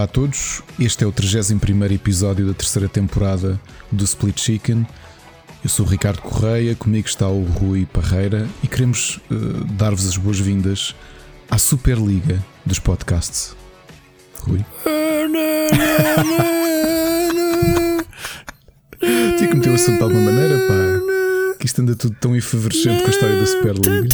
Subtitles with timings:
[0.00, 3.60] Olá a todos, este é o 31 episódio da terceira temporada
[3.92, 4.86] do Split Chicken.
[5.62, 10.16] Eu sou o Ricardo Correia, comigo está o Rui Parreira e queremos uh, dar-vos as
[10.16, 10.96] boas-vindas
[11.50, 13.54] à Superliga dos Podcasts.
[14.38, 14.64] Rui?
[19.36, 21.56] Tinha que meter o assunto de alguma maneira, pá.
[21.58, 24.08] Que isto anda tudo tão efervescente com a história da Superliga.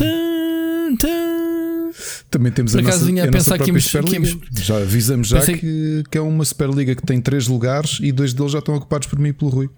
[2.30, 4.76] Também temos Por a nossa, vinha a a nossa pensar que íamos- que íamos- Já
[4.78, 8.52] avisamos já Pensei- que, que é uma Superliga que tem três lugares e dois deles
[8.52, 9.70] já estão ocupados por mim e pelo Rui.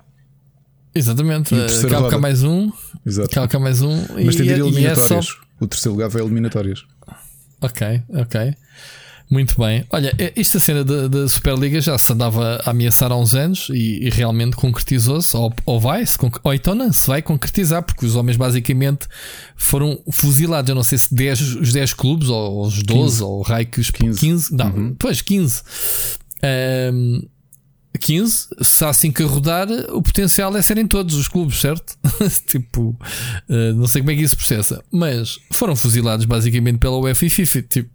[0.95, 1.55] Exatamente.
[1.55, 1.69] E o eh,
[2.01, 2.19] roda.
[2.19, 2.73] mais um.
[3.05, 3.48] Exato.
[3.48, 3.97] Cá mais um.
[4.24, 5.27] Mas tem de ir e, é- e é eliminatórias.
[5.27, 5.34] só.
[5.61, 6.84] O terceiro lugar vai eliminatórias.
[7.61, 8.55] Ok, ok.
[9.30, 9.84] Muito bem.
[9.91, 13.68] Olha, eh, esta cena da, da Superliga já se andava a ameaçar há uns anos
[13.70, 18.06] e, e realmente concretizou-se, ou, ou vai, se ou então não se vai concretizar, porque
[18.06, 19.06] os homens basicamente
[19.54, 20.68] foram fuzilados.
[20.71, 23.80] Eu não sei se 10, os 10 clubes, ou os 12, ou o raio que
[23.80, 24.18] os 15.
[24.18, 24.96] 15, não, Uhum.
[24.99, 25.62] pois 15.
[26.43, 27.23] Ahm,
[28.01, 31.96] 15, se há assim que a rodar, o potencial é serem todos os clubes, certo?
[32.46, 32.96] tipo,
[33.49, 37.30] eh, não sei como é que isso processa, mas foram fuzilados basicamente pela UEFA e
[37.30, 37.62] FIFA.
[37.62, 37.90] Tipo,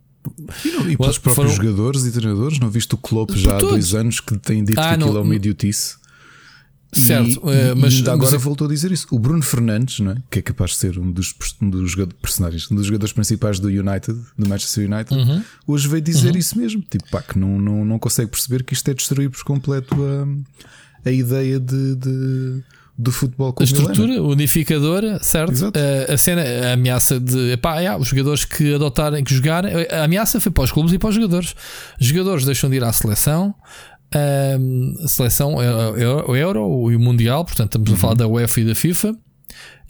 [0.66, 2.60] E, não, e pelos Foram- próprios jogadores e treinadores.
[2.60, 3.70] Não viste o Klopp já há todos.
[3.72, 5.96] dois anos que tem dito Ah, que aquilo não- é uma idiotice.
[6.96, 9.08] Certo, e, eh, mas- agora mas- voltou a dizer isso.
[9.10, 10.18] O Bruno Fernandes, não é?
[10.30, 13.60] que é capaz de ser um dos, um dos jogadores- personagens, um dos jogadores principais
[13.60, 15.44] do United, do Manchester United, Uhum.
[15.66, 16.84] hoje veio dizer isso mesmo.
[16.88, 19.96] Tipo, pá, que não, não, não consegue perceber que isto é destruir por completo
[21.04, 22.64] a, a ideia de, de-
[22.98, 23.64] do futebol a é, não é?
[23.64, 25.72] estrutura unificadora, certo?
[25.74, 30.04] Eh, a cena, a ameaça de epá, yeah, os jogadores que adotarem, que jogarem, a
[30.04, 31.56] ameaça foi para os clubes e para os jogadores.
[32.00, 33.56] Os jogadores deixam de ir à seleção.
[35.04, 35.66] a seleção é,
[36.04, 37.96] é o Euro e o Mundial, portanto, estamos Uhum.
[37.96, 39.16] a falar da UEFA e da FIFA.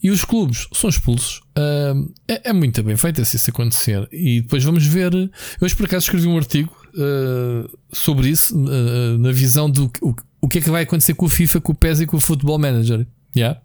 [0.01, 1.39] E os clubes são expulsos.
[1.55, 4.05] Ahm, é, é muito bem feito se isso acontecer.
[4.11, 5.13] E depois vamos ver.
[5.13, 5.30] Eu
[5.61, 10.13] hoje, por acaso, escrevi um artigo ah, sobre isso, ah, na visão do o,
[10.43, 12.20] o que é que vai acontecer com o FIFA, com o PES e com o
[12.20, 13.08] Football Manager.
[13.36, 13.59] Yeah?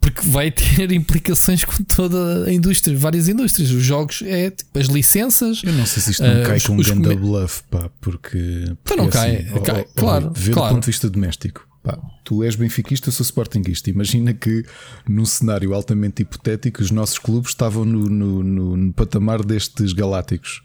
[0.00, 3.70] Porque vai ter implicações com toda a indústria, várias indústrias.
[3.70, 5.62] Os jogos é tipo, as licenças.
[5.64, 8.64] Eu não sei se isto não Eh, cai os- com um come- bluff, pá, porque.
[8.84, 10.68] porque não é cai, assim, cai, ó, ó, claro, Vê claro.
[10.68, 11.66] do ponto de vista doméstico.
[11.82, 13.90] Pá, tu és benfiquista, eu sou sportinguista.
[13.90, 14.64] Imagina que
[15.08, 20.62] num cenário altamente hipotético os nossos clubes estavam no, no, no- no patamar destes galácticos.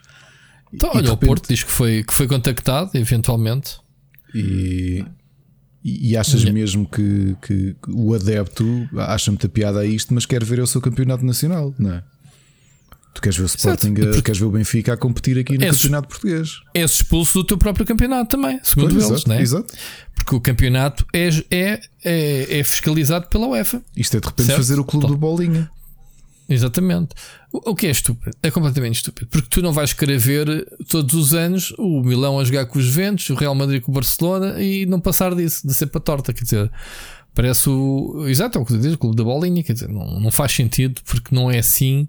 [0.74, 3.78] Então, E olha, o repente- Porto diz que foi, que foi contactado, eventualmente.
[4.36, 5.06] E,
[5.84, 10.60] e achas mesmo que, que o adepto acha muita piada a isto, mas quer ver
[10.60, 12.04] o seu campeonato nacional, não é?
[13.14, 15.64] Tu queres ver o Sporting, a- Porque- queres ver o Benfica a competir aqui no
[15.64, 16.60] Esses- campeonato português.
[16.74, 19.42] És expulso do teu próprio campeonato também, segundo Pois, eles, exato, né?
[19.42, 19.74] exato.
[20.16, 23.82] Porque o campeonato é, é, é, é fiscalizado pela UEFA.
[23.96, 24.58] Isto é de repente Certo?
[24.58, 25.16] fazer o clube Então.
[25.16, 25.70] do Bolinha.
[26.50, 27.14] Exatamente.
[27.52, 28.36] O, que é estúpido?
[28.42, 29.28] É completamente estúpido.
[29.30, 32.86] Porque tu não vais querer ver todos os anos o Milão a jogar com os
[32.86, 36.34] Juventus, o Real Madrid com o Barcelona e não passar disso, de ser para torta.
[36.34, 36.72] Quer dizer,
[37.36, 38.26] parece o.
[38.28, 39.62] Exato, é o que tu dizes, o clube da bolinha.
[39.62, 42.08] Quer dizer, não, não faz sentido porque não é assim.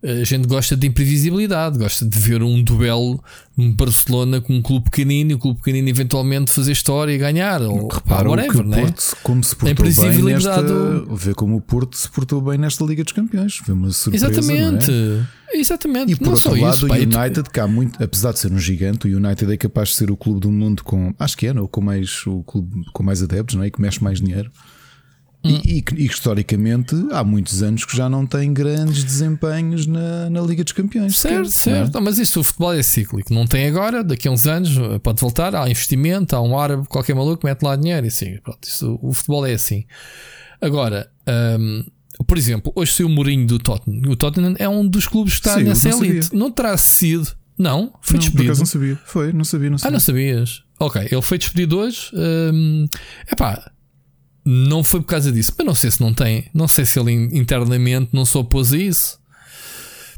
[0.00, 3.20] A gente gosta de imprevisibilidade, gosta de ver um duelo
[3.56, 7.60] um Barcelona com um clube pequenino e o clube pequenino eventualmente fazer história e ganhar.
[7.62, 8.82] Ou Repara whatever, né?
[8.82, 12.84] Porto, como se portou bem nesta, do- vê como o Porto se portou bem nesta
[12.84, 13.56] Liga dos Campeões.
[13.56, 14.90] Foi uma surpresa, Exatamente.
[14.90, 15.58] não é?
[15.58, 16.12] Exatamente.
[16.12, 18.52] E por não outro lado, isso, o tu- United, que há muito, apesar de ser
[18.52, 21.48] um gigante, o United é capaz de ser o clube do mundo com, acho que
[21.48, 21.66] é, não?
[21.66, 23.66] com mais o clube com mais adeptos, não é?
[23.66, 24.48] E que mexe mais dinheiro.
[25.44, 25.60] Hum.
[25.64, 30.64] E, e historicamente há muitos anos que já não tem grandes desempenhos na, na Liga
[30.64, 31.16] dos Campeões.
[31.16, 31.84] Certo, sequer, não é?
[31.84, 32.00] certo.
[32.02, 33.32] Mas isso, o futebol é cíclico.
[33.32, 35.54] Não tem agora, daqui a uns anos eh, pode voltar.
[35.54, 38.36] Há investimento, há um árabe, qualquer maluco, mete lá dinheiro e assim.
[38.42, 39.84] Pronto, isso, o futebol é assim.
[40.60, 41.08] Agora,
[41.60, 41.84] hum,
[42.26, 44.10] por exemplo, hoje saiu o Mourinho do Tottenham.
[44.10, 46.26] O Tottenham é um dos clubes que está Saiu, nessa não elite.
[46.26, 46.38] sabia.
[46.40, 47.28] Não terá sido.
[47.56, 48.42] Não, foi Não, por despedido.
[48.44, 48.98] acaso não sabia.
[49.06, 49.92] Foi, não sabia, não Ah, sabia.
[49.92, 50.62] não sabias?
[50.80, 52.10] Ok, ele foi despedido hoje.
[52.14, 52.86] Hum,
[53.30, 53.70] epá,
[54.50, 55.52] não foi por causa disso.
[55.56, 56.46] Mas não sei se não tem.
[56.54, 59.18] Não sei se ele in- internamente não se opôs a isso.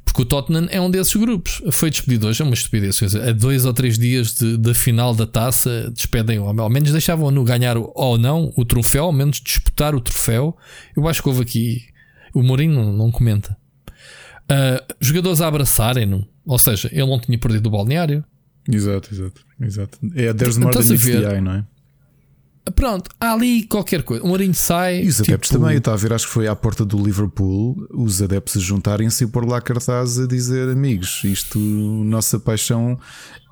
[0.05, 1.63] Porque o Tottenham é um desses grupos.
[1.71, 2.97] Foi despedido hoje, é uma estupidez.
[2.97, 6.63] dizer, A dois ou três dias de- da final da taça, despedem o homem.
[6.63, 10.57] Ao menos deixavam-no ganhar o- ou não o troféu, ao menos disputar o troféu.
[10.97, 11.83] Eu acho que houve aqui.
[12.35, 13.57] O Mourinho não, não comenta.
[14.49, 16.27] Ah, jogadores a abraçarem-no.
[16.45, 18.25] Ou seja, ele não tinha perdido o balneário.
[18.69, 19.99] Exato, exato, exato.
[20.15, 21.65] É, there's more than a meets the eye, não é?
[22.75, 24.23] Pronto, há ali qualquer coisa.
[24.23, 25.03] O Mourinho sai.
[25.03, 27.03] E os adeptos tipo, também, eu estava a ver, acho que foi à porta do
[27.03, 32.99] Liverpool, os adeptos a juntarem-se e pôr lá cartaz a dizer amigos, isto, nossa paixão.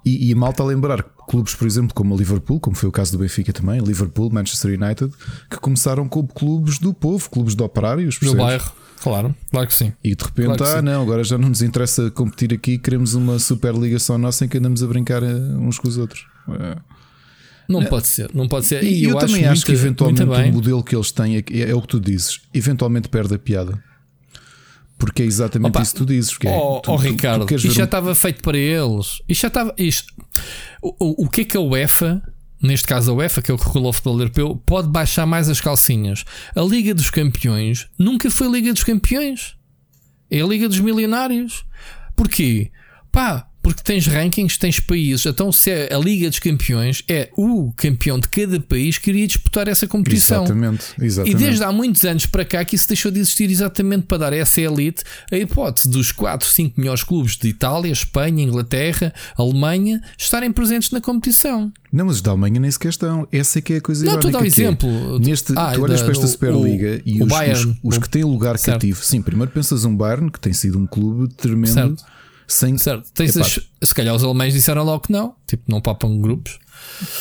[0.05, 3.13] E, e mal a lembrar clubes, por exemplo, como o Liverpool, como foi o caso
[3.13, 5.13] do Benfica também, Liverpool, Manchester United,
[5.51, 8.43] que começaram como clubes do povo, clubes de operários, percebes?
[8.43, 8.73] bairro,
[9.03, 9.93] claro, claro que sim.
[10.03, 13.39] E de repente, Claro ah, não, agora já não nos interessa competir aqui, queremos uma
[13.39, 16.27] Superliga só nossa em que andamos a brincar eh, uns com os outros.
[17.69, 18.83] Não, pode ser, não pode ser.
[18.83, 21.75] E, eu, eu, acho também acho que eventualmente o modelo que eles têm é, é
[21.75, 23.83] o que tu dizes, eventualmente perde a piada.
[24.97, 26.37] Porque é exatamente Opa, isso que tu dizes.
[26.37, 28.59] Que é, Oh, tu, oh, tu- tu Ricardo, queres isto já um- estava feito para
[28.59, 29.23] eles.
[29.29, 29.73] Isto já estava.
[29.79, 30.13] Isto,
[30.83, 32.21] o, o, o que é que a UEFA,
[32.61, 35.49] neste caso a UEFA, que é o que regula o futebol europeu, pode baixar mais
[35.49, 36.25] as calcinhas?
[36.55, 39.55] A Liga dos Campeões nunca foi a Liga dos Campeões.
[40.31, 41.65] É a Liga dos Milionários.
[42.17, 42.73] Porquê?
[43.13, 45.27] Pá, porque tens rankings, tens países.
[45.27, 49.27] Então, se é a Liga dos Campeões, é o campeão de cada país que iria
[49.27, 50.45] disputar essa competição.
[50.45, 51.39] Exatamente, E exatamente.
[51.39, 54.37] desde há muitos anos para cá que isso deixou de existir exatamente para dar a
[54.37, 60.51] essa elite a hipótese dos 4, 5 melhores clubes de Itália, Espanha, Inglaterra, Alemanha estarem
[60.51, 61.71] presentes na competição.
[61.93, 63.27] Não, mas os da Alemanha nem sequer estão.
[63.33, 64.47] Essa é que é a coisa Não, estou a dar um é.
[64.47, 65.19] exemplo.
[65.19, 67.97] Neste, Ah, tu olhas da- para esta o- Superliga e o os, Bayern, os, os
[67.97, 68.75] o- que têm lugar certo.
[68.81, 69.03] cativo.
[69.05, 72.05] Sim, primeiro pensas um Bayern, que tem sido um clube tremendo, Certo.
[72.49, 73.11] Sem Certo?
[73.13, 76.59] Tens Epá, as- se calhar os alemães disseram logo que não, tipo, não papam grupos.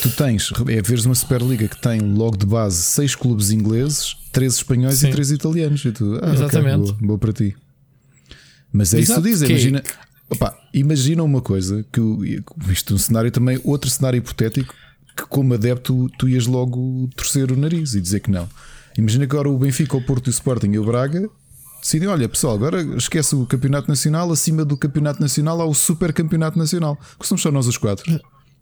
[0.02, 4.56] Tu tens, é veres uma Superliga que tem logo de base seis clubes ingleses, três
[4.56, 5.10] espanhóis Sim.
[5.10, 5.84] e três italianos.
[5.84, 6.78] E tu, ah, Exatamente.
[6.78, 7.56] boa, boa para ti.
[8.72, 9.44] Mas é isso que Exato, tu dizes.
[9.48, 9.84] que- Imagina,
[10.30, 12.02] opá, imagina uma coisa que
[12.72, 14.74] isto é um cenário também, outro cenário hipotético
[15.16, 18.48] que, como adepto, tu ias logo torcer o nariz e dizer que não.
[18.98, 21.30] Imagina que agora o Benfica, o Porto, o Sporting e o Braga
[21.88, 26.14] decidem: olha pessoal, agora esquece o Campeonato Nacional, acima do Campeonato Nacional há o Super
[26.14, 28.06] Campeonato Nacional, que somos só nós os quatro.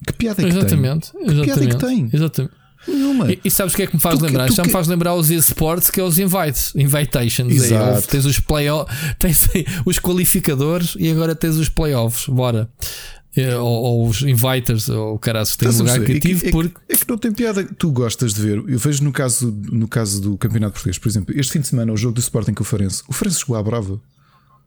[0.06, 1.12] Que piada é que exatamente.
[1.12, 1.22] tem?
[1.26, 1.78] Que piada é que exatamente.
[1.78, 2.10] tem?
[2.14, 2.54] Exatamente.
[2.88, 3.32] Nenhuma.
[3.32, 4.52] E, e sabes o que é que me faz Tu lembrar?
[4.52, 7.50] Já me que- faz lembrar os esportes, que é os invites, invitations.
[7.52, 7.96] Aí, Exato.
[7.96, 12.28] houve- tens os playoffs, tens aí os qualificadores e agora tens os playoffs.
[12.28, 12.70] Bora.
[13.38, 16.02] Eh, Ou, ou os inviters, ou o cara que tem Estás a lugar?
[16.02, 17.64] É que- cativo, é, que, porque é que não tem piada.
[17.78, 18.64] Tu gostas de ver.
[18.68, 21.92] Eu vejo no caso, no caso do Campeonato Português, por exemplo, este fim de semana,
[21.92, 23.04] o jogo do Sporting com o Farense.
[23.08, 24.00] O Farense jogou à brava.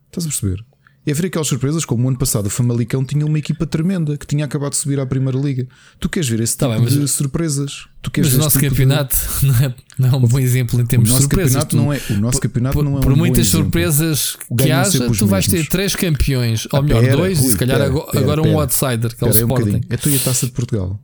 [0.09, 0.65] Estás a perceber?
[1.11, 4.27] É ver aquelas surpresas, como o ano passado o Famalicão tinha uma equipa tremenda que
[4.27, 5.67] tinha acabado de subir à Primeira Liga.
[5.99, 7.87] Tu queres ver esse Tá tipo bem, mas- de surpresas?
[8.03, 10.39] Tu queres mas ver o nosso tipo de- campeonato não, é, não é um bom
[10.39, 11.53] exemplo em termos de surpresas.
[11.65, 12.01] campeonato Tu- não é.
[12.11, 13.65] O nosso campeoato por, não é um por muitas exemplo.
[13.65, 15.69] surpresas que Ganham haja, tu vais ter mesmos.
[15.71, 18.61] três campeões, ou melhor, pera, dois, e Rui, se calhar pera, agora, pera, agora um
[18.61, 19.65] outsider, que é o um Sporting.
[19.65, 19.81] bocadinho.
[19.89, 21.01] É tu e a taça de Portugal.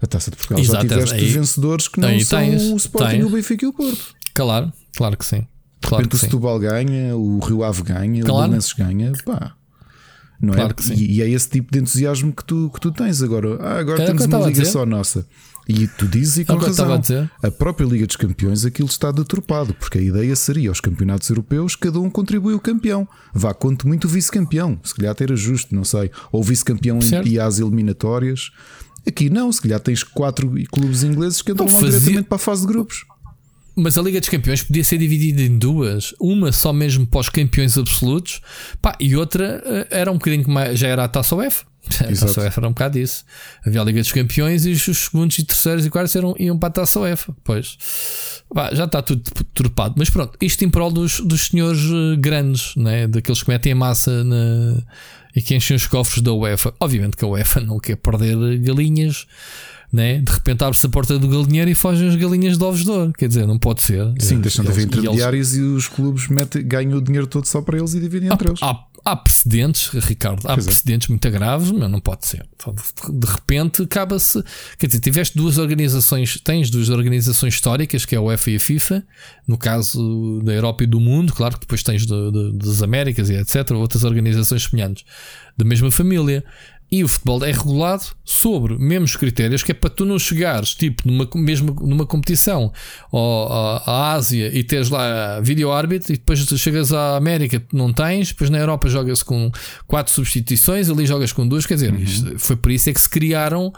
[0.00, 2.76] A taça de Portugal Exato, já tiveste aí- vencedores que não aí são tens, o
[2.76, 3.24] Sporting, tens.
[3.24, 4.14] o Benfica e o Porto.
[4.34, 5.46] Claro, claro que sim.
[5.84, 6.18] De Claro repente o.
[6.18, 8.42] Setúbal ganha, o Rio Ave ganha, o Claro.
[8.42, 9.54] Belenenses ganha, pá.
[10.40, 10.74] Não Claro é?
[10.74, 10.94] que sim.
[10.94, 13.56] E, e é esse tipo de entusiasmo que tu, que tu tens agora.
[13.60, 15.26] Ah, agora o temos uma liga só nossa.
[15.66, 17.00] E tu dizes e com É o razão.
[17.42, 17.46] a.
[17.46, 21.74] A própria Liga dos Campeões, aquilo está deturpado, porque a ideia seria aos campeonatos europeus,
[21.74, 23.08] cada um contribui o campeão.
[23.32, 24.78] Vá, conte muito o vice-campeão.
[24.84, 26.10] Se calhar até era justo, não sei.
[26.30, 28.50] Ou o vice-campeão ia às eliminatórias.
[29.06, 32.36] Aqui não, se calhar tens quatro clubes ingleses que entram Não, logo fazia- diretamente para
[32.36, 33.04] a fase de grupos.
[33.76, 36.14] Mas a Liga dos Campeões podia ser dividida em duas.
[36.20, 38.40] Uma só mesmo para os campeões absolutos,
[38.80, 41.64] pá, e outra eh, era um bocadinho mais, já era a Taça UEFA.
[42.00, 42.04] A.
[42.06, 43.24] Taça UEFA era um bocado isso.
[43.66, 46.56] Havia a Liga dos Campeões e os os segundos e terceiros e quartos eram, iam
[46.58, 47.34] para a Taça UEFA.
[47.42, 47.76] Pois
[48.54, 49.22] Pá, já está tudo
[49.52, 49.94] turpado.
[49.98, 53.08] Mas pronto, isto em prol dos, dos senhores eh, grandes, né?
[53.08, 54.82] daqueles que metem a massa na-
[55.34, 56.72] e que enchem os cofres da UEFA.
[56.78, 59.26] Obviamente que a UEFA não quer perder galinhas.
[59.94, 60.18] Né?
[60.18, 63.12] De repente abre-se a porta do galinheiro e fogem as galinhas de ovos de ouro.
[63.16, 64.12] Quer dizer, não pode ser.
[64.18, 67.28] Sim, deixam de haver Eles- e eles- intermediários e, os clubes metem, ganham o dinheiro
[67.28, 68.60] todo só para eles e dividem entre eles.
[68.60, 70.68] Há, há, há precedentes, Ricardo, há Pois é.
[70.70, 72.40] precedentes muito graves, mas não pode ser.
[72.66, 74.42] De- De repente acaba-se.
[74.80, 78.60] Quer dizer, tiveste duas organizações, tens duas organizações históricas, que é a UEFA e a
[78.60, 79.04] FIFA,
[79.46, 83.30] no caso da Europa e do mundo, claro que depois tens de- de- das Américas
[83.30, 85.04] e etc., outras organizações semelhantes
[85.56, 86.42] da mesma família.
[86.96, 91.02] E o futebol é regulado sobre mesmos critérios, que é para tu não chegares, tipo,
[91.10, 92.72] numa, mesmo numa competição
[93.10, 97.92] ou à, Ásia e teres lá vídeo árbitro e depois tu chegas à América não
[97.92, 99.50] tens, depois na Europa joga-se com
[99.88, 103.08] quatro substituições, ali jogas com duas, quer dizer, isto- foi por isso é que se
[103.10, 103.72] criaram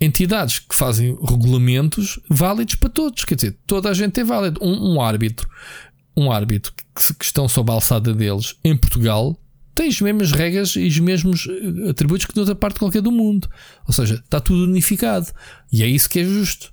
[0.00, 4.60] entidades que fazem regulamentos válidos para todos, quer dizer, toda a gente é válido.
[4.62, 5.48] Um, um árbitro,
[6.16, 9.36] um árbitro que, que estão sob a alçada deles em Portugal
[9.80, 13.48] tem as mesmas regras e os mesmos eh, atributos que noutra parte qualquer do mundo.
[13.86, 15.26] Ou seja, está tudo unificado.
[15.72, 16.70] E é isso que é justo.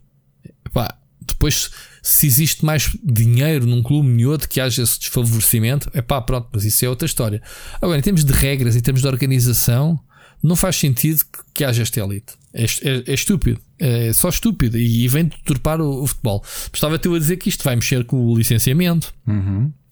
[0.66, 0.94] Epá,
[1.26, 1.70] depois,
[2.04, 6.50] se existe mais dinheiro num clube e outro que haja esse desfavorecimento, é pá, pronto,
[6.52, 7.42] mas isso é outra história.
[7.82, 9.98] Agora, em termos de regras, em termos de organização,
[10.44, 11.24] não faz sentido
[11.54, 12.34] que, haja esta elite.
[12.54, 13.60] É, é- é estúpido.
[13.80, 14.78] É só estúpido.
[14.78, 16.44] E vem deturpar o, o futebol.
[16.74, 19.14] Estava-te eu a dizer que isto vai mexer com o licenciamento.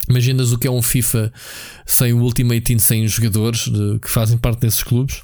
[0.08, 1.32] Imaginas o que é um FIFA
[1.84, 5.22] sem o Ultimate Team, sem os jogadores de- que fazem parte desses clubes?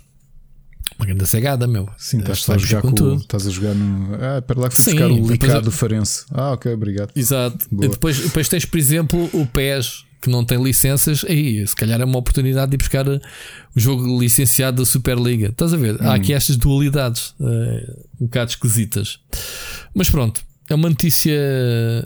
[0.99, 1.88] Uma grande cegada, meu.
[1.97, 3.16] Sim, estás a jogar com, tudo.
[3.21, 4.14] estás a jogar no.
[4.14, 6.25] Ah, para lá que fui Sim, buscar o licado eu- do Farense.
[6.31, 7.11] Ah, ok, obrigado.
[7.16, 7.64] Exato.
[7.71, 7.88] Boa.
[7.88, 12.04] Depois, depois tens, por exemplo, o PES, que não tem licenças, aí se calhar é
[12.04, 13.20] uma oportunidade de ir buscar o
[13.74, 15.48] jogo licenciado da Superliga.
[15.48, 16.00] Estás a ver?
[16.00, 19.18] Há aqui estas dualidades uh, um bocado esquisitas.
[19.92, 21.36] Mas pronto, é uma notícia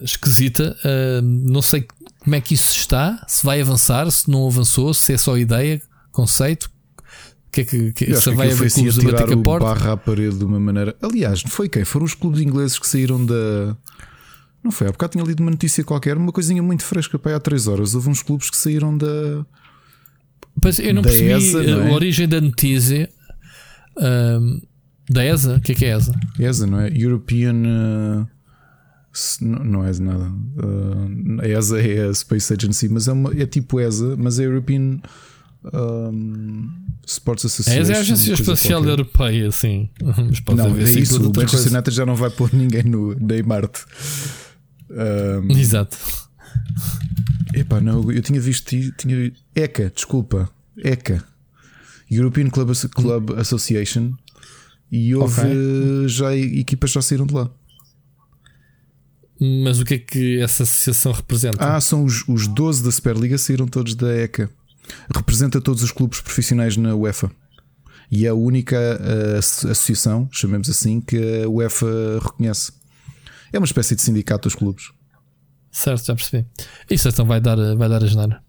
[0.03, 0.75] esquisita.
[0.83, 1.87] Uh, não sei
[2.21, 5.81] como é que isso está, se vai avançar, se não avançou, se é só ideia,
[6.11, 6.71] conceito.
[7.53, 9.67] Que é que, que, se vai haver clubes a bater a porta?
[9.67, 10.97] barra à parede de uma maneira.
[11.03, 11.85] Aliás, foi quem?
[11.85, 13.77] Foram os clubes ingleses que saíram da.
[14.67, 14.89] Não foi?
[14.89, 17.95] Há bocado tinha lido uma notícia qualquer, uma coisinha muito fresca para há 3 horas.
[17.95, 19.47] Houve uns clubes que saíram da.
[20.61, 21.91] Pois eu não percebi ESA, não é?
[21.91, 23.09] a origem da notícia.
[23.97, 24.61] Um,
[25.09, 25.55] da ESA?
[25.55, 26.13] O que é que é ESA?
[26.41, 26.91] ESA, não é?
[26.93, 27.55] European.
[27.55, 28.27] Uh,
[29.41, 30.25] não, não é nada.
[30.25, 34.47] Uh, a ESA é a Space Agency, mas é, uma, é tipo ESA, mas é
[34.47, 34.99] European.
[35.73, 36.69] Um,
[37.07, 37.79] Sports Association.
[37.79, 39.89] A ESA é a Agência Espacial Europeia, sim.
[40.03, 41.23] Mas não, é isso.
[41.23, 43.85] O Manchester United já não vai pôr ninguém no, nem Marte.
[44.91, 45.99] Um, Exato.
[47.55, 48.75] Epá, não, eu tinha visto.
[48.97, 50.51] Tinha, ECA, desculpa.
[50.77, 51.25] ECA.
[52.11, 54.13] European Club, Club Association.
[54.91, 56.09] E houve okay.
[56.09, 57.51] já equipas já saíram de lá.
[59.41, 61.59] Mas o que é que essa associação representa?
[61.77, 64.51] Ah, são os, os 12 da Superliga saíram todos da ECA.
[65.15, 67.31] Representa todos os clubes profissionais na UEFA.
[68.11, 69.39] E é a única uh,
[69.71, 72.73] associação, chamemos assim, que a UEFA reconhece.
[73.53, 74.91] É uma espécie de sindicato dos clubes.
[75.71, 76.47] Certo, já percebi.
[76.91, 78.43] Isso então vai dar, vai dar a geneira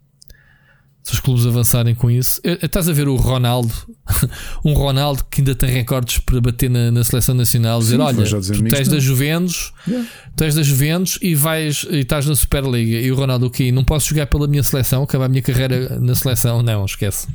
[1.07, 2.41] se os clubes avançarem com isso.
[2.43, 3.73] Estás a ver o Ronaldo,
[4.65, 8.63] um Ronaldo que ainda tem recordes para bater na, na seleção nacional, dizer: Olha, tu
[8.63, 10.05] tens da Juventus, yeah.
[10.35, 12.97] tens da Juventus e vais e estás na Superliga.
[12.97, 15.97] E o Ronaldo, o okay, Não posso jogar pela minha seleção, acabar a minha carreira
[15.97, 16.61] na seleção.
[16.61, 17.25] Não, esquece.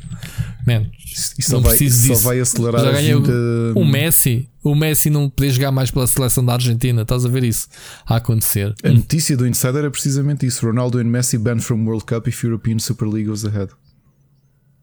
[0.66, 0.86] Man,
[1.38, 2.22] isso não vai, preciso disso.
[2.22, 3.32] só vai acelerar Já a vida.
[3.74, 7.02] O Messi, o Messi não poder jogar mais pela seleção da Argentina.
[7.02, 7.68] Estás a ver isso
[8.06, 8.72] a acontecer.
[8.84, 12.44] A notícia do Insider é precisamente isso: Ronaldo and Messi banned from World Cup if
[12.44, 13.72] European Super League goes ahead.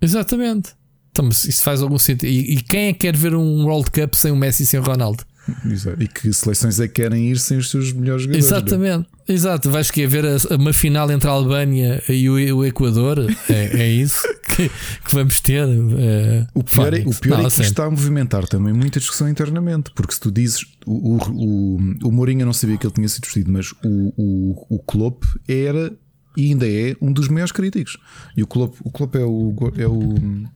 [0.01, 0.73] Exatamente.
[1.11, 2.29] Então, isso faz algum sentido.
[2.29, 4.79] E, e, quem é que quer ver um World Cup sem o Messi e sem
[4.79, 5.23] o Ronaldo?
[5.65, 6.01] Exato.
[6.01, 8.45] E que seleções é que querem ir sem os seus melhores jogadores?
[8.45, 9.07] Exatamente.
[9.27, 9.69] Exato.
[9.69, 13.19] Vais que ver uma final entre a Albânia e o, o Equador?
[13.49, 14.21] É, é isso
[14.55, 15.67] que, que, vamos ter.
[15.67, 19.29] É, o pior, é, o pior não, é que está a movimentar também muita discussão
[19.29, 19.91] internamente.
[19.93, 23.07] Porque se tu dizes o, o, o, o Mourinho, eu não sabia que ele tinha
[23.07, 25.91] sido vestido, mas o, o, o Klopp era
[26.37, 27.97] e ainda é um dos maiores críticos.
[28.35, 29.53] E o Klopp, o Klopp é o.
[29.77, 30.49] É o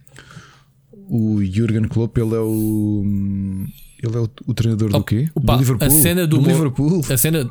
[1.09, 3.03] o Jurgen Klopp, ele é o.
[4.03, 5.29] Ele é o, o treinador do quê?
[5.33, 5.87] Opa, do Liverpool.
[5.87, 7.01] A cena do, do Liverpool.
[7.09, 7.49] A cena.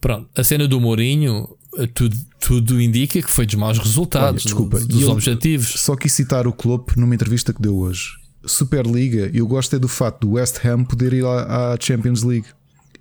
[0.00, 1.48] Pronto, a cena do Mourinho,
[1.94, 5.68] tudo, tudo indica que foi dos maus resultados, Olha, desculpa, dos ele, objetivos.
[5.80, 8.10] Só quis citar o Klopp numa entrevista que deu hoje.
[8.44, 12.46] Superliga, eu gosto é do fato do West Ham poder ir à Champions League.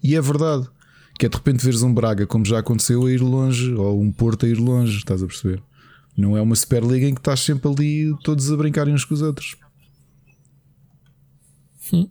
[0.04, 0.68] E é verdade.
[1.18, 4.12] Que é de repente veres um Braga, como já aconteceu, a ir longe, ou um
[4.12, 5.64] Porto a ir longe, estás a perceber?
[6.16, 9.22] Não é uma Superliga em que estás sempre ali todos a brincarem uns com os
[9.22, 9.56] outros.
[11.94, 12.08] Hum.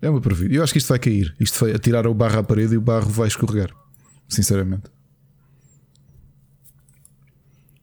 [0.00, 0.52] É uma previsão.
[0.52, 1.34] Eu acho que isto vai cair.
[1.40, 3.70] Isto vai atirar o barro à parede e o barro vai escorregar.
[4.28, 4.90] Sinceramente.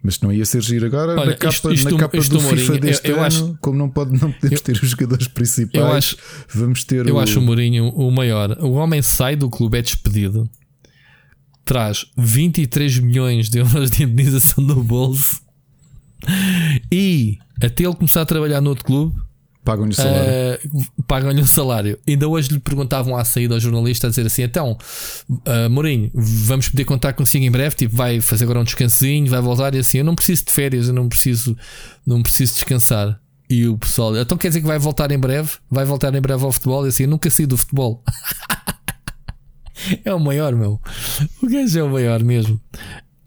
[0.04, 2.40] Mas não ia ser giro agora Olha, na capa, isto, isto, na capa isto do
[2.42, 5.30] FIFA deste eu, eu ano, acho, como não, pode, não podemos eu, ter os jogadores
[5.30, 6.18] principais, acho,
[6.54, 7.20] vamos ter Eu o...
[7.20, 8.58] acho o Mourinho o maior.
[8.62, 10.50] O homem sai do clube, é despedido,
[11.64, 15.42] traz 23 milhões de euros de indenização no bolso
[16.92, 19.16] e até ele começar a trabalhar no outro clube
[19.64, 20.60] Pagam-lhe o salário.
[20.74, 22.00] Uh, Pagam-lhe o salário.
[22.08, 24.78] Ainda hoje lhe perguntavam à saída ao jornalista a dizer assim: então,
[25.30, 27.76] uh, Mourinho, vamos poder contar consigo em breve?
[27.76, 30.88] Tipo, vai fazer agora um descansinho, vai voltar e assim: eu não preciso de férias,
[30.88, 31.58] eu não preciso,
[32.06, 33.20] não preciso descansar.
[33.50, 35.52] E o pessoal, então quer dizer que vai voltar em breve?
[35.70, 36.86] Vai voltar em breve ao futebol?
[36.86, 38.04] E assim: eu nunca saí do futebol.
[40.04, 40.82] é o maior, meu.
[41.42, 42.60] O gajo é o maior mesmo.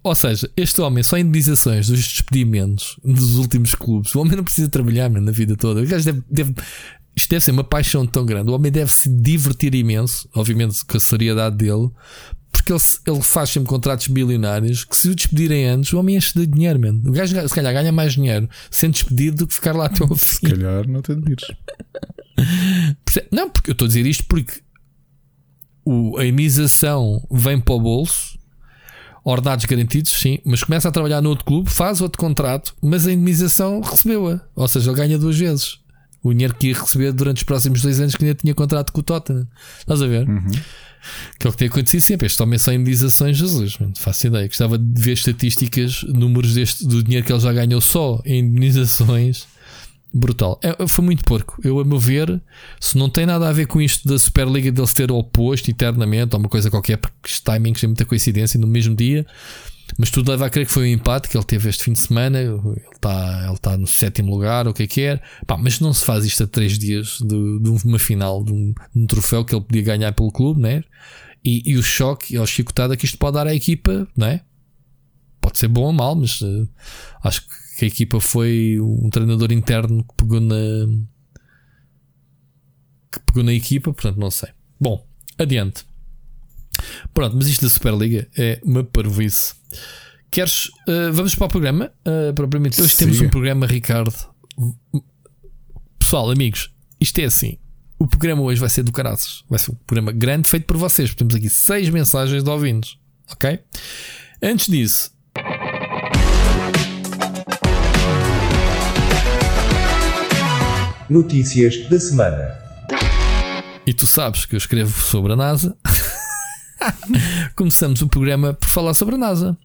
[0.06, 4.14] Ou seja, este homem só indenizações dos despedimentos dos últimos clubes.
[4.14, 5.82] O homem não precisa trabalhar na vida toda.
[5.82, 6.54] O gajo deve, deve,
[7.16, 8.48] isto deve ser uma paixão tão grande.
[8.48, 11.90] O homem deve se divertir imenso, obviamente com a seriedade dele,
[12.52, 16.38] porque ele, ele faz sempre contratos bilionários que se o despedirem antes, o homem enche
[16.38, 17.02] de dinheiro, mano.
[17.04, 20.14] O gajo se calhar ganha mais dinheiro sendo despedido do que ficar lá até ao
[20.14, 20.46] fim.
[20.46, 21.48] Se calhar não te admires.
[23.32, 24.60] Não, porque eu estou a dizer isto porque
[25.84, 28.36] o, a indenização vem para o bolso
[29.26, 33.12] ordenados garantidos, sim, mas começa a trabalhar no outro clube, faz outro contrato, mas a
[33.12, 34.40] indemnização recebeu-a.
[34.54, 35.80] Ou seja, ele ganha duas vezes.
[36.22, 39.00] O dinheiro que ia receber durante os próximos dois anos que ainda tinha contrato com
[39.00, 39.48] o Tottenham.
[39.80, 40.28] Estás a ver?
[40.28, 40.50] Uhum.
[41.40, 42.26] Que é o que tem acontecido sempre.
[42.28, 44.46] Este homem só indemnizações, Jesus, mano, faço ideia.
[44.46, 49.48] Gostava de ver estatísticas, números deste, do dinheiro que ele já ganhou só em indemnizações
[50.12, 50.58] brutal.
[50.62, 51.60] É, foi muito porco.
[51.62, 52.40] Eu, a meu ver,
[52.80, 56.34] se não tem nada a ver com isto da Superliga dele se ter oposto eternamente
[56.34, 59.26] ou uma coisa qualquer, porque os timings têm muita coincidência no mesmo dia.
[59.96, 62.00] Mas tudo leva a crer que foi um empate que ele teve este fim de
[62.00, 62.40] semana.
[62.40, 62.60] Ele
[62.92, 65.20] está ele tá no sétimo lugar, o que é que é.
[65.46, 68.74] Pá, mas não se faz isto a três dias de, de uma final, de um,
[68.94, 70.82] de um, troféu que ele podia ganhar pelo clube, né?
[71.44, 74.40] E, e o choque a chicotada que isto pode dar à equipa, não é?
[75.40, 76.68] Pode ser bom ou mal, mas uh,
[77.22, 80.56] acho que a equipa foi um treinador interno que pegou na
[83.12, 84.50] que pegou na equipa, portanto não sei.
[84.80, 85.06] Bom,
[85.38, 85.84] adiante.
[87.14, 89.54] Pronto, mas isto da Superliga é uma parvoíce.
[90.30, 90.66] Queres.
[90.88, 91.92] Uh, vamos para o programa?
[92.06, 94.14] Uh, propriamente hoje temos um programa, Ricardo.
[95.98, 97.58] Pessoal, amigos, isto é assim.
[97.98, 99.42] O programa hoje vai ser do caraças.
[99.48, 101.14] Vai ser um programa grande feito por vocês.
[101.14, 102.98] Temos aqui seis mensagens de ouvintes.
[103.30, 103.58] Ok?
[104.42, 105.15] Antes disso.
[111.08, 112.58] Notícias da semana.
[113.86, 115.76] E tu sabes que eu escrevo sobre a NASA.
[117.54, 119.56] Começamos o programa por falar sobre a NASA.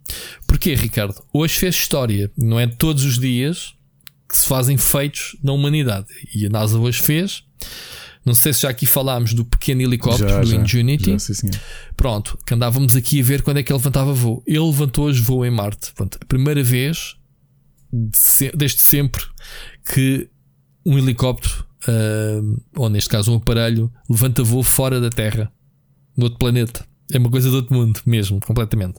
[0.46, 1.14] Porquê, Ricardo?
[1.32, 2.30] Hoje fez história.
[2.38, 3.74] Não é todos os dias
[4.28, 6.06] que se fazem feitos na humanidade.
[6.32, 7.42] E a NASA hoje fez.
[8.24, 11.16] Não sei se já aqui falámos do pequeno helicóptero já, do já, Ingenuity.
[11.18, 11.58] Já,
[11.96, 14.44] Pronto, que andávamos aqui a ver quando é que ele levantava voo.
[14.46, 15.92] Ele levantou hoje voo em Marte.
[15.92, 17.16] Pronto, a primeira vez
[18.54, 19.22] desde sempre
[19.84, 20.30] que
[20.84, 25.50] um helicóptero, uh, ou neste caso um aparelho, levanta voo fora da Terra,
[26.16, 26.86] no outro planeta.
[27.12, 28.98] É uma coisa do outro mundo, mesmo, completamente.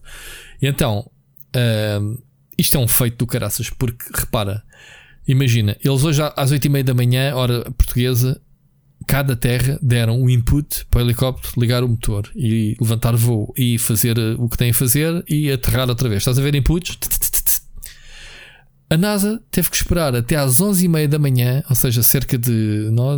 [0.62, 1.10] E então,
[1.56, 2.24] uh,
[2.58, 4.64] isto é um feito do caraças, porque repara,
[5.28, 8.40] imagina, eles hoje às 8 e meia da manhã, hora portuguesa,
[9.08, 13.78] cada terra deram um input para o helicóptero ligar o motor e levantar voo e
[13.78, 16.22] fazer eh, o que tem a fazer e aterrar outra vez.
[16.22, 16.98] Estás a ver inputs?
[18.94, 22.38] A NASA teve que esperar até às 11 e meia da manhã, ou seja, cerca
[22.38, 23.18] de não,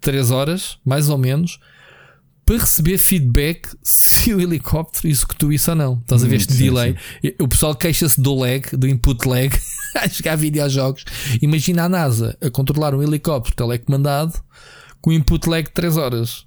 [0.00, 1.60] 3 horas, mais ou menos,
[2.44, 6.00] para receber feedback se o helicóptero executou isso ou não.
[6.00, 6.96] Estás a ver hum, este sim, delay?
[7.22, 7.34] Sim.
[7.40, 9.56] O pessoal queixa-se do lag, do input lag,
[9.94, 11.04] a jogar videojogos.
[11.40, 14.42] Imagina a NASA a controlar um helicóptero telecomandado
[15.00, 16.46] com input lag de 3 horas.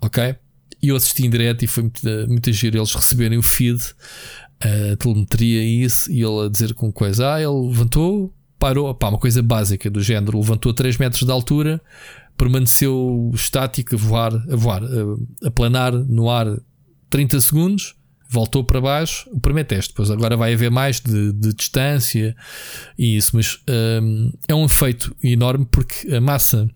[0.00, 0.36] Ok?
[0.80, 3.80] E eu assisti em direto e foi muito, muito giro eles receberem o feed,
[4.64, 7.34] a telemetria e isso, e ele a dizer com coisa.
[7.34, 11.30] Ah, ele levantou, parou, pá, uma coisa básica do género, levantou a 3 metros de
[11.30, 11.80] altura
[12.36, 16.46] permaneceu estático a voar, a voar, a, a planar no ar
[17.10, 17.94] 30 segundos,
[18.28, 19.28] voltou para baixo.
[19.32, 22.34] O primeiro teste, depois agora vai haver mais de, de distância
[22.98, 23.58] e isso, mas
[24.02, 26.68] um, é um efeito enorme porque a massa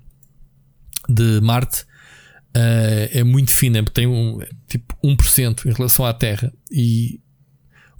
[1.09, 7.21] de Marte uh, é muito fina, tem um, tipo 1% em relação à Terra e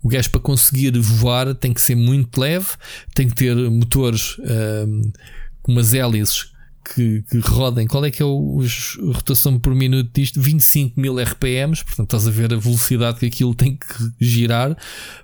[0.03, 2.69] o gajo para conseguir voar tem que ser muito leve,
[3.15, 5.11] tem que ter motores um,
[5.63, 6.53] com umas hélices
[6.95, 10.41] que, que rodem, qual é que é o, a rotação por minuto disto?
[10.41, 14.77] 25 mil RPMs, portanto estás a ver a velocidade que aquilo tem que girar,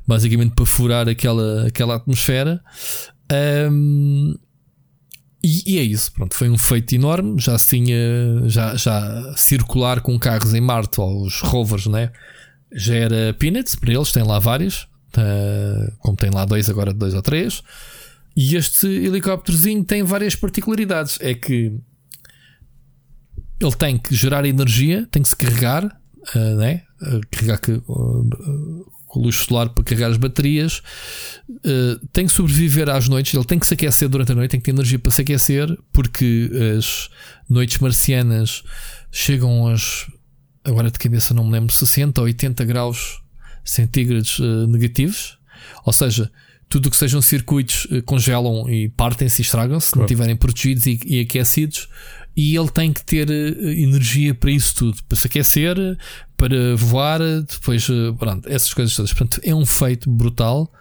[0.06, 2.60] basicamente para furar aquela, aquela atmosfera.
[3.70, 4.34] Um,
[5.42, 7.38] e, e, é isso, pronto, foi um feito enorme.
[7.38, 12.10] Já se tinha, já, já circular com carros em Marte, ou os rovers, né?
[12.74, 14.88] Já era peanuts para eles, tem lá vários,
[16.00, 17.62] como tem lá dois, agora dois ou três.
[18.36, 21.18] E este helicópterozinho tem várias particularidades.
[21.20, 21.78] É que
[23.60, 26.82] ele tem que gerar energia, tem que se carregar, uh, né?
[27.00, 30.82] Uh, carregar que, uh, com luz solar para carregar as baterias,
[31.48, 34.60] uh, tem que sobreviver às noites, ele tem que se aquecer durante a noite, tem
[34.60, 37.08] que ter energia para se aquecer, porque as
[37.48, 38.64] noites marcianas
[39.12, 40.10] chegam aos
[40.64, 43.22] agora de cabeça não me lembro, 60 ou 80 graus
[43.64, 45.38] centígrados negativos,
[45.84, 46.30] ou seja,
[46.68, 50.00] tudo o que sejam circuitos eh, congelam e partem-se e estragam-se, claro.
[50.00, 51.88] não estiverem protegidos e, e, aquecidos.
[52.36, 55.76] E ele tem que ter eh, energia para isso tudo, para se aquecer,
[56.36, 57.86] para voar, depois,
[58.18, 59.12] pronto, essas coisas todas.
[59.12, 60.72] Portanto, é um feito brutal.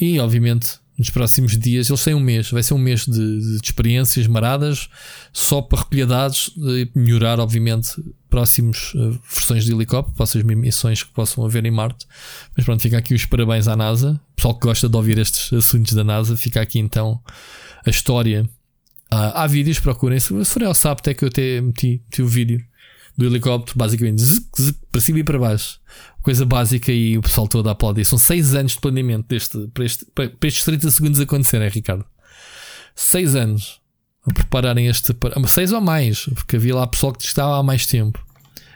[0.00, 3.60] E, obviamente, nos próximos dias, eles têm um mês, vai ser um mês de, de
[3.64, 4.88] experiências maradas,
[5.32, 6.50] só para recolher dados,
[6.92, 7.92] melhorar, obviamente,
[8.28, 12.04] próximos uh, versões de helicóptero, próximas missões que possam haver em Marte.
[12.56, 14.20] Mas pronto, fica aqui os parabéns à NASA.
[14.34, 17.22] pessoal que gosta de ouvir estes assuntos da NASA, fica aqui então
[17.86, 18.48] a história.
[19.08, 20.18] Ah, há vídeos, procurem.
[20.18, 22.60] Se forem ao que eu até meti, meti o vídeo
[23.18, 25.80] do helicóptero, basicamente, zzz, zzz, para cima e para baixo.
[26.22, 28.04] Coisa básica e o pessoal todo a aplaudir.
[28.04, 32.04] São 6 anos de planeamento deste, para, este, para, estes 30 segundos acontecerem, Ricardo.
[32.94, 33.80] 6 anos
[34.28, 35.16] a prepararem este.
[35.46, 38.24] Seis ou mais, porque havia lá pessoal que estava há mais tempo.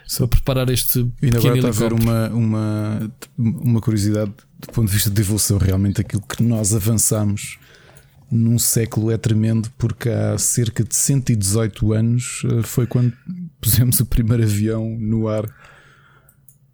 [0.06, 0.98] Só preparar este.
[1.22, 5.58] Ainda agora está a haver uma, uma, uma curiosidade do ponto de vista de evolução.
[5.58, 7.58] Realmente aquilo que nós avançamos
[8.30, 13.12] num século é tremendo, porque há cerca de 118 anos eh, foi quando
[13.62, 15.48] pusemos o primeiro avião no ar.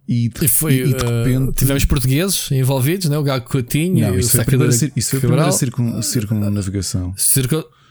[0.07, 1.53] E, de, E foi, e, e de uh, repente.
[1.53, 3.17] tivemos portugueses envolvidos, né?
[3.17, 7.13] o Gago Coutinho não, e o isso a primeira, isso foi a primeira circun, circunnavigação.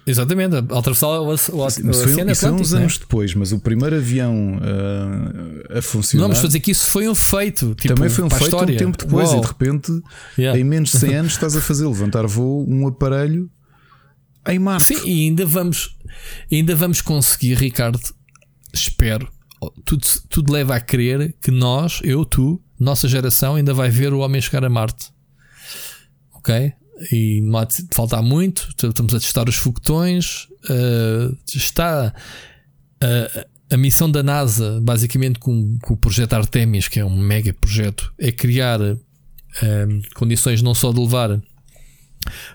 [0.04, 2.80] Exatamente, a atravessar o, o, o Oceano isso uns né?
[2.80, 7.06] anos depois, mas o primeiro avião uh, a funcionar Não, mas fazer que isso foi
[7.08, 7.74] um feito.
[7.74, 8.74] Tipo, também foi um a feito história.
[8.74, 9.28] um tempo depois.
[9.28, 9.38] Uau.
[9.38, 9.92] E de repente,
[10.38, 10.58] Yeah.
[10.58, 13.50] em menos de 100 anos, estás a fazer levantar voo um aparelho
[14.48, 14.94] em Marte.
[14.94, 15.94] Sim, e ainda vamos,
[16.50, 18.00] ainda vamos conseguir, Ricardo.
[18.78, 19.30] Espero.
[19.84, 24.20] Tudo, tudo leva a crer que nós, eu, tu, nossa geração, ainda vai ver o
[24.20, 25.10] homem chegar a Marte.
[26.34, 26.72] Ok?
[27.12, 28.68] E não há de faltar muito.
[28.70, 30.46] Estamos a testar os foguetões.
[30.70, 32.14] uh, está
[33.02, 37.52] uh, a missão da NASA, basicamente com, com o projeto Artemis, que é um mega
[37.52, 38.96] projeto, é criar uh,
[40.14, 41.40] condições não só de levar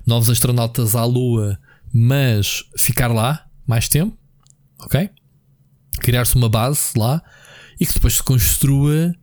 [0.05, 1.59] novos astronautas à Lua,
[1.93, 4.17] mas ficar lá mais tempo,
[4.79, 5.09] ok?
[5.99, 7.21] Criar-se uma base lá
[7.79, 9.13] e que depois se construa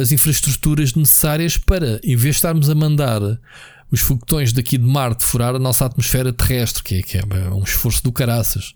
[0.00, 3.20] as infraestruturas necessárias para, em vez de estarmos a mandar
[3.90, 7.62] os foguetões daqui de Marte furar a nossa atmosfera terrestre, que é, que é um
[7.62, 8.72] esforço do caraças,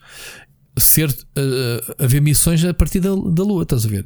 [0.79, 4.05] ser uh, haver missões a partir da, da Lua, estás a ver?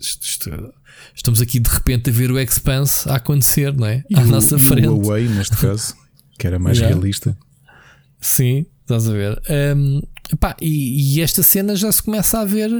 [1.14, 4.04] Estamos aqui de repente a ver o Expanse a acontecer, não é?
[4.14, 4.86] À nossa frente.
[4.86, 5.94] o Huawei, neste caso,
[6.38, 6.94] que era mais Yeah.
[6.96, 7.36] realista.
[8.20, 9.42] Sim, estás a ver.
[9.76, 10.00] Um,
[10.36, 12.70] pá, e, e esta cena já se começa a ver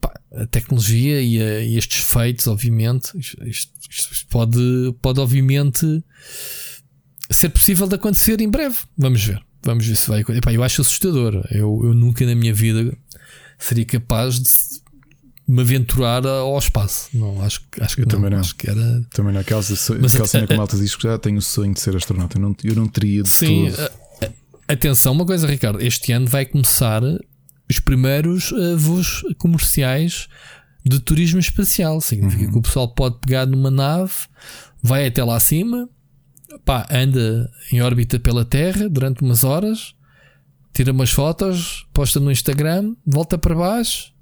[0.00, 3.12] pá, a tecnologia e, a- e estes feitos, obviamente.
[3.18, 4.58] Isto, isto- pode,
[5.00, 6.02] pode, obviamente,
[7.30, 8.76] ser possível de acontecer em breve.
[8.96, 9.42] Vamos ver.
[9.62, 10.40] Vamos ver se vai acontecer.
[10.42, 11.44] Pá, eu acho assustador.
[11.50, 12.96] Eu, eu nunca na minha vida
[13.58, 14.50] seria capaz de
[15.46, 17.08] me aventurar ao espaço.
[17.14, 18.38] Não, acho, que- acho que Eu também não.
[18.38, 19.02] Acho que era.
[19.12, 21.72] Também naquela, so- Mas aquela cena que a- malta diz que já tenho o sonho
[21.74, 22.36] de ser astronauta.
[22.36, 23.80] Eu não, eu não teria de Sim, todo.
[23.80, 23.90] a-
[24.68, 25.80] atenção, uma coisa, Ricardo.
[25.80, 27.02] Este ano vai começar
[27.68, 30.28] os primeiros eh, voos comerciais
[30.84, 32.00] de turismo espacial.
[32.00, 32.52] Significa Uhum.
[32.52, 34.12] que o pessoal pode pegar numa nave,
[34.82, 35.88] vai até lá acima,
[36.64, 39.94] pá, anda em órbita pela Terra durante umas horas,
[40.72, 44.12] tira umas fotos, posta no Instagram, volta para baixo.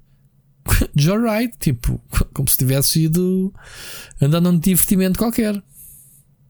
[0.95, 2.01] Joyride, tipo,
[2.33, 3.53] como se tivesse ido
[4.21, 5.61] andar num divertimento qualquer.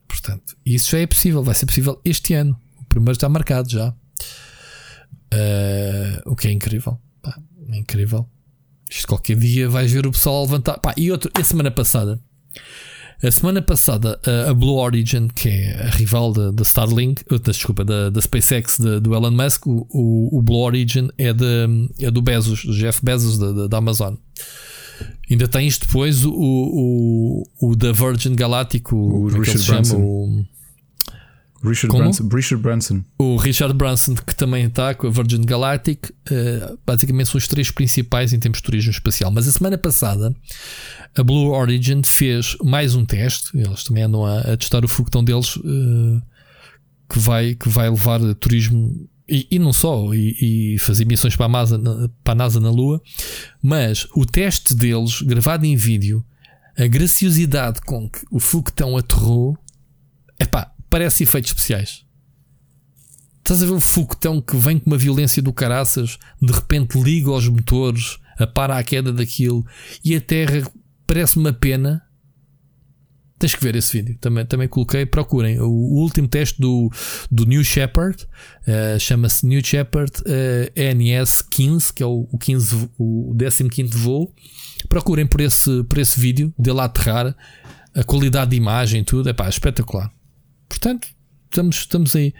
[0.08, 2.58] Portanto, isso já é possível, vai ser possível este ano.
[2.88, 3.94] Primeiro está marcado já.
[5.30, 6.98] Eh, o que é incrível.
[7.22, 7.38] Pá,
[7.70, 8.28] é incrível.
[8.90, 10.78] Isto qualquer dia vais ver o pessoal levantar.
[10.78, 12.20] Pá, e outro, a semana passada.
[13.22, 17.38] A semana passada, a, a Blue Origin, que é a rival da, da Starlink, uh,
[17.38, 21.32] da- desculpa, da, da SpaceX de- do Elon Musk, o, o, o Blue Origin é,
[21.32, 21.44] de,
[22.00, 24.14] é do Bezos, do Jeff Bezos da, da, Amazon.
[25.28, 29.80] Ainda tens depois o, o, o da Virgin Galactic, o, O é Richard chama?
[29.80, 29.96] Branson.
[30.00, 30.46] O,
[31.62, 32.02] Richard, Como?
[32.04, 33.02] Branson, Richard Branson.
[33.18, 37.70] o Richard Branson, que também está com a Virgin Galactic, eh, basicamente são os três
[37.70, 39.30] principais em termos de turismo espacial.
[39.32, 40.32] Mas a semana passada,
[41.16, 43.50] a Blue Origin fez mais um teste.
[43.58, 46.22] Eles também andam a, a testar o foguetão deles, eh,
[47.12, 49.08] que, vai, que vai levar turismo.
[49.28, 52.60] E, e não só, e, e fazer missões para a, NASA, na- para a NASA
[52.60, 53.02] na Lua,
[53.62, 56.24] mas o teste deles, gravado em vídeo,
[56.78, 59.58] a graciosidade com que o foguetão aterrou,
[60.40, 62.04] epá, parece efeitos especiais.
[63.38, 67.30] Estás a ver o foguetão que vem com uma violência do caraças, de repente liga
[67.30, 69.64] aos motores, apara a queda daquilo
[70.04, 70.70] e a terra
[71.06, 72.02] parece uma pena.
[73.38, 75.06] Tens que ver esse vídeo, também, também coloquei.
[75.06, 76.90] Procurem o, o último teste do,
[77.30, 78.26] do New Shepard,
[78.66, 83.34] eh, chama-se New Shepard eh, NS 15, que é o, o, 15, vo- o
[83.70, 84.34] 15 voo.
[84.88, 87.34] Procurem por esse, por esse vídeo dele a aterrar,
[87.94, 90.12] a qualidade de imagem, tudo, é pá, espetacular.
[90.68, 91.08] Portanto,
[91.50, 92.34] estamos, estamos aí.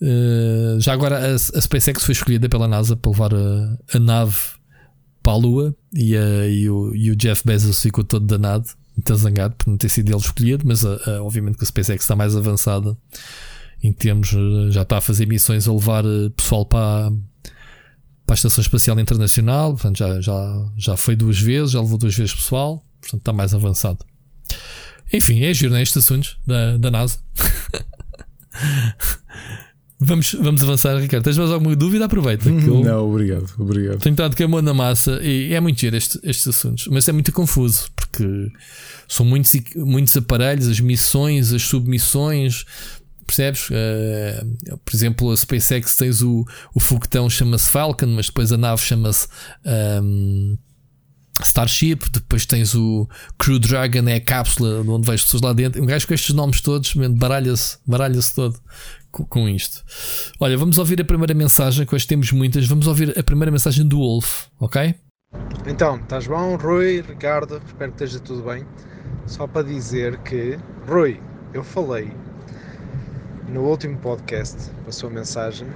[0.00, 4.36] Uh, já agora a, a SpaceX foi escolhida pela NASA para levar a, a nave
[5.22, 8.64] para a Lua e, a- e o, e o Jeff Bezos ficou todo danado,
[8.96, 12.02] muito zangado por não ter sido ele escolhido, mas a- a- obviamente que a SpaceX
[12.04, 12.96] está mais avançada
[13.82, 14.28] em termos,
[14.70, 16.04] já está a fazer missões a levar
[16.36, 17.10] pessoal para,
[18.24, 22.14] para a Estação Espacial Internacional, portanto já, já, já foi duas vezes, já levou duas
[22.14, 23.98] vezes pessoal, portanto está mais avançado.
[25.12, 25.82] Enfim, é giro, né?
[25.82, 27.18] Estes assuntos da, da NASA.
[29.98, 31.24] vamos, vamos avançar, Ricardo.
[31.24, 32.04] Tens mais alguma dúvida?
[32.04, 32.48] Aproveita.
[32.48, 33.98] Eu Não, obrigado, obrigado.
[33.98, 37.32] tenho estado mão na massa e é muito giro este- estes assuntos, mas é muito
[37.32, 38.50] confuso porque
[39.08, 42.64] são muitos, muitos aparelhos, as missões, as submissões.
[43.26, 43.68] Percebes?
[43.70, 44.42] Eh,
[44.82, 49.28] por exemplo, a SpaceX tens o, o foguetão chama-se Falcon, mas depois a nave chama-se
[49.66, 50.56] ahm,
[51.42, 51.98] Starship.
[52.12, 55.82] Depois tens o Crew Dragon, é a cápsula de onde vais pessoas lá dentro.
[55.82, 58.58] Um gajo com estes nomes todos, baralha-se baralha todo
[59.10, 59.84] com, com isto.
[60.40, 62.66] Olha, vamos ouvir a primeira mensagem, que hoje temos muitas.
[62.66, 64.94] Vamos ouvir a primeira mensagem do Wolf, ok?
[65.66, 67.60] Então, estás bom, Rui, Ricardo?
[67.66, 68.66] Espero que esteja tudo bem.
[69.26, 71.20] Só para dizer que, Rui,
[71.52, 72.10] eu falei
[73.48, 75.68] no último podcast, a sua mensagem,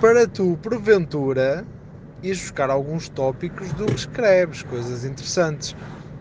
[0.00, 1.66] para tu, porventura,
[2.22, 5.74] ires buscar alguns tópicos do que escreves, coisas interessantes.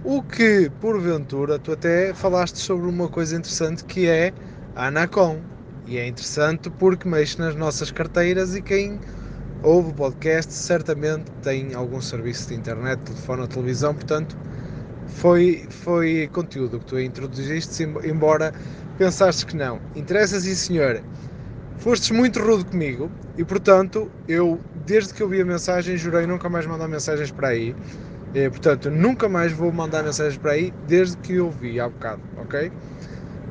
[0.04, 4.34] O que, porventura, tu até falaste sobre uma coisa interessante que é
[4.76, 5.40] a Anacom.
[5.86, 9.00] E é interessante porque mexe nas nossas carteiras e quem
[9.64, 14.38] ouve o podcast certamente tem algum serviço de internet, telefone ou televisão, portanto
[15.08, 18.54] foi, foi conteúdo que tu introduziste, embora
[18.98, 19.82] pensaste que não.
[19.96, 21.02] Interessa sim senhor.
[21.80, 26.50] Fostes muito rude comigo e portanto eu, desde que eu vi a mensagem, jurei nunca
[26.50, 27.74] mais mandar mensagens para aí.
[28.34, 32.22] E, portanto, nunca mais vou mandar mensagens para aí desde que eu vi há bocado,
[32.38, 32.72] ok?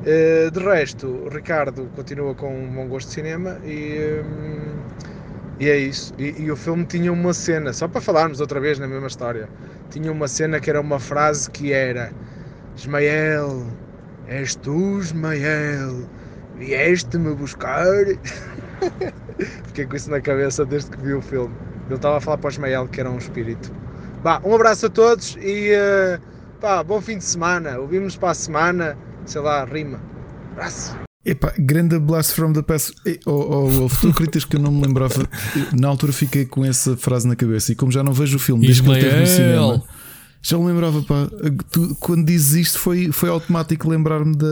[0.05, 4.77] Eh, de resto, Ricardo continua com um bom gosto de cinema e, hum,
[5.59, 6.13] e é isso.
[6.17, 9.49] E, e, o filme tinha uma cena, só para falarmos outra vez na mesma história,
[9.89, 12.13] tinha uma cena que era uma frase que era
[12.77, 13.67] Ismael,
[14.27, 16.07] és tu, Ismael,
[16.59, 17.87] vieste-me buscar?
[19.67, 21.55] Fiquei com isso na cabeça desde que vi o filme.
[21.87, 23.71] Ele estava a falar para o Ismael que era um espírito.
[24.23, 26.21] Bah, um abraço a todos e uh,
[26.59, 27.79] pá, bom fim de semana.
[27.79, 28.97] Ouvimos para a semana
[29.29, 30.01] sei lá, rima.
[30.51, 30.95] Abraço.
[31.25, 32.93] Epá, grande blast from the past.
[33.25, 35.27] Oh, oh Wolf, tu acreditas que eu não me lembrava?
[35.77, 38.65] Na altura fiquei com essa frase na cabeça e como já não vejo o filme
[38.65, 38.99] desde Ismael.
[38.99, 39.83] que ele teve no cinema,
[40.41, 41.27] já me lembrava, pá.
[41.71, 44.47] Tu, quando dizes isto foi, foi automático lembrar-me da,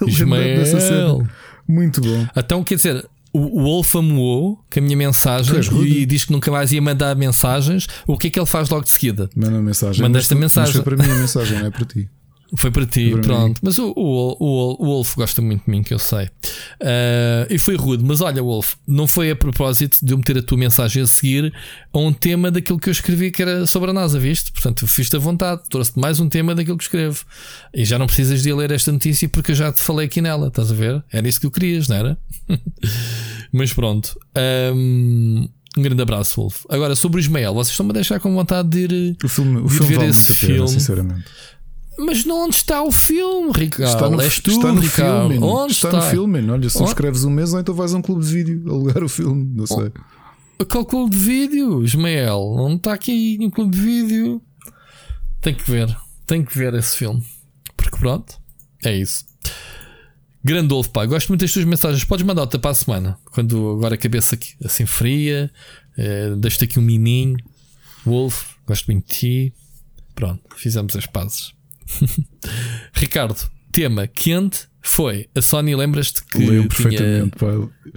[0.00, 1.28] lembrar dessa cena.
[1.66, 2.26] Muito bom.
[2.36, 6.72] Então, quer dizer, o Wolf amuou com a minha mensagem e diz que nunca mais
[6.72, 7.86] ia mandar mensagens.
[8.06, 9.28] O que é que ele faz logo de seguida?
[9.34, 10.02] Manda mensagem.
[10.02, 10.74] Manda esta mensagem.
[10.74, 12.08] Mas foi para mim a mensagem, não é para ti.
[12.56, 13.48] Foi para ti, para pronto.
[13.48, 13.60] Mim.
[13.62, 16.26] Mas o, o, o, o, Wolf gosta muito de mim, que eu sei.
[16.80, 18.04] Uh, e foi rude.
[18.04, 21.52] Mas olha, Wolf, não foi a propósito de eu meter a tua mensagem a seguir
[21.92, 24.52] a um tema daquilo que eu escrevi que era sobre a NASA, viste?
[24.52, 27.24] Portanto, fiz-te à vontade, trouxe-te mais um tema daquilo que escrevo.
[27.72, 30.48] E já não precisas de ler esta notícia porque eu já te falei aqui nela,
[30.48, 31.02] estás a ver?
[31.12, 32.18] Era isso que eu querias, não era?
[33.52, 34.18] mas pronto.
[34.74, 36.64] Um, um grande abraço, Wolf.
[36.68, 39.68] Agora, sobre o Ismael, vocês estão-me a deixar com vontade de ir, o filme, o
[39.68, 40.54] filme ver vale esse filme.
[40.54, 41.24] Pena, sinceramente.
[41.98, 43.92] Mas onde está o filme, Ricardo?
[43.92, 45.30] Está no, És tu, está no Ricardo.
[45.30, 45.44] filme.
[45.46, 46.50] Onde está, está, no filme.
[46.50, 49.44] Olha, subscreves um mês ou então vais a um clube de vídeo alugar o filme.
[49.54, 49.92] Não sei.
[50.58, 52.40] Oh, qual clube de vídeo, Ismael?
[52.40, 54.42] Onde está aqui um clube de vídeo?
[55.40, 55.96] Tem que ver.
[56.26, 57.22] Tem que ver esse filme.
[57.76, 58.38] Porque pronto,
[58.84, 59.24] é isso.
[60.42, 62.04] Grandolfo, pá, gosto muito das tuas mensagens.
[62.04, 63.18] Podes mandar outra para a semana.
[63.32, 65.50] Quando agora a cabeça aqui, assim fria,
[65.96, 67.36] eh, deixo-te aqui um miminho.
[68.04, 69.54] Wolf, gosto muito de ti.
[70.14, 71.52] Pronto, fizemos as pazes.
[72.94, 75.74] Ricardo, tema quente foi a Sony.
[75.74, 77.30] Lembras-te que Lembro tinha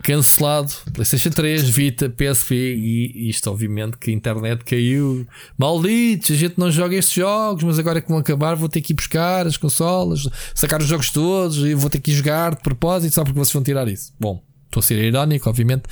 [0.02, 5.28] cancelado PlayStation 3, Vita, PSP e isto, obviamente, que a internet caiu.
[5.58, 8.94] Malditos, a gente não joga estes jogos, mas agora que vão acabar, vou ter que
[8.94, 12.62] ir buscar as consolas, sacar os jogos todos e vou ter que ir jogar de
[12.62, 14.14] propósito, só porque vocês vão tirar isso.
[14.18, 15.84] Bom, estou a ser irónico, obviamente.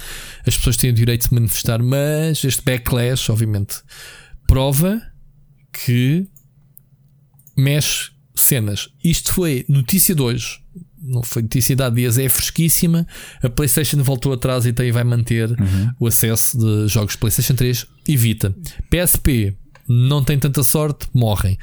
[0.48, 3.76] As pessoas têm o direito de se manifestar, mas este backlash, obviamente,
[4.48, 5.02] prova
[5.74, 6.26] que
[7.56, 8.90] mexe cenas.
[9.04, 10.60] Isto foi notícia de hoje.
[11.02, 13.08] Não foi notícia de há dias, é fresquíssima.
[13.44, 15.92] A PlayStation voltou atrás e tem, vai manter uhum.
[16.00, 18.56] o acesso de jogos de PlayStation 3 e Vita.
[18.90, 19.56] PSP
[19.88, 21.58] não tem tanta sorte, morrem.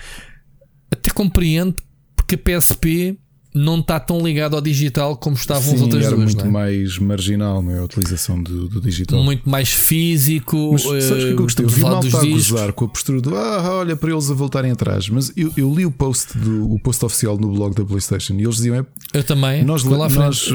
[0.91, 1.75] Até compreendo
[2.15, 3.19] porque a PSP
[3.55, 6.35] não está tão ligado ao digital como estavam Sim, as outras era duas.
[6.35, 6.51] muito é?
[6.51, 7.79] mais marginal não é?
[7.79, 9.23] a utilização do, do digital.
[9.23, 10.73] Muito mais físico.
[10.73, 11.65] Mas, sabes o que é eu gostei?
[11.67, 14.71] Eu vi malta a gozar com a postura do ah, olha para eles a voltarem
[14.71, 15.09] atrás.
[15.09, 18.43] Mas eu, eu li o post, do, o post oficial no blog da PlayStation e
[18.43, 19.63] eles diziam: é, Eu também.
[19.65, 20.49] Nós, lá nós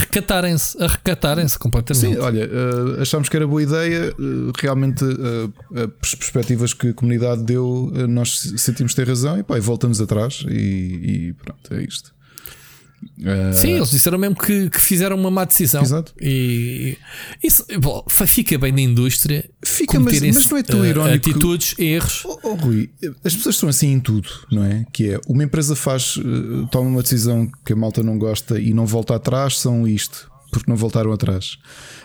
[0.00, 2.14] recatarem-se, a recatarem-se completamente.
[2.14, 4.14] Sim, olha, uh, achámos que era boa ideia.
[4.16, 5.52] Uh, realmente, uh,
[6.00, 10.44] as perspectivas que a comunidade deu, nós sentimos ter razão e pá, e voltamos atrás.
[10.48, 12.13] E, e pronto, é isto.
[13.18, 13.54] Uh...
[13.54, 15.82] Sim, eles disseram mesmo que, que, fizeram uma má decisão.
[15.82, 16.14] Exato.
[16.20, 16.96] E
[17.42, 19.48] isso bom, fica bem na indústria.
[19.64, 21.30] Fica, mas, mas, não é tão uh, irónico.
[21.30, 22.24] Atitudes, erros.
[22.24, 22.90] Oh, oh, Rui,
[23.24, 24.86] as pessoas são assim em tudo, não é?
[24.92, 28.72] Que é uma empresa faz, uh, toma uma decisão que a malta não gosta e
[28.72, 31.58] não volta atrás, são isto, porque não voltaram atrás.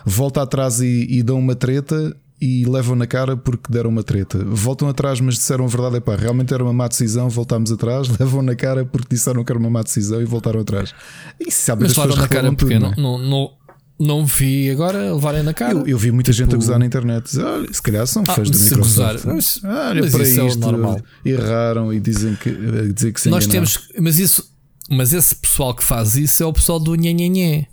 [0.05, 4.43] Volta atrás e, e dão uma treta e levam na cara porque deram uma treta.
[4.45, 8.07] Voltam atrás, mas disseram a verdade: é pá, realmente era uma má decisão, voltámos atrás,
[8.17, 10.93] levam na cara porque disseram que era uma má decisão e voltaram atrás.
[11.39, 13.51] E sabe, mas levaram na cara porque tudo, não, não, não,
[13.99, 15.73] não, vi agora levarem na cara.
[15.73, 16.45] Eu, eu vi muita tipo...
[16.45, 17.25] gente a gozar na internet.
[17.25, 19.25] Dizer, olha, se calhar são ah, fãs ah, do Microsoft.
[19.25, 21.01] Mas, olha, mas para isso isto, é normal.
[21.25, 22.51] erraram e dizem que,
[22.93, 24.49] dizer que se Nós temos, mas isso,
[24.89, 27.67] mas esse pessoal que faz isso é o pessoal do nhenhenhé.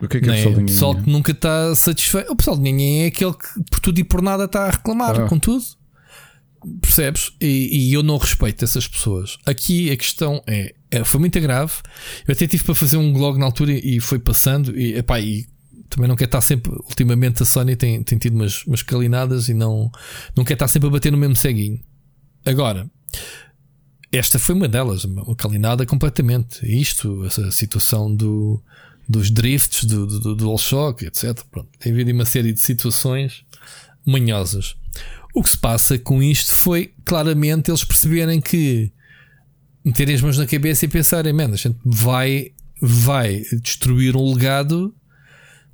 [0.00, 2.32] O que é que é, é o pessoal que nunca está satisfeito.
[2.32, 5.20] O pessoal de ninguém é aquele que por tudo e por nada está a reclamar
[5.20, 5.28] ah.
[5.28, 5.64] com tudo.
[6.80, 7.32] Percebes?
[7.40, 9.36] E, e, eu não respeito essas pessoas.
[9.44, 11.74] Aqui a questão é, é, foi muito grave.
[12.26, 14.76] Eu até tive para fazer um blog na altura e foi passando.
[14.78, 15.46] E, epá, e
[15.90, 16.72] também não quer estar sempre.
[16.72, 19.90] Ultimamente a Sony tem, tem tido umas, umas calinadas e não,
[20.34, 21.78] não quer estar sempre a bater no mesmo ceguinho.
[22.46, 22.90] Agora,
[24.10, 26.64] esta foi uma delas, uma calinada completamente.
[26.64, 28.62] Isto, essa situação do,
[29.08, 31.40] dos drifts, do, do, do DualShock, etc.
[31.50, 33.44] Pronto, tem havido uma série de situações
[34.04, 34.76] manhosas.
[35.34, 38.92] O que se passa com isto foi claramente eles perceberem que
[39.84, 44.94] meterem as mãos na cabeça e pensarem, man, a gente vai, vai destruir um legado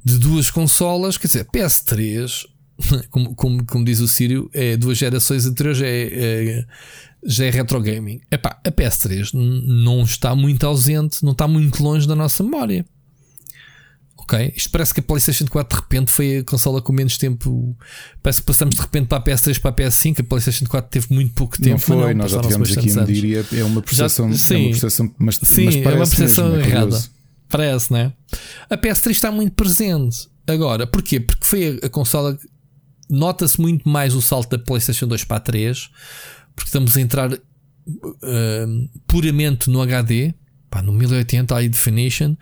[0.05, 2.47] de duas consolas, quer dizer, PS3,
[3.11, 6.67] como, como, como diz o Sírio, é duas gerações anteriores, é, é,
[7.25, 8.21] já é retro gaming.
[8.31, 12.85] Epá, a PS3 não está muito ausente, não está muito longe da nossa memória.
[14.31, 14.53] Ok?
[14.57, 17.77] Isto parece que a PlayStation 4 de repente foi a consola com menos tempo.
[18.23, 20.21] Parece que passamos de repente para a PS3 para a PS5.
[20.21, 21.71] A PlayStation 4 teve muito pouco tempo.
[21.71, 23.47] Não foi, não, nós já tivemos aqui a medir.
[23.53, 26.65] É uma percepção, já, sim, é uma percepção mas, sim, mas é uma percepção mesmo,
[26.65, 27.05] é errada.
[27.49, 28.13] Parece, né?
[28.69, 30.29] A PS3 está muito presente.
[30.47, 31.19] Agora, porquê?
[31.19, 32.39] Porque foi a, a consola.
[33.09, 35.91] Nota-se muito mais o salto da PlayStation 2 para a 3,
[36.55, 37.41] porque estamos a entrar uh,
[39.09, 40.33] puramente no HD,
[40.71, 42.37] pá, no 1080 High Definition,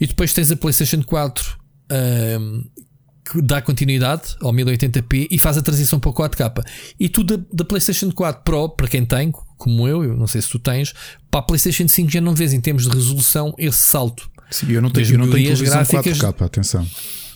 [0.00, 1.58] e depois tens a PlayStation 4
[1.92, 2.84] uh,
[3.24, 6.64] que dá continuidade ao 1080p e faz a transição para o 4K.
[7.00, 10.42] E tu da, da, PlayStation 4 Pro, para quem tem, como eu, eu não sei
[10.42, 10.92] se tu tens,
[11.30, 14.30] para a PlayStation 5 já não vês em termos de resolução esse salto.
[14.50, 16.18] Sim, eu não tenho, eu não tenho televisão gráficas...
[16.18, 16.86] 4K, atenção.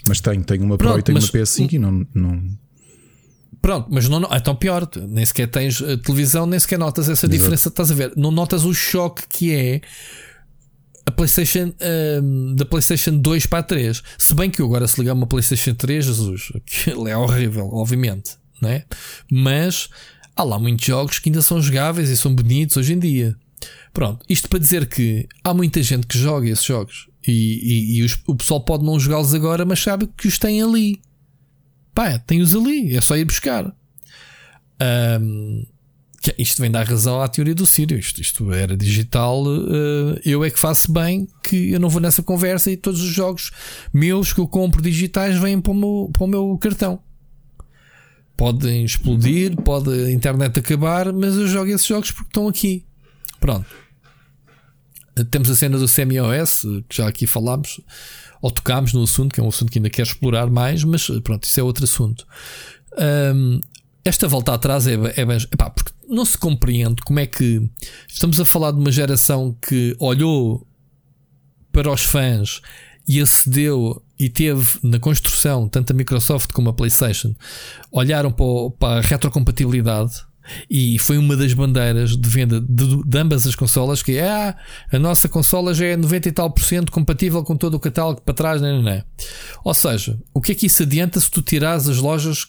[0.07, 1.25] Mas tenho, tenho uma Pro Pronto, e tenho mas...
[1.25, 2.43] uma PS5 e não, não.
[3.61, 7.37] Pronto, mas não, então pior, nem sequer tens eh, televisão, nem sequer notas essa Exato.
[7.37, 7.69] diferença.
[7.69, 8.13] Estás a ver?
[8.17, 9.81] Não notas o choque que é
[11.09, 14.03] a PlayStation uh, da PlayStation 2 para a 3.
[14.19, 18.37] Se bem que eu agora se ligar uma PlayStation 3, Jesus, aquilo é horrível, obviamente,
[18.61, 18.85] né?
[19.31, 19.89] Mas
[20.37, 23.35] há lá muitos jogos que ainda são jogáveis e são bonitos hoje em dia.
[23.93, 28.03] Pronto, isto para dizer que há muita gente que joga esses jogos e, e, e
[28.03, 31.01] os, o pessoal pode não jogá-los agora, mas sabe que os tem ali.
[31.95, 33.75] Pá, tem-os ali, é só ir buscar.
[35.21, 35.67] Um,
[36.37, 37.99] isto vem dar razão à teoria do Sírio.
[37.99, 39.45] Isto, isto era digital.
[39.45, 43.11] Uh, eu é que faço bem que eu não vou nessa conversa e todos os
[43.11, 43.51] jogos
[43.93, 47.01] meus que eu compro digitais vêm para o meu, para o meu cartão.
[48.37, 52.85] Podem explodir, pode a internet acabar, mas eu jogo esses jogos porque estão aqui.
[53.41, 53.67] Pronto.
[55.31, 57.81] Temos a cena do semi-OS, que já aqui falámos,
[58.41, 61.43] ou tocámos no assunto, que é um assunto que ainda quer explorar mais, mas pronto,
[61.43, 62.25] isso é outro assunto.
[63.35, 63.61] Um,
[64.05, 65.37] esta volta atrás é, é bem.
[65.53, 67.69] Epá, porque não se compreende como é que
[68.09, 70.67] estamos a falar de uma geração que olhou
[71.71, 72.61] para os fãs
[73.07, 77.35] e acedeu e teve na construção, tanto a Microsoft como a PlayStation,
[77.93, 80.27] olharam para, a retrocompatibilidade
[80.69, 84.57] e foi uma das bandeiras de venda de, de ambas as consolas que é ah,
[84.91, 88.23] a nossa consola já é 90 e tal por cento compatível com todo o catálogo
[88.23, 89.05] para trás, não, não, não.
[89.63, 92.47] Ou seja, o que é que isso adianta se tu tirares as lojas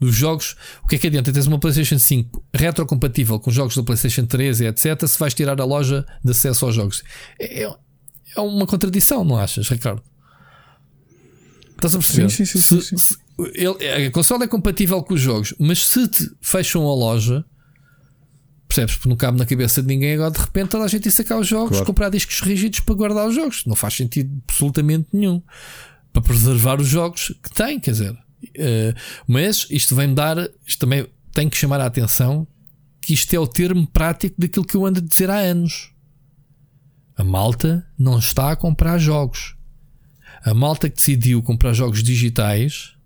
[0.00, 0.56] dos jogos?
[0.82, 1.32] O que é que adianta?
[1.32, 5.06] Tens uma PlayStation 5 retrocompatível com jogos da PlayStation 3 e etc.
[5.06, 7.02] Se vais tirar a loja de acesso aos jogos,
[7.40, 10.02] é, é uma contradição, não achas, Ricardo?
[11.76, 12.30] Estás a perceber?
[12.30, 12.96] Sim, sim, sim, sim, sim.
[12.96, 13.16] Se,
[13.54, 17.44] ele, a consola é compatível com os jogos, mas se te fecham a loja,
[18.66, 18.96] percebes?
[18.96, 21.38] Porque não cabe na cabeça de ninguém agora de repente toda a gente ir sacar
[21.38, 21.86] os jogos, claro.
[21.86, 23.64] comprar discos rígidos para guardar os jogos.
[23.64, 25.40] Não faz sentido absolutamente nenhum
[26.12, 28.16] para preservar os jogos que tem, quer dizer.
[28.42, 28.94] Uh,
[29.26, 32.46] mas isto vem dar, isto também tem que chamar a atenção
[33.00, 35.92] que isto é o termo prático daquilo que eu ando a dizer há anos.
[37.16, 39.56] A malta não está a comprar jogos.
[40.44, 42.98] A malta que decidiu comprar jogos digitais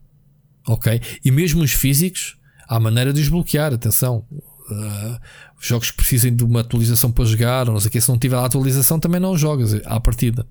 [0.66, 1.00] ok?
[1.24, 2.36] E mesmo os físicos,
[2.68, 4.24] há maneira de os bloquear, atenção.
[4.70, 5.18] Uh,
[5.60, 8.18] jogos que precisem de uma atualização para jogar, ou não sei o que, se não
[8.18, 10.46] tiver a atualização também não jogas à partida.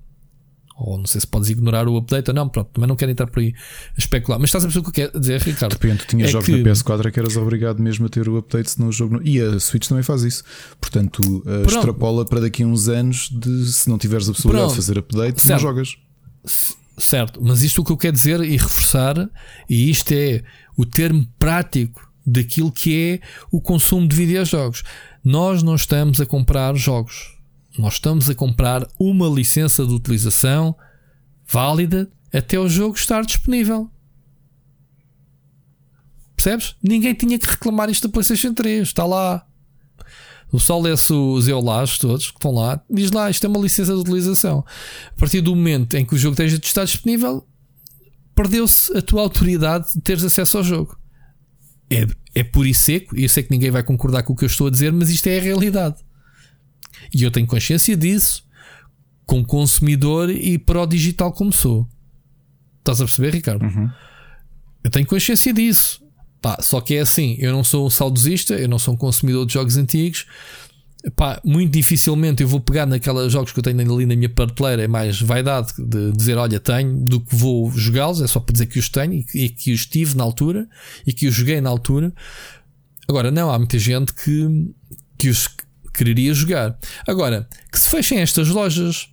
[0.76, 3.26] Ou não sei se podes ignorar o update ou não, pronto, também não quero entrar
[3.26, 3.54] por aí
[3.94, 4.38] a especular.
[4.38, 5.72] Mas estás a perceber o que eu quero dizer, Ricardo?
[5.72, 6.56] Depende, tu tinhas é jogos que...
[6.56, 9.22] na PS4 que eras obrigado mesmo a ter o update, senão o jogo não...
[9.22, 10.42] E a Switch também faz isso.
[10.80, 14.80] Portanto, uh, extrapola para daqui a uns anos de se não tiveres a possibilidade pronto.
[14.80, 15.50] de fazer update, certo.
[15.50, 15.96] não jogas.
[16.98, 19.28] Certo, mas isto o que eu quero dizer e reforçar,
[19.68, 20.42] e isto é
[20.76, 23.20] o termo prático daquilo que é
[23.50, 24.82] o consumo de videojogos.
[25.24, 27.31] Nós não estamos a comprar jogos,
[27.78, 30.76] nós estamos a comprar uma licença de utilização
[31.46, 33.90] válida até o jogo estar disponível.
[36.34, 36.74] Percebes?
[36.82, 39.46] Ninguém tinha que reclamar isto da PlayStation 3, está lá.
[40.50, 43.94] O sol é os eolares todos que estão lá, diz lá, isto é uma licença
[43.94, 44.64] de utilização.
[45.14, 47.46] A partir do momento em que o jogo esteja de estar disponível,
[48.34, 50.98] perdeu-se a tua autoridade de teres acesso ao jogo.
[51.90, 54.48] é, é puro e seco, eu sei que ninguém vai concordar com o que eu
[54.48, 55.96] estou a dizer, mas isto é a realidade.
[57.14, 58.44] E eu tenho consciência disso,
[59.26, 61.86] como consumidor e pró-digital como sou.
[62.78, 63.62] Estás a perceber, Ricardo?
[63.62, 63.90] Uhum.
[64.82, 66.02] Eu tenho consciência disso.
[66.40, 69.46] Pá, só que é assim, eu não sou um saudosista, eu não sou um consumidor
[69.46, 70.26] de jogos antigos.
[71.14, 74.82] Pá, muito dificilmente eu vou pegar naqueles jogos que eu tenho ali na minha prateleira.
[74.82, 78.20] É mais vaidade de dizer, olha, tenho, do que vou jogá-los.
[78.20, 80.68] É só para dizer que os tenho e, e que os tive na altura
[81.06, 82.12] e que os joguei na altura.
[83.08, 84.72] Agora, não, há muita gente que,
[85.16, 85.48] que os
[85.92, 86.78] quereria jogar.
[87.06, 89.08] Agora, que se fechem estas lojas,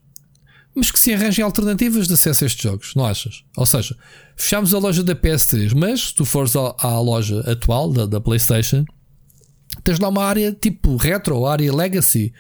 [0.76, 3.44] mas que se arranjem alternativas de acesso a estes jogos, não achas?
[3.58, 3.96] Ou seja,
[4.36, 8.22] fechamos a loja da PS3, mas se tu fores à, à loja atual da, da,
[8.22, 8.86] PlayStation,
[9.84, 12.34] tens lá uma área tipo retro, área legacy.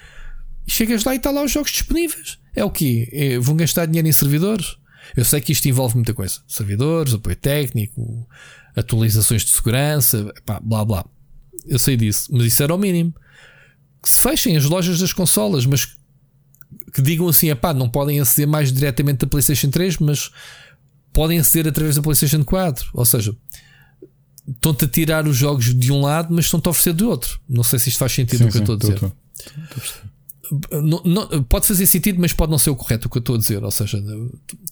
[0.68, 2.38] Chegas lá e está lá os jogos disponíveis.
[2.56, 3.10] É o quê?
[3.12, 4.78] É, vão gastar dinheiro em servidores?
[5.16, 8.28] Eu sei que isto envolve muita coisa: servidores, apoio técnico,
[8.76, 11.06] atualizações de segurança, pá, blá blá.
[11.66, 13.14] Eu sei disso, mas isso era o mínimo.
[14.02, 15.86] Que se fechem as lojas das consolas, mas
[16.94, 20.32] que digam assim: pá, não podem aceder mais diretamente da PlayStation 3, mas
[21.14, 22.90] podem aceder através da PlayStation 4.
[22.94, 23.36] Ou seja,
[24.48, 27.40] estão-te a tirar os jogos de um lado, mas estão-te a oferecer do outro.
[27.48, 29.14] Não sei se isto faz sentido sim, o que sim, eu estou a dizer.
[30.72, 33.36] Não, não, pode fazer sentido, mas pode não ser o correto o que eu estou
[33.36, 33.64] a dizer.
[33.64, 34.04] Ou seja,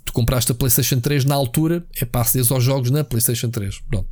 [0.04, 3.80] tu compraste a PlayStation 3 na altura, é para aceder aos jogos na PlayStation 3.
[3.90, 4.10] Pronto.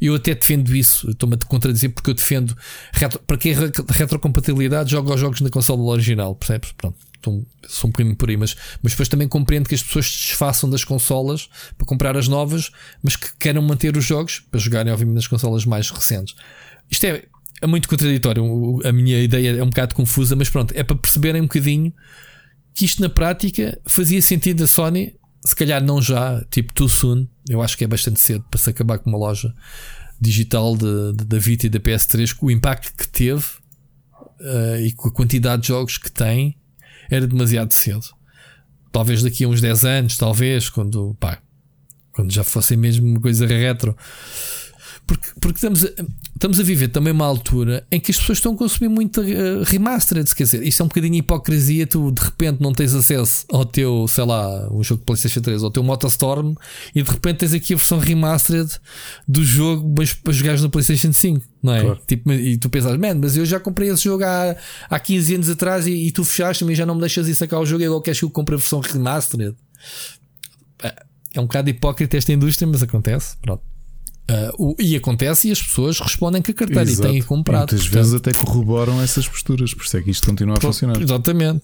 [0.00, 2.56] Eu até defendo isso, estou-me a contradizer porque eu defendo
[2.92, 3.56] retro, para quem é
[3.90, 6.72] retrocompatibilidade, joga os jogos na consola original, percebes?
[6.72, 10.06] Pronto estou, sou um bocadinho por aí, mas, mas depois também compreendo que as pessoas
[10.06, 12.70] se desfaçam das consolas para comprar as novas,
[13.02, 16.34] mas que queiram manter os jogos para jogarem, obviamente, nas consolas mais recentes.
[16.90, 17.22] Isto é,
[17.62, 18.80] é muito contraditório.
[18.84, 21.92] A minha ideia é um bocado confusa, mas pronto, é para perceberem um bocadinho
[22.74, 25.14] que isto na prática fazia sentido a Sony,
[25.44, 27.26] se calhar não já, tipo too soon.
[27.48, 29.54] Eu acho que é bastante cedo para se acabar com uma loja
[30.20, 33.44] digital da Vita e da PS3, com o impacto que teve
[34.40, 36.56] uh, e com a quantidade de jogos que tem
[37.10, 38.06] era demasiado cedo.
[38.92, 41.38] Talvez daqui a uns 10 anos, talvez, quando, pá,
[42.12, 43.96] quando já fosse mesmo uma coisa retro.
[45.10, 45.88] Porque, porque estamos, a,
[46.34, 49.64] estamos a viver também uma altura em que as pessoas estão a consumir muito uh,
[49.64, 50.32] remastered.
[50.32, 51.84] Quer dizer, isso é um bocadinho hipocrisia.
[51.84, 55.64] Tu de repente não tens acesso ao teu, sei lá, um jogo de PlayStation 3,
[55.64, 56.54] ao teu Motostorm,
[56.94, 58.70] e de repente tens aqui a versão remastered
[59.26, 61.80] do jogo, mas para jogares no PlayStation 5, não é?
[61.80, 62.00] Claro.
[62.06, 64.54] Tipo, e tu pensas, man, mas eu já comprei esse jogo há,
[64.88, 67.58] há 15 anos atrás e, e tu fechaste-me e já não me deixas ir sacar
[67.58, 67.82] o jogo.
[67.82, 69.56] E agora queres que eu compre a versão remastered?
[70.84, 70.94] É,
[71.34, 73.36] é um bocado hipócrita esta indústria, mas acontece.
[73.42, 73.70] Pronto.
[74.28, 77.08] Uh, o, e acontece e as pessoas respondem que a carteira Exato.
[77.08, 77.72] e têm comprado.
[77.72, 81.00] muitas portanto, vezes até corroboram essas posturas, por isso é que isto continua a funcionar.
[81.00, 81.62] Exatamente.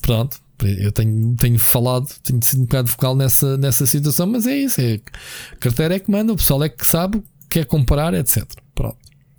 [0.00, 0.40] Pronto.
[0.62, 4.80] Eu tenho, tenho falado, tenho sido um bocado vocal nessa, nessa situação, mas é isso.
[4.80, 5.00] É,
[5.52, 8.44] a carteira é que manda, o pessoal é que sabe, quer comprar, etc.
[8.74, 8.96] Pronto.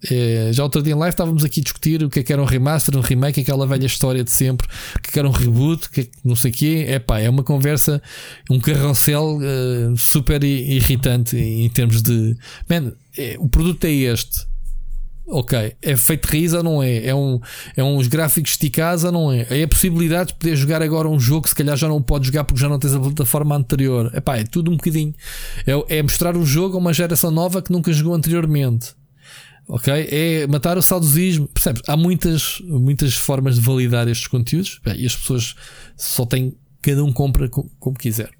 [0.10, 2.42] É, já outro dia em live estávamos aqui a discutir o que é que era
[2.42, 5.32] um remaster, um remake, aquela velha história de sempre, o que, é que era um
[5.32, 6.86] reboot, que, é não sei o quê.
[6.88, 8.02] É pá, é uma conversa,
[8.50, 12.36] um carrossel uh, super irritante em termos de.
[12.70, 14.46] Man, é, o produto é este.
[15.30, 17.08] Ok, é feito raiz ou não é?
[17.08, 17.38] É, um,
[17.76, 19.46] é uns gráficos esticados ou não é?
[19.50, 22.28] É a possibilidade de poder jogar agora um jogo que se calhar já não podes
[22.28, 24.10] jogar porque já não tens a plataforma anterior.
[24.16, 25.14] Epá, é tudo um bocadinho.
[25.66, 28.96] É, é mostrar o jogo a uma geração nova que nunca jogou anteriormente
[29.68, 30.08] ok?
[30.10, 31.48] É matar o saudosismo.
[31.48, 31.82] Percebes?
[31.88, 35.56] Há muitas, muitas formas de validar estes conteúdos e as pessoas
[35.96, 36.58] só têm.
[36.82, 38.32] Cada um compra como quiser.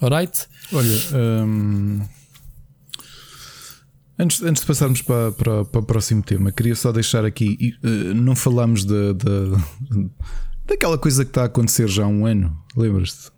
[0.00, 0.46] Alright?
[0.72, 2.00] Olha, hum,
[4.18, 7.74] antes, antes de passarmos para, para, para, o próximo tema, queria só deixar aqui.
[7.84, 9.58] Uh, não falámos da, da,
[10.66, 13.35] daquela coisa que está a acontecer já há um ano, lembras-te?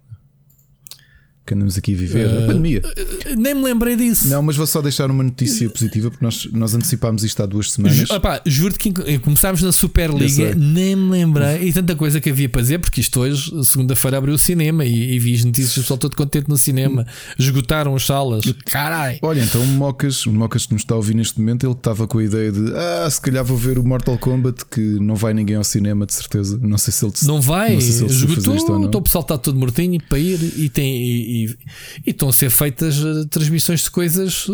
[1.48, 2.82] Que andamos aqui a viver, uh, a pandemia.
[2.84, 4.28] Uh, nem me lembrei disso.
[4.28, 7.72] Não, mas vou só deixar uma notícia positiva porque nós, nós antecipámos isto há duas
[7.72, 8.10] semanas.
[8.10, 12.60] Opá, juro que começámos na Superliga, nem me lembrei e tanta coisa que havia para
[12.60, 15.98] dizer, porque isto hoje, segunda-feira, abriu o cinema e, e vi as notícias, o pessoal
[15.98, 17.06] todo contente no cinema,
[17.38, 18.44] esgotaram as salas.
[18.66, 19.18] Caralho.
[19.22, 22.06] Olha, então o Mocas, o Mocas que nos está a ouvir neste momento, ele estava
[22.06, 25.32] com a ideia de ah, se calhar vou ver o Mortal Kombat, que não vai
[25.32, 26.58] ninguém ao cinema, de certeza.
[26.60, 29.58] Não sei se ele não vai, não se ele esgotou, então o pessoal está todo
[29.58, 30.96] mortinho para ir e tem.
[30.96, 31.58] E, e,
[32.06, 34.46] e estão a ser feitas eh, transmissões de coisas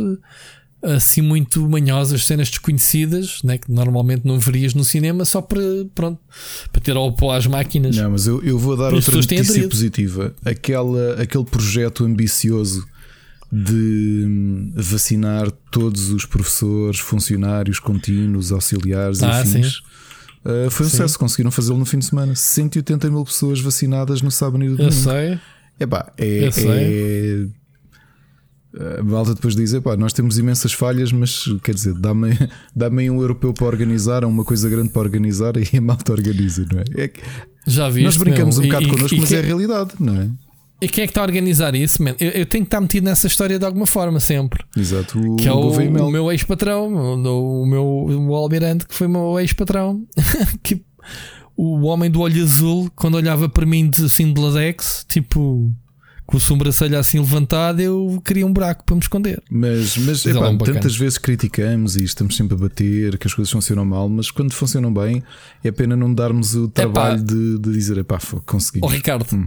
[0.82, 5.60] eh, assim muito manhosas, cenas desconhecidas, né, que normalmente não verias no cinema só para,
[5.94, 6.20] pronto,
[6.70, 7.96] para ter ao pó às máquinas.
[7.96, 10.34] Não, mas eu, eu vou dar outra notícia positiva.
[10.44, 12.86] Aquela, aquele projeto ambicioso
[13.50, 19.78] de hum, vacinar todos os professores, funcionários contínuos, auxiliares, ah, afins.
[20.44, 20.96] Uh, foi um sim.
[20.96, 22.34] sucesso, conseguiram fazê-lo no fim de semana.
[22.34, 24.92] 180 mil pessoas vacinadas no sábado e no domingo.
[24.92, 25.38] Eu sei.
[25.78, 27.46] Epá, é, é
[28.98, 32.30] A malta depois diz: pá, nós temos imensas falhas, mas quer dizer, dá-me
[32.74, 36.80] dá um europeu para organizar, uma coisa grande para organizar e a malta organiza, não
[36.80, 37.04] é?
[37.04, 37.12] é
[37.66, 38.04] Já vi.
[38.04, 40.30] Nós brincamos meu, um bocado e, connosco, e, mas e é a realidade, não é?
[40.80, 42.14] E quem é que está a organizar isso, man?
[42.20, 44.64] Eu, eu, tenho que estar metido nessa história de alguma forma, sempre.
[44.76, 45.18] Exato.
[45.18, 49.10] O, que é o, o meu ex-patrão, o, o, meu o Almirante, que foi o
[49.10, 50.04] meu ex-patrão.
[50.62, 50.84] que
[51.56, 55.74] o homem do olho azul, quando olhava para mim de, assim de ladex, tipo
[56.26, 59.42] com a sobrancelha assim levantada, eu queria um buraco para me esconder.
[59.50, 63.52] Mas, mas, mas epá, tantas vezes criticamos e estamos sempre a bater que as coisas
[63.52, 65.22] funcionam mal, mas quando funcionam bem,
[65.62, 68.90] é pena não darmos o trabalho de, de, dizer, epá, conseguimos.
[68.90, 69.46] Oh, Ricardo, hum.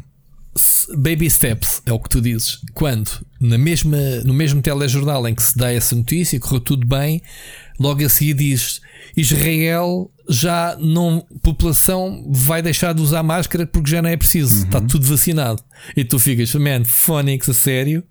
[0.97, 2.59] baby steps é o que tu dizes.
[2.73, 3.09] Quando
[3.41, 7.23] na mesma, no mesmo telejornal em que se dá essa notícia, correu tudo bem,
[7.79, 8.81] logo a seguir diz
[9.15, 14.63] Israel já não população vai deixar de usar máscara porque já não é preciso, uhum.
[14.63, 15.61] está tudo vacinado.
[15.95, 18.03] E tu ficas, man, Phonics a sério.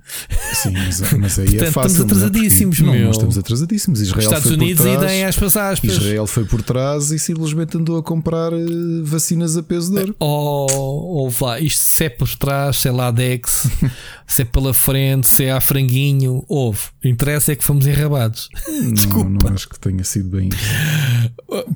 [0.54, 2.02] Sim, mas, mas aí é Portanto, é fácil.
[2.02, 3.10] Estamos atrasadíssimos, não, meu.
[3.10, 4.00] Estamos atrasadíssimos.
[4.00, 5.90] Israel Estados foi Unidos por trás, ainda em aspas, aspas.
[5.90, 8.66] Israel foi por trás e simplesmente andou a comprar eh,
[9.02, 10.16] vacinas a peso de ouro.
[10.20, 13.68] Oh, oh, lá, isto se é por trás, se é Ladex,
[14.26, 16.80] se é pela frente, se é a franguinho, houve.
[17.04, 18.48] O interesse é que fomos enrabados.
[18.92, 19.28] Desculpa.
[19.28, 20.56] Não, não acho que tenha sido bem isso.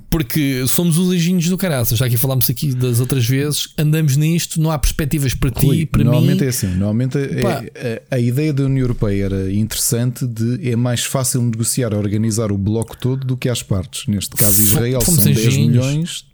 [0.08, 1.98] Porque somos os anjinhos do caraças.
[1.98, 5.86] Já que falámos aqui das outras vezes, andamos nisto, não há perspectivas para Rui, ti,
[5.86, 6.46] para normalmente mim.
[6.46, 6.66] é assim.
[6.66, 11.94] Normalmente é, a, a, ideia da União Europeia era interessante de é mais fácil negociar,
[11.94, 14.06] organizar o bloco todo do que as partes.
[14.08, 16.26] Neste caso, Israel Fomos são 10 milhões,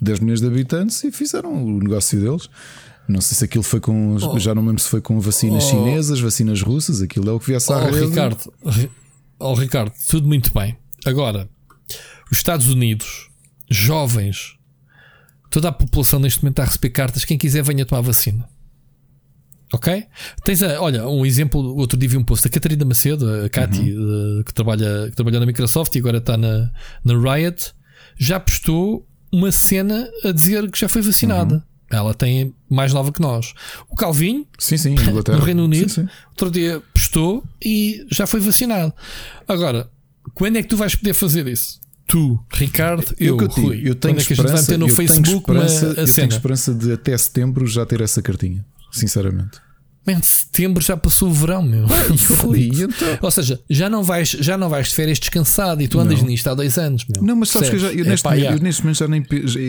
[0.00, 2.48] 10 milhões de habitantes e fizeram o negócio deles.
[3.06, 4.16] Não sei se aquilo foi com.
[4.16, 4.38] Oh.
[4.38, 5.68] Já não lembro se foi com vacinas oh.
[5.68, 8.52] chinesas, vacinas russas, aquilo é o que viesse à oh, Ricardo,
[9.38, 10.76] oh, Ricardo, tudo muito bem.
[11.04, 11.48] Agora,
[12.30, 13.28] os Estados Unidos,
[13.70, 14.56] jovens,
[15.50, 17.24] toda a população neste momento está a receber cartas.
[17.24, 18.48] Quem quiser, venha tomar vacina.
[19.72, 20.06] Ok?
[20.44, 23.92] Tens a, olha, um exemplo, outro dia vi um post da Catarina Macedo, a Cati,
[23.92, 24.42] uhum.
[24.44, 26.70] que, trabalha, que trabalhou na Microsoft e agora está na,
[27.04, 27.72] na Riot,
[28.16, 31.56] já postou uma cena a dizer que já foi vacinada.
[31.56, 31.62] Uhum.
[31.96, 33.52] Ela tem mais nova que nós.
[33.88, 34.94] O Calvinho, sim, sim,
[35.28, 36.08] no Reino Unido, sim, sim.
[36.30, 38.92] outro dia postou e já foi vacinado.
[39.46, 39.90] Agora,
[40.34, 41.80] quando é que tu vais poder fazer isso?
[42.06, 46.12] Tu, Ricardo, eu, eu, Rui, eu tenho quando é esperança, ter no Facebook uma, eu
[46.12, 49.64] tenho esperança de até setembro já ter essa cartinha, sinceramente.
[50.06, 51.86] Man, setembro já passou o verão, meu.
[52.42, 53.18] Rui, então...
[53.22, 56.26] Ou seja, já não vais, já não vais de férias descansado e tu andas não.
[56.26, 57.22] nisto há dois anos, meu.
[57.22, 59.24] Não, mas sabes que eu, já, eu, é, neste, pá, eu neste momento já nem
[59.46, 59.60] já,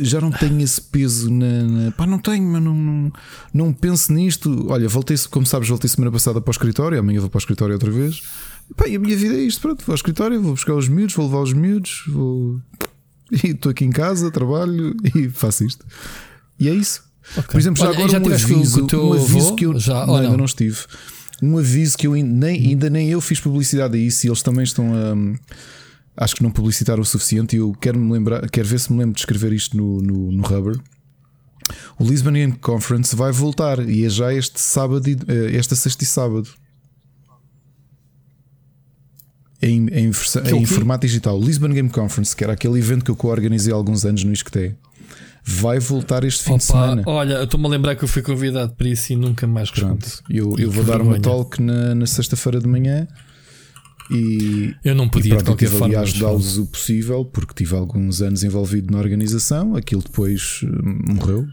[0.00, 3.12] já não tenho esse peso na, na pá, não tenho, mas não, não,
[3.54, 4.66] não penso nisto.
[4.68, 7.72] Olha, voltei, como sabes, voltei semana passada para o escritório, amanhã vou para o escritório
[7.72, 8.22] outra vez.
[8.76, 11.14] Pá, e a minha vida é isto, pronto, vou ao escritório, vou buscar os miúdos,
[11.14, 12.60] vou levar os miúdos, vou.
[13.42, 15.84] E estou aqui em casa, trabalho e faço isto.
[16.60, 17.02] E é isso.
[17.32, 17.44] Okay.
[17.44, 20.36] Por exemplo, já Olha, agora já um aviso, um aviso que eu já, não, ainda
[20.36, 20.78] não estive.
[21.42, 24.62] Um aviso que eu nem, ainda nem eu fiz publicidade a isso e eles também
[24.62, 26.22] estão a.
[26.22, 28.98] Acho que não publicitaram o suficiente e eu quero me lembrar, quero ver se me
[29.00, 30.78] lembro de escrever isto no, no, no Rubber.
[31.98, 36.06] O Lisbon Game Conference vai voltar e é já este sábado, eh, esta sexta e
[36.06, 36.48] sábado.
[39.66, 41.40] Em, em, em, em formato digital.
[41.40, 44.74] Lisbon Game Conference, que era aquele evento que eu co-organizei há alguns anos no Isqueté
[45.44, 47.02] vai voltar este fim Opa, de semana.
[47.04, 50.06] Olha, eu estou-me a lembrar que eu fui convidado para isso e nunca mais respondi.
[50.30, 53.06] Eu, eu vou dar uma talk na, na sexta-feira de manhã.
[54.10, 58.42] E, eu não podia e pronto, de qualquer ajudá-los o possível porque tive alguns anos
[58.42, 59.76] envolvido na organização.
[59.76, 61.46] Aquilo depois hum, morreu.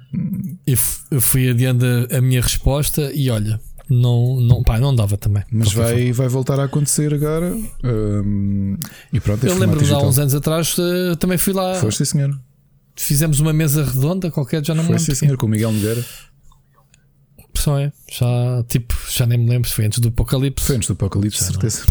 [0.65, 3.59] Eu, fui adiando a minha resposta e olha,
[3.91, 5.43] não, não, pá, não dava também.
[5.51, 7.55] Mas vai, vai voltar a acontecer agora.
[7.83, 8.77] Um,
[9.11, 11.75] e pronto, eu lembro-me há uns anos atrás uh, também fui lá.
[11.75, 12.39] Foste, senhor
[12.95, 15.15] fizemos uma mesa redonda qualquer, já não foi me lembro.
[15.15, 16.05] Sim, senhor, com o Miguel Nogueira.
[17.55, 20.65] Só é, já, tipo, já nem me lembro se foi antes do Apocalipse.
[20.65, 21.85] Foi antes do Apocalipse, já certeza.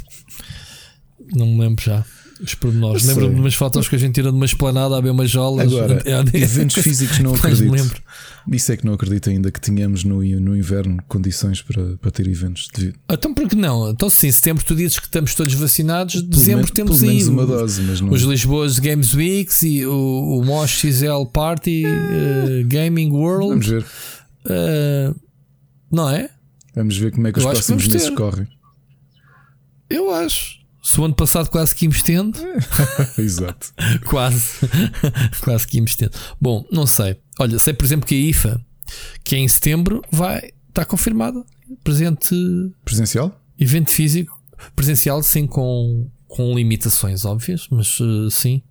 [1.32, 2.04] Não, não me lembro já
[2.42, 3.04] os pormenores.
[3.04, 5.72] Lembro-me de umas fotos que a gente tira de uma esplanada a ver umas jolas.
[5.72, 6.02] Agora,
[6.34, 7.70] eventos físicos não acredito.
[7.70, 8.02] lembro.
[8.50, 12.26] Isso é que não acredito ainda que tenhamos no, no inverno condições para, para ter
[12.26, 12.68] eventos.
[12.74, 12.94] De...
[13.10, 13.90] Então, por que não?
[13.90, 18.00] Então, sim, setembro tu dizes que estamos todos vacinados, dezembro temos aí uma dose, mas
[18.00, 18.10] não...
[18.10, 23.48] os Lisboas Games Weeks e o, o Mosh XL Party uh, Gaming World.
[23.48, 23.84] Vamos ver.
[24.46, 25.14] Uh,
[25.92, 26.30] não é?
[26.74, 28.46] Vamos ver como é que os próximos meses correm.
[29.88, 30.59] Eu acho.
[30.82, 32.38] Se o ano passado quase que investendo.
[33.18, 33.72] Exato.
[34.06, 34.58] quase.
[35.42, 36.12] quase que investendo.
[36.40, 37.18] Bom, não sei.
[37.38, 38.64] Olha, sei por exemplo que a IFA,
[39.22, 41.44] que é em setembro, vai estar confirmada.
[41.84, 42.34] Presente.
[42.84, 43.38] Presencial?
[43.58, 44.40] Evento físico.
[44.74, 48.62] Presencial, sim, com, com limitações óbvias, mas uh, sim.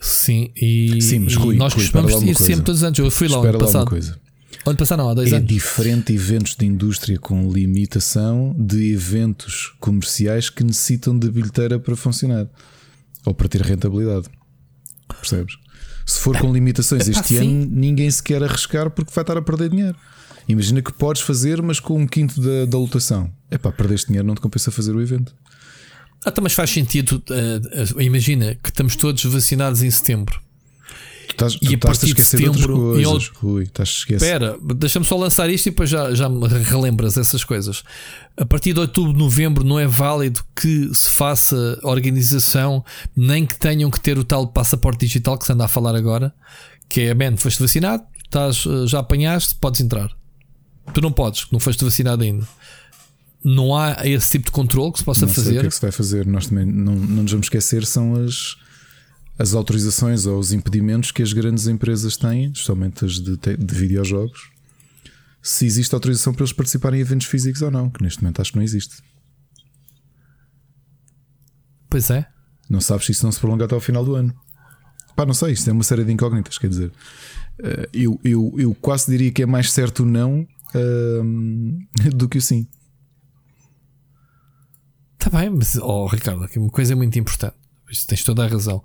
[0.00, 2.98] Sim, e, sim, mas Rui, nós Rui, costumamos ir sempre todos os anos.
[2.98, 3.88] Eu fui lá ano passado.
[3.88, 4.18] Coisa.
[4.66, 5.48] Ano passado não, há dois é anos.
[5.48, 12.48] diferente eventos de indústria com limitação de eventos comerciais que necessitam de bilheteira para funcionar
[13.24, 14.26] ou para ter rentabilidade.
[15.08, 15.56] Percebes?
[16.04, 17.38] Se for com limitações Epá, este sim.
[17.38, 19.96] ano, ninguém se quer arriscar porque vai estar a perder dinheiro.
[20.48, 23.32] Imagina que podes fazer, mas com um quinto da, da lotação.
[23.50, 25.34] É pá, perdeste dinheiro, não te compensa fazer o evento.
[26.24, 27.22] Ah, então, mas faz sentido.
[27.30, 30.40] uh, uh, imagina que estamos todos vacinados em setembro.
[31.36, 32.94] Estás, E tu a partir de setembro,
[33.34, 33.64] Rui.
[33.64, 34.14] Estás a.
[34.14, 37.82] Espera, deixa-me só lançar isto e depois já, já me relembras essas coisas.
[38.36, 42.82] A partir de outubro, novembro, não é válido que se faça organização,
[43.14, 46.34] nem que tenham que ter o tal passaporte digital que se anda a falar agora,
[46.88, 50.10] que é, man, foste vacinado, estás, uh, já apanhaste, podes entrar.
[50.94, 52.46] Tu não podes, não foste vacinado ainda.
[53.44, 55.56] Não há esse tipo de controle que se possa não sei fazer.
[55.58, 56.26] o que é que se vai fazer.
[56.26, 58.56] Nós também não, não nos vamos esquecer, são as,
[59.38, 64.50] as autorizações ou os impedimentos que as grandes empresas têm, especialmente as de, de videojogos,
[65.42, 68.50] se existe autorização para eles participarem em eventos físicos ou não, que neste momento acho
[68.52, 68.96] que não existe.
[71.88, 72.26] Pois é.
[72.68, 74.34] Não sabes se isso não se prolonga até ao final do ano.
[75.14, 76.92] Pá, não sei, isto é uma série de incógnitas, quer dizer.
[77.62, 81.78] eh, Eu, eu, eu quase diria que é mais certo o não ahm,
[82.14, 82.66] do que o sim.
[85.18, 87.56] Está bem, mas, oh Ricardo, aqui uma coisa muito importante.
[87.90, 88.82] Isto tens toda a razão.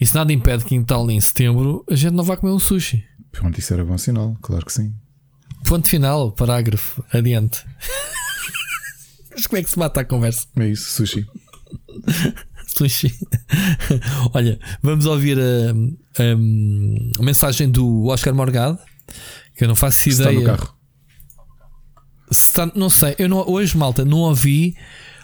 [0.00, 3.04] Isso nada impede que em tal em setembro a gente não vá comer um sushi.
[3.32, 4.94] Pronto, isso era bom sinal, claro que sim.
[5.64, 7.64] Ponto final, parágrafo, adiante.
[9.34, 10.46] Mas como é que se mata a conversa?
[10.56, 11.26] É isso, sushi.
[12.66, 13.14] Sushi.
[14.32, 15.42] Olha, vamos ouvir a,
[16.22, 18.78] a- a mensagem do Oscar Morgado,
[19.56, 20.40] que eu não faço Está ideia.
[20.40, 20.74] no carro.
[22.30, 24.76] Se está- não sei, eu não, hoje, malta, não ouvi.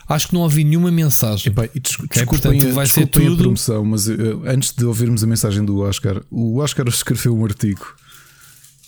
[0.08, 1.50] Acho que não ouvi nenhuma mensagem.
[1.52, 4.14] Epá, e des- Ok, desculpem, portanto, vai ser tudo- a promoção, mas eh,
[4.46, 7.84] antes de ouvirmos a mensagem do Oscar, o Oscar escreveu um artigo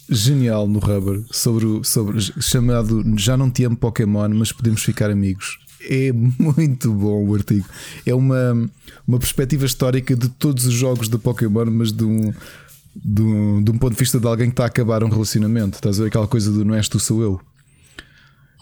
[0.08, 5.10] genial no Rubber sobre, o- sobre chamado Já não te amo Pokémon, mas podemos ficar
[5.10, 5.58] amigos.
[5.88, 7.66] É muito bom o artigo.
[8.04, 8.68] É uma,
[9.06, 12.32] uma perspectiva histórica de todos os jogos de Pokémon, mas de um,
[12.94, 15.76] de, um, de um ponto de vista de alguém que está a acabar um relacionamento.
[15.76, 17.40] Estás a ver aquela coisa do não és tu, sou eu.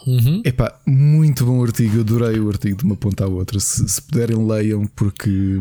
[0.07, 0.43] Uhum.
[0.45, 1.97] Epá, muito bom artigo.
[1.97, 3.59] Eu adorei o artigo de uma ponta à outra.
[3.61, 5.61] Se, se puderem, leiam, porque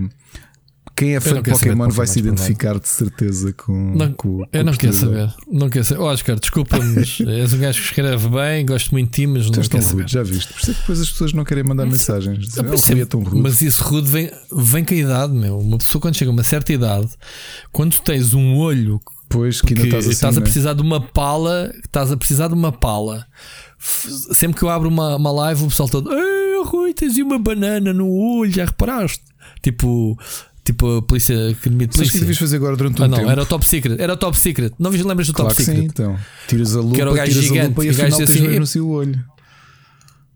[0.95, 3.95] quem é fã de Pokémon vai se identificar de certeza com.
[3.95, 5.33] Não, com, com eu não quero saber.
[5.51, 6.01] Não quero saber.
[6.01, 9.63] Oscar, desculpa-me, és um gajo que escreve bem, gosto muito de ti, mas não tão
[9.63, 10.53] quero rude, já viste?
[10.53, 12.37] Por isso é que depois as pessoas não querem mandar mensagens.
[12.39, 13.41] Dizem, Ah, "Ah, pois o Rui é sempre- tão rude.
[13.41, 15.57] Mas isso rude vem, vem com a idade, meu.
[15.57, 17.07] Uma pessoa quando chega a uma certa idade,
[17.71, 20.13] quando tens um olho Pois que ainda estás assim.
[20.13, 20.43] estás a né?
[20.43, 23.25] precisar de uma pala, estás a precisar de uma pala.
[24.31, 27.91] Sempre que eu abro uma, uma live, o pessoal todo, Ei, Rui, tens uma banana
[27.93, 29.21] no olho, já reparaste?
[29.61, 30.17] Tipo,
[30.63, 32.19] tipo a polícia, academia de que polícia.
[32.19, 33.29] devias fazer agora durante um Ah, não, tempo?
[33.29, 34.73] era o top secret, era o top secret.
[34.79, 35.81] Não lembras do Claro top que secret?
[35.81, 36.17] sim, então.
[36.47, 38.29] Tiras a lupa, era o gajo tiras a gigante, lupa e o gajo afinal tens
[38.29, 39.25] assim, eu- assim o olho.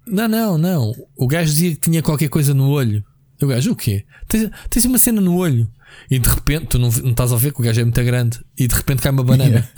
[0.05, 0.93] Não, não, não.
[1.17, 3.03] O gajo dizia que tinha qualquer coisa no olho.
[3.41, 4.03] O gajo, o quê?
[4.27, 5.69] Tens, tens uma cena no olho.
[6.09, 8.39] E de repente, tu não, não estás a ver que o gajo é muito grande.
[8.57, 9.69] E de repente cai uma banana.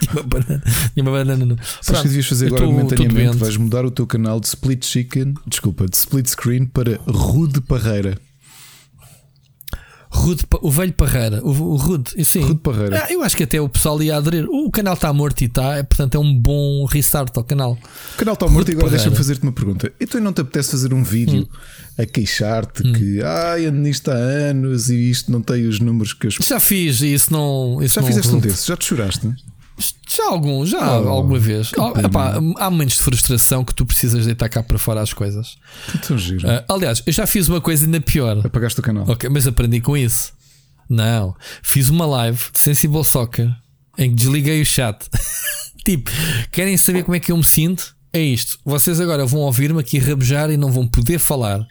[0.00, 0.62] tinha uma banana.
[0.94, 1.56] Tinha uma banana no.
[1.56, 3.36] Sabes o Pronto, que devias fazer agora tô- momentaneamente?
[3.36, 8.18] Vais mudar o teu canal de split chicken, desculpa, de split screen para Rude Parreira.
[10.10, 11.40] Rude, o velho Parreira.
[11.44, 12.40] O, o Rude, e sim.
[12.40, 13.04] Rude Parreira.
[13.04, 14.46] Ah, eu acho que até o pessoal ia aderir.
[14.48, 17.78] O canal está morto e está, é, portanto é um bom restart ao canal.
[18.14, 19.92] O canal está morto e agora deixa-me fazer-te uma pergunta.
[20.00, 21.46] E tu não te apetece fazer um vídeo Hum.
[21.98, 26.28] A queixar-te que ai, ando nisto há anos e isto não tem os números que
[26.28, 26.30] eu?
[26.30, 27.82] Já fiz e isso não.
[27.82, 28.64] Isso Já não fizeste um desses?
[28.64, 29.34] Já te choraste?
[30.08, 31.70] Já algum, já Oh, alguma vez.
[31.76, 35.56] Oh, epá, há momentos de frustração que tu precisas deitar cá para fora as coisas.
[35.90, 36.48] Que tão giro.
[36.48, 38.44] Ah, aliás, eu já fiz uma coisa ainda pior.
[38.44, 39.04] Apagaste o canal.
[39.08, 40.32] Ok, mas aprendi com isso.
[40.88, 43.48] Não, fiz uma live de Sensible Soccer
[43.96, 45.04] em que desliguei o chat.
[45.84, 46.10] tipo,
[46.50, 47.94] querem saber como é que eu me sinto?
[48.12, 48.58] É isto.
[48.64, 51.66] Vocês agora vão ouvir-me aqui rabejar e não vão poder falar.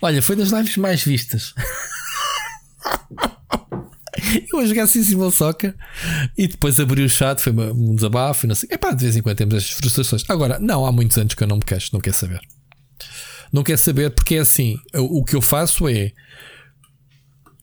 [0.00, 1.54] Olha, foi das lives mais vistas.
[4.52, 5.74] Eu a jogar Sensible Soccer
[6.36, 8.68] e depois abri o chat, foi um desabafo não sei.
[8.72, 10.24] Epá, de vez em quando temos estas frustrações.
[10.28, 12.40] Agora, não, há muitos anos que eu não me queixo, não quero saber.
[13.52, 14.78] Não quero saber porque é assim.
[14.94, 16.12] O que eu faço é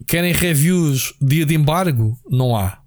[0.07, 2.17] Querem reviews dia de embargo?
[2.29, 2.79] Não há.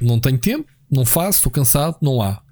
[0.00, 2.42] Não tenho tempo, não faço, estou cansado, não há.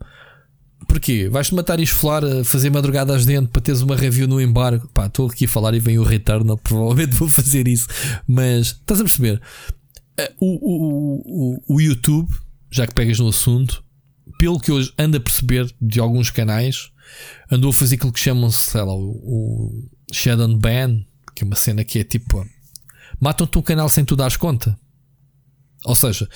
[0.88, 1.28] Porquê?
[1.28, 4.88] Vais-te matar e esfolar a fazer madrugadas dentro para teres uma review no embargo?
[4.92, 7.86] Pá, estou aqui a falar e vem o Returnal, provavelmente vou fazer isso.
[8.26, 9.40] Mas estás a perceber?
[10.18, 12.28] Eh, O, o, o, o YouTube,
[12.70, 13.84] já que pegas no assunto,
[14.38, 16.90] pelo que eu ando a perceber de alguns canais,
[17.50, 21.04] andou a fazer aquilo que chamam-se, sei lá, o, o Shadow Ban,
[21.34, 22.46] que é uma cena que é tipo
[23.20, 24.78] matam-te um canal sem tu dares conta.
[25.84, 26.28] Ou seja,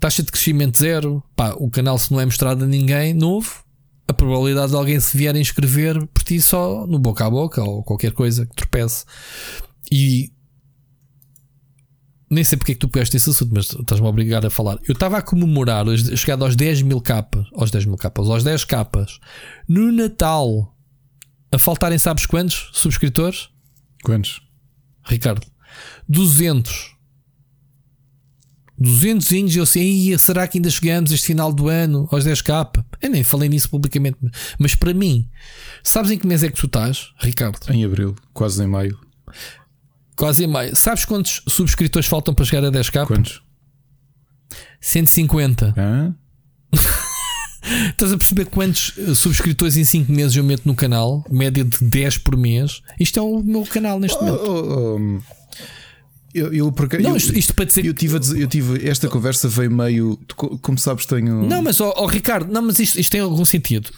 [0.00, 1.22] taxa de crescimento zero.
[1.36, 3.64] Pá, o canal, se não é mostrado a ninguém novo,
[4.06, 7.62] a probabilidade de alguém se vier a inscrever por ti só no boca a boca
[7.62, 9.04] ou qualquer coisa que tropece.
[9.90, 10.32] E
[12.32, 14.78] nem sei porque é que tu pegaste esse assunto, mas estás-me a obrigar a falar.
[14.88, 18.42] Eu estava a comemorar a chegada aos 10 mil capas, aos 10 mil capas, aos
[18.42, 19.20] 10 capas,
[19.68, 20.74] no Natal,
[21.52, 23.50] a faltarem, sabes quantos subscritores?
[24.02, 24.40] Quantos?
[25.04, 25.46] Ricardo,
[26.08, 26.91] 200.
[28.78, 32.84] 200 índios, eu sei, será que ainda chegamos este final do ano aos 10k?
[33.00, 34.16] Eu nem falei nisso publicamente,
[34.58, 35.28] mas para mim,
[35.84, 37.58] sabes em que mês é que tu estás, Ricardo?
[37.70, 38.98] Em abril, quase em maio.
[40.16, 40.74] Quase em maio.
[40.76, 43.06] Sabes quantos subscritores faltam para chegar a 10k?
[43.06, 43.42] Quantos?
[44.80, 45.74] 150.
[45.76, 46.14] Hã?
[47.90, 51.24] Estás a perceber quantos eh, subscritores em 5 meses eu meto no canal?
[51.30, 52.82] Média de 10 por mês.
[52.98, 54.44] Isto é o meu canal neste Oh, momento.
[54.50, 55.41] oh, oh,
[56.34, 57.84] eu, eu, porque, Não, eu, isto, isto para dizer.
[57.84, 60.18] eu tive, dizer- eu tive esta conversa veio meio.
[60.60, 61.46] Como sabes, tenho.
[61.46, 63.90] Não, mas ó ó, Ricardo, não, mas isto, isto tem algum sentido.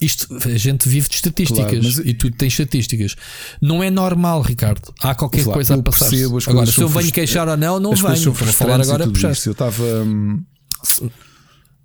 [0.00, 3.16] Isto, a gente vive de estatísticas Claro, e tu tens estatísticas.
[3.60, 4.94] Não é normal, Ricardo.
[5.02, 6.08] Há qualquer Claro, coisa a passar.
[6.08, 8.32] percebo, Agora, se eu venho frustra- queixar ou não, não As venho.
[8.32, 9.32] Vou falar agora puxar.
[9.32, 9.48] isso.
[9.50, 9.82] Eu estava.
[10.04, 10.42] hum,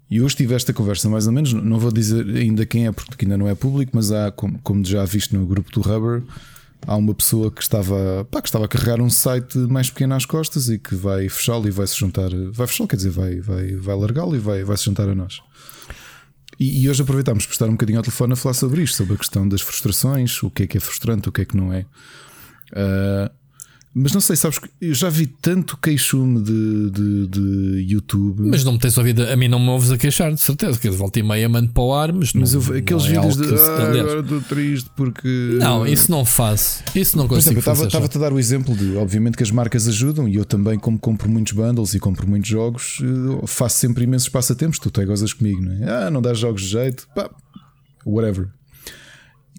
[0.09, 1.51] E hoje tive esta conversa, mais ou menos.
[1.51, 4.85] Não vou dizer ainda quem é, porque ainda não é público, mas há, como, como
[4.85, 6.21] já viste no grupo do Rubber,
[6.85, 10.25] há uma pessoa que estava, pá, que estava a carregar um site mais pequeno às
[10.25, 12.29] costas e que vai fechá-lo e vai se juntar.
[12.51, 15.41] Vai fechá-lo, quer dizer, vai, vai, vai largá-lo e vai, vai se juntar a nós.
[16.59, 19.15] E, e hoje aproveitámos para estar um bocadinho ao telefone a falar sobre isto, sobre
[19.15, 21.73] a questão das frustrações, o que é que é frustrante, o que é que não
[21.73, 21.85] é.
[22.73, 23.31] Ah,
[23.97, 28.41] mas não sei, sabes, que eu já vi tanto queixume de, de, de YouTube.
[28.41, 30.77] Mas não me tens ouvido, a mim não me ouves a queixar, de certeza.
[30.77, 33.13] Que volta e meia mando para o ar, mas, Mas não, eu, aqueles não é
[33.13, 35.57] vídeos de que ah, aliás, agora estou triste porque.
[35.59, 36.83] Não, isso não faço.
[36.93, 37.87] Isso não Por exemplo, consigo estava- fazer.
[37.87, 40.99] estava-te a dar o exemplo de, obviamente, que as marcas ajudam e eu também, como
[40.99, 44.77] compro muitos bundles e compro muitos jogos, eh, faço sempre imensos passatempos.
[44.77, 46.05] Tu até gozas comigo, não é?
[46.07, 47.29] Ah, não dás jogos de jeito, pá,
[48.05, 48.49] whatever.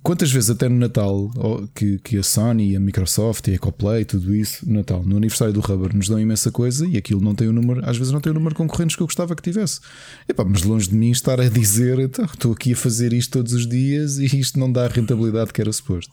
[0.06, 1.32] Quantas vezes até no Natal
[1.74, 5.52] que, que a Sony, a Microsoft e a Ecoplay, tudo isso, no Natal, no aniversário
[5.52, 8.20] do Rubber, nos dão imensa coisa e aquilo não tem o número, às vezes não
[8.20, 9.80] tem o número de concorrentes que eu gostava que tivesse.
[10.28, 13.52] Epá, mas longe de mim estar a dizer, então, estou aqui a fazer isto todos
[13.52, 16.12] os dias e isto não dá a rentabilidade que era suposto.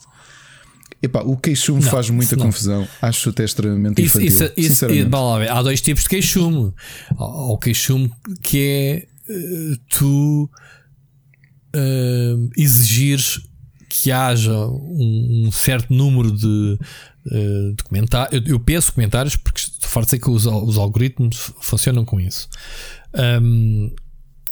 [1.00, 2.48] Epá, o queixume Não, faz muita não.
[2.48, 2.88] confusão.
[3.00, 4.54] Acho até extremamente Isso, infantil.
[4.58, 6.74] isso, isso, lá há dois tipos de queixume.
[7.16, 10.50] Há o queixume que é eh, tu
[11.76, 13.53] eh, exigires
[14.02, 16.80] que haja um, um certo número de,
[17.32, 18.42] eh, de comentários.
[18.42, 22.50] Eu, eu peço comentários porque de facto sei que os, os algoritmos funcionam com isso.
[23.14, 23.92] Ahm,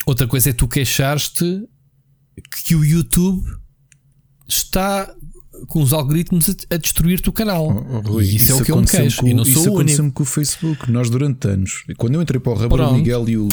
[0.06, 1.64] outra coisa é tu queixares-te
[2.66, 3.44] que o YouTube
[4.48, 5.12] está
[5.68, 7.68] com os algoritmos a, destruir-te o canal.
[7.68, 9.22] Oh, oh, e isso, é o que eu me queixo.
[9.22, 10.92] com- e não isso sou aconteceu-me com o Facebook.
[10.92, 12.94] Nós, durante anos, quando eu entrei para o Rubber, o.
[12.94, 13.50] Miguel e o,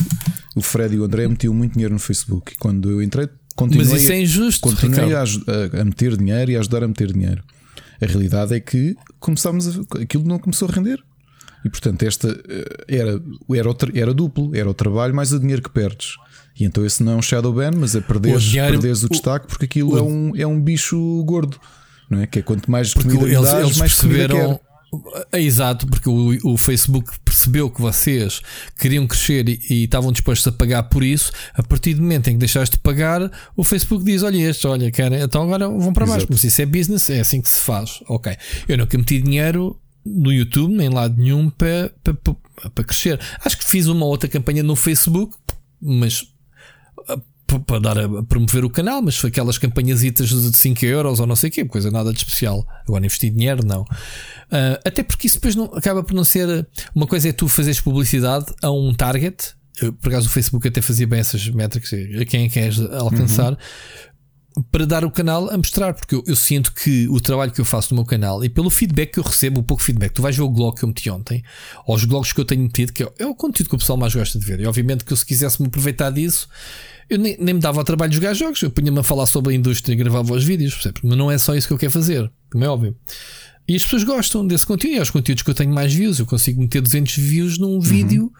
[0.54, 2.52] o Fred e o André metiam muito dinheiro no Facebook.
[2.52, 3.28] E quando eu entrei,
[3.58, 4.60] continuei, Mas isso é injusto.
[4.60, 7.42] continuei a, a- meter dinheiro e a ajudar a meter dinheiro.
[8.00, 10.98] A realidade é que começámos a, aquilo não começou a render.
[11.64, 15.70] E portanto, esta eh, era, era, era duplo, era o trabalho mais o dinheiro que
[15.70, 16.14] perdes.
[16.58, 19.06] E então esse não é um shadow ban, mas é perderes, O dinheiro- perderes o,
[19.06, 21.58] o- destaque porque aquilo o- é, um, é um bicho gordo.
[22.08, 22.26] Não é?
[22.26, 24.60] Que é quanto mais comida eles, dás, eles mais perceberam.
[24.90, 25.26] Quer.
[25.32, 28.40] É exato, porque o, o Facebook percebeu que vocês
[28.78, 31.32] queriam crescer e, e estavam dispostos a pagar por isso.
[31.54, 34.90] A partir do momento em que deixaste de pagar, o Facebook diz: Olha, estes, olha,
[34.90, 36.20] querem, então agora vão para baixo.
[36.20, 36.32] Exato.
[36.32, 38.00] Mas isso é business, é assim que se faz.
[38.08, 38.36] Ok.
[38.66, 43.20] Eu nunca meti dinheiro no YouTube, nem lado nenhum, para, para, para, para crescer.
[43.44, 45.36] Acho que fiz uma outra campanha no Facebook,
[45.80, 46.26] mas
[47.56, 51.34] para dar a promover o canal, mas foi aquelas campanhasitas de 5 euros ou não
[51.34, 52.66] sei o quê, coisa nada de especial.
[52.86, 53.86] Agora investir dinheiro, não.
[54.50, 56.68] Ah, até porque isso depois não, acaba por não ser.
[56.94, 59.54] Uma coisa é tu fazeres publicidade a um target.
[60.00, 63.56] Por acaso o Facebook até fazia bem essas métricas, a quem é que queres alcançar.
[64.72, 67.64] Para dar o canal a mostrar, porque eu, eu sinto que o trabalho que eu
[67.64, 70.36] faço no meu canal e pelo feedback que eu recebo, o pouco feedback, tu vais
[70.36, 71.44] ver o blog que eu meti ontem,
[71.86, 73.96] ou os blogs que eu tenho metido, que é, é o conteúdo que o pessoal
[73.96, 74.58] mais gosta de ver.
[74.58, 76.48] E obviamente que eu, se quisesse me aproveitar disso,
[77.10, 79.54] eu nem, nem me dava ao trabalho de jogar jogos, eu punha-me a falar sobre
[79.54, 81.00] a indústria e gravava os vídeos, percebe?
[81.02, 82.96] mas não é só isso que eu quero fazer, como é óbvio.
[83.66, 86.26] E as pessoas gostam desse conteúdo, e aos conteúdos que eu tenho mais views, eu
[86.26, 88.32] consigo meter 200 views num vídeo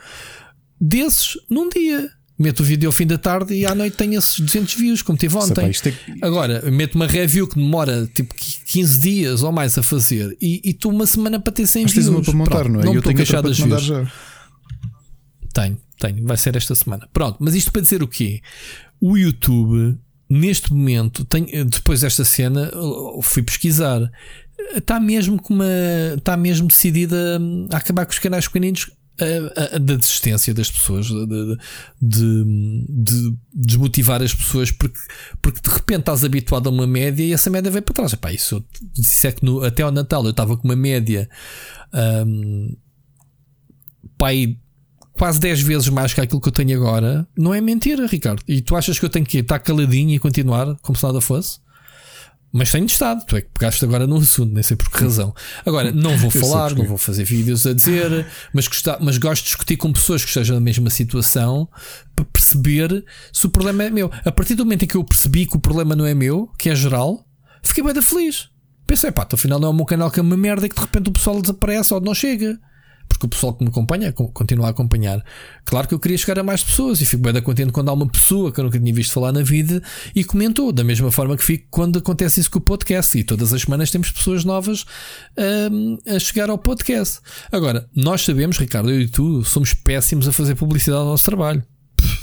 [0.81, 2.09] desses num dia.
[2.39, 5.19] Meto o vídeo ao fim da tarde e à noite tenho esses 200 views, como
[5.19, 5.71] tive Sei, ontem.
[5.71, 10.61] é- Agora, meto uma review que demora tipo 15 dias ou mais a fazer e
[10.65, 12.07] e estou uma semana para ter 100 Mas views.
[12.07, 12.85] tens uma para montar, Pronto, não é?
[12.85, 13.83] Não eu estou tenho te mandar views.
[13.83, 14.13] já.
[15.53, 16.25] Tenho, tenho.
[16.27, 17.09] Vai ser esta semana.
[17.13, 18.41] Pronto, mas isto para dizer o quê?
[19.01, 22.71] O YouTube, neste momento, tem, depois desta cena,
[23.23, 24.11] fui pesquisar.
[24.75, 25.67] Está mesmo com uma.
[26.17, 27.41] Está mesmo decidida
[27.73, 28.91] a acabar com os canais pequeninos
[29.81, 31.57] da desistência das pessoas, de,
[32.01, 32.45] de,
[32.89, 34.99] de, desmotivar as pessoas, porque,
[35.43, 38.13] porque de repente estás habituado a uma média e essa média vem para trás.
[38.13, 41.29] Epá, isso disse é que no, até ao Natal eu estava com uma média
[42.27, 42.77] um,
[44.17, 44.57] pai,
[45.19, 47.27] quase 10 vezes mais que aquilo que eu tenho agora.
[47.37, 48.43] Não é mentira, Ricardo.
[48.47, 51.59] E tu achas que eu tenho que estar caladinho e continuar como se nada fosse?
[52.51, 55.35] Mas tenho estado, tu é que pegaste agora no assunto, nem sei por que razão.
[55.67, 59.49] Agora, não vou falar, não vou fazer vídeos a dizer, mas, gostar, mas gosto de
[59.49, 61.69] discutir com pessoas que estejam na mesma situação
[62.17, 64.11] para perceber se o problema é meu.
[64.25, 66.71] A partir do momento em que eu percebi que o problema não é meu, que
[66.71, 67.23] é geral,
[67.63, 68.49] fiquei bem da feliz.
[68.87, 70.81] Pensei, pá, afinal não é o meu canal que é uma merda e que de
[70.81, 72.59] repente o pessoal desaparece ou não chega
[73.09, 75.25] porque o pessoal que me acompanha continua a acompanhar.
[75.65, 78.07] Claro que eu queria chegar a mais pessoas e fico bem contente quando há uma
[78.07, 79.83] pessoa que eu nunca tinha visto falar na vida
[80.15, 83.19] e comentou, da mesma forma que fico quando acontece isso com o podcast.
[83.19, 84.85] E todas as semanas temos pessoas novas
[85.73, 87.21] um, a chegar ao podcast.
[87.51, 91.65] Agora, nós sabemos, Ricardo, eu e tu, somos péssimos a fazer publicidade ao nosso trabalho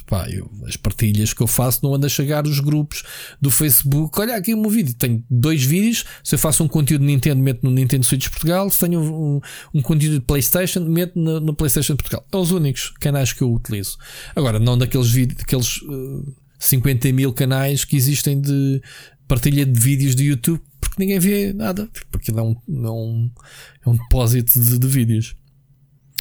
[0.06, 3.04] pá, eu, as partilhas que eu faço não ando a chegar os grupos
[3.42, 4.20] do Facebook.
[4.20, 6.06] Olha aqui o meu vídeo, tenho dois vídeos.
[6.24, 8.70] Se eu faço um conteúdo de Nintendo, meto no Nintendo Switch Portugal.
[8.70, 9.42] Se tenho um,
[9.74, 12.26] um conteúdo de PlayStation, meto no, no, PlayStation Portugal.
[12.32, 13.98] É os únicos canais que eu utilizo.
[14.36, 18.82] Agora, não daqueles vídeos, daqueles uh, 50 mil canais que existem de
[19.28, 23.32] partilha de vídeos do YouTube, porque ninguém vê nada, porque não é um,
[23.86, 25.36] é é um depósito de, de vídeos.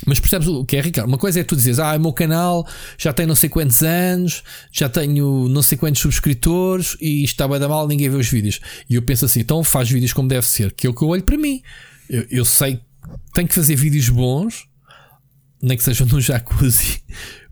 [0.06, 1.08] Mas percebes o que é, Ricardo?
[1.08, 2.66] Uma coisa é tu dizes, ah, o meu canal
[2.98, 7.58] já tem não sei quantos anos, já tenho não sei quantos subscritores e está bem
[7.58, 8.60] da mal, ninguém vê os vídeos.
[8.88, 11.08] E eu penso assim, então faz vídeos como deve ser, que é o que eu
[11.08, 11.62] olho para mim.
[12.08, 12.82] Eu, eu sei que
[13.32, 14.66] tenho que fazer vídeos bons,
[15.62, 17.02] nem que sejam no jacuzzi,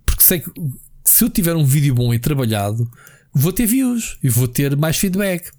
[0.04, 0.50] porque sei que
[1.04, 2.88] se eu tiver um vídeo bom e trabalhado,
[3.34, 5.50] vou ter views e vou ter mais feedback.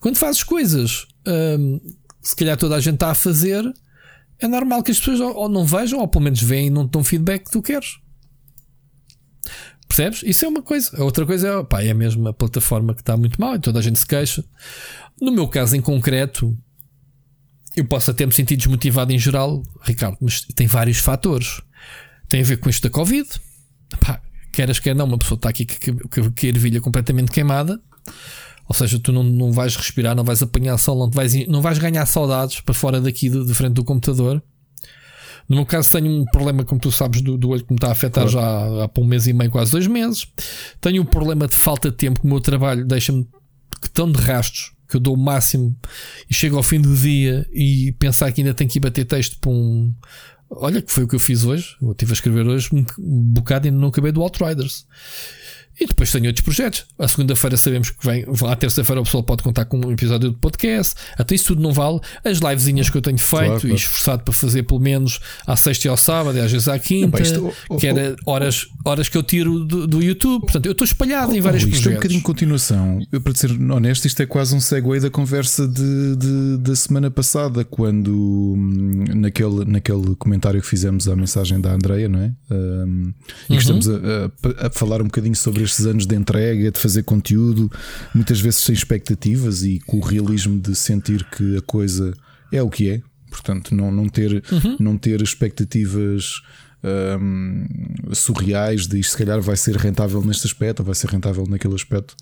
[0.00, 1.80] Quando fazes coisas, hum,
[2.22, 3.62] se calhar toda a gente está a fazer
[4.38, 6.92] é normal que as pessoas ou não vejam, ou pelo menos veem e não te
[6.92, 7.98] dão feedback que tu queres.
[9.88, 10.22] Percebes?
[10.24, 10.90] Isso é uma coisa.
[10.98, 13.78] A outra coisa é, pá, é a mesma plataforma que está muito mal e toda
[13.78, 14.44] a gente se queixa.
[15.20, 16.56] No meu caso em concreto,
[17.74, 21.60] eu posso até me sentir desmotivado em geral, Ricardo, mas tem vários fatores.
[22.28, 23.28] Tem a ver com isto da Covid.
[24.00, 24.20] Pá,
[24.52, 27.80] queras, quer não, uma pessoa está aqui com a ervilha completamente queimada.
[28.68, 31.78] Ou seja, tu não, não vais respirar, não vais apanhar sol, não, vais, não vais
[31.78, 34.42] ganhar saudades para fora daqui de, de, frente do computador.
[35.48, 37.88] No meu caso, tenho um problema, como tu sabes, do, do olho que me está
[37.88, 38.30] a afetar claro.
[38.30, 40.26] já há, há um mês e meio, quase dois meses.
[40.80, 43.26] Tenho um problema de falta de tempo, que o meu trabalho deixa-me
[43.92, 45.76] tão de rastros que eu dou o máximo
[46.30, 49.38] e chego ao fim do dia e pensar que ainda tenho que ir bater texto
[49.38, 49.92] para um.
[50.48, 51.76] Olha, que foi o que eu fiz hoje.
[51.82, 52.84] Eu estive a escrever hoje um
[53.32, 54.86] bocado e ainda não acabei do Outriders.
[55.78, 56.86] E depois tenho outros projetos.
[56.98, 58.24] A segunda-feira sabemos que vem.
[58.48, 60.94] À terça-feira o pessoal pode contar com um episódio de podcast.
[61.18, 62.00] Até isso tudo não vale.
[62.24, 63.68] As livezinhas que eu tenho feito claro, claro.
[63.68, 66.78] e esforçado para fazer pelo menos à sexta e ao sábado, e às vezes à
[66.78, 70.42] quinta, isto, oh, que era horas, horas que eu tiro do, do YouTube.
[70.42, 71.86] Portanto, eu estou espalhado oh, em vários oh, isto projetos.
[71.86, 73.06] é um bocadinho de continuação.
[73.12, 77.10] Eu, para ser honesto, isto é quase um segue da conversa de, de, da semana
[77.10, 82.32] passada, quando hum, naquele, naquele comentário que fizemos à mensagem da Andreia, não é?
[82.50, 83.12] Um,
[83.44, 83.58] e que uhum.
[83.58, 87.70] estamos a, a, a falar um bocadinho sobre estes anos de entrega, de fazer conteúdo,
[88.14, 92.12] muitas vezes sem expectativas e com o realismo de sentir que a coisa
[92.52, 93.02] é o que é.
[93.30, 94.76] Portanto, não, não, ter, uhum.
[94.80, 96.40] não ter expectativas
[97.20, 97.66] um,
[98.12, 101.74] surreais de isto se calhar vai ser rentável neste aspecto ou vai ser rentável naquele
[101.74, 102.14] aspecto.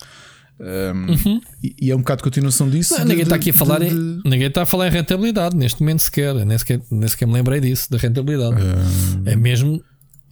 [0.58, 1.40] Um, uhum.
[1.80, 2.96] e, é um bocado de continuação disso.
[2.98, 5.80] Não, ninguém está aqui a falar de, em, ninguém está a falar em rentabilidade neste
[5.80, 6.34] momento sequer.
[6.34, 8.56] Nem sequer, nem sequer me lembrei disso, da rentabilidade.
[8.56, 9.82] Um, é mesmo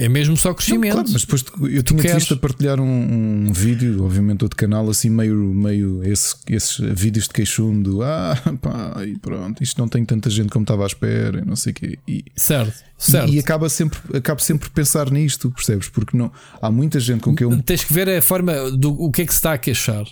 [0.04, 0.96] é mesmo só crescimento.
[0.96, 4.90] Não, claro, mas depois eu tinha visto a partilhar um, um, vídeo, obviamente, outro canal,
[4.90, 8.02] assim, meio, meio esse, esses vídeos de queixundo.
[8.02, 11.70] Ah, pá, e pronto, isto não tem tanta gente como estava à espera, não sei
[11.70, 11.98] o quê.
[12.08, 13.32] E, certo, certo.
[13.32, 15.88] E, e acaba sempre, acabo sempre por pensar nisto, percebes?
[15.88, 17.62] Porque não, há muita gente com quem eu.
[17.62, 20.04] Tens que ver a forma do o que é que se está a queixar.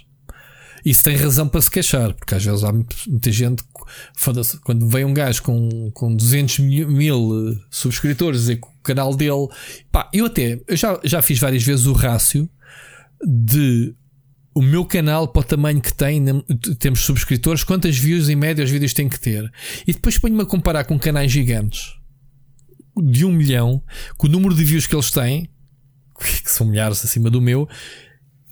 [0.85, 3.63] Isso tem razão para se queixar, porque às vezes há muita gente.
[4.65, 9.49] Quando vem um gajo com, com 200 mil eh, subscritores e que canal dele.
[9.91, 12.49] Pá, eu até eu já, já fiz várias vezes o rácio
[13.25, 13.95] de
[14.55, 16.25] o meu canal para o tamanho que tem,
[16.79, 19.51] temos subscritores, quantas views em média os vídeos têm que ter.
[19.87, 21.95] E depois ponho-me a comparar com canais gigantes
[22.97, 23.83] de um milhão,
[24.17, 25.49] com o número de views que eles têm,
[26.19, 27.69] que são milhares acima do meu,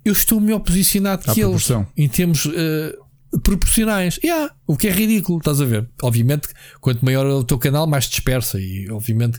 [0.05, 4.19] eu estou melhor posicionado que eles em termos uh, proporcionais.
[4.23, 5.89] Yeah, o que é ridículo, estás a ver?
[6.03, 6.49] Obviamente,
[6.81, 8.59] quanto maior é o teu canal, mais dispersa.
[8.59, 9.39] E obviamente,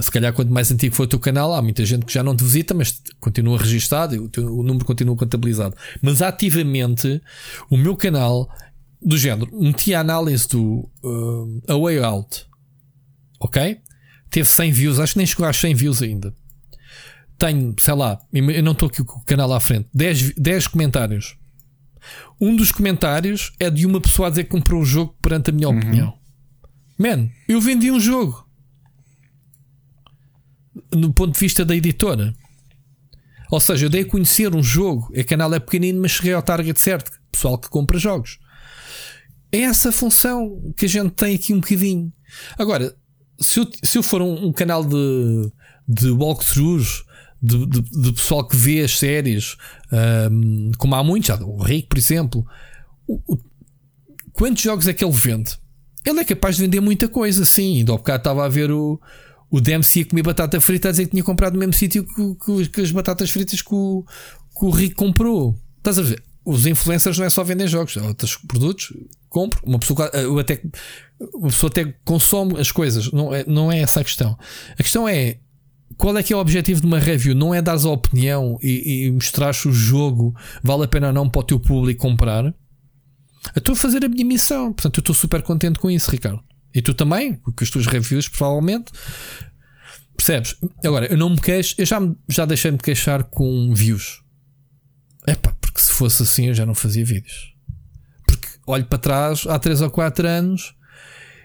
[0.00, 2.34] se calhar, quanto mais antigo for o teu canal, há muita gente que já não
[2.34, 5.74] te visita, mas continua registado o, teu, o número continua contabilizado.
[6.00, 7.20] Mas ativamente,
[7.70, 8.48] o meu canal,
[9.00, 12.46] do género, meti a análise do uh, A Way Out,
[13.40, 13.80] ok?
[14.30, 16.34] teve 100 views, acho que nem chegou às 100 views ainda.
[17.36, 21.36] Tenho, sei lá, eu não estou aqui com o canal à frente, 10, 10 comentários.
[22.40, 25.52] Um dos comentários é de uma pessoa a dizer que comprou o jogo perante a
[25.52, 25.78] minha uhum.
[25.78, 26.18] opinião.
[26.98, 28.47] Man, eu vendi um jogo.
[30.94, 32.34] No ponto de vista da editora.
[33.50, 35.10] Ou seja, eu dei a conhecer um jogo.
[35.14, 37.10] O canal é pequenino, mas cheguei ao target certo.
[37.32, 38.38] Pessoal que compra jogos.
[39.50, 42.12] É essa função que a gente tem aqui um bocadinho.
[42.58, 42.94] Agora,
[43.40, 45.50] se eu, se eu for um, um canal de,
[45.88, 47.04] de walkthroughs,
[47.40, 49.56] de, de, de, pessoal que vê as séries,
[50.30, 52.44] um, como há muitos, o Rick, por exemplo,
[53.06, 53.38] o, o,
[54.32, 55.56] quantos jogos é que ele vende?
[56.04, 57.78] Ele é capaz de vender muita coisa, sim.
[57.78, 59.00] Ainda ao bocado estava a ver o,
[59.50, 62.34] o Dempsey a comer batata frita a dizer que tinha comprado no mesmo sítio que,
[62.34, 64.04] que, que, as batatas fritas que o,
[64.58, 65.58] que o comprou.
[65.78, 66.22] Estás a ver?
[66.44, 68.92] Os influencers não é só vender jogos, há outros produtos.
[69.28, 69.60] Compro.
[69.64, 70.62] Uma pessoa, eu até,
[71.34, 73.10] uma pessoa até consome as coisas.
[73.12, 74.36] Não é, não é essa a questão.
[74.72, 75.38] A questão é
[75.96, 77.34] qual é que é o objetivo de uma review?
[77.34, 81.12] Não é dar a opinião e, e mostrar se o jogo vale a pena ou
[81.12, 82.44] não para o teu público comprar.
[82.44, 82.54] Eu
[83.56, 84.72] estou a fazer a minha missão.
[84.72, 86.40] Portanto, eu estou super contente com isso, Ricardo.
[86.78, 88.92] E tu também, porque as tuas reviews, provavelmente.
[90.16, 90.54] Percebes?
[90.84, 94.22] Agora, eu não me queixo, eu já, já deixei-me de queixar com views.
[95.26, 97.52] É pá, porque se fosse assim eu já não fazia vídeos.
[98.24, 100.72] Porque olho para trás, há 3 ou 4 anos,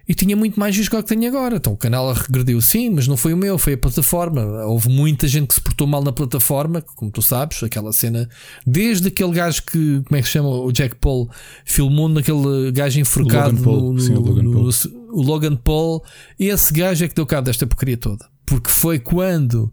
[0.07, 1.55] e tinha muito mais views que o que tenho agora.
[1.55, 4.41] Então o canal regrediu, sim, mas não foi o meu, foi a plataforma.
[4.65, 8.27] Houve muita gente que se portou mal na plataforma, como tu sabes, aquela cena.
[8.67, 10.49] Desde aquele gajo que, como é que se chama?
[10.49, 11.29] O Jack Paul
[11.63, 14.69] filmou naquele gajo enforcado Logan Paul, no, sim, o Logan no, Paul.
[15.11, 16.03] o Logan Paul.
[16.37, 18.25] Esse gajo é que deu cabo desta porcaria toda.
[18.45, 19.71] Porque foi quando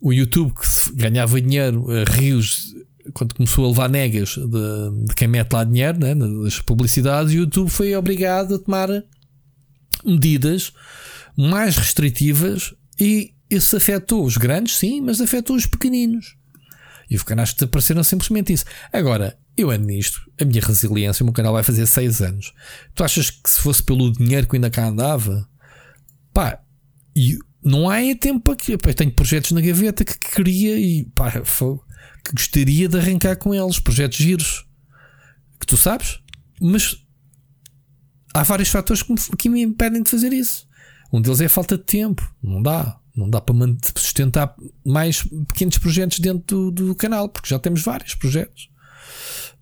[0.00, 2.74] o YouTube que ganhava dinheiro a rios
[3.14, 7.36] quando começou a levar negas de, de quem mete lá dinheiro, né, das publicidades, o
[7.36, 8.90] YouTube foi obrigado a tomar
[10.04, 10.72] medidas
[11.36, 16.36] mais restritivas e isso afetou os grandes, sim, mas afetou os pequeninos.
[17.10, 18.64] E os canais desapareceram simplesmente isso.
[18.92, 22.52] Agora, eu ando nisto, a minha resiliência, o meu canal vai fazer 6 anos.
[22.94, 25.48] Tu achas que se fosse pelo dinheiro que ainda cá andava,
[26.34, 26.60] pá,
[27.16, 28.76] e não há tempo que.
[28.76, 33.80] Pá, tenho projetos na gaveta que queria e pá, que gostaria de arrancar com eles,
[33.80, 34.66] projetos giros
[35.58, 36.20] que tu sabes,
[36.60, 36.96] mas
[38.38, 40.66] há vários fatores que me, que me impedem de fazer isso.
[41.12, 42.28] Um deles é a falta de tempo.
[42.42, 42.98] Não dá.
[43.16, 43.56] Não dá para
[43.96, 44.54] sustentar
[44.86, 48.70] mais pequenos projetos dentro do, do canal, porque já temos vários projetos.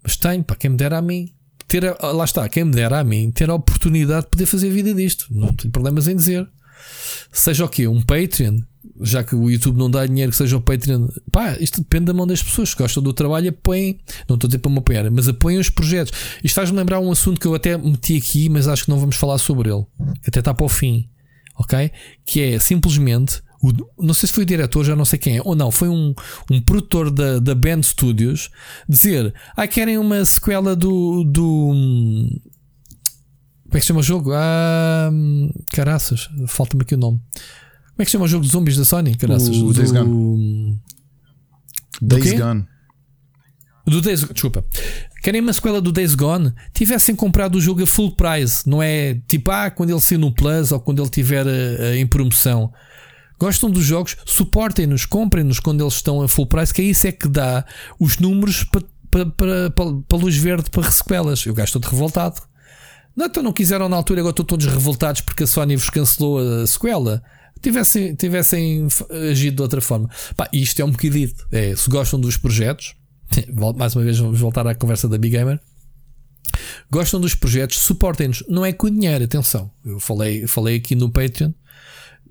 [0.02, 1.32] Mas tenho, para quem me dera a mim.
[1.66, 4.70] Ter a, lá está, quem me dera a mim ter a oportunidade de poder fazer
[4.70, 5.26] vida disto.
[5.30, 6.46] Não tenho problemas em dizer.
[7.32, 7.88] Seja o quê?
[7.88, 8.60] Um Patreon
[9.00, 12.14] já que o YouTube não dá dinheiro que seja o Patreon, pá, isto depende da
[12.14, 15.10] mão das pessoas que gostam do trabalho, apoiem, não estou a dizer para me apoiar,
[15.10, 16.12] mas apoiem os projetos.
[16.42, 19.16] Isto faz-me lembrar um assunto que eu até meti aqui, mas acho que não vamos
[19.16, 19.84] falar sobre ele,
[20.26, 21.08] até está para o fim,
[21.58, 21.90] ok?
[22.24, 23.72] Que é simplesmente, o,
[24.02, 26.14] não sei se foi o diretor, já não sei quem é, ou não, foi um,
[26.50, 28.50] um produtor da, da Band Studios
[28.88, 31.24] dizer: Ah, querem uma sequela do.
[31.24, 31.72] do
[33.66, 34.30] como é que se chama o jogo?
[34.32, 35.10] Ah,
[35.72, 37.20] caraças, falta-me aqui o nome.
[37.96, 39.14] Como é que chama o jogo de zombies da Sony?
[39.16, 39.72] Caraças, o do...
[39.72, 40.78] Days Gone.
[42.02, 42.66] Days Gone.
[43.86, 44.62] Do Days Desculpa.
[45.22, 46.52] Querem uma sequela do Days Gone?
[46.74, 50.30] Tivessem comprado o jogo a full price, não é tipo, ah, quando ele sair no
[50.30, 52.70] Plus ou quando ele estiver eh, em promoção.
[53.38, 54.14] Gostam dos jogos?
[54.26, 57.64] Suportem-nos, comprem-nos quando eles estão a full price, que é isso é que dá
[57.98, 61.46] os números para, para, para, para, para luz verde para sequelas.
[61.46, 62.42] Eu gasto todo revoltado.
[63.16, 66.38] Não, então não quiseram na altura, agora estão todos revoltados porque a Sony vos cancelou
[66.38, 67.22] a sequela
[67.60, 68.86] tivessem, tivessem
[69.30, 70.08] agido de outra forma.
[70.36, 71.46] Pá, isto é um bocadito.
[71.50, 72.94] É, se gostam dos projetos,
[73.76, 75.60] mais uma vez vamos voltar à conversa da Big Gamer.
[76.90, 78.44] Gostam dos projetos, suportem-nos.
[78.48, 79.70] Não é com dinheiro, atenção.
[79.84, 81.52] Eu falei, falei aqui no Patreon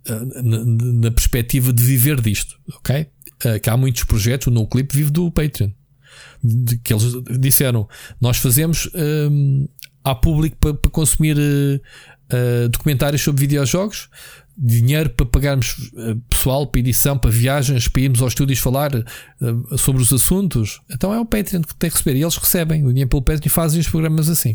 [0.07, 3.07] eh, na, na perspectiva de viver disto, ok?
[3.43, 5.71] Eh, que há muitos projetos, o NoClip vive do Patreon.
[6.43, 7.87] De, que eles disseram:
[8.21, 9.67] Nós fazemos um,
[10.03, 11.81] há público para, para consumir uh,
[12.35, 14.09] uh, documentários sobre videojogos,
[14.57, 19.77] dinheiro para pagarmos uh, pessoal para edição, para viagens, para irmos aos estúdios falar uh,
[19.77, 20.81] sobre os assuntos.
[20.89, 22.17] Então é o Patreon que tem que receber.
[22.17, 24.53] E eles recebem o dinheiro pelo Patreon e fazem os programas assim.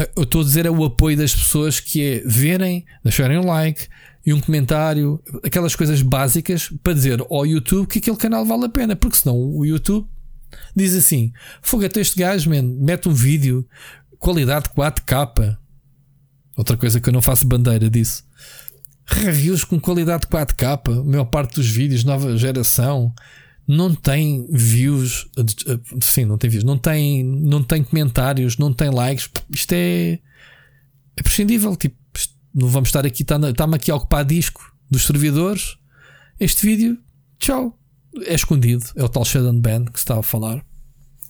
[0.00, 3.46] Uh, eu estou a dizer é o apoio das pessoas que é verem, deixarem um
[3.46, 3.88] like
[4.24, 8.68] e um comentário, aquelas coisas básicas para dizer ao YouTube que aquele canal vale a
[8.68, 10.06] pena, porque senão o YouTube
[10.76, 13.66] diz assim: foguete este gajo, man, mete um vídeo,
[14.18, 15.58] qualidade 4K.
[16.56, 18.24] Outra coisa que eu não faço bandeira disso
[19.06, 23.14] reviews com qualidade 4K, a maior parte dos vídeos, nova geração,
[23.66, 25.28] não tem views,
[26.00, 29.30] sim, não tem views, não tem, não tem comentários, não tem likes.
[29.50, 30.18] Isto é,
[31.16, 31.76] é prescindível.
[31.76, 31.96] Tipo,
[32.54, 34.72] não vamos estar aqui, está-me aqui a ocupar disco.
[34.90, 35.78] dos servidores,
[36.38, 36.98] este vídeo,
[37.38, 37.78] tchau,
[38.26, 38.84] é escondido.
[38.96, 40.64] É o tal Shadow Ban que se estava a falar.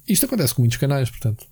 [0.08, 1.46] Isto acontece com muitos canais, portanto.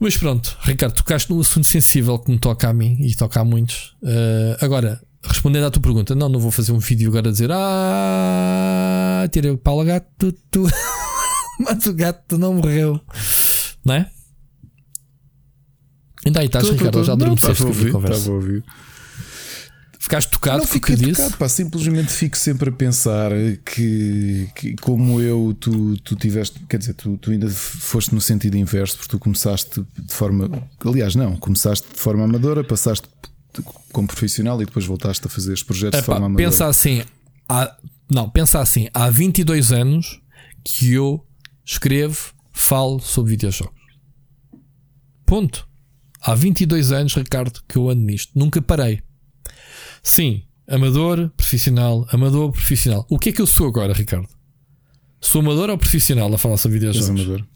[0.00, 3.44] Mas pronto, Ricardo, tocaste num assunto sensível que me toca a mim e toca a
[3.44, 3.94] muitos.
[4.02, 7.50] Uh, agora, respondendo à tua pergunta, não, não vou fazer um vídeo agora a dizer
[7.52, 10.66] Ah, tirei o pau gato, tu,
[11.60, 12.98] mas o gato não morreu,
[13.84, 14.10] não é?
[16.24, 17.04] Ainda aí estás, tô, Ricardo, tô, tô.
[17.04, 18.18] já adormeceste com a conversa.
[18.18, 18.64] Estava a ouvir.
[20.10, 23.30] Ficaste tocado não fiquei que tocado, pá, simplesmente fico sempre a pensar
[23.64, 28.56] que, que, como eu, tu, tu tiveste, quer dizer, tu, tu ainda foste no sentido
[28.56, 33.06] inverso, porque tu começaste de forma, aliás, não, começaste de forma amadora, passaste
[33.92, 36.50] como profissional e depois voltaste a fazer os projetos Epá, de forma amadora.
[36.50, 37.04] Pensa assim,
[37.48, 37.76] há,
[38.10, 40.20] não, pensa assim, há 22 anos
[40.64, 41.24] que eu
[41.64, 43.80] escrevo, falo sobre videojogos.
[45.24, 45.68] Ponto.
[46.20, 48.32] Há 22 anos, Ricardo, que eu ando nisto.
[48.34, 49.00] Nunca parei.
[50.02, 53.06] Sim, amador, profissional, amador, profissional.
[53.08, 54.28] O que é que eu sou agora, Ricardo?
[55.20, 57.08] Sou amador ou profissional a falar sobre videojogos?
[57.08, 57.46] És amador.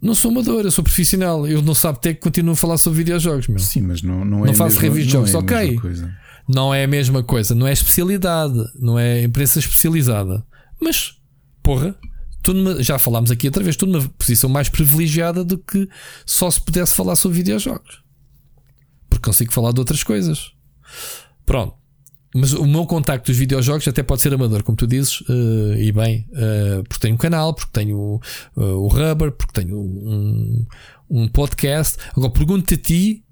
[0.00, 1.46] Não sou amador, eu sou profissional.
[1.46, 3.58] Eu não sabe até que continuo a falar sobre videojogos, meu.
[3.58, 5.80] Sim, mas não, não é Não faço reviews de jogos, é ok.
[6.48, 10.42] Não é a mesma coisa, não é especialidade, não é imprensa especializada.
[10.80, 11.16] Mas,
[11.62, 11.94] porra,
[12.46, 15.86] numa, já falámos aqui outra vez, estou numa posição mais privilegiada do que
[16.24, 18.07] só se pudesse falar sobre videojogos
[19.08, 20.52] porque consigo falar de outras coisas.
[21.44, 21.76] Pronto.
[22.34, 25.90] Mas o meu contacto dos videojogos até pode ser amador, como tu dizes, uh, e
[25.90, 28.20] bem, uh, porque tenho um canal, porque tenho
[28.56, 30.66] uh, o Rubber, porque tenho um,
[31.08, 31.96] um podcast.
[32.14, 33.24] Agora pergunto-te a ti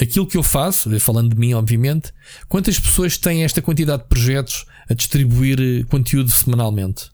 [0.00, 2.12] aquilo que eu faço, falando de mim, obviamente,
[2.48, 7.10] quantas pessoas têm esta quantidade de projetos a distribuir conteúdo semanalmente?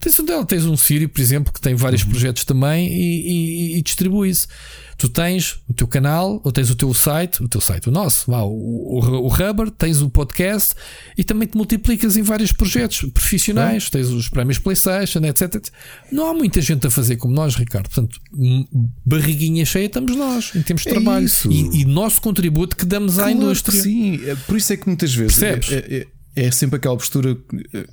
[0.00, 2.10] Tens um, tens um Sírio, por exemplo, que tem vários uhum.
[2.10, 4.48] projetos também e, e, e distribui isso.
[5.02, 8.30] Tu tens o teu canal, ou tens o teu site, o teu site, o nosso,
[8.30, 10.76] o, o, o Rubber, tens o podcast
[11.18, 15.70] e também te multiplicas em vários projetos profissionais, tens os prémios PlayStation, etc.
[16.12, 17.88] Não há muita gente a fazer como nós, Ricardo.
[17.88, 18.20] Portanto,
[19.04, 21.26] barriguinha cheia estamos nós, em termos de é trabalho.
[21.50, 23.82] E, e, nosso contributo que damos claro à indústria.
[23.82, 25.42] sim, é por isso é que muitas vezes.
[25.42, 27.36] É, é, é, sempre aquela postura.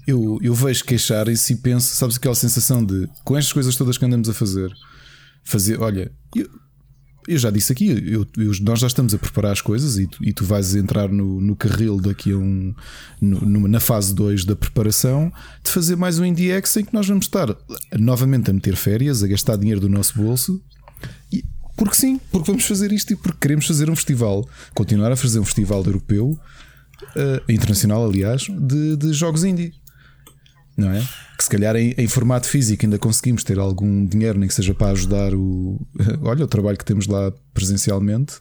[0.05, 4.05] Eu, eu vejo queixarem-se e penso, sabes, aquela sensação de com estas coisas todas que
[4.05, 4.72] andamos a fazer,
[5.43, 6.47] fazer, olha, eu,
[7.30, 10.17] eu já disse aqui, eu, eu, nós já estamos a preparar as coisas e tu,
[10.23, 12.73] e tu vais entrar no, no carril daqui a um.
[13.21, 15.32] No, na fase 2 da preparação
[15.63, 17.55] de fazer mais um IndieX em que nós vamos estar
[17.97, 20.59] novamente a meter férias, a gastar dinheiro do nosso bolso.
[21.32, 21.45] E,
[21.77, 25.39] porque sim, porque vamos fazer isto e porque queremos fazer um festival, continuar a fazer
[25.39, 29.73] um festival europeu, uh, internacional, aliás, de, de jogos indie
[30.80, 31.03] não é?
[31.38, 34.73] Que se calhar em, em, formato físico ainda conseguimos ter algum dinheiro, nem que seja
[34.73, 35.80] para ajudar o,
[36.23, 38.36] olha, o trabalho que temos lá presencialmente.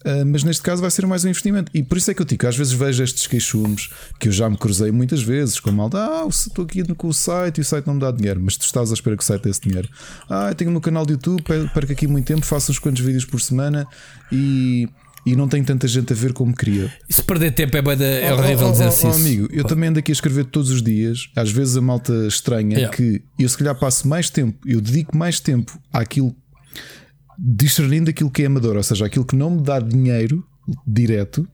[0.00, 1.70] Uh, mas neste caso vai ser mais um investimento.
[1.74, 4.48] E por isso é que eu digo, às vezes vejo estes queixumes que eu já
[4.48, 5.98] me cruzei muitas vezes com malta.
[5.98, 8.64] Ah, estou aqui com o site e o site não me dá dinheiro, mas tu
[8.64, 9.88] estás à espera que o site dê esse dinheiro.
[10.28, 13.04] Ah, eu tenho o meu canal de YouTube, perco aqui muito tempo, faço uns quantos
[13.04, 13.86] vídeos por semana
[14.32, 14.88] e
[15.24, 16.92] e não tem tanta gente a ver como queria.
[17.08, 19.08] E se perder tempo é, bada, é horrível oh, oh, dizer assim.
[19.08, 21.28] Oh, amigo, eu também ando aqui a escrever todos os dias.
[21.36, 22.96] Às vezes a malta estranha yeah.
[22.96, 26.34] que eu se calhar passo mais tempo, eu dedico mais tempo àquilo,
[27.38, 30.44] discernindo aquilo que é amador, ou seja, aquilo que não me dá dinheiro
[30.86, 31.46] direto.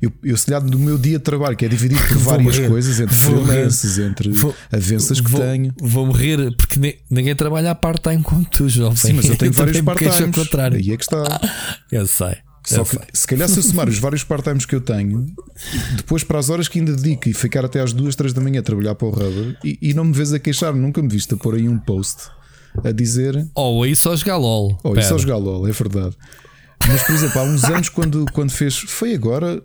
[0.00, 3.00] Eu, eu se calhar do meu dia de trabalho, que é dividido por várias coisas,
[3.00, 5.74] entre freelances, entre vou, avanças que vou, tenho.
[5.80, 8.94] Vou morrer, porque ninguém trabalha a part-time como tu, João.
[8.94, 10.54] Sim, mas eu tenho vários part-times.
[10.72, 11.40] Aí é que está.
[11.90, 12.45] eu sei.
[12.66, 15.26] Só que, se calhar, se eu somar os vários part-times que eu tenho,
[15.96, 18.58] depois para as horas que ainda dedico e ficar até às duas, três da manhã
[18.58, 21.32] a trabalhar para o Rubber e, e não me vês a queixar, nunca me viste
[21.32, 22.24] a pôr aí um post
[22.84, 23.46] a dizer.
[23.54, 24.78] Ou aí só jogar LOL.
[24.82, 26.16] Ou aí só jogar LOL, é verdade.
[26.88, 28.76] Mas, por exemplo, há uns anos, quando, quando fez.
[28.76, 29.62] Foi agora,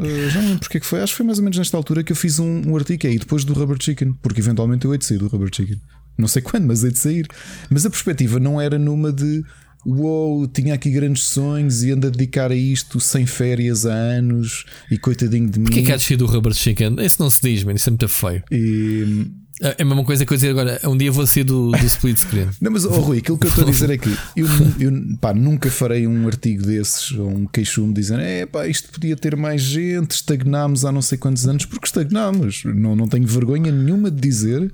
[0.00, 1.76] Uh, já não lembro porque é que foi, acho que foi mais ou menos nesta
[1.76, 4.92] altura que eu fiz um, um artigo aí depois do Rubber Chicken, porque eventualmente eu
[4.92, 5.78] hei de sair do Rubber Chicken.
[6.16, 7.26] Não sei quando, mas hei de sair.
[7.68, 9.44] Mas a perspectiva não era numa de
[9.84, 14.64] uou, tinha aqui grandes sonhos e anda a dedicar a isto sem férias há anos
[14.90, 15.66] e coitadinho de mim.
[15.66, 16.96] Porquê que há descido do Rubber Chicken?
[17.00, 18.42] Isso não se diz, mano, isso é muito feio.
[18.50, 19.26] E...
[19.62, 22.16] É a mesma coisa que eu dizer agora, um dia vou sair do, do split
[22.16, 22.48] screen.
[22.62, 24.46] não, mas oh, Rui, aquilo que eu estou a dizer é que eu,
[24.78, 24.90] eu
[25.20, 29.36] pá, nunca farei um artigo desses ou um queixume dizendo é pá, isto podia ter
[29.36, 32.62] mais gente, estagnámos há não sei quantos anos, porque estagnámos.
[32.64, 34.72] Não, não tenho vergonha nenhuma de dizer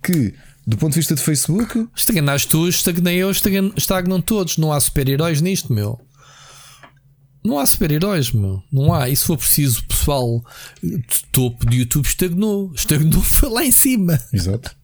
[0.00, 0.34] que
[0.68, 1.88] do ponto de vista de Facebook.
[1.96, 4.58] Estagnaste tu, estagnei eu, estagnam todos.
[4.58, 5.98] Não há super-heróis nisto, meu.
[7.42, 8.62] Não há super-heróis, meu.
[8.70, 9.08] Não há.
[9.08, 10.44] E se for preciso, o pessoal
[10.82, 12.70] de topo de YouTube estagnou.
[12.74, 14.20] Estagnou foi lá em cima.
[14.30, 14.76] Exato.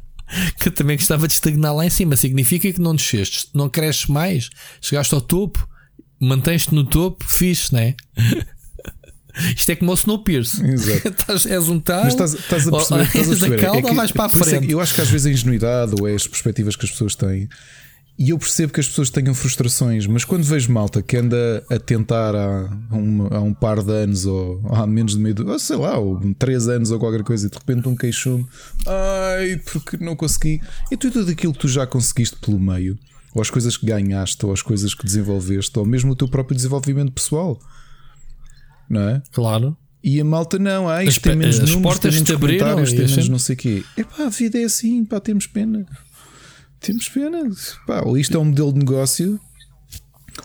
[0.58, 2.16] que eu também gostava de estagnar lá em cima.
[2.16, 4.48] Significa que não desceste, não cresces mais,
[4.80, 5.68] chegaste ao topo
[6.20, 7.94] mantens-te no topo, fixe, né?
[9.56, 10.64] Isto é como o Snowpiercer.
[10.64, 11.08] Exato.
[11.20, 12.04] Estás- és um tal.
[12.04, 13.02] Mas estás, estás a perceber?
[13.04, 13.60] Estás a perceber?
[13.60, 14.70] cauda, que- vais para a é frente.
[14.72, 17.48] eu acho que às vezes a ingenuidade ou é as perspectivas que as pessoas têm.
[18.18, 21.78] E eu percebo que as pessoas tenham frustrações, mas quando vejo malta que anda a
[21.78, 25.58] tentar há um, há um par de anos ou há menos de meio, de- ou
[25.58, 28.46] sei lá, ou três anos ou qualquer coisa, e de repente um queixume,
[28.86, 30.62] ai, porque não consegui.
[30.90, 32.98] E tu tudo aquilo que tu já conseguiste pelo meio,
[33.34, 36.56] ou as coisas que ganhaste, ou as coisas que desenvolveste, ou mesmo o teu próprio
[36.56, 37.60] desenvolvimento pessoal,
[38.88, 39.22] não é?
[39.32, 39.76] Claro.
[40.02, 42.94] E a malta não, ah, As isto tem menos as números, portas tem abriram tem
[42.94, 43.84] menos não sei o quê.
[43.96, 45.84] Epá, a vida é assim, pá, temos pena.
[46.78, 47.42] Temos pena.
[47.86, 49.40] Pá, ou isto é um modelo de negócio,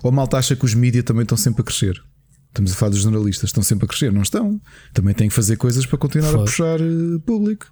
[0.01, 2.01] ou a malta acha que os mídias também estão sempre a crescer.
[2.47, 4.59] Estamos a falar dos jornalistas, estão sempre a crescer, não estão.
[4.93, 6.45] Também têm que fazer coisas para continuar a Foda.
[6.45, 7.67] puxar eh, público.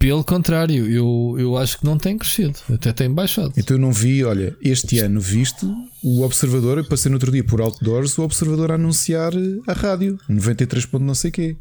[0.00, 3.52] Pelo contrário, eu, eu acho que não tem crescido, até tem baixado.
[3.56, 5.66] Então eu não vi, olha, este ano viste
[6.02, 9.74] o Observador, eu passei no outro dia por outdoors, o Observador a anunciar eh, a
[9.74, 11.54] rádio, 93 ponto não sei quê.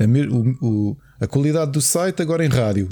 [0.00, 0.56] A, o-
[0.90, 2.88] o- a qualidade do site agora em rádio.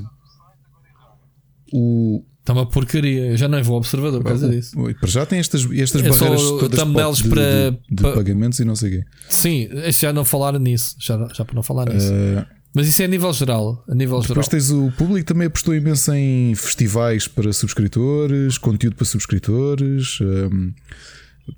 [1.73, 3.31] O, Está uma porcaria.
[3.33, 4.77] Eu já não vou ao observador por causa disso.
[4.99, 8.65] para já tem estas, estas É barreiras todas pop de, para- de- de pagamentos e
[8.65, 9.07] não sei o quê.
[9.29, 10.97] Sim, já não falaram nisso.
[11.01, 12.13] Já, já para não falar nisso.
[12.13, 13.85] Eh, Mas isso é a nível geral.
[13.87, 14.43] A nível geral.
[14.43, 20.73] Depois tens o público também apostou imenso em festivais para subscritores, conteúdo para subscritores, hum,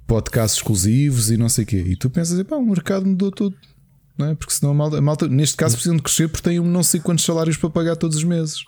[0.06, 1.84] podcasts exclusivos e não sei o quê.
[1.86, 3.56] E tu pensas, pá, o mercado mudou tudo.
[4.18, 4.34] Não é?
[4.34, 6.82] Porque senão a malta, a malta, neste caso, precisam de crescer porque têm um não
[6.82, 8.64] sei quantos salários para pagar todos os meses.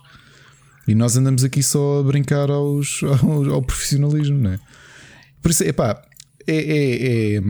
[0.86, 4.58] E nós andamos aqui só a brincar aos, ao, ao profissionalismo, não é?
[5.42, 6.02] Por isso, epá,
[6.46, 7.42] é, é, é.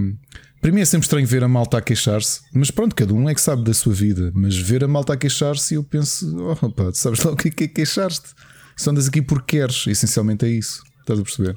[0.66, 3.34] Para mim é sempre estranho ver a malta a queixar-se, mas pronto, cada um é
[3.36, 4.32] que sabe da sua vida.
[4.34, 7.46] Mas ver a malta a queixar-se, eu penso, oh pá, tu sabes lá o que
[7.46, 8.34] é que é queixar-te?
[8.76, 10.82] Só andas aqui porque queres, essencialmente é isso.
[10.98, 11.56] Estás a perceber?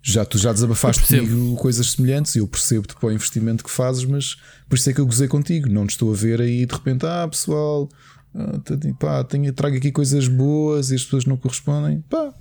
[0.00, 4.06] Já tu já desabafaste comigo coisas semelhantes e eu percebo-te para o investimento que fazes,
[4.06, 4.36] mas
[4.66, 5.68] por isso é que eu gozei contigo.
[5.68, 7.90] Não te estou a ver aí de repente, ah pessoal,
[8.34, 12.00] ah, tá- pá, tenho, trago aqui coisas boas e as pessoas não correspondem.
[12.08, 12.32] Pá,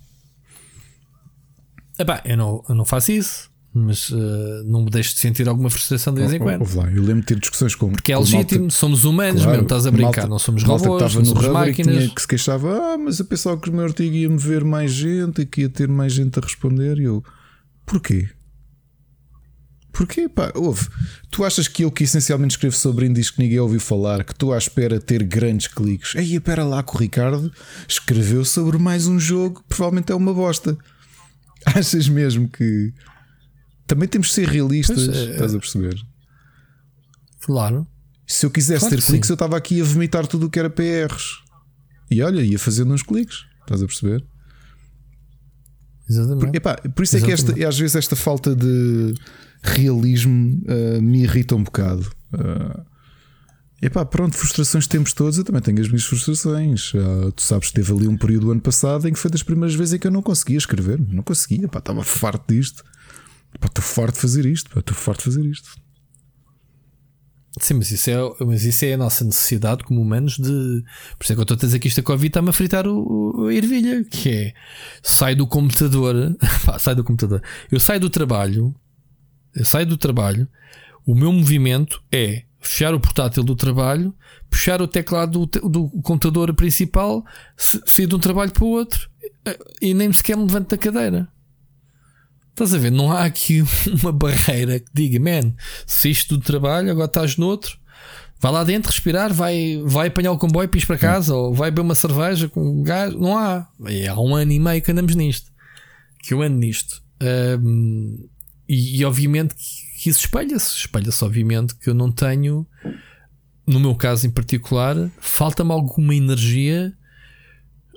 [1.99, 5.69] Epá, eu, não, eu não faço isso, mas eh, não me deixo de sentir alguma
[5.69, 6.63] frustração de vez em quando.
[6.93, 9.85] Eu lembro de ter discussões com Porque é legítimo, malta- somos humanos Claro, mesmo, estás
[9.87, 11.53] a brincar, malta- não somos malta que robôs, estava não no somos e que,
[11.83, 12.03] máquinas.
[12.03, 14.91] tinha- que se queixava, ah, mas eu pensava que o meu artigo ia-me ver mais
[14.91, 16.97] gente e que ia ter mais gente a responder.
[16.99, 17.23] E eu,
[17.85, 18.27] porquê?
[19.93, 20.29] Porquê?
[20.29, 20.87] Pá, ouve,
[21.29, 24.53] tu achas que eu que essencialmente escrevo sobre indies que ninguém ouviu falar, que estou
[24.53, 26.15] à espera de ter grandes cliques?
[26.15, 27.51] Aí, espera lá que o Ricardo
[27.87, 30.77] escreveu sobre mais um jogo, que provavelmente é uma bosta.
[31.65, 32.93] Achas mesmo que
[33.91, 35.05] também temos de ser realistas?
[35.05, 35.31] Pois é.
[35.31, 36.01] Estás a perceber?
[37.41, 37.85] Claro.
[38.25, 39.33] Se eu quisesse Claro ter que cliques, sim.
[39.33, 41.41] eu estava aqui a vomitar tudo o que era PRs.
[42.09, 43.39] E olha, ia fazendo uns cliques.
[43.59, 44.23] Estás a perceber?
[46.09, 46.55] Exatamente.
[46.55, 49.13] Epá, por isso é que esta, às vezes esta falta de
[49.61, 52.09] realismo ah, me irrita um bocado.
[52.33, 52.85] Ah,
[53.81, 55.37] epá, pronto, frustrações temos todos.
[55.37, 56.93] Eu também tenho as minhas frustrações.
[56.95, 59.43] Ah, tu sabes que teve ali um período do ano passado em que foi das
[59.43, 60.97] primeiras vezes em que eu não conseguia escrever.
[61.09, 62.85] Não conseguia, pá, estava farto disto.
[63.53, 64.79] Estou farto de fazer isto.
[64.79, 65.81] Estou farto de fazer isto.
[67.59, 68.15] Sim, mas isso, é,
[68.45, 70.83] mas isso é a nossa necessidade como humanos de.
[71.17, 72.87] Por isso é que eu estou a dizer que isto a Covid está-me a fritar
[72.87, 74.53] o, a ervilha, que é
[75.03, 76.15] sai do computador,
[76.79, 77.43] sai do computador.
[77.69, 78.73] Eu saio do trabalho,
[79.53, 80.47] eu saio do trabalho,
[81.05, 84.15] o meu movimento é fechar o portátil do trabalho,
[84.49, 87.25] puxar o teclado do, do computador principal,
[87.57, 89.09] sair de um trabalho para o outro
[89.45, 91.27] eh, e nem sequer me levanto da cadeira.
[92.51, 92.91] Estás a ver?
[92.91, 93.63] Não há aqui
[94.01, 95.53] uma barreira que diga, man,
[95.87, 97.77] saíste do trabalho, agora estás noutro,
[98.39, 101.81] vai lá dentro respirar, vai, vai apanhar o comboio, pis para casa, ou vai beber
[101.81, 103.13] uma cerveja com um gás.
[103.13, 103.67] Não há.
[103.85, 105.51] É, há um ano e meio que andamos nisto.
[106.23, 107.01] Que eu ando nisto.
[107.21, 108.17] Ahm,
[108.67, 110.75] e, e obviamente que, isso espelha-se.
[110.75, 112.67] Espelha-se, obviamente, que eu não tenho,
[113.65, 116.93] no meu caso em particular, falta-me alguma energia,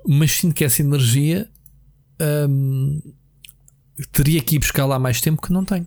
[0.06, 1.48] mas sinto que essa energia.
[2.20, 3.01] ahm,
[4.12, 5.87] teria que ir buscar lá mais tempo que não tenho.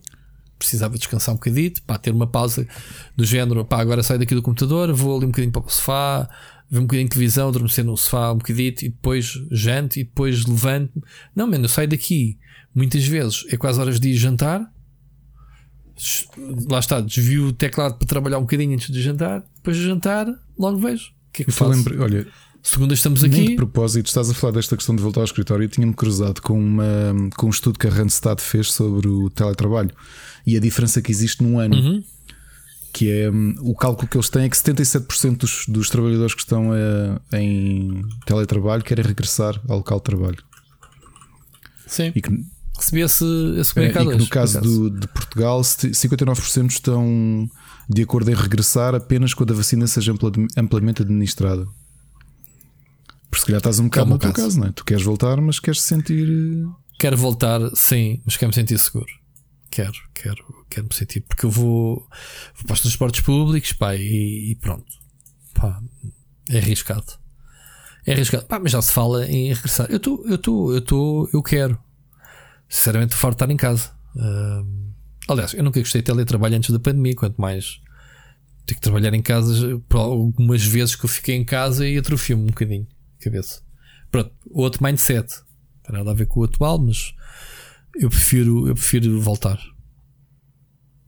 [0.58, 2.68] Precisava descansar um bocadito, para ter uma pausa
[3.16, 6.28] do género, pá, agora saio daqui do computador, vou ali um bocadinho para o sofá,
[6.70, 10.46] ver um bocadinho de televisão, adormecer no sofá um bocadito e depois janto e depois
[10.46, 11.04] levanto.
[11.36, 12.40] Não, mano, eu saio daqui
[12.74, 14.68] muitas vezes, é quase horas de ir jantar.
[16.70, 20.28] Lá está, desvio o teclado para trabalhar um bocadinho antes de jantar, depois de jantar,
[20.58, 21.10] logo vejo.
[21.30, 21.72] O que é que Eu faço?
[21.72, 22.28] lembrei, olha,
[22.70, 23.56] Segunda estamos Nem de aqui.
[23.56, 25.64] propósito, estás a falar desta questão de voltar ao escritório.
[25.64, 26.84] Eu tinha-me cruzado com, uma,
[27.38, 29.90] com um estudo que a Randstad fez sobre o teletrabalho
[30.46, 31.76] e a diferença que existe num ano.
[31.78, 32.04] Uhum.
[32.92, 36.42] Que é hum, o cálculo que eles têm é que 77% dos, dos trabalhadores que
[36.42, 40.38] estão eh, em teletrabalho querem regressar ao local de trabalho.
[41.86, 42.12] Sim.
[42.16, 42.30] E que
[42.78, 43.26] Recebi esse,
[43.58, 44.12] esse É, comunicado.
[44.12, 47.50] e que no caso do, de Portugal, 59% estão
[47.90, 51.66] de acordo em regressar apenas quando a vacina seja ampla- amplamente administrada.
[53.30, 54.44] Porque se calhar estás um bocado É o no teu caso.
[54.48, 54.72] caso, não é?
[54.72, 56.28] Tu queres voltar, mas queres sentir.
[56.30, 56.68] eh,
[57.00, 59.06] Quero voltar, sim, mas quero me sentir seguro.
[59.70, 61.22] Quero, quero, quero me sentir.
[61.22, 61.96] Porque eu vou,
[62.56, 64.86] vou para os transportes públicos, pá, e, e pronto.
[65.54, 65.80] Pá,
[66.50, 67.06] é arriscado.
[68.06, 68.46] É arriscado.
[68.46, 69.88] Pá, mas já se fala em regressar.
[69.92, 71.78] Eu estou, eu estou, eu estou, eu quero.
[72.70, 73.92] Sinceramente, farto de estar em casa.
[74.18, 74.92] Ahm,
[75.28, 77.80] aliás, eu nunca gostei de teletrabalho antes da pandemia, quanto mais
[78.66, 79.78] ter que trabalhar em casa.
[79.88, 82.88] Por algumas vezes que eu fiquei em casa e atrofio-me um bocadinho
[83.18, 83.62] cabeça.
[84.10, 85.28] Pronto, outro mindset.
[85.34, 87.14] Não tem nada a ver com o atual, mas
[87.96, 89.60] eu prefiro, eu prefiro voltar.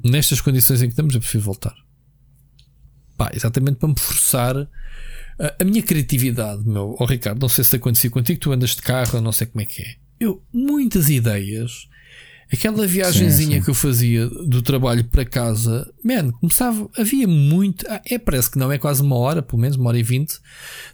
[0.04, 1.76] Nestas condições em que estamos, eu prefiro voltar.
[3.18, 6.96] Pá, exatamente para me forçar a, a minha criatividade, meu.
[7.00, 9.66] Oh, Ricardo, não sei se aconteceu contigo, tu andas de carro, não sei como é
[9.66, 9.96] que é.
[10.20, 11.88] Eu, muitas ideias.
[12.52, 13.64] Aquela viagenzinha sim.
[13.64, 18.58] que eu fazia do trabalho para casa, man, começava, havia muito, ah, é, parece que
[18.58, 20.40] não, é quase uma hora, pelo menos uma hora e vinte,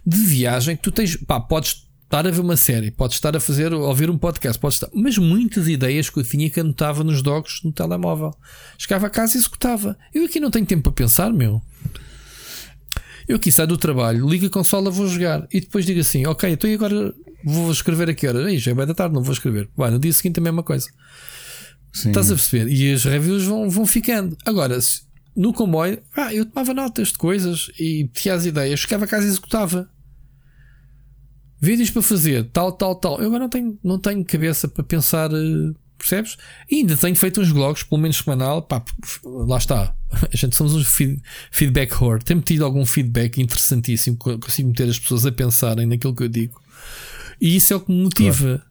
[0.04, 3.40] de viagem que tu tens, pá, podes estar a ver uma série, podes estar a
[3.40, 7.02] fazer, a ouvir um podcast, podes estar, mas muitas ideias que eu tinha que anotava
[7.02, 8.34] nos docs no telemóvel.
[8.78, 9.96] Chegava a casa e executava.
[10.14, 11.60] Eu aqui não tenho tempo para pensar, meu.
[13.26, 16.48] Eu aqui saio do trabalho, ligo a consola, vou jogar e depois digo assim: Ok,
[16.48, 17.12] então e agora
[17.44, 18.50] vou escrever a que hora?
[18.50, 19.68] Ei, já é bem da tarde, não vou escrever.
[19.76, 20.88] Vai, no dia seguinte é a mesma coisa.
[21.96, 22.08] Sim.
[22.10, 22.70] Estás a perceber?
[22.70, 24.36] E as reviews vão, vão ficando.
[24.44, 24.78] Agora,
[25.34, 29.24] no comboio, ah, eu tomava notas de coisas e tinha as ideias, chegava a casa
[29.26, 29.88] e executava.
[31.60, 33.18] Vídeos para fazer, tal, tal, tal.
[33.18, 36.36] Eu agora não tenho, não tenho cabeça para pensar, eh, percebes?
[36.70, 38.60] E ainda tenho feito uns blogs, pelo menos semanal.
[38.60, 38.84] Pá,
[39.24, 39.94] lá está.
[40.32, 41.20] A gente somos uns feed-
[41.50, 42.22] feedback whore.
[42.22, 44.18] Tenho tido algum feedback interessantíssimo.
[44.18, 46.60] co- Consigo meter as pessoas a pensarem naquilo que eu digo.
[47.40, 48.62] E isso é o que me motiva.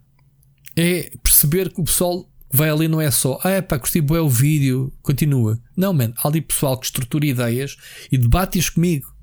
[0.75, 4.19] É perceber que o pessoal vai ali não é só, ah, é pá, gostei bué
[4.19, 5.59] o vídeo, continua.
[5.75, 7.77] Não, man, há ali pessoal que estrutura ideias
[8.11, 9.13] e debate-as comigo.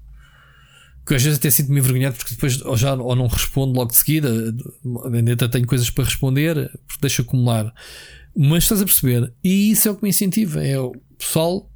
[1.04, 3.96] Que às vezes até sinto-me envergonhado porque depois ou já ou não respondo logo de
[3.96, 4.30] seguida,
[5.12, 6.54] ainda tenho coisas para responder,
[6.86, 7.72] porque deixo acumular.
[8.36, 9.32] Mas estás a perceber?
[9.42, 11.71] E isso é o que me incentiva: é o pessoal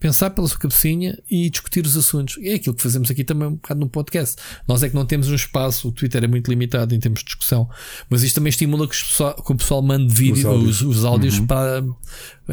[0.00, 2.36] pensar pela sua cabecinha e discutir os assuntos.
[2.42, 4.36] É aquilo que fazemos aqui também um bocado no podcast.
[4.66, 7.26] Nós é que não temos um espaço, o Twitter é muito limitado em termos de
[7.26, 7.68] discussão,
[8.08, 10.80] mas isto também estimula que, pessoal- que o pessoal mande vídeo, Os áudios.
[10.82, 11.84] os, os áudios para.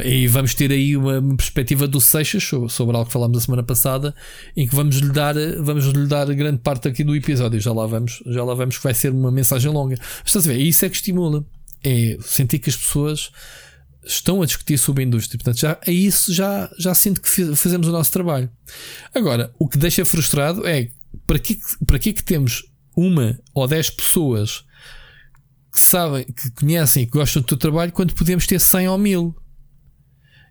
[0.04, 3.62] E vamos ter aí uma perspectiva do Seixas so- sobre algo que falámos a semana
[3.62, 4.14] passada,
[4.56, 7.58] em que vamos lhe dar, vamos lhe dar grande parte aqui do episódio.
[7.60, 9.96] Já lá vamos, já lá vamos que vai ser uma mensagem longa.
[9.98, 10.60] Mas estás a ver?
[10.60, 11.44] Isso é que estimula.
[11.82, 13.30] É sentir que as pessoas
[14.08, 15.38] estão a discutir sobre a indústria.
[15.38, 18.50] Portanto, já, é isso já, já sinto que fazemos o nosso trabalho.
[19.14, 20.88] Agora, o que deixa frustrado é
[21.26, 22.64] para que, para que é que temos
[22.96, 24.64] uma ou dez pessoas
[25.70, 28.98] que sabem, que conhecem e que gostam do teu trabalho quando podemos ter 100 ou
[28.98, 29.36] 1000?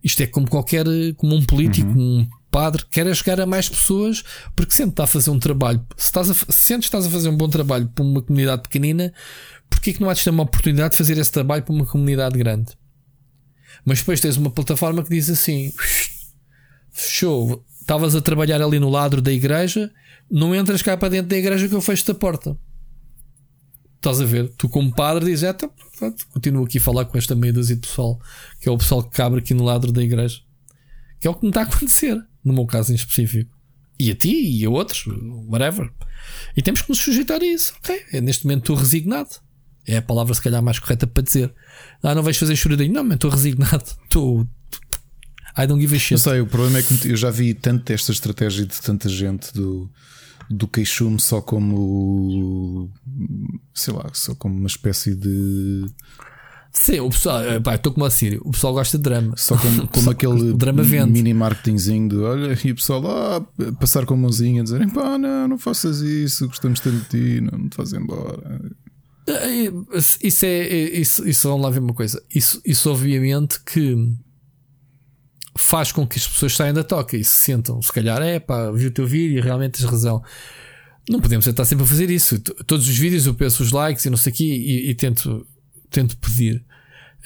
[0.04, 0.86] Isto é como qualquer,
[1.18, 4.24] como um político, um padre, quer é chegar a mais pessoas
[4.56, 5.84] porque sente está a fazer um trabalho.
[5.98, 9.12] Se, estás a, se sentes estás a fazer um bom trabalho para uma comunidade pequenina,
[9.68, 12.38] porquê que não há de ter uma oportunidade de fazer esse trabalho para uma comunidade
[12.38, 12.78] grande?
[13.88, 15.72] Mas depois tens uma plataforma que diz assim:
[16.92, 19.90] fechou, estavas a trabalhar ali no ladro da igreja,
[20.30, 22.58] não entras cá para dentro da igreja que eu fecho-te a porta.
[23.96, 24.50] Estás a ver?
[24.58, 25.70] Tu, como padre, dizes: é, tá,
[26.34, 28.20] continuo aqui a falar com esta meia dúzia de pessoal,
[28.60, 30.42] que é o pessoal que cabe aqui no ladro da igreja,
[31.22, 33.56] que é o que me está a acontecer, no meu caso em específico.
[33.98, 35.06] E a ti e a outros,
[35.48, 35.90] whatever.
[36.58, 37.74] E temos que nos sujeitar a isso.
[37.80, 39.30] Ok, é, neste momento estou resignado.
[39.88, 41.56] É a palavra, se calhar, mais correta para dizer.
[42.04, 42.94] Ah, não vais fazer choradinho.
[42.94, 43.84] Não, mas estou resignado.
[44.06, 44.48] Estou.
[45.58, 46.20] I don't give a Não shit.
[46.20, 49.90] sei, o problema é que eu já vi tanto desta estratégia de tanta gente do,
[50.50, 52.92] do queixume só como
[53.74, 55.86] sei lá, só como uma espécie de
[56.72, 57.42] Sim, o pessoal.
[57.42, 58.40] eh, Pá, estou como a Sírio.
[58.46, 59.34] O pessoal gosta de drama.
[59.36, 61.12] só como, como aquele drama vende.
[61.12, 63.42] mini marketingzinho de olha e o pessoal lá
[63.80, 67.58] passar com a mãozinha dizerem pá, não, não faças isso, gostamos tanto de ti, não,
[67.58, 68.62] não te faz embora.
[70.24, 70.50] Isso é.
[70.68, 72.24] é- Isso, isso vamos lá ver uma coisa.
[72.34, 73.96] Isso, isso obviamente que
[75.58, 77.82] faz com que as pessoas saiam da toca e se sentam.
[77.82, 80.22] Se calhar é pá, vi o teu vídeo e realmente tens razão.
[81.10, 82.40] Não podemos estar sempre a fazer isso.
[82.40, 85.46] Todos os vídeos eu peço os likes e não sei o quê e, e tento,
[85.90, 86.64] tento pedir.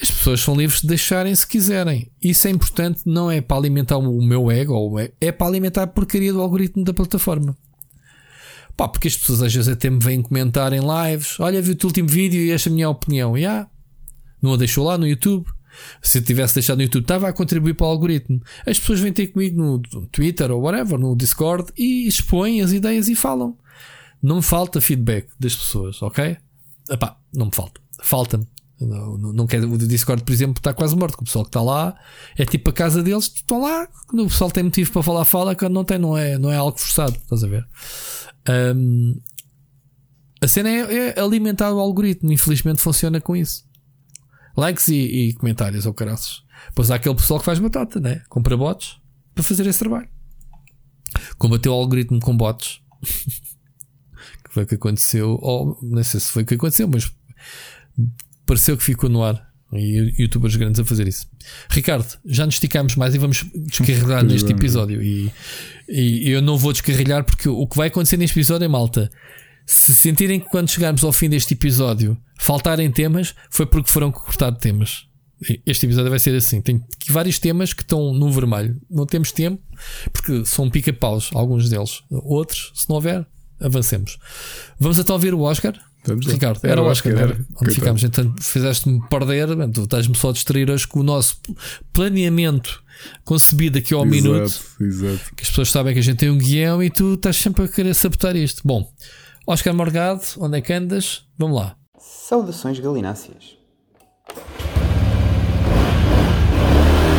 [0.02, 2.10] As pessoas são livres de deixarem se quiserem.
[2.22, 5.88] Isso é importante, não é para alimentar o meu ego, é, é para alimentar a
[5.88, 7.56] porcaria do algoritmo da plataforma.
[8.76, 11.76] Pá, porque as pessoas às vezes até me vêm comentar em lives: Olha, vi o
[11.76, 13.38] teu último vídeo e esta é a minha opinião.
[13.38, 13.44] E
[14.42, 15.46] não a deixou lá no YouTube.
[16.02, 18.42] Se eu tivesse deixado no YouTube, estava a contribuir para o algoritmo.
[18.66, 23.08] As pessoas vêm ter comigo no Twitter ou whatever, no Discord e expõem as ideias
[23.08, 23.58] e falam.
[24.22, 26.38] Não me falta feedback das pessoas, ok?
[26.90, 27.80] Epá, não me falta.
[28.04, 28.46] Falta-me.
[28.80, 31.16] Não, não quer, o Discord, por exemplo, está quase morto.
[31.22, 31.96] O pessoal que está lá
[32.36, 33.88] é tipo a casa deles, estão lá.
[34.12, 35.56] O pessoal tem motivo para falar, fala.
[35.56, 37.14] Quando não tem, não é, não é algo forçado.
[37.14, 37.66] Estás a ver?
[38.50, 39.20] Um,
[40.42, 42.32] a cena é, é, alimentar o algoritmo.
[42.32, 43.64] Infelizmente funciona com isso.
[44.58, 46.44] Likes e, e comentários ou caraças.
[46.76, 48.24] Pois há aquele pessoal que faz batata, né?
[48.30, 49.00] Compra bots
[49.34, 50.10] para fazer esse trabalho.
[51.38, 52.82] Combateu o algoritmo com bots.
[54.44, 55.38] que foi o que aconteceu.
[55.42, 57.12] Ou não sei se foi o que aconteceu, mas
[58.46, 59.51] pareceu que ficou no ar.
[59.74, 61.28] E youtubers grandes a fazer isso.
[61.70, 65.02] Ricardo, já nos esticamos mais e vamos descarregar neste episódio.
[65.02, 65.32] E,
[65.88, 69.10] e, eu não vou descarrilhar porque o que vai acontecer neste episódio é malta.
[69.66, 74.52] Se sentirem que quando chegarmos ao fim deste episódio faltarem temas, foi porque foram cortar
[74.54, 75.06] temas.
[75.66, 76.62] Este episódio vai ser assim.
[76.62, 78.80] Tem vários temas que estão no vermelho.
[78.90, 79.62] Não temos tempo,
[80.12, 82.04] porque são pica-paus, alguns deles.
[82.10, 83.26] Outros, se não houver,
[83.60, 84.20] avancemos.
[84.80, 85.74] Vamos até ouvir o Oscar.
[86.04, 87.46] Vamos Ricardo, era, era o Oscar, era, era.
[87.62, 88.04] onde ficámos.
[88.04, 91.38] Então fizeste-me perder, tu estás-me só a distrair hoje com o nosso
[91.94, 92.84] planeamento
[93.24, 94.62] concebido aqui ao exato, minuto.
[94.80, 95.36] Exato.
[95.36, 97.68] Que as pessoas sabem que a gente tem um guião e tu estás sempre a
[97.68, 98.62] querer sabotar isto.
[98.66, 98.92] Bom,
[99.46, 101.24] Oscar Morgado, onde é que andas?
[101.38, 101.76] Vamos lá.
[102.00, 103.58] Saudações galináceas.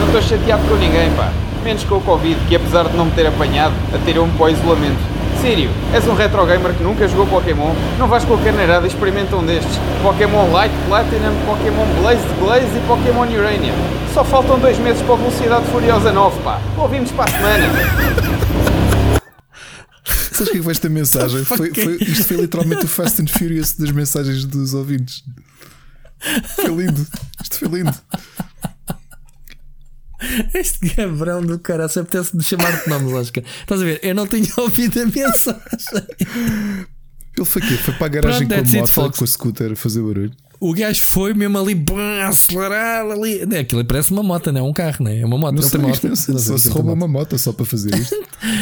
[0.01, 1.33] Não estou chateado com ninguém, pá.
[1.63, 5.22] Menos com o Covid, que apesar de não me ter apanhado, atirou-me para o isolamento.
[5.43, 7.75] Sírio, és um retro gamer que nunca jogou Pokémon?
[7.99, 9.77] Não vais qualquer neirada e experimenta um destes.
[10.01, 13.75] Pokémon Light Platinum, Pokémon Blaze Blaze e Pokémon Uranium.
[14.15, 16.61] Só faltam dois meses para a Velocidade Furiosa 9, pá.
[16.79, 17.65] Ouvimos para a semana.
[20.05, 21.45] Sabes o que foi esta mensagem?
[21.45, 25.25] Foi, foi, isto foi literalmente o Fast and Furious das mensagens dos ouvintes.
[26.55, 27.05] Foi lindo.
[27.43, 27.95] Isto foi lindo.
[30.55, 33.45] Este cabrão do cara, se apetece de chamar-te nomes, Oscar.
[33.61, 34.01] Estás a ver?
[34.03, 36.07] Eu não tinha ouvido a mensagem.
[37.37, 37.75] Ele foi quê?
[37.75, 40.33] Foi para a garagem Pronto, com a moto, it, com a scooter, fazer barulho.
[40.61, 41.85] O gajo foi mesmo ali
[42.21, 43.45] a acelerar ali.
[43.47, 45.21] Não, aquilo parece uma moto, não é um carro, não é?
[45.21, 45.57] É uma moto.
[45.57, 46.09] Não sei, moto.
[46.09, 48.15] Não sei, só se rouba uma moto só para fazer isto.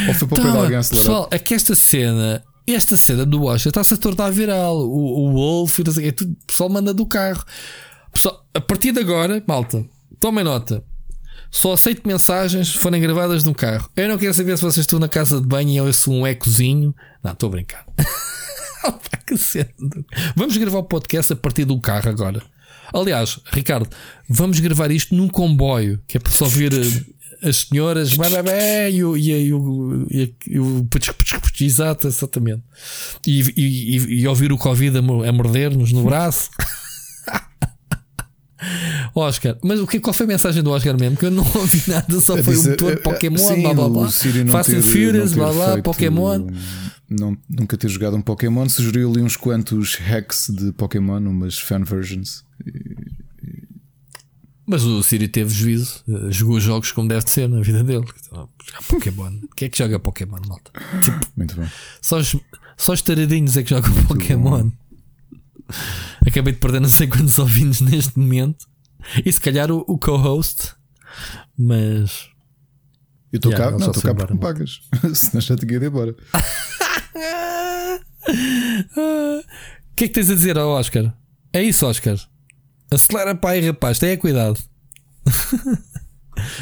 [0.09, 1.07] Ou foi para então, pegar alguém a acelerar.
[1.07, 4.79] Pessoal, é que esta cena esta cena do Oscar está-se a tornar viral.
[4.79, 7.45] O, o Wolf, é o pessoal manda do carro.
[8.13, 9.85] Pessoal, a partir de agora, malta,
[10.19, 10.83] tomem nota.
[11.51, 13.91] Só aceito mensagens se forem gravadas no carro.
[13.97, 16.27] Eu não quero saber se vocês estão na casa de banho e eu ouço um
[16.27, 16.95] ecozinho.
[17.23, 17.85] Não, estou a brincar.
[20.37, 22.43] vamos gravar o podcast a partir do carro agora.
[22.93, 23.89] Aliás, Ricardo,
[24.29, 28.13] vamos gravar isto num comboio, que é para só ouvir eh, as senhoras
[28.91, 29.51] e o, e, e,
[30.49, 32.63] e, exato, exatamente.
[33.27, 36.51] E, e, e, ouvir o Covid a morder-nos no braço.
[39.15, 41.17] Oscar, mas o que, qual foi a mensagem do Oscar mesmo?
[41.17, 44.09] Que eu não ouvi nada, só foi dizer, um motor Pokémon, sim, blá blá blá.
[44.09, 46.47] Fast and Furious, blá blá, Pokémon.
[47.09, 52.45] Não, nunca ter jogado um Pokémon, sugeriu-lhe uns quantos hacks de Pokémon, umas fan versions.
[54.71, 58.05] Mas o Siri teve juízo, eh, jogou jogos como deve ser na vida dele.
[58.25, 58.49] Então,
[58.89, 59.33] Pokémon.
[59.57, 60.71] Quem é que joga Pokémon, malta?
[61.03, 61.69] Tipo, Muito bem.
[62.01, 62.37] Só os,
[62.77, 64.63] só os taradinhos é que jogam Muito Pokémon.
[64.63, 64.73] Bom.
[66.27, 68.67] Acabei de perder não sei quantos ouvintes neste momento.
[69.25, 70.75] E se calhar o, o co-host,
[71.57, 72.29] mas.
[73.33, 74.81] Eu estou yeah, cá, não, estou cá porque me pagas.
[75.15, 76.15] Senão já tinha ido embora.
[79.93, 81.13] O que é que tens a dizer ao Oscar?
[81.53, 82.17] É isso, Oscar.
[82.91, 84.59] Acelera pai, rapaz, tenha cuidado.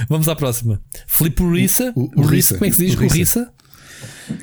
[0.08, 0.80] Vamos à próxima.
[1.06, 1.92] Filipe Rissa.
[1.94, 2.94] O, o, o Rissa, como é que se diz?
[2.94, 3.52] O Rissa.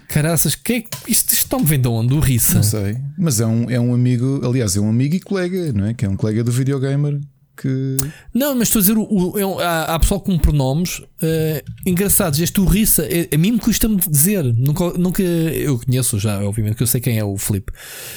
[0.08, 0.78] Caraças, que é,
[1.08, 2.14] isto, isto está-me vendo onde?
[2.14, 2.56] O Rissa?
[2.56, 5.86] Não sei, mas é um, é um amigo, aliás, é um amigo e colega, não
[5.86, 5.94] é?
[5.94, 7.20] Que é um colega do videogamer
[7.56, 7.98] que.
[8.34, 12.40] Não, mas estou a dizer, o, o, é há, há pessoal com pronomes uh, engraçados.
[12.40, 14.44] Este o Rissa, é, a mim me custa-me dizer.
[14.44, 17.72] Nunca, nunca eu conheço já, obviamente, que eu sei quem é o Filipe.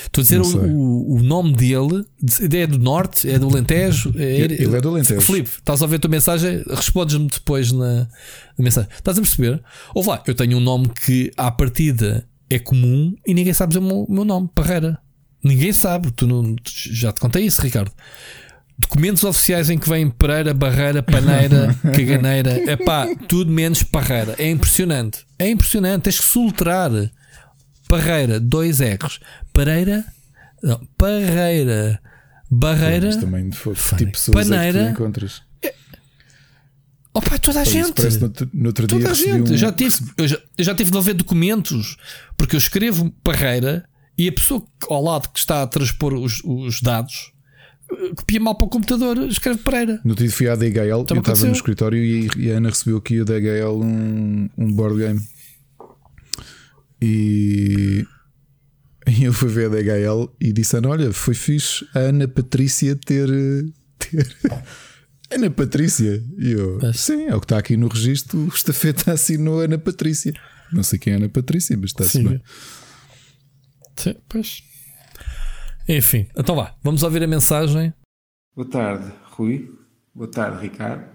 [0.05, 2.05] Estou a dizer o, o, nome dele,
[2.53, 4.13] é do Norte, é do Alentejo.
[4.17, 5.21] É, ele é do Alentejo.
[5.21, 6.65] Filipe, estás a ver a tua mensagem?
[6.69, 8.09] Respondes-me depois na, na,
[8.59, 8.91] mensagem.
[8.97, 9.63] Estás a perceber?
[9.95, 13.85] Ou lá, eu tenho um nome que à partida é comum e ninguém sabe dizer
[13.85, 14.99] o meu, meu nome, Parreira.
[15.43, 17.93] Ninguém sabe, tu não, já te contei isso, Ricardo
[18.79, 24.37] documentos oficiais em que vem Pereira, Barreira, Paneira, Caganeira, é pá, tudo menos Parreira.
[24.39, 25.27] É impressionante.
[25.39, 26.03] É impressionante.
[26.03, 26.91] Tens que soltar
[27.89, 29.19] Parreira, dois R's.
[29.53, 30.05] Pareira,
[30.63, 32.01] não, Parreira,
[32.51, 35.43] Barreira, Sim, também foi tipo pessoas Paneira, é que encontras.
[35.63, 35.75] É...
[37.13, 37.93] Opa, toda a gente.
[37.93, 39.51] Parece no, no outro toda dia a gente.
[39.51, 39.55] Um...
[39.55, 41.97] Eu já tive, eu já, eu já tive de ver documentos
[42.37, 43.85] porque eu escrevo Parreira
[44.17, 47.33] e a pessoa ao lado que está a transpor os, os dados
[48.17, 50.01] copia mal para o computador, escreve Pereira.
[50.05, 52.99] No dia fui à DHL, então, eu estava no escritório e, e, a Ana recebeu
[52.99, 55.21] aqui a DHL um, um board game.
[57.01, 58.05] E,
[59.07, 62.95] e e ele foi ver a DHL e disseram: Olha, foi fixe a Ana Patrícia
[62.97, 63.29] ter.
[63.99, 64.37] ter...
[65.31, 66.23] Ana Patrícia.
[66.39, 68.39] E eu, sim, é o que está aqui no registro.
[68.39, 70.33] O estafeta assinou Ana Patrícia.
[70.73, 72.41] Não sei quem é Ana Patrícia, mas está-se bem.
[73.97, 74.63] Sim, pois.
[75.89, 77.93] Enfim, então vá, vamos ouvir a mensagem.
[78.55, 79.75] Boa tarde, Rui.
[80.15, 81.09] Boa tarde, Ricardo.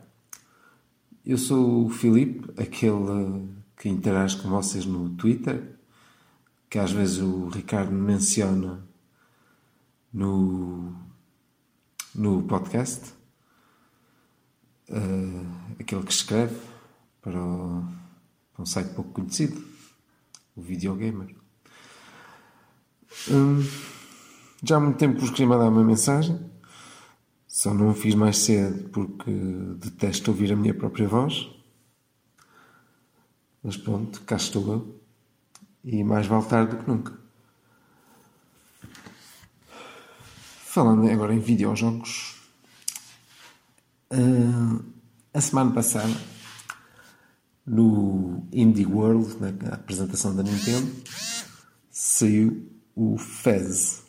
[1.25, 3.47] Eu sou o Filipe, aquele
[3.77, 5.75] que interage com vocês no Twitter,
[6.69, 8.83] que às vezes o Ricardo menciona
[10.11, 10.93] no,
[12.15, 13.13] no podcast.
[14.89, 15.45] Eh,
[15.79, 16.57] aquele que escreve
[17.21, 17.87] para, o-
[18.53, 19.63] para um site pouco conhecido,
[20.55, 21.35] o Videogamer.
[23.29, 23.61] Hum,
[24.63, 26.39] já há muito tempo vos queria mandar uma mensagem.
[27.47, 29.31] Só não o fiz mais cedo porque
[29.77, 31.49] detesto ouvir a minha própria voz.
[33.61, 35.01] Mas pronto, cá estou eu.
[35.83, 37.13] E mais vale tarde do que nunca.
[40.65, 42.41] Falando agora em videojogos.
[44.11, 44.79] ah,
[45.33, 46.13] a semana passada,
[47.65, 50.91] no Indie World, na apresentação da Nintendo,
[51.89, 54.02] saiu o Fez.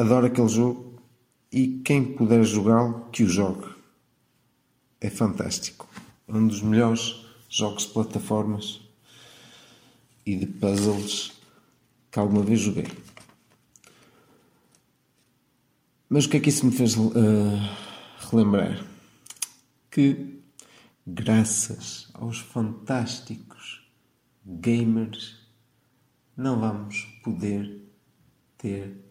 [0.00, 0.98] Adoro aquele jogo
[1.52, 3.68] e quem puder jogá-lo, que o jogue.
[4.98, 5.86] É fantástico.
[6.26, 8.80] Um dos melhores jogos de plataformas
[10.24, 11.32] e de puzzles
[12.10, 12.86] que alguma vez joguei.
[16.08, 17.76] Mas o que é que isso me fez eh,
[18.30, 18.82] relembrar?
[19.90, 20.40] Que,
[21.06, 23.86] graças aos fantásticos
[24.46, 25.36] gamers,
[26.34, 27.82] não vamos poder
[28.56, 29.09] ter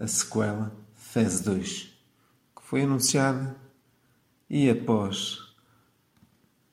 [0.00, 1.92] a sequela Fez 2,
[2.56, 3.56] que foi anunciada
[4.48, 5.38] e após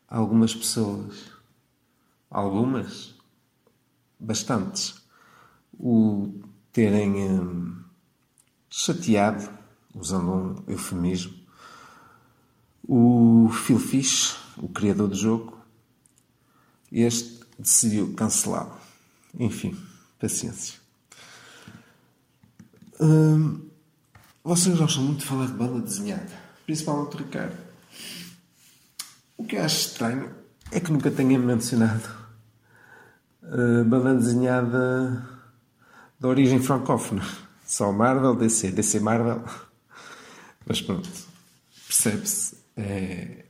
[0.08, 1.32] algumas pessoas,
[2.30, 3.14] algumas,
[4.20, 5.02] bastantes,
[5.74, 6.40] o
[6.72, 7.84] terem hum,
[8.70, 9.49] chateado,
[9.94, 11.36] usando um eufemismo,
[12.88, 15.60] o Phil Fish, o criador do jogo,
[16.91, 18.78] este decidiu cancelá-lo.
[19.38, 19.78] Enfim,
[20.18, 20.87] paciência.
[22.99, 23.69] Hum,
[24.44, 26.32] vocês gostam muito de falar de banda desenhada,
[26.65, 27.57] principalmente o Ricardo.
[29.38, 30.34] O que eu acho estranho
[30.72, 32.10] é que nunca tenha mencionado
[33.44, 35.30] uh, banda desenhada
[36.19, 37.24] de origem francófona.
[37.65, 39.44] Só Marvel, DC, DC Marvel.
[40.65, 41.10] Mas pronto,
[41.86, 42.57] percebe-se.
[42.76, 43.45] É,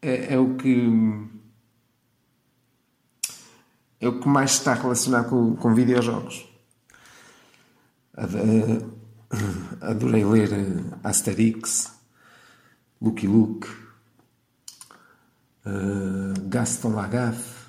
[0.00, 1.30] é, é o que
[4.00, 6.53] é o que mais está relacionado com, com videojogos.
[8.16, 8.94] Ad-
[9.80, 11.92] Adorei ler eh, Asterix,
[13.00, 13.68] Lucky Luke,
[15.66, 17.64] eh, Gaston Lagaffe,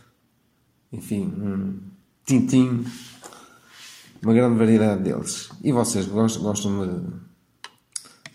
[0.91, 1.80] enfim, um
[2.26, 2.85] Tintin,
[4.22, 5.49] uma grande variedade deles.
[5.63, 7.19] E vocês gostam, gostam de-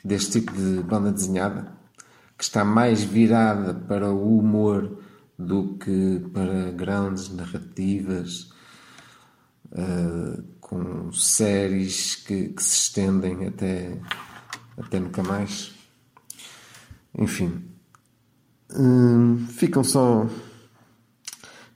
[0.04, 1.78] deste tipo de banda desenhada?
[2.36, 4.98] Que está mais virada para o humor
[5.38, 8.50] do que para grandes narrativas,
[9.72, 14.00] eh, com séries que, que se estendem até,
[14.78, 15.72] até nunca mais.
[17.12, 17.64] Enfim,
[18.72, 20.28] hum, ficam só.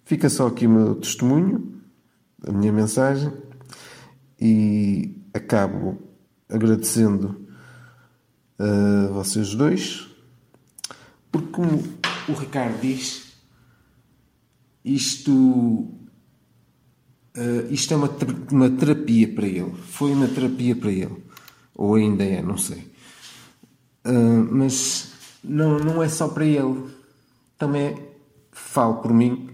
[0.05, 1.83] Fica só aqui o meu testemunho,
[2.47, 3.33] a minha mensagem,
[4.41, 6.01] e acabo
[6.49, 7.49] agradecendo
[8.57, 10.09] a vocês dois,
[11.33, 11.83] porque, como
[12.29, 13.35] o Ricardo diz,
[14.85, 16.04] isto
[17.37, 18.11] Uh, isto é uma,
[18.51, 19.75] uma terapia para ele.
[19.89, 21.25] Foi uma terapia para ele.
[21.75, 22.93] Ou ainda é, não sei.
[24.07, 25.13] Uh, mas
[25.43, 26.89] não, não é só para ele.
[27.59, 27.99] Também
[28.53, 29.51] falo por mim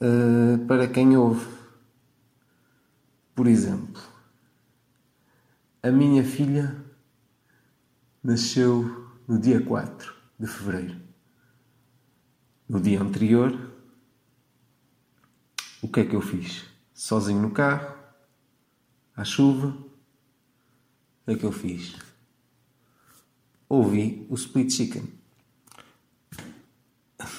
[0.00, 1.46] uh, para quem ouve.
[3.34, 4.02] Por exemplo,
[5.82, 6.76] a minha filha
[8.22, 10.96] nasceu no dia 4 de fevereiro.
[12.68, 13.67] No dia anterior,
[15.88, 16.66] o que é que eu fiz?
[16.92, 17.96] Sozinho no carro,
[19.16, 21.96] à chuva, o que é que eu fiz?
[23.70, 25.10] Ouvi o Split Chicken.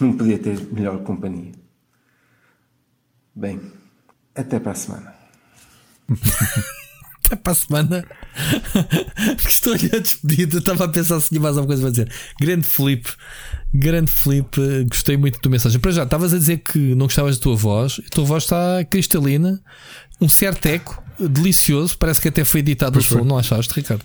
[0.02, 1.52] Não podia ter melhor companhia.
[3.36, 3.72] Bem,
[4.34, 5.16] até para a semana.
[7.30, 8.06] Até para a semana.
[9.48, 10.58] Estou-lhe a despedida.
[10.58, 12.12] Estava a pensar se tinha mais alguma coisa para dizer.
[12.42, 13.08] Grande flip.
[13.72, 14.60] Grande flip.
[14.60, 15.80] eh, Gostei muito da tua mensagem.
[15.80, 18.02] Para já, estavas a dizer que não gostavas da tua voz.
[18.06, 19.62] A tua voz está cristalina.
[20.20, 21.04] Um certo eco.
[21.20, 21.96] Delicioso.
[22.00, 23.24] Parece que até foi editado o som.
[23.24, 24.04] Não achaste, Ricardo?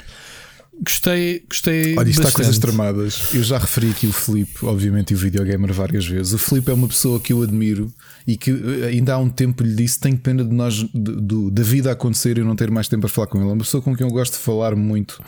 [0.83, 1.97] Gostei, gostei.
[1.97, 2.27] Olha, isto bastante.
[2.27, 3.35] está coisas tramadas.
[3.35, 6.33] Eu já referi aqui o Filipe, obviamente, e o videogamer várias vezes.
[6.33, 7.93] O Filipe é uma pessoa que eu admiro
[8.27, 11.51] e que eh, ainda há um tempo lhe disse: tenho pena de nós, de, de,
[11.51, 13.49] da vida acontecer e eu não ter mais tempo para falar com ele.
[13.49, 15.23] É uma pessoa com quem eu gosto de falar muito.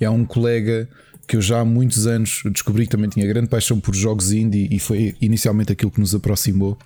[0.00, 0.88] É um colega
[1.26, 4.68] que eu já há muitos anos descobri que também tinha grande paixão por jogos indie
[4.70, 6.78] e foi inicialmente aquilo que nos aproximou.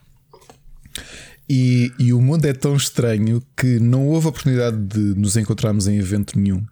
[1.50, 5.96] E, e, o mundo é tão estranho que não houve oportunidade de nos encontrarmos em
[5.96, 6.62] evento nenhum.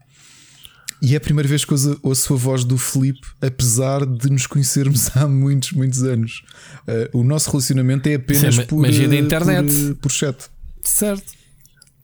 [1.03, 4.47] E é a primeira vez que ouço, ouço a voz do Felipe, apesar de nos
[4.47, 6.43] conhecermos há muitos, muitos anos.
[6.89, 9.71] Uh, o nosso relacionamento é apenas Sim, por, magia da internet.
[9.71, 10.37] Por, por, chat.
[10.83, 11.33] Certo.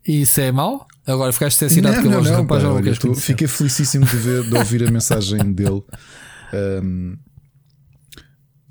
[0.07, 0.85] E isso é mau?
[1.07, 4.55] Agora ficaste assinado com a voz do rapaz olha, tô, Fiquei felicíssimo de, ver, de
[4.55, 5.83] ouvir a mensagem dele.
[6.53, 7.17] Um,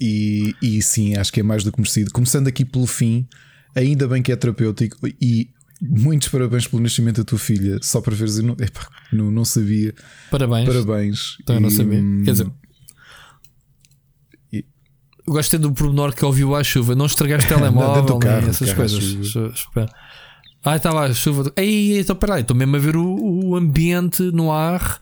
[0.00, 2.10] e, e sim, acho que é mais do que merecido.
[2.12, 3.26] Começando aqui pelo fim,
[3.74, 5.50] ainda bem que é terapêutico e
[5.82, 7.78] muitos parabéns pelo nascimento da tua filha.
[7.82, 9.92] Só para veres, eu não, epá, não, não sabia.
[10.30, 10.66] Parabéns.
[10.66, 11.36] Parabéns.
[11.42, 12.00] Então eu não sabia.
[12.24, 12.50] Quer dizer,
[14.52, 14.64] e,
[15.26, 16.94] gostei do pormenor que ouviu à chuva.
[16.94, 19.34] Não estragaste telemóvel, do carro, essas coisas.
[20.64, 21.52] Ah, estava a chuva.
[21.56, 25.00] Ei, então peraí, estou mesmo a ver o, o ambiente no ar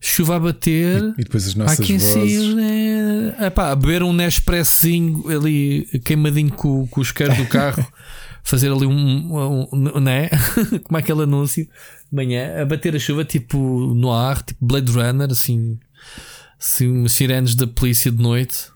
[0.00, 1.02] chuva a bater.
[1.02, 2.16] E, e depois as nossas aqui vozes.
[2.16, 3.46] Assim, né?
[3.46, 7.86] Epá, a beber um Nespressinho ali queimadinho com, com o isqueiro do carro,
[8.48, 10.28] fazer ali um, um, um né?
[10.84, 13.58] como é aquele anúncio de manhã, a bater a chuva tipo
[13.94, 15.78] no ar, tipo Blade Runner, assim,
[16.58, 18.66] assim sirenes da polícia de noite.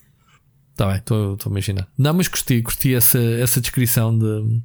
[0.76, 1.88] Tá bem, estou a imaginar.
[1.96, 4.62] Não, mas curti, curti essa, essa descrição de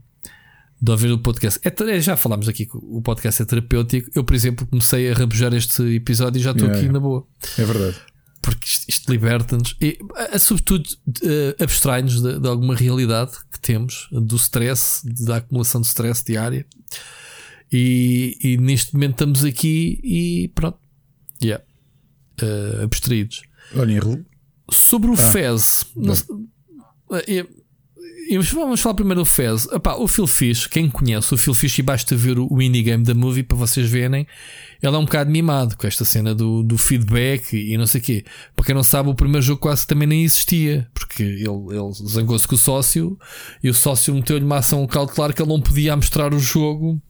[0.79, 1.59] de ouvir o podcast.
[1.63, 4.11] É, já falámos aqui que o podcast é terapêutico.
[4.13, 6.85] Eu, por exemplo, comecei a rabujar este episódio e já estou Yeah.
[6.85, 7.25] aqui na boa.
[7.57, 7.97] É verdade.
[8.47, 9.99] Porque isto, isto liberta-nos e,
[10.33, 15.87] a- sobretudo, uh, abstrai-nos de, de alguma realidade que temos, do stress, da acumulação de
[15.87, 16.65] stress diária.
[17.69, 20.79] E, e neste momento estamos aqui e pronto.
[21.43, 21.61] Yeah.
[22.41, 23.41] Uh, abstraídos.
[23.75, 23.99] Olha,
[24.71, 25.85] Sobre o Ah, Fez,
[27.27, 27.45] eh,
[28.53, 29.65] vamos falar primeiro do Fez.
[29.71, 33.03] Epá, o Phil Fish, quem conhece o Phil Fish e basta ver o indie game
[33.03, 34.25] da movie para vocês verem,
[34.81, 38.03] ele é um bocado mimado com esta cena do, do feedback e não sei o
[38.03, 38.25] quê.
[38.55, 41.93] Para quem não sabe, o primeiro jogo quase que também nem existia, porque ele, ele
[42.07, 43.17] zangou-se com o sócio
[43.63, 47.01] e o sócio meteu-lhe uma ação cautelar que ele não podia mostrar o jogo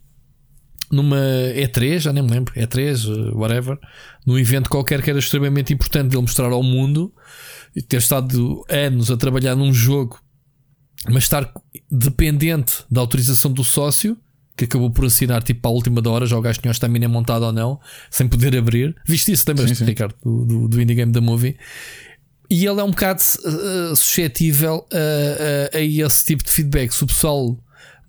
[0.91, 1.17] numa
[1.55, 3.77] E3, já nem me lembro, E3, eh, whatever,
[4.25, 7.13] num evento qualquer que era extremamente importante dele mostrar ao mundo
[7.75, 10.19] e ter estado anos a trabalhar num jogo,
[11.09, 11.51] mas estar
[11.91, 14.17] dependente da autorização do sócio,
[14.57, 17.07] que acabou por assinar tipo à última da hora, já o gajo tinha a estamina
[17.07, 17.79] montada ou não,
[18.09, 18.95] sem poder abrir.
[19.05, 19.85] Viste isso, lembras-te, Sim, sim.
[19.85, 21.55] Ricardo, do, do, do Indie Game da Movie?
[22.49, 26.91] E ele é um bocado uh, suscetível a, a, a esse tipo de feedback.
[26.91, 27.57] Se o pessoal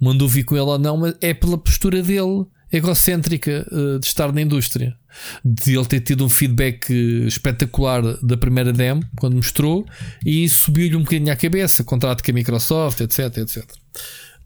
[0.00, 4.32] mandou vir com ele ou não, mas é pela postura dele egocêntrica uh, de estar
[4.32, 4.96] na indústria.
[5.44, 9.84] De ele ter tido um feedback uh, espetacular da primeira demo, quando mostrou,
[10.24, 11.84] e subiu-lhe um bocadinho à cabeça.
[11.84, 13.64] Contrato com a Microsoft, etc, etc.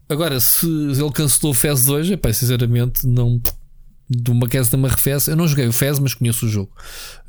[0.09, 3.41] Agora, se ele cancelou o FES 2, epá, sinceramente, não.
[4.09, 5.27] De uma queda de uma refez.
[5.27, 6.71] Eu não joguei o FES, mas conheço o jogo.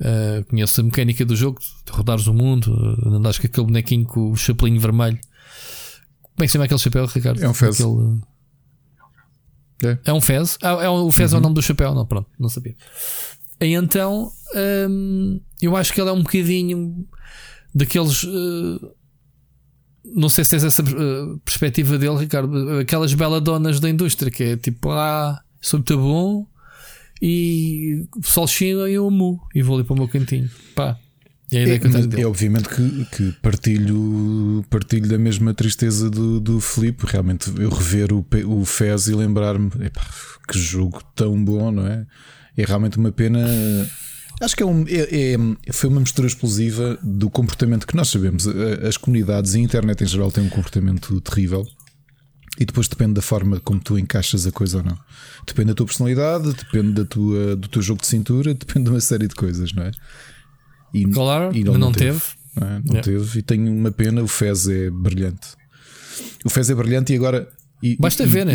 [0.00, 2.74] Uh, conheço a mecânica do jogo, de rodares o mundo,
[3.06, 5.18] andares com aquele bonequinho com o chapelinho vermelho.
[6.22, 7.42] Como é que se chama aquele chapéu, Ricardo?
[7.42, 7.80] É um fez.
[7.80, 8.20] Aquele-
[9.84, 9.98] É.
[10.04, 10.58] é um fez?
[10.62, 11.94] Ah, é um, o fez é o nome do chapéu?
[11.94, 12.74] Não, pronto, não sabia.
[13.60, 14.30] E então,
[14.90, 17.06] hum, eu acho que ele é um bocadinho
[17.74, 18.24] daqueles.
[18.24, 18.90] uh,
[20.04, 22.78] não sei se tens essa uh, perspectiva dele, Ricardo.
[22.80, 26.46] Aquelas beladonas da indústria que é tipo, ah, sou muito bom
[27.22, 30.50] e o pessoal chega e eu amo e vou ali para o meu cantinho.
[30.74, 30.98] Pá,
[31.52, 36.60] é a ideia que é obviamente que, que partilho, partilho da mesma tristeza do, do
[36.60, 37.04] Filipe.
[37.06, 39.70] Realmente, eu rever o, o Fez e lembrar-me
[40.48, 42.06] que jogo tão bom, não é?
[42.56, 43.40] É realmente uma pena.
[44.44, 45.34] Acho que é um, é-
[45.68, 48.46] é- foi uma mistura explosiva do comportamento que nós sabemos.
[48.86, 51.66] As comunidades e a internet em geral têm um comportamento terrível.
[52.58, 54.96] E depois depende da forma como tu encaixas a coisa ou não.
[55.46, 59.00] Depende da tua personalidade, depende da tua, do teu jogo de cintura, depende de uma
[59.00, 59.90] série de coisas, não é?
[60.92, 62.20] E, Claro, e mas não teve.
[62.56, 62.70] não, é?
[62.78, 63.02] Não Yeah.
[63.02, 63.38] teve.
[63.40, 64.22] E tenho uma pena.
[64.22, 65.48] O Fez é brilhante.
[66.44, 67.48] O Fez é brilhante e agora.
[67.82, 68.54] e- Basta e- ver, né?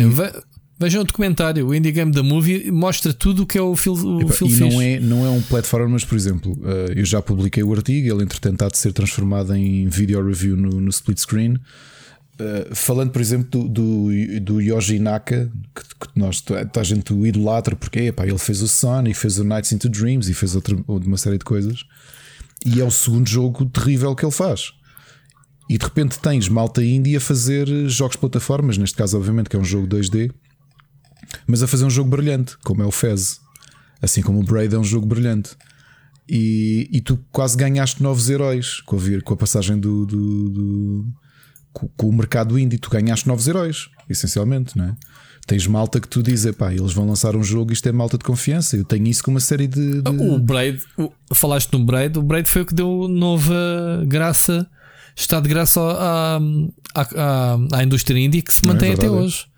[0.80, 3.76] Ve- Vejam o documentário, o Indie Game da Movie mostra tudo o que é o
[3.76, 7.62] Phil e não é, não é um platformer, mas por exemplo, eh, eu já publiquei
[7.62, 11.58] o artigo, ele entretanto há de ser transformado em video review no, no split screen.
[12.38, 17.12] Eh, falando, por exemplo, do, do, do Yoji Naka, que, que nós toda a gente
[17.12, 20.54] o idolatra, porque epá, ele fez o Sonic, fez o Nights into Dreams e fez
[20.56, 21.84] outra, uma série de coisas.
[22.64, 24.72] E é o segundo jogo terrível que ele faz.
[25.68, 29.56] E de repente tens malta indie a fazer jogos de plataformas, neste caso, obviamente, que
[29.56, 30.30] é um jogo 2D,
[31.46, 33.40] mas a fazer um jogo brilhante, como é o Fez.
[34.02, 35.50] Assim como o Braid é um jogo brilhante.
[36.28, 40.48] E, e tu quase ganhaste novos heróis com a, vir, com a passagem do, do,
[40.48, 41.06] do
[41.72, 42.78] com, com, o mercado indie.
[42.78, 44.96] Tu ganhaste novos heróis, essencialmente, não é?
[45.46, 48.24] Tens malta que tu dizes, pá, eles vão lançar um jogo, isto é malta de
[48.24, 48.76] confiança.
[48.76, 50.00] Eu tenho isso com uma série de.
[50.00, 50.08] de...
[50.08, 50.80] O Braid,
[51.34, 54.70] falaste no Braid, o Braid foi o que deu nova graça,
[55.16, 56.38] está de graça à,
[56.94, 59.49] à, à, à indústria indie que se mantém é até hoje.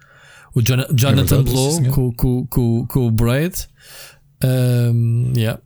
[0.55, 3.69] O John, Jonathan é verdade, Blow com, com, com, com, o Braid.
[4.45, 5.61] Um, yeah.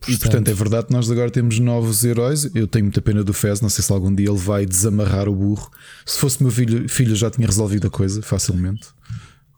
[0.00, 2.50] Portanto, e portanto é verdade que nós agora temos novos heróis.
[2.54, 5.34] Eu tenho muita pena do Fez, não sei se algum dia ele vai desamarrar o
[5.34, 5.70] burro.
[6.06, 8.88] Se fosse meu filho, filho já tinha resolvido a coisa facilmente.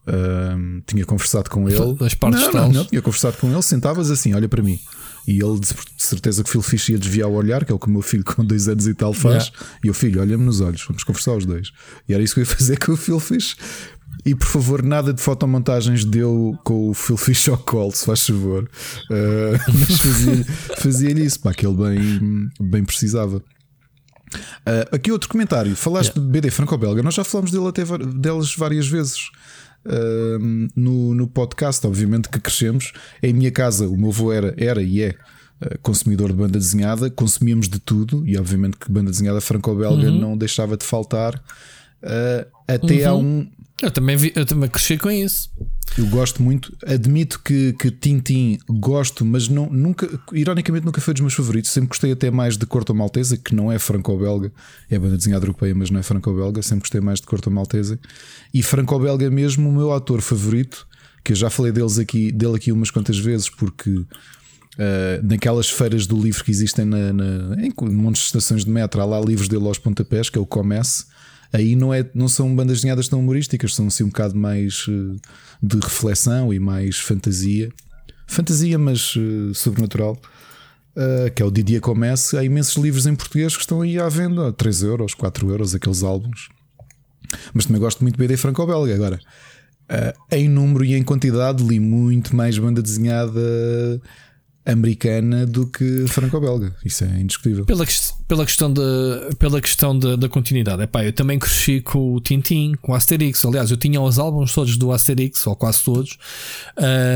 [0.04, 1.94] Um, tinha conversado com ele.
[1.94, 4.80] Das partes não, não, não, tinha conversado com ele, sentavas assim, olha para mim.
[5.28, 7.78] E ele de certeza que o Phil Fish ia desviar o olhar, que é o
[7.78, 9.46] que o meu filho com dois anos e tal faz.
[9.46, 9.66] Yeah.
[9.84, 11.70] E o filho, olha-me nos olhos, vamos conversar os dois.
[12.08, 13.56] E era isso que eu ia fazer com o Phil Fish.
[14.24, 18.24] E por favor, nada de fotomontagens deu com o Phil Fish ao colo, se faz
[18.24, 18.70] favor.
[19.10, 20.44] Uh, mas fazia-lhe
[20.76, 23.38] fazia isso, pá, que ele bem, bem precisava.
[23.38, 25.74] Uh, aqui outro comentário.
[25.74, 26.24] Falaste yeah.
[26.24, 27.84] de BD franco-belga, nós já falamos dele até
[28.14, 29.30] delas várias vezes.
[29.84, 32.92] Uh, no, no podcast, obviamente que crescemos.
[33.20, 35.16] Em minha casa, o meu avô era, era e é
[35.80, 40.18] consumidor de banda desenhada, consumíamos de tudo, e obviamente que banda desenhada franco-belga uhum.
[40.18, 41.36] não deixava de faltar.
[42.02, 43.08] Uh, até uhum.
[43.08, 43.50] há um
[43.82, 45.50] eu também, vi, eu também cresci com isso.
[45.98, 51.20] Eu gosto muito, admito que, que Tintin gosto, mas não, nunca, ironicamente, nunca foi dos
[51.20, 51.70] meus favoritos.
[51.70, 54.50] Sempre gostei até mais de Corto Maltesa, que não é franco-belga,
[54.88, 56.62] é banda desenhada europeia, mas não é franco-belga.
[56.62, 57.98] Sempre gostei mais de Corto Maltesa.
[58.54, 60.86] E franco-belga mesmo, o meu ator favorito,
[61.22, 64.06] que eu já falei deles aqui, dele aqui umas quantas vezes, porque uh,
[65.22, 69.04] naquelas feiras do livro que existem na, na, em montes de estações de metro, há
[69.04, 71.04] lá livros dele aos pontapés, que é o Comece
[71.52, 75.16] aí não, é, não são bandas desenhadas tão humorísticas, são assim um bocado mais uh,
[75.62, 77.70] de reflexão e mais fantasia.
[78.26, 80.18] Fantasia, mas uh, sobrenatural.
[80.94, 82.36] Uh, que é o Didier Comece.
[82.36, 85.74] Há imensos livros em português que estão aí à venda, a 3 euros, 4 euros,
[85.74, 86.48] aqueles álbuns.
[87.54, 88.94] Mas também gosto muito de BD franco-belga.
[88.94, 89.18] Agora,
[90.30, 93.40] em número e em quantidade, li muito mais banda desenhada
[94.64, 96.74] americana do que franco-belga.
[96.84, 97.64] Isso é indiscutível.
[97.64, 97.84] Pela,
[98.32, 98.80] pela questão, de,
[99.38, 100.82] pela questão de, da continuidade.
[100.82, 103.44] Epá, eu também cresci com o Tintin, com o Asterix.
[103.44, 106.16] Aliás, eu tinha os álbuns todos do Asterix, ou quase todos.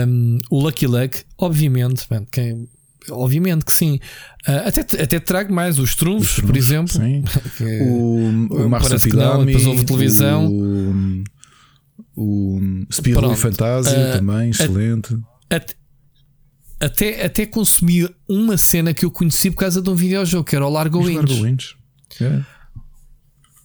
[0.06, 2.68] Um, o Lucky Luck, obviamente, man, quem,
[3.10, 3.98] obviamente que sim.
[4.47, 6.93] Uh, até, até trago mais os trunfos, por exemplo.
[6.93, 7.24] Sim.
[7.56, 10.52] que, o o Marsupilami, depois houve televisão.
[12.14, 15.16] O, o Spirou e Fantasia uh, também, excelente.
[15.48, 15.72] Até,
[16.81, 20.66] até, até consumi uma cena que eu conheci por causa de um videojogo, que era
[20.66, 21.16] o Largo Winch.
[21.16, 21.77] Largo.
[22.20, 22.47] Yeah.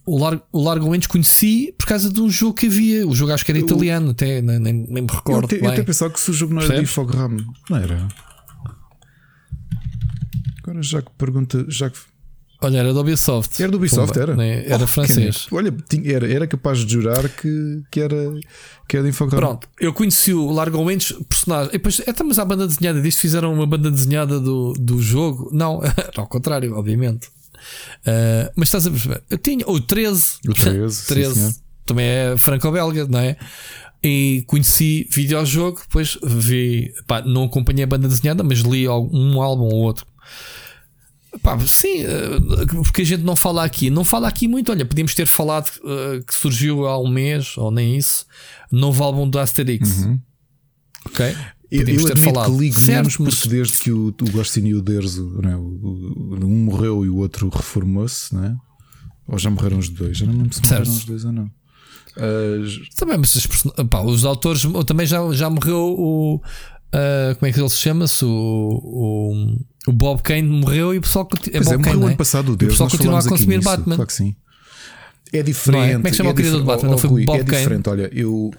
[0.04, 3.06] O, Largo, o Largo Winch conheci por causa de um jogo que havia.
[3.06, 5.44] O jogo acho que era italiano, até nem, nem, nem me recordo.
[5.44, 7.36] Eu, te, eu até pensava que se o jogo não era de Infogram,
[7.68, 8.08] não era.
[10.62, 11.98] Agora já que pergunta, já que
[12.62, 13.60] Olha, era do Ubisoft.
[13.60, 14.36] Era do Ubisoft, Pumba, era?
[14.36, 14.64] Né?
[14.66, 15.46] Era oh, francês.
[15.50, 18.16] Olha, tinha, era, era capaz de jurar que, que, era,
[18.88, 19.38] que era de Infogram.
[19.38, 21.70] Pronto, eu conheci o Largo Winch, personagem.
[21.70, 25.50] E depois, até mas a banda desenhada disto fizeram uma banda desenhada do, do jogo.
[25.52, 25.80] Não,
[26.16, 27.28] ao contrário, obviamente.
[28.06, 29.22] Uh, mas estás a perceber?
[29.28, 33.36] Eu tinha o 13, o 13, 13 sim, também é franco-belga, não é?
[34.04, 39.64] E conheci videojogo, depois vi, pá, não acompanhei a banda desenhada, mas li um álbum
[39.64, 40.04] ou outro
[41.40, 43.88] Pá, sim, eh, porque a gente não fala aqui.
[43.88, 44.70] Não fala aqui muito.
[44.70, 48.26] Olha, podíamos ter falado uh, que surgiu há um mês, ou nem isso,
[48.70, 50.04] novo álbum do Asterix.
[50.04, 50.20] Uhum.
[51.06, 51.34] Ok?
[51.70, 52.52] Podíamos eu ter falado.
[52.52, 56.64] que ligo certo, menos porque desde que o, o Gostinho e o Derzo, né, um
[56.64, 58.54] morreu e o outro reformou-se, né?
[59.26, 60.18] ou já morreram os dois?
[60.18, 61.44] Já não lembro se morreram os dois ou não.
[61.44, 62.94] Uh...
[62.96, 63.46] Também, mas os,
[63.88, 66.36] pá, os autores também já, já morreu o.
[66.36, 68.24] Uh, como é que ele se chama-se?
[68.24, 72.08] O, o o Bob Kane morreu e o pessoal é, Bob é, morreu Kane, ano
[72.10, 72.16] é?
[72.16, 72.70] passado o Deus.
[72.70, 73.96] o pessoal continua a consumir nisso, Batman.
[73.96, 74.36] Claro que sim.
[75.32, 75.90] É diferente.
[75.90, 75.92] É?
[75.94, 76.90] Como é que chama é o criador do Batman?
[76.90, 77.62] Não foi Rui, Bob é Kane.
[77.62, 77.88] diferente.
[77.88, 78.50] Olha, eu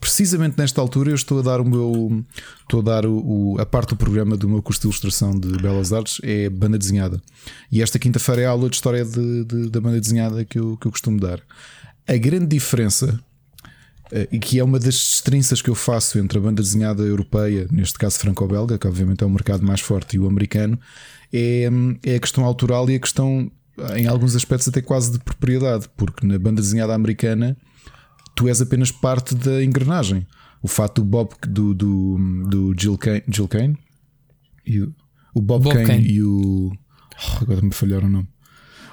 [0.00, 2.24] precisamente nesta altura eu estou a dar o meu
[2.62, 5.48] estou a dar o, o, a parte do programa do meu curso de ilustração de
[5.58, 7.20] Belas Artes é banda desenhada.
[7.70, 10.78] E esta quinta-feira é a aula de história de, de, da banda desenhada que eu,
[10.78, 11.40] que eu costumo dar.
[12.08, 13.20] A grande diferença
[14.30, 17.98] e que é uma das destrinças que eu faço entre a banda desenhada europeia, neste
[17.98, 20.78] caso franco-belga, que obviamente é o mercado mais forte, e o americano,
[21.32, 21.68] é,
[22.02, 23.50] é a questão autoral e a questão,
[23.96, 27.56] em alguns aspectos, até quase de propriedade, porque na banda desenhada americana
[28.34, 30.26] tu és apenas parte da engrenagem.
[30.62, 32.18] O fato do Bob do, do,
[32.48, 33.76] do Jill Kane, Jill Kane
[34.66, 34.94] e o,
[35.34, 38.28] o Bob, Bob Kane, Kane, e o oh, agora me falharam o nome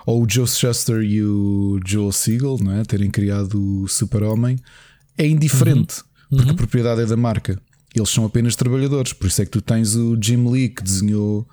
[0.05, 2.83] ou o Joe Shuster e o Joel Siegel não é?
[2.83, 4.57] terem criado o Super-Homem
[5.23, 6.37] é indiferente uhum.
[6.37, 6.55] porque uhum.
[6.55, 7.59] a propriedade é da marca.
[7.93, 11.47] Eles são apenas trabalhadores, por isso é que tu tens o Jim Lee que desenhou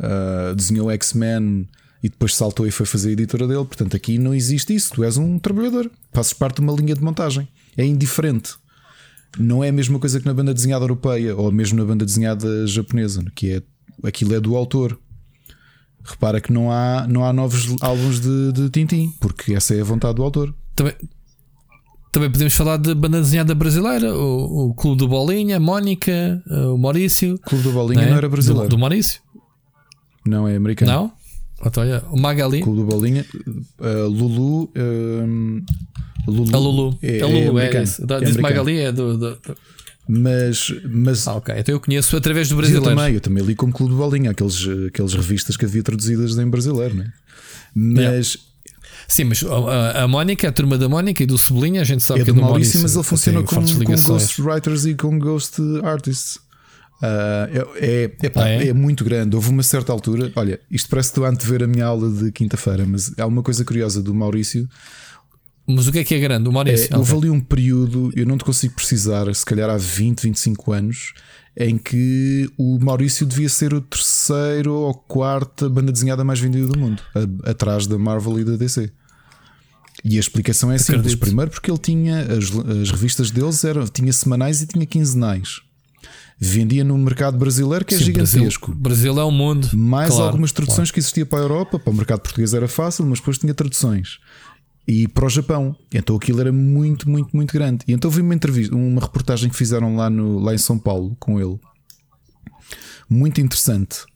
[0.00, 1.68] uh, desenhou X-Men
[2.02, 3.64] e depois saltou e foi fazer a editora dele.
[3.64, 4.92] Portanto, aqui não existe isso.
[4.94, 7.46] Tu és um trabalhador, fazes parte de uma linha de montagem.
[7.76, 8.54] É indiferente.
[9.38, 12.66] Não é a mesma coisa que na banda desenhada europeia ou mesmo na banda desenhada
[12.66, 13.62] japonesa, que é
[14.02, 14.98] aquilo é do autor.
[16.02, 19.84] Repara que não há, não há novos álbuns de, de Tintim, porque essa é a
[19.84, 20.54] vontade do autor.
[20.74, 20.94] Também,
[22.12, 26.76] também podemos falar de banda desenhada brasileira, o, o Clube do Bolinha, a Mónica, o
[26.76, 27.34] Maurício.
[27.34, 28.10] O Clube do Bolinha não, é?
[28.10, 28.68] não era brasileiro.
[28.68, 29.20] Do, do Maurício?
[30.26, 30.92] Não, é americano.
[30.92, 31.12] Não?
[31.64, 32.62] Então, olha, o Magali.
[32.62, 33.24] Clube do Bolinha,
[33.78, 34.64] uh, Lulu.
[34.64, 35.62] Uh,
[36.26, 36.56] Lulu.
[36.56, 36.98] A Lulu.
[37.02, 39.56] É, a Lulu, é, é, é Diz Magali é do, do, do.
[40.08, 42.90] Mas, mas ah, ok, então eu conheço através do brasileiro.
[42.90, 46.36] Eu também, eu também li como Clube do Bolinha, aqueles, aqueles revistas que havia traduzidas
[46.36, 47.12] em brasileiro, né?
[47.74, 48.36] Mas
[49.10, 52.20] Sim, mas a, a Mónica, a turma da Mónica e do Sublinha, a gente sabe
[52.20, 55.18] é que é do Maurício, Maurício mas ele funciona com, com Ghost Writers e com
[55.18, 56.36] Ghost Artists.
[57.02, 58.68] Uh, é, é, ah, é?
[58.68, 59.34] é, muito grande.
[59.34, 60.30] Houve uma certa altura.
[60.36, 63.42] Olha, isto parece que estou a antever a minha aula de quinta-feira, mas há uma
[63.42, 64.68] coisa curiosa do Maurício.
[65.66, 66.48] Mas o que é que é grande?
[66.48, 66.94] O Maurício?
[66.94, 70.72] É, houve ali um período, eu não te consigo precisar, se calhar há 20, 25
[70.72, 71.14] anos,
[71.56, 76.78] em que o Maurício devia ser o terceiro ou quarta banda desenhada mais vendida do
[76.78, 78.92] mundo, a, atrás da Marvel e da DC.
[80.04, 80.98] E a explicação é simples.
[80.98, 81.20] Acredito.
[81.20, 82.50] Primeiro, porque ele tinha as,
[82.82, 85.60] as revistas deles eram, tinha semanais e tinha quinzenais.
[86.38, 88.74] Vendia no mercado brasileiro, que é Sim, gigantesco.
[88.74, 89.68] Brasil, Brasil, é um mundo.
[89.74, 90.92] Mais claro, algumas traduções claro.
[90.94, 91.78] que existia para a Europa.
[91.78, 94.18] Para o mercado português era fácil, mas depois tinha traduções.
[94.88, 95.76] E para o Japão.
[95.92, 97.84] Então aquilo era muito, muito, muito grande.
[97.86, 101.14] E então vi uma entrevista, uma reportagem que fizeram lá, no, lá em São Paulo
[101.20, 101.60] com ele.
[103.06, 104.06] Muito interessante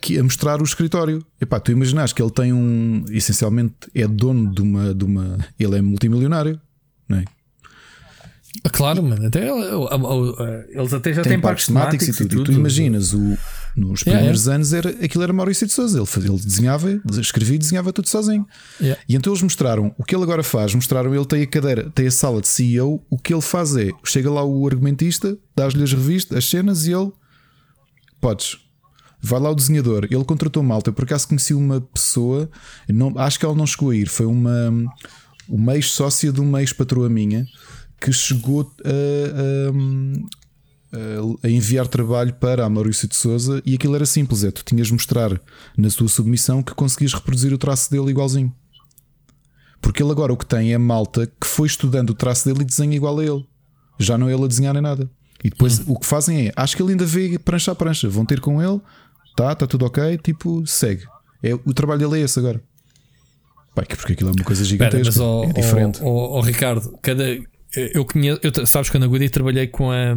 [0.00, 1.24] que, a mostrar o escritório.
[1.40, 3.04] Epá, tu imaginas que ele tem um.
[3.10, 4.94] Essencialmente é dono de uma.
[4.94, 6.60] De uma ele é multimilionário,
[7.08, 7.24] não é?
[8.64, 9.26] Ah, claro, mano.
[9.26, 9.48] Até,
[10.68, 12.42] eles até já têm parques temáticos e tudo.
[12.42, 13.36] E, tu imaginas, o,
[13.74, 14.54] nos primeiros yeah.
[14.54, 15.98] anos era, aquilo era Maurício de Souza.
[15.98, 18.46] Ele, ele desenhava, escrevia e desenhava tudo sozinho.
[18.80, 19.00] Yeah.
[19.08, 20.74] E então eles mostraram o que ele agora faz.
[20.74, 23.02] Mostraram ele tem a cadeira, tem a sala de CEO.
[23.08, 26.92] O que ele faz é chega lá o argumentista, dás-lhe as revistas, as cenas e
[26.92, 27.10] ele
[28.20, 28.61] podes
[29.24, 30.90] Vai lá o desenhador, ele contratou malta.
[30.90, 32.50] Eu por acaso conheci uma pessoa,
[32.88, 34.72] não, acho que ela não chegou a ir, foi uma,
[35.48, 37.46] uma ex-sócia de uma ex-patroa minha
[38.00, 38.88] que chegou a,
[40.96, 44.64] a, a, enviar trabalho para a Maurício de Souza e aquilo era simples: é tu
[44.64, 45.40] tinhas de mostrar
[45.76, 48.52] na sua submissão que conseguias reproduzir o traço dele igualzinho.
[49.80, 52.64] Porque ele agora o que tem é malta que foi estudando o traço dele e
[52.64, 53.46] desenha igual a ele.
[53.98, 55.08] Já não é ele a desenhar nem nada.
[55.44, 55.84] E depois hum.
[55.88, 58.62] o que fazem é, acho que ele ainda vê prancha a prancha, vão ter com
[58.62, 58.80] ele,
[59.36, 61.04] tá, está tudo ok, tipo, segue.
[61.42, 62.62] É, o trabalho dele é esse agora.
[63.74, 65.12] Pai, porque aquilo é uma coisa gigantesca.
[65.12, 66.00] Pera, mas, é diferente.
[66.02, 67.24] Oh, Ricardo, cada,
[67.74, 70.14] eu conheço, eu, sabes que na Goody trabalhei com a.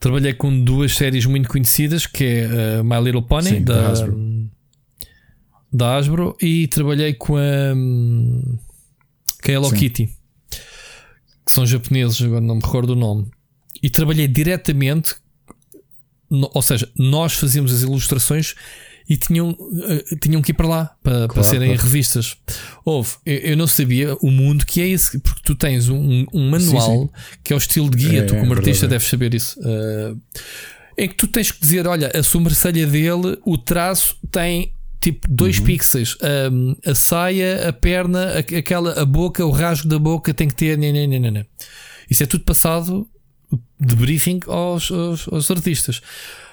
[0.00, 3.90] Trabalhei com duas séries muito conhecidas que é uh, My Little Pony Sim, da, da
[3.90, 4.50] Hasbro.
[5.72, 7.40] da Hasbro e trabalhei com a,
[9.44, 9.76] com a Hello Sim.
[9.76, 10.22] Kitty
[11.44, 13.30] que são japoneses, agora não me recordo o nome.
[13.82, 15.16] E trabalhei diretamente
[16.52, 18.54] ou seja, nós fazíamos as ilustrações
[19.08, 21.82] e tinham, uh, tinham que ir para lá para, claro, para serem claro.
[21.82, 22.36] revistas.
[22.84, 26.50] Houve, eu, eu, não sabia o mundo que é esse, porque tu tens um, um
[26.50, 27.38] manual sim, sim.
[27.44, 29.60] que é o estilo de guia, é, tu como é artista deves saber isso.
[29.60, 30.18] Uh,
[30.96, 35.58] em que tu tens que dizer: olha, a sobrancelha dele, o traço tem tipo 2
[35.58, 35.64] uhum.
[35.64, 36.16] pixels,
[36.52, 40.54] um, a saia, a perna, a, aquela, a boca, o rasgo da boca tem que
[40.54, 40.78] ter.
[40.78, 41.46] Né, né, né,
[42.08, 43.08] Isso é tudo passado
[43.80, 46.00] de briefing aos, aos, aos, artistas.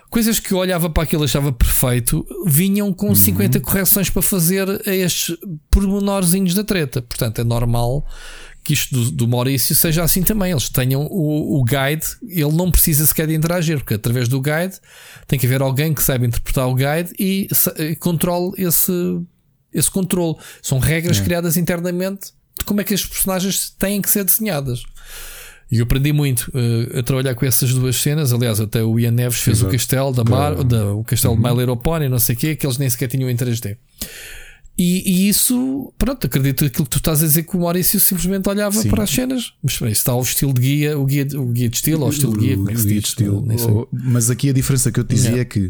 [0.10, 3.16] Coisas que eu olhava para aquilo e achava perfeito, vinham com uhum.
[3.16, 5.38] 50 correções para fazer a estes
[5.70, 7.02] pormenorzinhos da treta.
[7.02, 8.04] Portanto, é normal
[8.64, 10.52] que isto do, do, Maurício seja assim também.
[10.52, 14.80] Eles tenham o, o, guide, ele não precisa sequer de interagir, porque através do guide
[15.28, 17.48] tem que haver alguém que saiba interpretar o guide e,
[17.80, 18.92] e controle esse,
[19.74, 20.38] esse controle.
[20.62, 21.24] São regras é.
[21.24, 24.84] criadas internamente de como é que as personagens têm que ser desenhadas.
[25.72, 28.34] E eu aprendi muito uh, a trabalhar com essas duas cenas.
[28.34, 29.70] Aliás, até o Ian Neves fez Exato.
[29.70, 31.76] o castelo da Mar, da, o castelo uhum.
[31.76, 33.78] de Pony, não sei o quê, que eles nem sequer tinham em 3D.
[34.76, 38.48] E, e, isso, pronto, acredito aquilo que tu estás a dizer que o Maurício simplesmente
[38.48, 38.90] olhava Sim.
[38.90, 39.54] para as cenas.
[39.62, 42.12] Mas isso está o estilo de guia, o guia, o guia de estilo, ou o
[42.12, 43.04] estilo de guia, como é que se diz?
[43.04, 43.46] Estilo.
[43.92, 45.42] Mas aqui a diferença que eu te dizia yeah.
[45.42, 45.70] é que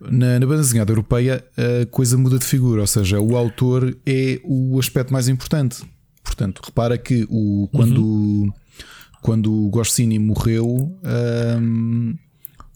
[0.00, 4.38] na, na banda desenhada europeia a coisa muda de figura, ou seja, o autor é
[4.44, 5.82] o aspecto mais importante.
[6.22, 8.04] Portanto, repara que o, quando.
[8.04, 8.52] Uhum
[9.22, 10.98] quando o Goscinny morreu,
[11.60, 12.14] um,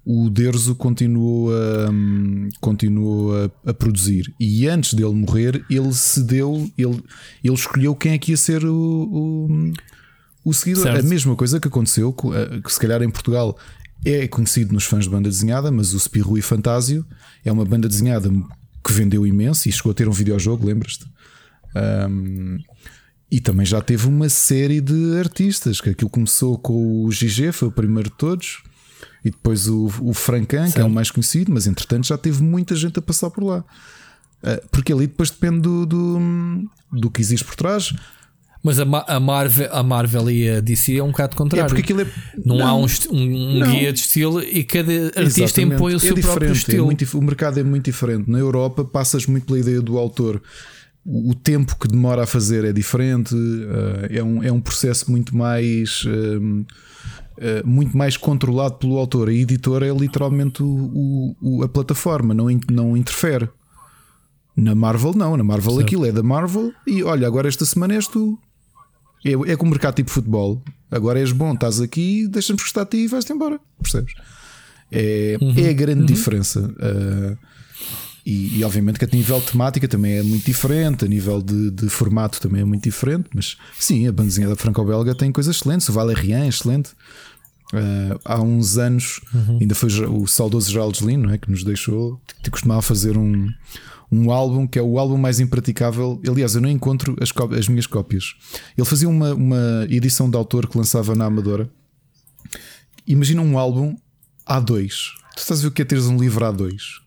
[0.05, 4.35] o Derzo continuou, a, um, continuou a, a, produzir.
[4.39, 7.03] E antes dele morrer, ele cedeu, ele,
[7.43, 9.73] ele escolheu quem é que ia ser o, o,
[10.45, 10.85] o seguidor.
[10.85, 11.07] Certo.
[11.07, 13.57] A mesma coisa que aconteceu, que se calhar em Portugal
[14.05, 17.07] é conhecido nos fãs de banda desenhada, mas o Spirro e Fantásio
[17.45, 18.29] é uma banda desenhada
[18.85, 21.07] que vendeu imenso e chegou a ter um videojogo, lembras-te?
[22.11, 22.59] Um,
[23.33, 27.69] e também já teve uma série de artistas, que aquilo começou com o GG, foi
[27.69, 28.63] o primeiro de todos,
[29.25, 32.77] e depois o, o Francan, que é o mais conhecido, mas entretanto já teve muita
[32.77, 33.65] gente a passar por lá.
[34.43, 36.19] Uh, porque ali depois depende do, do,
[36.93, 37.95] do que existe por trás.
[38.63, 41.75] Mas a, a, Marvel, a Marvel e a DC é um bocado contrário.
[41.75, 42.07] É é...
[42.45, 45.75] não, não, há um, um guia de estilo e cada artista Exatamente.
[45.75, 46.85] impõe o é seu próprio é estilo.
[46.85, 48.31] Muito, o mercado é muito diferente.
[48.31, 50.43] Na Europa passas muito pela ideia do autor.
[51.05, 55.37] O tempo que demora a fazer é diferente, eh, é um, é um processo muito
[55.37, 56.05] mais.
[56.07, 56.65] Ehm,
[57.39, 59.29] eh, muito mais controlado pelo autor.
[59.29, 63.49] A editora é literalmente o, o, a plataforma, não, não interfere.
[64.57, 65.37] Na Marvel, não.
[65.37, 65.87] Na Marvel, certo.
[65.87, 66.73] aquilo é da Marvel.
[66.87, 68.39] E olha, agora esta semana és tu.
[69.25, 70.63] É, é como o mercado tipo futebol.
[70.91, 73.59] Agora és bom, estás aqui, deixa-me gostar de ti e vais-te embora.
[73.81, 74.15] Percebes?
[74.91, 75.55] É, uhum.
[75.57, 76.07] é a grande uhum.
[76.07, 76.61] diferença.
[76.61, 77.39] Uh,
[78.25, 81.71] e, e, obviamente que a nível de temática também é muito diferente, a nível de,
[81.71, 83.29] de formato também é muito diferente.
[83.35, 85.89] Mas sim, a bandezinha da Franco-Belga tem coisas excelentes.
[85.89, 86.91] O Valerian é excelente.
[87.73, 89.59] Uh, há uns anos, uhum.
[89.61, 93.49] ainda foi o saudoso Geraldo Lino é, que nos deixou, que costumava fazer um,
[94.11, 96.21] um álbum que é o álbum mais impraticável.
[96.29, 98.35] Aliás, eu não encontro as, as minhas cópias.
[98.77, 101.69] Ele fazia uma, uma edição de autor que lançava na Amadora.
[103.07, 103.97] Imagina um álbum
[104.47, 104.91] A2.
[105.35, 107.03] Tu estás a ver o que é teres um livro A2?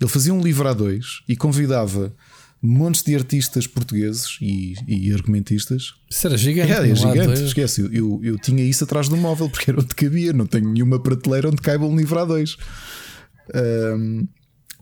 [0.00, 2.14] Ele fazia um livro A2 e convidava
[2.60, 5.94] montes de artistas portugueses e, e argumentistas.
[6.10, 6.72] Isso era gigante.
[6.72, 7.82] É, é gigante, esquece.
[7.82, 10.32] Eu, eu, eu, tinha isso atrás do móvel porque era onde cabia.
[10.32, 12.56] Não tenho nenhuma prateleira onde caiba um livro A2.
[13.54, 14.26] Um,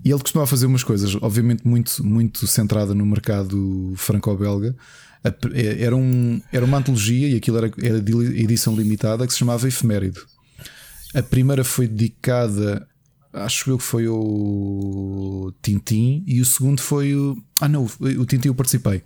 [0.04, 4.76] e ele costumava fazer umas coisas, obviamente, muito, muito centrada no mercado franco-belga.
[5.24, 9.38] É, era, um, era uma antologia e aquilo era, era de edição limitada que se
[9.38, 10.20] chamava Efeméride.
[11.14, 12.86] A primeira foi dedicada,
[13.36, 17.36] acho eu que foi o Tintim, e o segundo foi o.
[17.60, 19.02] Ah, não, o Tintim eu participei.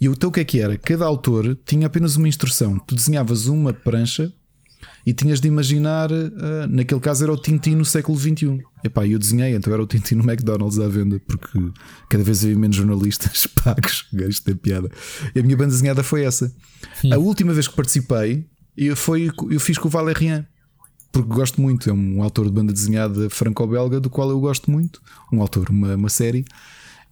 [0.00, 0.76] E então o que é que era?
[0.76, 2.78] Cada autor tinha apenas uma instrução.
[2.78, 4.32] Tu desenhavas uma prancha
[5.06, 8.62] e tinhas de imaginar, uh, naquele caso era o Tintin no século XXI.
[8.84, 11.58] Epá, eu desenhei, então era o Tintin no McDonald's à venda, porque
[12.08, 14.06] cada vez havia menos jornalistas pagos.
[14.12, 14.90] Gajo tem piada.
[15.34, 16.52] E a minha banda desenhada foi essa.
[17.00, 17.12] Sim.
[17.12, 18.46] A última vez que participei,
[18.76, 20.46] eu, foi, eu fiz com o Valerian,
[21.10, 21.88] porque gosto muito.
[21.88, 25.02] É um autor de banda desenhada franco-belga, do qual eu gosto muito.
[25.32, 26.44] Um autor, uma, uma série.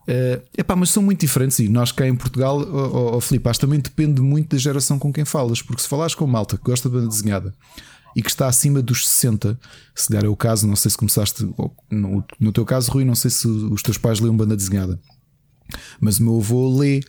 [0.08, 3.48] Uh, epá, mas são muito diferentes e nós cá em Portugal, oh, oh, oh Filipe,
[3.48, 6.62] acho também depende muito da geração com quem falas, porque se falares com malta que
[6.62, 7.52] gosta de banda desenhada
[8.14, 9.58] e que está acima dos 60,
[9.96, 11.44] se der é o caso, não sei se começaste
[11.90, 14.96] no, no teu caso, Rui, não sei se os teus pais leem banda desenhada,
[16.00, 17.00] mas o meu avô lê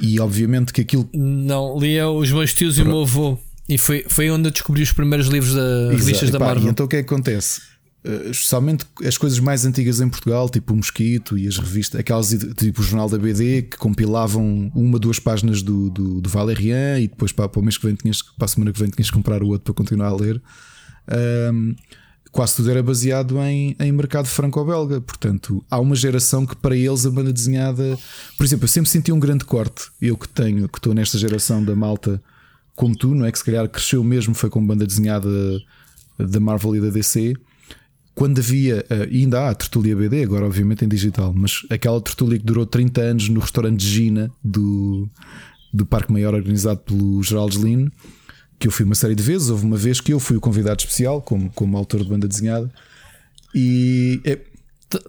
[0.00, 2.86] e obviamente que aquilo não lia os meus tios Pronto.
[2.86, 3.38] e o meu avô.
[3.70, 6.68] E foi, foi onde eu descobri os primeiros livros da revistas da Marvel.
[6.68, 7.62] Então o que é que acontece?
[8.02, 12.30] Eh, especialmente as coisas mais antigas em Portugal, tipo o Mosquito e as revistas, aquelas
[12.56, 17.06] tipo o Jornal da BD que compilavam uma, duas páginas do, do, do Valerian e
[17.06, 19.16] depois para, para o mês que vem tinhas, para a semana que vem tinhas que
[19.16, 20.42] comprar o outro para continuar a ler.
[21.52, 21.76] Um,
[22.32, 25.00] quase tudo era baseado em, em mercado franco-belga.
[25.00, 27.96] Portanto, há uma geração que para eles a banda desenhada,
[28.36, 29.84] por exemplo, eu sempre senti um grande corte.
[30.02, 32.20] Eu que tenho, que estou nesta geração da malta,
[32.80, 33.30] como tu, não é?
[33.30, 35.28] Que se calhar cresceu mesmo, foi com banda desenhada
[36.18, 37.34] da Marvel e da DC
[38.14, 42.38] quando havia, uh, ainda há a tertulia BD, agora obviamente em digital, mas aquela tertulia
[42.38, 45.08] que durou 30 anos no restaurante Gina do,
[45.72, 47.90] do Parque Maior, organizado pelo Geraldo Lino,
[48.58, 49.48] que eu fui uma série de vezes.
[49.48, 52.70] Houve uma vez que eu fui o convidado especial, como, como autor de banda desenhada,
[53.54, 54.20] e.
[54.24, 54.38] É,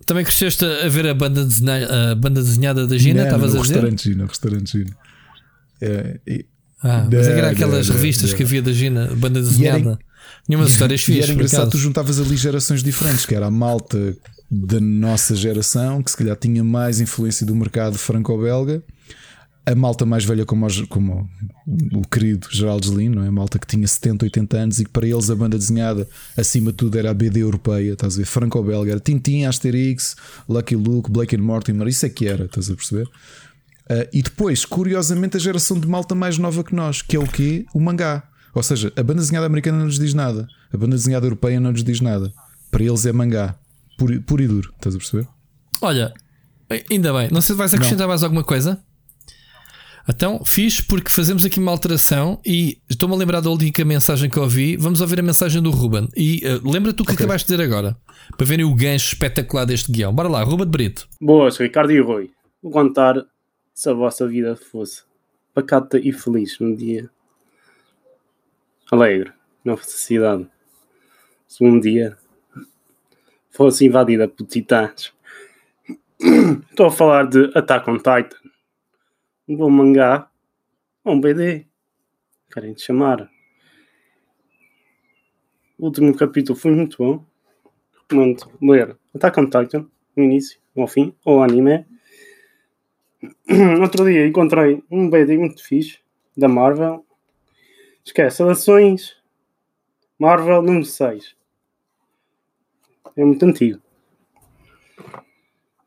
[0.06, 3.24] também cresceste a ver a banda, desenha, a banda desenhada da Gina?
[3.24, 3.74] Estavas a dizer?
[3.74, 4.98] Restaurante Gina, restaurante Gina.
[5.82, 6.46] É, e,
[6.84, 10.00] ah, mas é era aquelas revistas que havia da Gina, banda desenhada.
[10.46, 11.22] Tinha umas histórias fixas.
[11.22, 14.16] E era engraçado, tu juntavas ali gerações diferentes, que era a malta
[14.50, 18.84] da nossa geração, que se calhar tinha mais influência do mercado franco-belga,
[19.66, 21.30] a malta mais velha, como, como
[21.94, 23.28] o querido Geraldo Lino, não é?
[23.28, 26.72] A malta que tinha 70, 80 anos e que para eles a banda desenhada, acima
[26.72, 28.26] de tudo, era a BD europeia, estás a ver?
[28.26, 30.16] Franco-belga, era Tintin, Asterix,
[30.50, 33.08] Lucky Luke, Blake and Mortimer, isso é que era, estás a perceber?
[33.92, 37.28] Uh, e depois, curiosamente, a geração de malta mais nova que nós, que é o
[37.28, 37.66] quê?
[37.74, 38.24] O mangá.
[38.56, 41.74] Ou seja, a banda desenhada americana não nos diz nada, a banda desenhada europeia não
[41.74, 42.32] nos diz nada.
[42.70, 43.54] Para eles é mangá,
[43.98, 45.28] puro, puro e duro, estás a perceber?
[45.82, 46.14] Olha,
[46.90, 48.10] ainda bem, não sei se vais acrescentar não.
[48.10, 48.82] mais alguma coisa.
[50.08, 54.40] Então, fiz porque fazemos aqui uma alteração e estou-me a lembrar da última mensagem que
[54.40, 54.78] ouvi.
[54.78, 56.08] Vamos ouvir a mensagem do Ruben.
[56.16, 57.26] E uh, lembra-te o que okay.
[57.26, 57.96] acabaste de dizer agora,
[58.36, 60.14] para verem o gancho espetacular deste guião.
[60.14, 61.08] Bora lá, Ruben de Brito.
[61.22, 62.32] Boas, Ricardo e Rui.
[62.64, 63.16] Vou contar
[63.82, 65.04] se a vossa vida fosse
[65.56, 67.10] pacata e feliz um dia
[68.92, 69.34] alegre,
[69.66, 70.48] na felicidade.
[71.48, 72.16] se um dia
[73.50, 75.12] fosse invadida por titãs.
[76.70, 78.38] Estou a falar de Attack on Titan,
[79.48, 80.30] um bom mangá
[81.04, 81.66] um BD.
[82.54, 83.32] Querem te chamar.
[85.80, 87.26] O último capítulo foi muito bom.
[88.00, 91.91] Recomendo ler Attack on Titan, no início, ao fim, ou anime.
[93.82, 96.00] Outro dia encontrei um BD muito fixe
[96.36, 97.06] da Marvel.
[98.04, 99.16] Esquece, ações
[100.18, 101.36] Marvel número 6.
[103.16, 103.82] É muito antigo.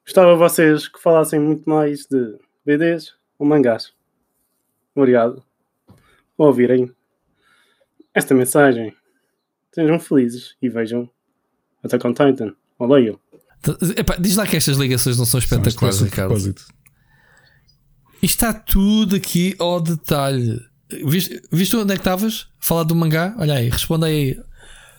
[0.05, 3.95] Gostava vocês que falassem muito mais de BDs ou mangás.
[4.95, 5.43] Obrigado
[6.37, 6.93] por ouvirem
[8.13, 8.95] esta mensagem.
[9.73, 11.11] Sejam felizes e vejam
[11.83, 12.55] Attack on Titan.
[12.79, 13.19] Ou leiam.
[13.97, 16.35] Epá, diz lá que estas ligações não são espetaculares, Ricardo.
[18.27, 20.61] Está tudo aqui ao detalhe.
[21.07, 22.47] Viste, viste onde é que estavas?
[22.61, 23.35] Falar do mangá?
[23.39, 24.39] Olha aí, responde aí.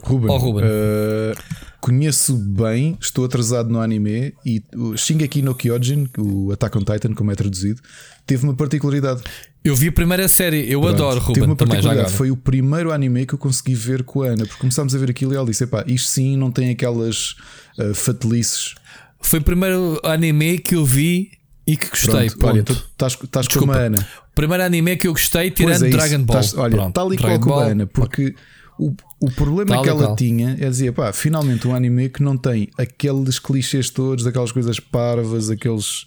[0.01, 0.63] Ruben, Oh, Ruben.
[0.67, 1.33] eh,
[1.81, 7.13] conheço bem, estou atrasado no anime e o Shingeki no Kyojin, o Attack on Titan,
[7.15, 7.81] como é traduzido,
[8.25, 9.21] teve uma particularidade.
[9.63, 12.13] Eu vi a primeira série, eu Pronto, adoro Teve Ruben uma também já particularidade.
[12.17, 15.09] Foi o primeiro anime que eu consegui ver com a Ana, porque começámos a ver
[15.09, 17.31] aquilo e ela disse: Epá, isto sim não tem aquelas
[17.79, 18.75] uh, fatelices.
[19.21, 21.31] Foi o primeiro anime que eu vi
[21.67, 22.29] e que gostei.
[22.29, 24.07] Pronto, olha, tu estás estás com a Ana.
[24.33, 26.39] Primeiro anime que eu gostei, Pois tirando é Dragon Ball.
[26.39, 27.63] estás- olha, Pronto, tal e qual com a.
[27.65, 28.35] Ana, porque
[28.77, 30.15] o, o problema Tal que ela qual.
[30.15, 34.79] tinha é dizer, pá, finalmente um anime que não tem aqueles clichês todos, aquelas coisas
[34.79, 36.05] parvas, aqueles.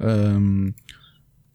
[0.00, 0.72] hum,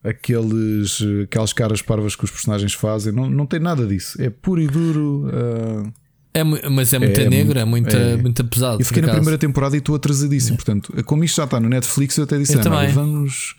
[0.04, 4.22] aqueles aquelas caras parvas que os personagens fazem, não, não tem nada disso.
[4.22, 5.30] É puro e duro.
[5.34, 5.92] ah,
[6.34, 8.18] É mas é muito É, negro, é muito, é.
[8.18, 8.82] muito pesado.
[8.82, 9.20] Eu fiquei na acaso.
[9.20, 10.58] primeira temporada e estou atrasadíssimo.
[10.58, 12.92] Portanto, como isto já está no Netflix, eu até disse: Eu também.
[12.92, 13.56] vamos.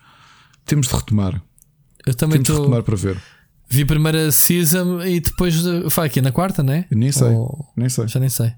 [0.66, 1.40] Temos de retomar.
[2.06, 3.16] Eu também Temos de tô- retomar para ver.
[3.68, 6.84] vi a primeira season e depois de- foi aqui na quarta, né?
[6.90, 7.28] Nem sei.
[7.28, 8.08] Ou- Nem sei.
[8.08, 8.52] Já nem sei.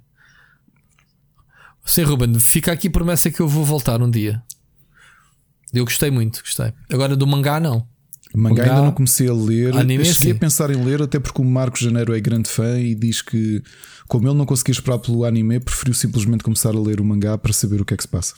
[1.85, 4.43] Sim, Ruben, fica aqui promessa que eu vou voltar um dia.
[5.73, 6.73] Eu gostei muito, gostei.
[6.93, 7.87] Agora do mangá, não.
[8.35, 9.75] Mangá, Mangá, ainda não comecei a ler.
[9.77, 10.37] anime, Cheguei sim.
[10.37, 13.63] a pensar em ler, até porque o Marcos Janeiro é grande fã e diz que,
[14.09, 17.53] como ele não conseguia esperar pelo anime, preferiu simplesmente começar a ler o mangá para
[17.53, 18.35] saber o que é que se passa.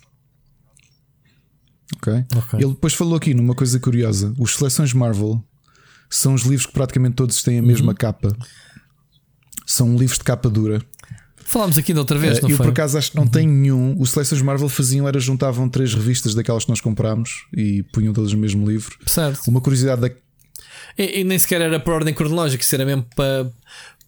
[1.96, 2.12] Ok?
[2.36, 2.58] Ok.
[2.60, 5.42] Ele depois falou aqui numa coisa curiosa: os seleções Marvel
[6.10, 7.66] são os livros que praticamente todos têm a Uhum.
[7.66, 8.36] mesma capa.
[9.66, 10.82] São livros de capa dura.
[11.44, 12.66] Falámos aqui da outra vez, Eh, não eu foi?
[12.66, 13.96] por acaso acho que não tem nenhum.
[13.98, 18.32] Os seleções Marvel faziam era juntavam três revistas daquelas que nós comprámos e punham todas
[18.34, 18.98] no mesmo livro.
[19.06, 19.48] Certo.
[19.48, 20.10] Uma curiosidade da,
[20.98, 23.50] E, e nem sequer era por ordem cronológica, isso era mesmo para,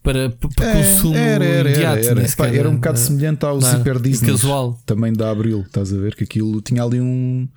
[0.03, 2.07] para, para É, consumo era, era, imediato.
[2.07, 2.35] era, era.
[2.35, 3.69] Pá, era um bocado semelhante ao não?
[3.69, 4.79] Zipper Disney casual.
[4.85, 6.15] também da Abril, estás a ver?
[6.15, 7.47] Que aquilo tinha ali um.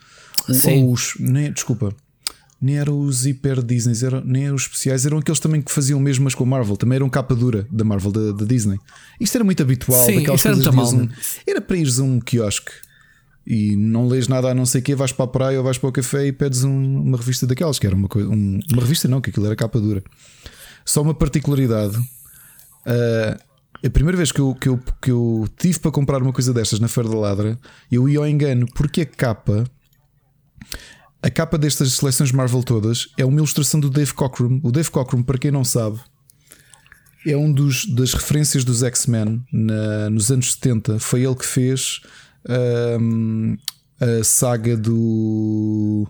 [0.51, 0.85] Sim.
[0.85, 1.95] ou os, nem, desculpa,
[2.61, 5.99] nem eram os Zipper Disney, eram, nem eram os especiais, eram aqueles também que faziam
[5.99, 6.77] mesmo, mas com a Marvel.
[6.77, 8.79] Também eram capa dura da Marvel, da, da Disney.
[9.19, 11.09] Isto era muito habitual, Sim, daquelas era coisas ires um-
[11.47, 12.73] Era para ires a um quiosque
[13.47, 15.79] e não lês nada a não sei o quê, vais para a praia ou vais
[15.79, 18.29] para o café e pedes um- uma revista daquelas, que era uma coisa.
[18.29, 20.03] um- uma revista não, que aquilo era capa dura.
[20.85, 21.97] Só uma particularidade.
[22.87, 26.55] Uh, a primeira vez que eu, que, eu, que eu tive para comprar uma coisa
[26.55, 27.59] destas na Feira da Ladra,
[27.93, 29.65] eu ia ao engano, porque a capa,
[31.23, 34.59] a capa destas seleções Marvel todas, é uma ilustração do Dave Cockrum.
[34.63, 36.01] O Dave Cockrum, para quem não sabe,
[37.27, 39.43] é um dos, das referências dos X-Men
[40.11, 40.99] nos anos 70.
[40.99, 42.01] Foi ele que fez
[43.01, 43.57] um,
[44.01, 46.07] a saga do.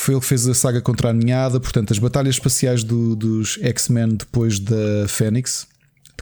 [0.00, 3.58] Foi ele que fez a saga contra a ninhada, portanto, as batalhas espaciais do- dos
[3.60, 5.66] X-Men depois da Fênix,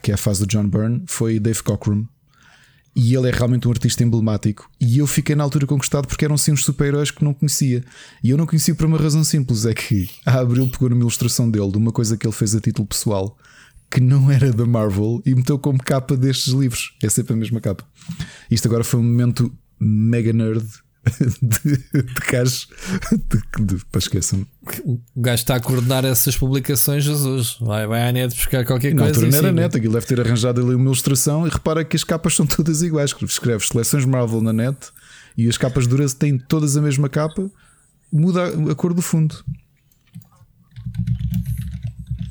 [0.02, 2.04] que é a fase do John Byrne, foi Dave Cockrum.
[2.96, 4.68] E ele é realmente um artista emblemático.
[4.80, 7.84] E eu fiquei na altura conquistado porque eram assim uns super-heróis que não conhecia.
[8.24, 11.48] E eu não conhecia por uma razão simples: é que a Abril pegou numa ilustração
[11.48, 13.38] dele de uma coisa que ele fez a título pessoal
[13.88, 16.92] que não era da Marvel e meteu como capa destes livros.
[17.00, 17.84] É sempre a mesma capa.
[18.50, 20.66] Isto agora foi um momento mega nerd
[21.42, 22.68] de, de gajos.
[23.12, 24.46] De, de, esqueçam.
[24.84, 27.56] O gajo está a coordenar essas publicações, Jesus.
[27.60, 29.26] Vai, vai à net buscar qualquer Na coisa.
[29.26, 32.34] não era net, aquilo deve ter arranjado ali uma ilustração e repara que as capas
[32.34, 33.14] são todas iguais.
[33.22, 34.76] Escreves seleções Marvel na net
[35.36, 37.50] e as capas duras têm todas a mesma capa,
[38.12, 39.36] muda a- a cor do fundo.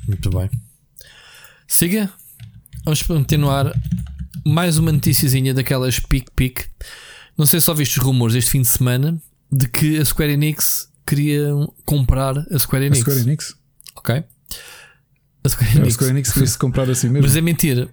[0.06, 0.48] Muito bem.
[1.66, 2.10] Siga.
[2.84, 3.72] Vamos continuar.
[4.46, 6.64] Mais uma noticiazinha daquelas pique-pique.
[7.38, 9.16] Não sei se só viste os rumores este fim de semana
[9.50, 11.48] de que a Square Enix queria
[11.86, 13.00] comprar a Square A Enix.
[13.00, 13.54] Square Enix.
[13.96, 14.24] Ok?
[15.44, 15.94] A Square A Enix.
[15.94, 17.22] Square Enix queria se comprar assim mesmo.
[17.26, 17.88] Mas é mentira.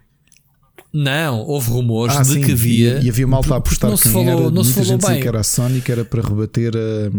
[0.92, 3.00] Não, houve rumores Ah, de sim, que havia.
[3.02, 4.52] E, e havia malta a apostar não se quem falou, era.
[4.52, 5.22] não se Muita falou gente dizia bem.
[5.22, 7.12] que era a Sony que era para rebater a.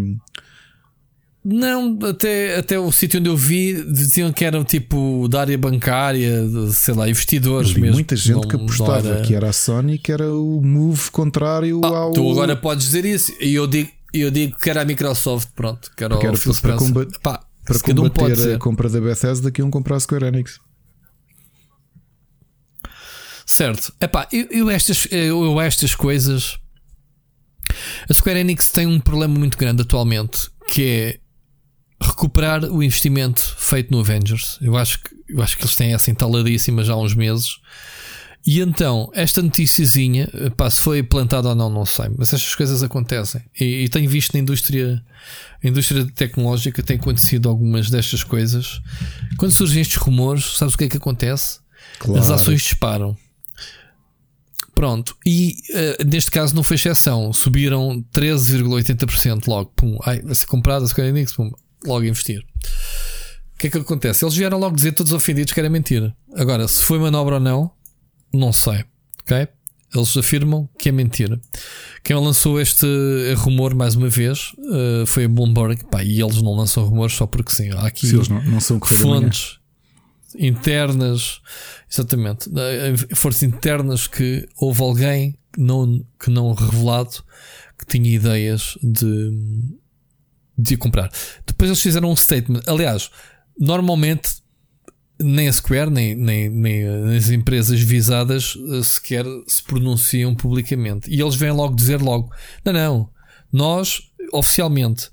[1.49, 6.45] Não, até, até o sítio onde eu vi diziam que eram tipo da área bancária,
[6.45, 7.95] de, sei lá, investidores mesmo.
[7.95, 11.81] muita gente Não- que apostava era- que era a Sony, que era o move contrário
[11.85, 12.13] Ah, ao.
[12.13, 15.89] Tu agora podes dizer isso e eu digo, eu digo que era a Microsoft, pronto,
[15.97, 18.55] que era Que era para combater- Pá, para um combater ser.
[18.57, 20.59] a compra da Bethesda que iam comprar a Square Enix.
[23.45, 23.93] Certo.
[24.01, 26.59] Epá, eu, eu, estas, eu, eu estas coisas.
[28.11, 31.26] A Square Enix tem um problema muito grande atualmente que é
[32.01, 34.59] recuperar o investimento feito no Avengers.
[34.61, 37.59] Eu acho que, eu acho que eles têm essa entaladíssima já há uns meses.
[38.47, 42.81] E então, esta noticiazinha, pá, se foi plantada ou não, não sei, mas estas coisas
[42.81, 43.43] acontecem.
[43.59, 45.03] E, e tenho visto na indústria,
[45.63, 48.81] a indústria tecnológica, tem acontecido algumas destas coisas.
[49.37, 51.59] Quando surgem estes rumores, sabes o que é que acontece?
[51.99, 52.21] Claro.
[52.21, 53.17] As ações disparam.
[54.77, 59.73] Pronto, e eh, neste caso não foi exceção, subiram 13,80% logo.
[59.75, 61.51] Pum, ai, vai ser comprada a Square Enix, pum,
[61.87, 62.45] logo investir.
[63.55, 64.25] O que é que acontece?
[64.25, 66.15] Eles vieram logo dizer todos ofendidos que era mentira.
[66.35, 67.71] Agora, se foi manobra ou não,
[68.33, 68.85] não sei.
[69.23, 69.49] Ok?
[69.95, 71.41] Eles afirmam que é mentira.
[72.05, 72.87] Quem lançou este
[73.37, 75.85] rumor mais uma vez eh, foi a Bloomberg.
[75.87, 77.71] Pá, e eles não lançam rumores só porque sim.
[77.71, 79.59] Há aqui eles não, não fontes
[80.39, 81.41] internas,
[81.91, 87.25] exatamente, eh, forças internas que houve alguém não, que não revelado
[87.79, 89.31] que tinha ideias de,
[90.57, 91.11] de comprar.
[91.47, 92.63] Depois eles fizeram um statement.
[92.67, 93.11] Aliás,
[93.59, 94.45] normalmente
[95.19, 101.11] nem a Square nem, nem, nem as empresas visadas eh, sequer se pronunciam publicamente.
[101.11, 102.31] E eles vêm logo dizer logo:
[102.65, 103.11] não, não,
[103.53, 104.03] nós
[104.33, 105.11] oficialmente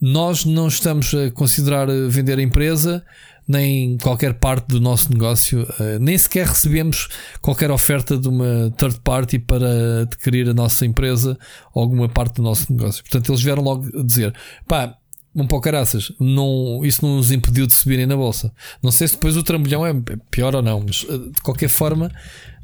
[0.00, 3.04] nós não estamos a considerar eh, vender a empresa
[3.46, 7.08] nem qualquer parte do nosso negócio, eh, nem sequer recebemos
[7.40, 11.38] qualquer oferta de uma third party para adquirir a nossa empresa
[11.74, 13.02] ou alguma parte do nosso negócio.
[13.02, 14.34] Portanto, eles vieram logo dizer:
[14.66, 14.96] pá,
[15.34, 18.52] vão para o caraças, não, isso não nos impediu de subirem na bolsa.
[18.82, 19.92] Não sei se depois o trambolhão é
[20.30, 22.10] pior ou não, mas eh, de qualquer forma,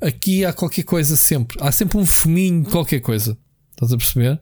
[0.01, 1.57] aqui há qualquer coisa sempre.
[1.61, 3.37] Há sempre um fuminho de qualquer coisa.
[3.73, 4.41] Estás a perceber?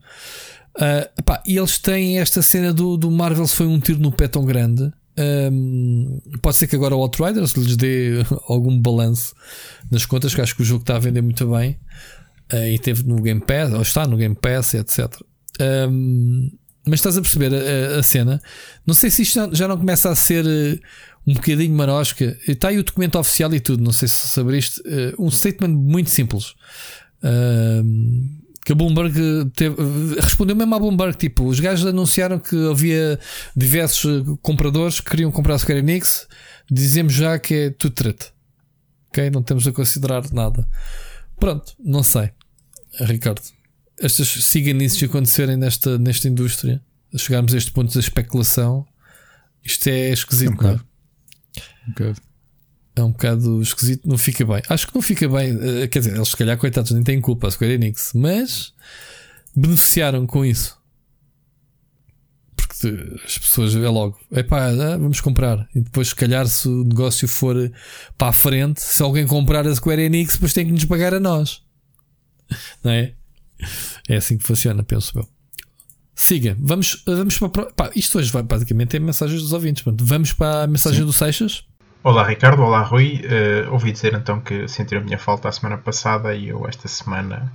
[0.79, 4.29] Ah, epá, e eles têm esta cena do, do Marvel foi um tiro no pé
[4.29, 4.93] tão grande.
[5.17, 8.15] Ahm, pode ser que agora o Outriders lhes dê
[8.49, 9.35] algum balanço
[9.91, 11.79] nas contas, que acho que o jogo está a vender muito bem
[12.51, 15.07] Ah, e teve no Game Pass, ou está no Game Pass, etc.
[15.61, 16.51] Ahm,
[16.87, 18.43] mas estás a perceber a, a- cena?
[18.87, 20.79] Não sei se isto já- não começa a ser eh,
[21.27, 22.37] um bocadinho marosca.
[22.47, 24.83] Está aí o documento oficial e tudo, não sei se sabriste.
[24.85, 26.55] eh, um statement muito simples.
[28.65, 29.15] Que a Bloomberg
[29.55, 29.77] teve-
[30.21, 31.17] respondeu mesmo à Bloomberg.
[31.17, 33.19] Tipo, os gajos anunciaram que havia
[33.55, 36.27] diversos compradores que queriam comprar a Square Enix.
[36.71, 38.27] Dizemos já que é tudo treta.
[39.11, 39.31] Ok?
[39.31, 40.67] Não temos a considerar nada.
[41.39, 42.31] Pronto, não sei,
[43.01, 43.43] Ricardo.
[44.01, 46.81] Estas siganices acontecerem nesta, nesta indústria,
[47.17, 48.85] chegarmos a este ponto da especulação,
[49.63, 50.73] isto é esquisito, É um não é?
[50.75, 52.21] Um bocado.
[52.97, 54.63] É um bocado esquisito, não fica bem.
[54.69, 55.59] Acho que não fica bem.
[55.83, 58.73] eh, Quer dizer, eles se calhar, coitados, nem têm culpa, a Square Enix, mas
[59.55, 60.79] beneficiaram com isso.
[62.57, 65.69] Porque as pessoas vê logo, epá, ah, vamos comprar.
[65.75, 67.71] E depois, se calhar, se o negócio for
[68.17, 71.21] para a frente, se alguém comprar a Square Enix, depois tem que nos pagar a
[71.21, 71.63] nós.
[72.83, 73.15] Não é?
[74.09, 75.29] É assim que funciona, penso eu.
[76.15, 77.73] Siga, vamos, vamos para.
[77.73, 79.83] Pá, isto hoje vai basicamente é mensagens dos ouvintes.
[80.01, 81.65] Vamos para a mensagem do Seixas.
[82.07, 83.23] Olá Ricardo, olá Rui.
[83.25, 86.87] Eh, ouvi dizer então que sentiram a minha falta a semana passada e eu esta
[86.87, 87.51] semana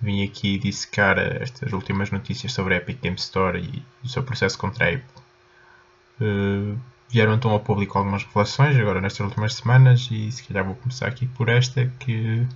[0.00, 4.22] vim aqui dissecar eh, estas últimas notícias sobre a Epic Game Store e o seu
[4.22, 5.22] processo contra a Apple.
[6.18, 6.76] Eh,
[7.10, 11.06] vieram então ao público algumas revelações agora nestas últimas semanas e se calhar vou começar
[11.06, 12.46] aqui por esta que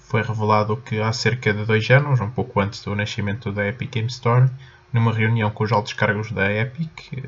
[0.00, 3.90] foi revelado que há cerca de dois anos, um pouco antes do nascimento da Epic
[3.90, 4.50] Game Store,
[4.92, 7.24] numa reunião com os altos cargos da Epic,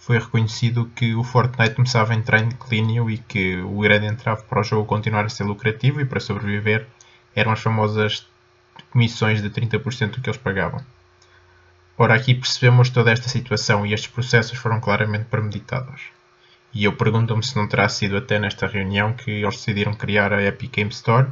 [0.00, 4.42] foi reconhecido que o Fortnite começava a entrar em declínio e que o grande entrave
[4.44, 6.86] para o jogo continuar a ser lucrativo e para sobreviver
[7.36, 8.26] eram as famosas
[8.90, 10.80] comissões de 30% do que eles pagavam.
[11.98, 16.00] Ora, aqui percebemos toda esta situação e estes processos foram claramente premeditados.
[16.72, 20.42] E eu pergunto-me se não terá sido até nesta reunião que eles decidiram criar a
[20.42, 21.28] Epic Game Store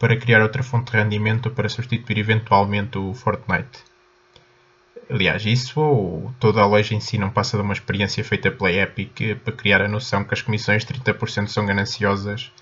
[0.00, 3.89] para criar outra fonte de rendimento para substituir eventualmente o Fortnite.
[5.10, 8.70] Aliás, isso ou toda a loja em si não passa de uma experiência feita pela
[8.70, 12.52] Epic para criar a noção que as comissões de 30% são gananciosas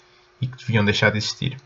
[0.41, 1.59] e que deviam deixar de existir.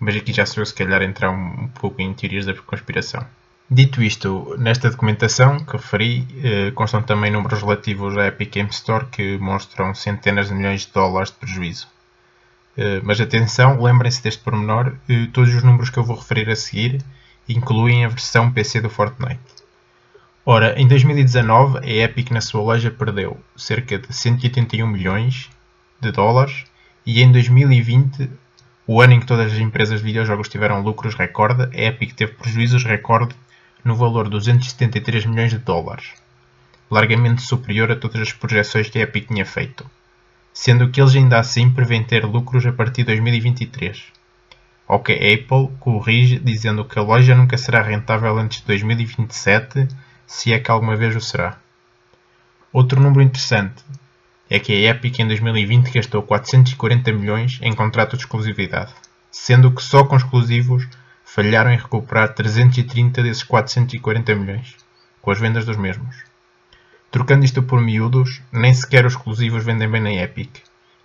[0.00, 3.26] Mas aqui já sou eu se calhar entrar um, pouco em teorias da conspiração.
[3.70, 9.04] Dito isto, nesta documentação que referi, eh, constam também números relativos à Epic Game Store
[9.06, 11.86] que mostram centenas de milhões de dólares de prejuízo.
[12.78, 16.56] Eh, mas atenção, lembrem-se deste pormenor, eh, todos os números que eu vou referir a
[16.56, 17.04] seguir
[17.46, 19.57] incluem a versão PC do Fortnite.
[20.50, 25.50] Ora, em 2019, a Epic na sua loja perdeu cerca de 181 milhões
[26.00, 26.64] de dólares
[27.04, 28.30] e em 2020,
[28.86, 32.32] o ano em que todas as empresas de videojogos tiveram lucros recorde, a Epic teve
[32.32, 33.34] prejuízos recorde
[33.84, 36.14] no valor de 273 milhões de dólares,
[36.90, 39.84] largamente superior a todas as projeções que a Epic tinha feito,
[40.54, 44.02] sendo que eles ainda assim prevêem ter lucros a partir de 2023.
[44.88, 49.86] Ao que a Apple corrige dizendo que a loja nunca será rentável antes de 2027
[50.28, 51.58] se é que alguma vez o será.
[52.70, 53.82] Outro número interessante
[54.50, 58.92] é que a Epic em 2020 gastou 440 milhões em contratos de exclusividade,
[59.30, 60.86] sendo que só com exclusivos
[61.24, 64.76] falharam em recuperar 330 desses 440 milhões,
[65.22, 66.14] com as vendas dos mesmos.
[67.10, 70.58] Trocando isto por miúdos, nem sequer os exclusivos vendem bem na Epic,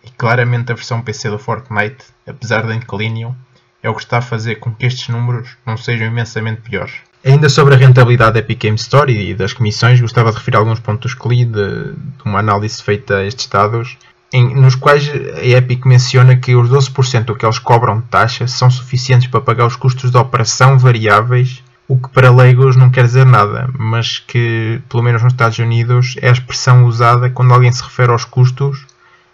[0.03, 3.33] e claramente a versão PC do Fortnite, apesar da declínio,
[3.81, 7.01] é o que está a fazer com que estes números não sejam imensamente piores.
[7.25, 10.81] Ainda sobre a rentabilidade da Epic Game Store e das comissões, gostava de referir alguns
[10.81, 13.97] pontos que li de, de uma análise feita a estes dados,
[14.33, 18.69] em, nos quais a Epic menciona que os 12% que eles cobram de taxa são
[18.69, 23.25] suficientes para pagar os custos de operação variáveis, o que para leigos não quer dizer
[23.25, 27.83] nada, mas que, pelo menos nos Estados Unidos, é a expressão usada quando alguém se
[27.83, 28.85] refere aos custos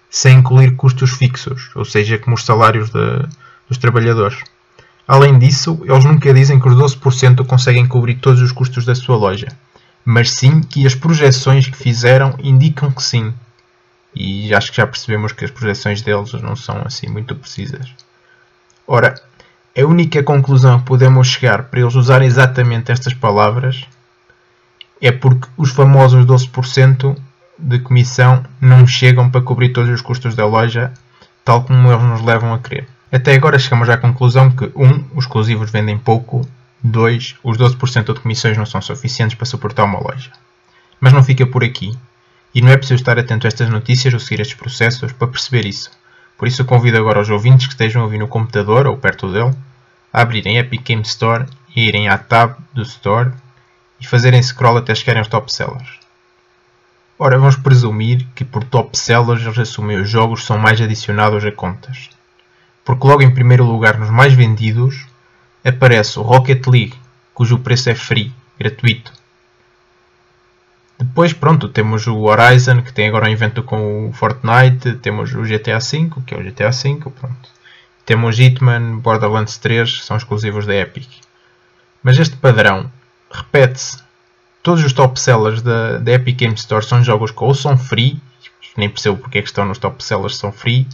[0.09, 3.27] sem incluir custos fixos, ou seja, como os salários de,
[3.67, 4.37] dos trabalhadores.
[5.09, 9.17] Além disso, eles nunca dizem que os 12% conseguem cobrir todos os custos da sua
[9.17, 9.47] loja,
[10.05, 13.33] mas sim que as projeções que fizeram indicam que sim.
[14.13, 17.91] E acho que já percebemos que as projeções deles não são assim muito precisas.
[18.85, 19.19] Ora,
[19.75, 23.87] a única conclusão que podemos chegar para eles usarem exatamente estas palavras
[25.01, 27.17] é porque os famosos 12%
[27.57, 30.93] de comissão não chegam para cobrir todos os custos da loja,
[31.43, 32.87] tal como eles nos levam a crer.
[33.11, 34.83] Até agora chegamos à conclusão que 1.
[34.85, 36.47] Um, os exclusivos vendem pouco,
[36.83, 37.37] 2.
[37.43, 40.31] Os 12% de comissões não são suficientes para suportar uma loja.
[41.01, 41.97] Mas não fica por aqui,
[42.53, 45.65] e não é preciso estar atento a estas notícias ou seguir estes processos para perceber
[45.65, 45.89] isso.
[46.37, 49.55] Por isso convido agora os ouvintes que estejam a ouvir no computador ou perto dele
[50.13, 51.45] a abrirem Epic Game Store
[51.75, 53.31] e irem à tab do Store
[53.99, 55.99] e fazerem scroll até chegarem aos top sellers.
[57.17, 61.51] Ora, vamos presumir que por top sellers eles assumem os jogos são mais adicionados a
[61.51, 62.09] contas
[62.89, 65.05] porque logo em primeiro lugar nos mais vendidos
[65.63, 66.95] aparece o Rocket League,
[67.35, 69.13] cujo preço é free, gratuito.
[70.97, 75.43] Depois, pronto, temos o Horizon, que tem agora um evento com o Fortnite, temos o
[75.43, 77.49] GTA V, que é o GTA V, pronto.
[78.07, 81.07] Temos Hitman, Borderlands 3, são exclusivos da Epic.
[82.01, 82.91] Mas este padrão
[83.29, 83.99] repete-se.
[84.63, 88.19] Todos os top sellers da, da Epic Game Store são jogos que ou são free,
[88.75, 90.87] nem percebo porque é que estão nos top sellers, são free,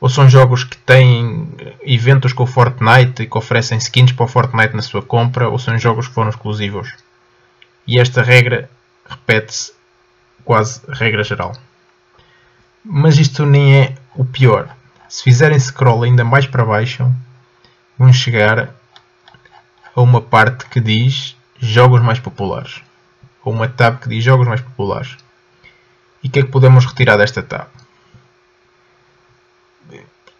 [0.00, 1.48] ou são jogos que têm
[1.82, 5.58] eventos com o Fortnite e que oferecem skins para o Fortnite na sua compra, ou
[5.58, 6.92] são jogos que foram exclusivos.
[7.86, 8.70] E esta regra
[9.08, 9.72] repete-se
[10.44, 11.52] quase regra geral.
[12.84, 14.74] Mas isto nem é o pior.
[15.08, 17.10] Se fizerem scroll ainda mais para baixo,
[17.98, 18.74] vão chegar
[19.94, 22.82] a uma parte que diz jogos mais populares.
[23.44, 25.16] Ou uma tab que diz jogos mais populares.
[26.22, 27.68] E o que é que podemos retirar desta tab?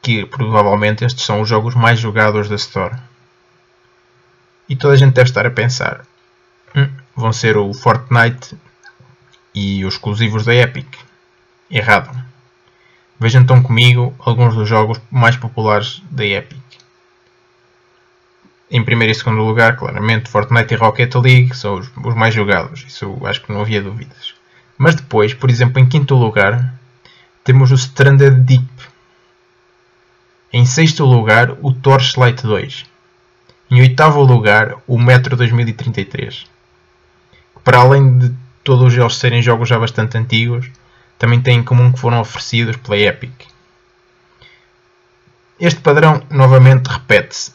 [0.02, 2.96] Que provavelmente estes são os jogos mais jogados da Store.
[4.68, 6.04] E toda a gente deve estar a pensar:
[6.74, 8.56] hum, vão ser o Fortnite
[9.54, 10.86] e os exclusivos da Epic.
[11.70, 12.16] Errado.
[13.20, 16.58] Vejam então comigo alguns dos jogos mais populares da Epic.
[18.70, 22.84] Em primeiro e segundo lugar, claramente, Fortnite e Rocket League são os, os mais jogados.
[22.86, 24.34] Isso acho que não havia dúvidas.
[24.76, 26.74] Mas depois, por exemplo, em quinto lugar,
[27.42, 28.68] temos o Stranded Deep
[30.52, 32.86] em sexto lugar, o Torchlight 2.
[33.70, 36.46] Em oitavo lugar, o Metro 2033.
[37.62, 38.34] Para além de
[38.64, 40.70] todos eles serem jogos já bastante antigos,
[41.18, 43.32] também têm em comum que foram oferecidos pela Epic.
[45.60, 47.52] Este padrão novamente repete-se.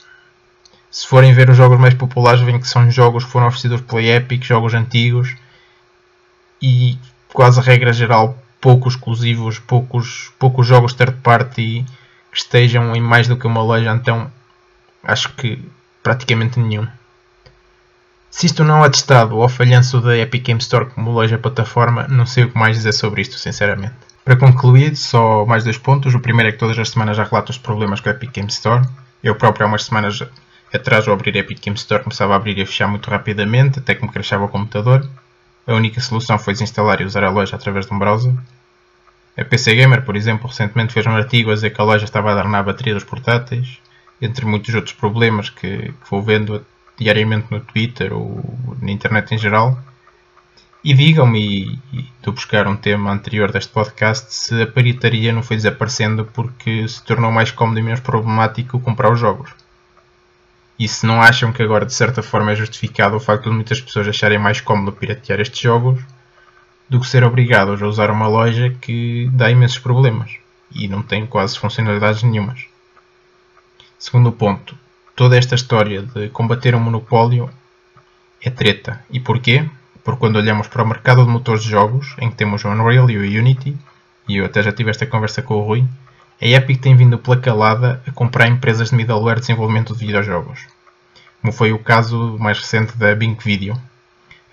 [0.92, 4.04] Se forem ver os jogos mais populares, veem que são jogos que foram oferecidos pela
[4.04, 5.36] Epic, jogos antigos
[6.62, 7.00] e
[7.30, 11.84] quase regra geral poucos exclusivos, poucos, poucos jogos third party
[12.34, 14.32] estejam em mais do que uma loja, então
[15.04, 15.60] acho que
[16.02, 16.88] praticamente nenhum.
[18.30, 22.26] Se isto não é testado ao falhanço da Epic Game Store como loja plataforma, não
[22.26, 23.94] sei o que mais dizer sobre isto, sinceramente.
[24.26, 26.16] Para concluir, só mais dois pontos.
[26.16, 28.50] O primeiro é que todas as semanas já relato os problemas com a Epic Game
[28.50, 28.84] Store.
[29.24, 30.24] Eu próprio há umas semanas
[30.74, 33.78] atrás ao abrir a Epic Game Store começava a abrir e a fechar muito rapidamente,
[33.80, 35.08] até que me crashava o computador.
[35.68, 38.34] A única solução foi desinstalar e usar a loja através de um browser.
[39.36, 42.32] A PC Gamer, por exemplo, recentemente fez um artigo a dizer que a loja estava
[42.32, 43.80] a dar na bateria dos portáteis,
[44.22, 46.64] entre muitos outros problemas que, que vou vendo
[46.98, 49.78] diariamente no Twitter ou na internet em geral.
[50.84, 55.42] E digam-me, e, estou a buscar um tema anterior deste podcast, se a paritaria não
[55.42, 59.50] foi desaparecendo porque se tornou mais cómodo e menos problemático comprar os jogos.
[60.78, 63.82] E se não acham que agora de certa forma é justificado o facto de muitas
[63.82, 66.04] pessoas acharem mais cómodo piratear estes jogos
[66.90, 70.32] do que ser obrigados a usar uma loja que dá imensos problemas
[70.74, 72.66] e não tem quase funcionalidades nenhumas.
[73.98, 74.76] Segundo ponto,
[75.16, 77.50] toda esta história de combater um monopólio
[78.42, 79.04] é treta.
[79.10, 79.66] E porquê?
[80.04, 83.10] Porque quando olhamos para o mercado de motores de jogos, em que temos o Unreal
[83.10, 83.78] e o Unity,
[84.28, 85.86] e eu até já tive esta conversa com o Rui,
[86.42, 90.66] a Epic tem vindo pela calada a comprar empresas de middleware de desenvolvimento de videojogos.
[91.42, 93.80] Como foi o caso mais recente da Bing Video,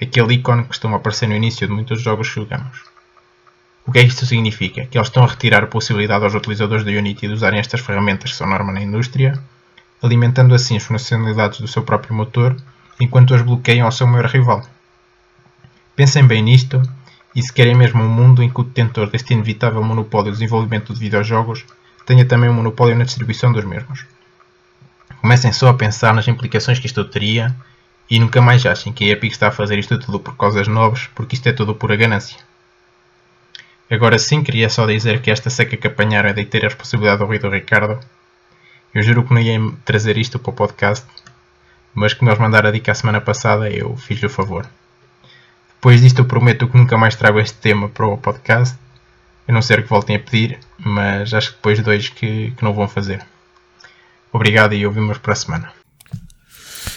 [0.00, 2.82] aquele ícone que costuma aparecer no início de muitos jogos que jogamos.
[3.86, 4.86] O que é que isto significa?
[4.86, 8.30] Que eles estão a retirar a possibilidade aos utilizadores da Unity de usarem estas ferramentas
[8.30, 9.38] que são norma na indústria,
[10.02, 12.56] alimentando assim as funcionalidades do seu próprio motor,
[13.00, 14.64] enquanto as bloqueiam ao seu maior rival.
[15.96, 16.80] Pensem bem nisto
[17.34, 20.92] e se querem mesmo um mundo em que o detentor deste inevitável monopólio de desenvolvimento
[20.94, 21.64] de videojogos
[22.06, 24.04] tenha também um monopólio na distribuição dos mesmos.
[25.20, 27.54] Comecem só a pensar nas implicações que isto teria
[28.10, 31.08] e nunca mais achem que a Epic está a fazer isto tudo por causas nobres,
[31.14, 32.36] porque isto é tudo pura ganância.
[33.88, 37.20] Agora sim, queria só dizer que esta seca que apanharam é de ter a responsabilidade
[37.20, 38.00] do Rui do Ricardo.
[38.92, 41.06] Eu juro que não ia trazer isto para o podcast,
[41.94, 44.68] mas como eles mandaram a dica a semana passada, eu fiz-lhe o favor.
[45.74, 48.76] Depois disto, eu prometo que nunca mais trago este tema para o podcast,
[49.48, 52.74] a não ser que voltem a pedir, mas acho que depois dois que, que não
[52.74, 53.24] vão fazer.
[54.32, 55.79] Obrigado e ouvimos para a semana.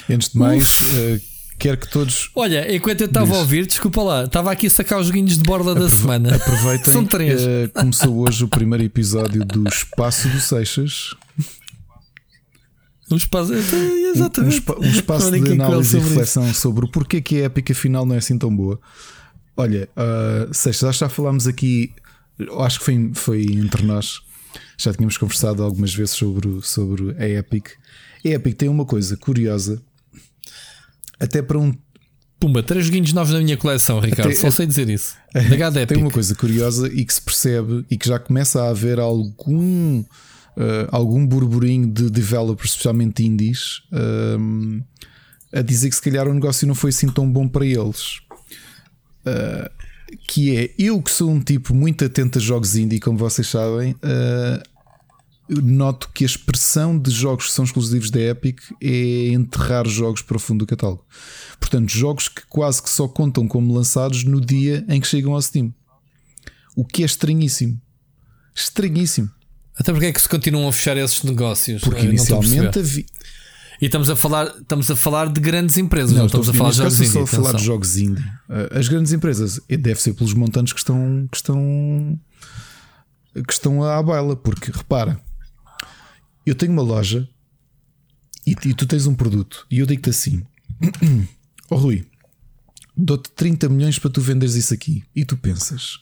[0.10, 1.22] Antes de mais, uh,
[1.58, 2.30] quero que todos.
[2.36, 5.44] Olha, enquanto eu estava a ouvir, desculpa lá, estava aqui a sacar os joguinhos de
[5.44, 6.36] borda da semana.
[6.36, 6.92] Aproveitem.
[6.94, 7.42] São três.
[7.42, 11.16] Uh, começou hoje o primeiro episódio do Espaço do Seixas.
[13.12, 14.64] Um espaço, exatamente.
[14.68, 16.62] Um, um, um espaço de análise e reflexão isso.
[16.62, 18.80] sobre o porquê que a épica final não é assim tão boa.
[19.56, 21.94] Olha, uh, Seixas, já falámos aqui,
[22.60, 24.22] acho que foi, foi entre nós,
[24.78, 27.70] já tínhamos conversado algumas vezes sobre, sobre a Epic.
[28.26, 29.82] A Epic tem uma coisa curiosa
[31.24, 31.74] até para um.
[32.40, 34.30] Pumba, três joguinhos novos na minha coleção, Ricardo.
[34.30, 35.16] Até, Só sei dizer isso.
[35.34, 35.42] Da
[35.88, 40.04] Tem uma coisa curiosa e que se percebe e que já começa a haver algum.
[40.56, 44.84] Uh, algum burburinho de developers, especialmente indies, uh,
[45.52, 48.20] a dizer que se calhar o negócio não foi assim tão bom para eles.
[49.26, 49.68] Uh,
[50.28, 53.96] que é eu que sou um tipo muito atento a jogos indie, como vocês sabem,
[55.50, 60.38] noto que a expressão de jogos que são exclusivos da Epic é enterrar jogos para
[60.38, 61.06] o fundo do catálogo.
[61.60, 65.42] Portanto, jogos que quase que só contam como lançados no dia em que chegam ao
[65.42, 65.74] Steam.
[66.76, 67.80] O que é estranhíssimo.
[68.56, 69.30] Estranhíssimo.
[69.76, 71.82] Até porque é que se continuam a fechar esses negócios?
[71.82, 73.06] Porque inicialmente havia.
[73.82, 76.70] E estamos a falar, estamos a falar de grandes empresas, não, não estamos a falar
[76.70, 77.12] de jogos indie.
[77.12, 78.24] Só a falar de jogos indie.
[78.50, 82.20] Eh, as grandes empresas, deve ser pelos montantes que estão que estão
[83.46, 85.20] que estão à baila, porque repara,
[86.46, 87.28] eu tenho uma loja
[88.46, 90.44] e, e tu tens um produto e eu digo-te assim:
[91.70, 92.06] oh, Rui,
[92.96, 95.04] dou-te 30 milhões para tu venderes isso aqui.
[95.16, 96.00] E tu pensas: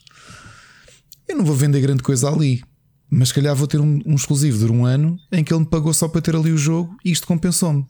[1.28, 2.62] Eu não vou vender grande coisa ali,
[3.10, 5.66] mas se calhar vou ter um, um exclusivo de um ano em que ele me
[5.66, 7.86] pagou só para ter ali o jogo e isto compensou-me.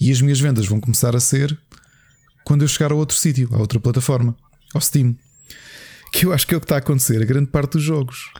[0.00, 1.58] E as minhas vendas vão começar a ser
[2.44, 4.36] quando eu chegar a outro sítio, a outra plataforma,
[4.74, 5.16] ao Steam.
[6.12, 8.30] Que eu acho que é o que está a acontecer a grande parte dos jogos.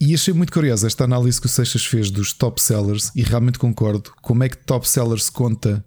[0.00, 3.58] E achei muito curiosa esta análise que o Seixas fez dos top sellers e realmente
[3.58, 4.10] concordo.
[4.22, 5.84] Como é que top sellers conta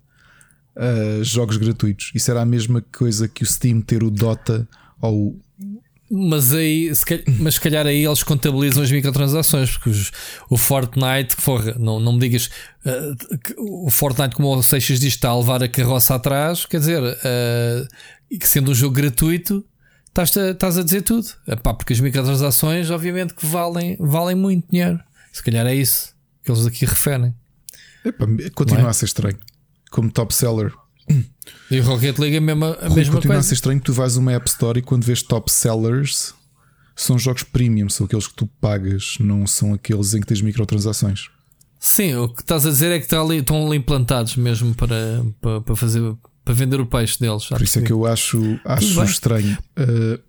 [0.78, 2.12] uh, jogos gratuitos?
[2.14, 4.68] Isso era a mesma coisa que o Steam ter o Dota
[5.02, 5.40] ou
[6.16, 10.12] mas aí, se calhar, mas se calhar aí eles contabilizam as microtransações, porque os,
[10.48, 12.52] o Fortnite, forra, não, não me digas,
[12.86, 17.02] uh, o Fortnite, como o Seixas diz, está a levar a carroça atrás, quer dizer,
[17.02, 19.66] uh, que sendo um jogo gratuito,
[20.14, 21.28] estás a, estás a dizer tudo.
[21.48, 25.00] Epá, porque as microtransações, obviamente, que valem, valem muito dinheiro.
[25.32, 26.14] Se calhar é isso
[26.44, 27.34] que eles aqui referem.
[28.06, 28.90] Epá, continua é?
[28.90, 29.38] a ser estranho.
[29.90, 30.72] Como top seller.
[31.70, 33.40] E o Rocket League é a mesma, a mesma continua coisa.
[33.40, 36.34] a ser estranho que tu vais a uma App Store e quando vês top sellers
[36.96, 41.30] são jogos premium, são aqueles que tu pagas, não são aqueles em que tens microtransações.
[41.80, 45.26] Sim, o que estás a dizer é que estão ali, estão ali implantados mesmo para,
[45.42, 47.46] para, para fazer para vender o peixe deles.
[47.46, 49.58] Por isso é que eu acho, acho estranho.
[49.78, 50.20] Uh...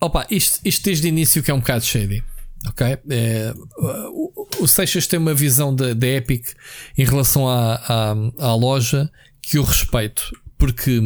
[0.00, 2.24] Opa, isto, isto desde o início que é um bocado shady.
[2.66, 2.98] Ok?
[3.08, 6.48] É, o, o Seixas tem uma visão da Epic
[6.96, 9.10] em relação à, à, à loja
[9.40, 11.00] que eu respeito, porque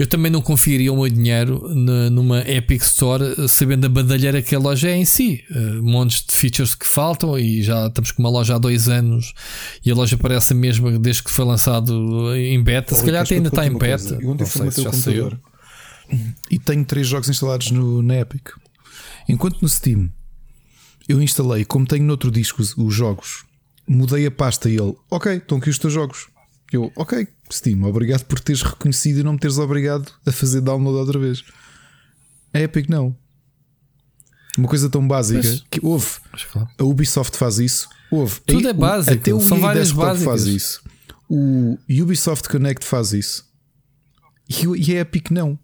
[0.00, 4.58] eu também não confiaria o meu dinheiro numa Epic Store sabendo a bandalheira que a
[4.58, 5.44] loja é em si.
[5.50, 9.34] Uh, montes de features que faltam e já estamos com uma loja há dois anos
[9.84, 12.94] e a loja parece a mesma desde que foi lançado em beta.
[12.94, 14.18] Se calhar até ainda está em beta.
[14.46, 15.32] Sei se já saiu.
[16.50, 18.48] e tenho três jogos instalados no, na Epic.
[19.28, 20.10] Enquanto no Steam
[21.06, 23.44] eu instalei, como tenho noutro disco os jogos,
[23.86, 26.28] mudei a pasta e ele, ok, estão aqui os teus jogos.
[26.72, 30.98] Eu, ok, Steam, obrigado por teres reconhecido e não me teres obrigado a fazer download
[30.98, 31.42] outra vez.
[32.54, 33.16] A Epic não.
[34.58, 36.06] Uma coisa tão básica Mas- que houve.
[36.78, 37.88] A Ubisoft faz isso.
[38.10, 38.40] Houve.
[38.46, 40.54] Tudo é básico, Até o são EA várias Desktop faz básicas.
[40.54, 40.82] isso.
[41.28, 43.48] O Ubisoft Connect faz isso.
[44.48, 45.58] E, e a Epic não.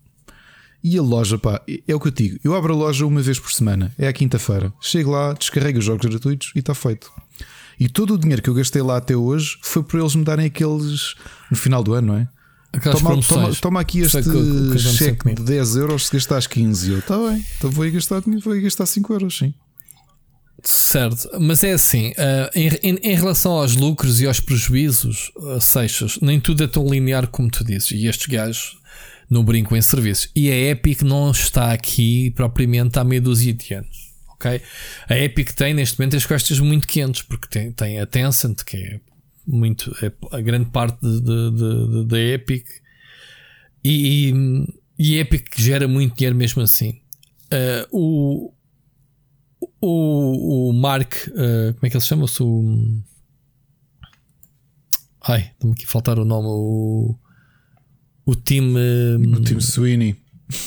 [0.82, 2.38] E a loja, pá, é o que eu digo.
[2.44, 3.92] Eu abro a loja uma vez por semana.
[3.98, 4.72] É à quinta-feira.
[4.80, 7.10] Chego lá, descarrego os jogos gratuitos e está feito.
[7.78, 10.46] E todo o dinheiro que eu gastei lá até hoje foi por eles me darem
[10.46, 11.14] aqueles
[11.50, 12.28] no final do ano, não é?
[12.98, 14.30] Toma, toma, toma aqui este que-
[14.72, 16.88] que cheque de 10 euros se gastares 15.
[16.88, 19.54] E eu, está bem, então vou aí gastar, vou aí gastar 5 euros, sim.
[20.64, 25.60] Certo, mas é assim, ah, em, em- em relação aos lucros e aos prejuízos, ah,
[25.60, 27.90] Seixas, nem tudo é tão linear como tu dizes.
[27.92, 28.76] E estes gajos
[29.30, 30.30] não brincam em serviços.
[30.34, 34.05] E a Epic não está aqui propriamente há meia dúzia de anos.
[34.36, 34.60] Ok?
[35.08, 38.76] A Epic tem neste momento as costas muito quentes, porque tem, tem a Tencent, que
[38.76, 39.00] é
[39.46, 40.98] muito é a grande parte
[42.06, 42.66] da Epic,
[43.84, 44.66] e,
[44.98, 47.00] e, a Epic gera muito dinheiro mesmo assim.
[47.50, 48.52] Ah, o,
[49.80, 52.26] o, o Mark, eh, como é que ele se chama?
[52.40, 53.02] O,
[55.22, 56.48] ai, está-me aqui a faltar o nome.
[56.48, 57.16] O,
[58.24, 60.16] o Tim, eh, O time Sweeney.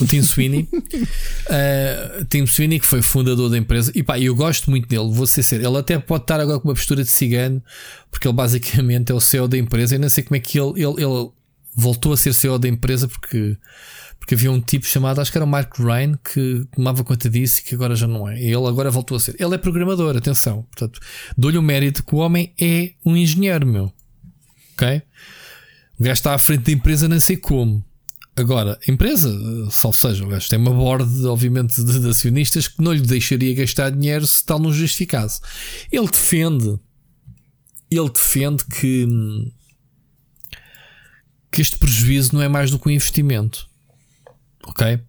[0.02, 0.68] O Tim Sweeney,
[1.50, 5.26] Eh, Tim Sweeney, que foi fundador da empresa, e pá, eu gosto muito dele, vou
[5.26, 5.68] ser sério.
[5.68, 7.64] Ele até pode estar agora com uma postura de cigano,
[8.12, 9.96] porque ele basicamente é o CEO da empresa.
[9.96, 11.30] Eu não sei como é que ele, ele, ele
[11.76, 13.58] voltou a ser CEO da empresa, porque,
[14.20, 17.62] porque havia um tipo chamado, acho que era o Mark Ryan, que tomava conta disso
[17.62, 18.40] e que agora já não é.
[18.40, 19.36] Ele agora voltou a ser.
[19.40, 20.64] Ele é programador, atenção.
[20.64, 21.00] Portanto,
[21.36, 23.92] dou-lhe o mérito que o homem é um engenheiro, meu.
[24.74, 25.02] Ok?
[26.00, 27.84] O gajo está à frente da empresa, não sei como.
[28.40, 29.30] Agora, a empresa,
[29.70, 33.90] salvo seja, o gajo tem uma board, obviamente, de, acionistas que não lhe deixaria gastar
[33.92, 35.42] dinheiro se tal não justificasse.
[35.92, 36.80] Ele defende,
[37.92, 39.06] ele defende que,
[41.52, 43.68] que este prejuízo não é mais do que um investimento.
[44.66, 45.00] Ok?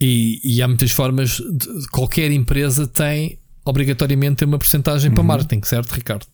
[0.00, 5.92] E, e há muitas formas, de- qualquer empresa tem obrigatoriamente uma porcentagem para marketing, certo,
[5.92, 6.26] Ricardo?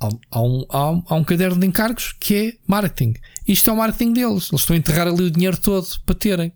[0.00, 0.06] Há,
[0.42, 3.14] um, há, um, há um caderno de encargos que é marketing.
[3.46, 4.48] Isto é o marketing deles.
[4.50, 6.52] Eles estão a enterrar ali o dinheiro todo para terem.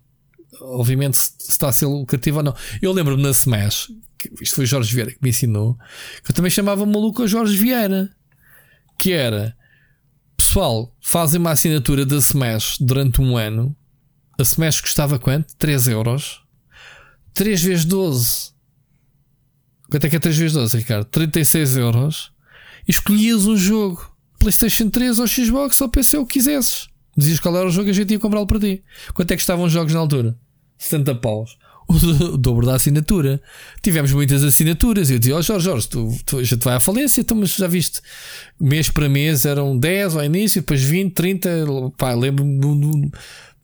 [0.61, 2.55] Obviamente, se, está a ser lucrativo ou não.
[2.81, 5.77] Eu lembro-me na Smash, que isto foi Jorge Vieira que me ensinou,
[6.23, 8.09] que eu também chamava maluco Jorge Vieira,
[8.97, 9.55] que era
[10.35, 13.75] pessoal, fazem uma assinatura da Smash durante um ano.
[14.39, 15.55] A Smash custava quanto?
[15.57, 16.41] 3 euros.
[17.33, 18.55] 3 vezes 12.
[19.91, 21.05] Quanto é que é 3 vezes 12, Ricardo?
[21.05, 22.34] 36 euros
[22.87, 24.09] escolhias um jogo
[24.39, 26.87] PlayStation 3 ou Xbox ou PC o que quisesses.
[27.17, 28.83] Dizias qual era o jogo e a gente ia comprá-lo para ti.
[29.13, 30.37] Quanto é que estavam os jogos na altura?
[30.77, 31.57] 70 paus.
[31.87, 33.41] O, do- o dobro da assinatura.
[33.81, 35.09] Tivemos muitas assinaturas.
[35.09, 37.67] Eu dizia: Ó Jorge, Jorge, tu, tu, a gente vai à falência, então, mas já
[37.67, 38.01] viste,
[38.59, 41.49] mês para mês eram 10 ao início, depois 20, 30.
[41.97, 42.59] Pá, lembro-me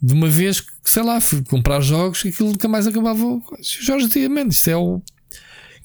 [0.01, 3.21] de- uma vez que, sei lá, fui comprar jogos e aquilo nunca mais acabava.
[3.61, 5.01] Jorge dizia: Man, isso é o,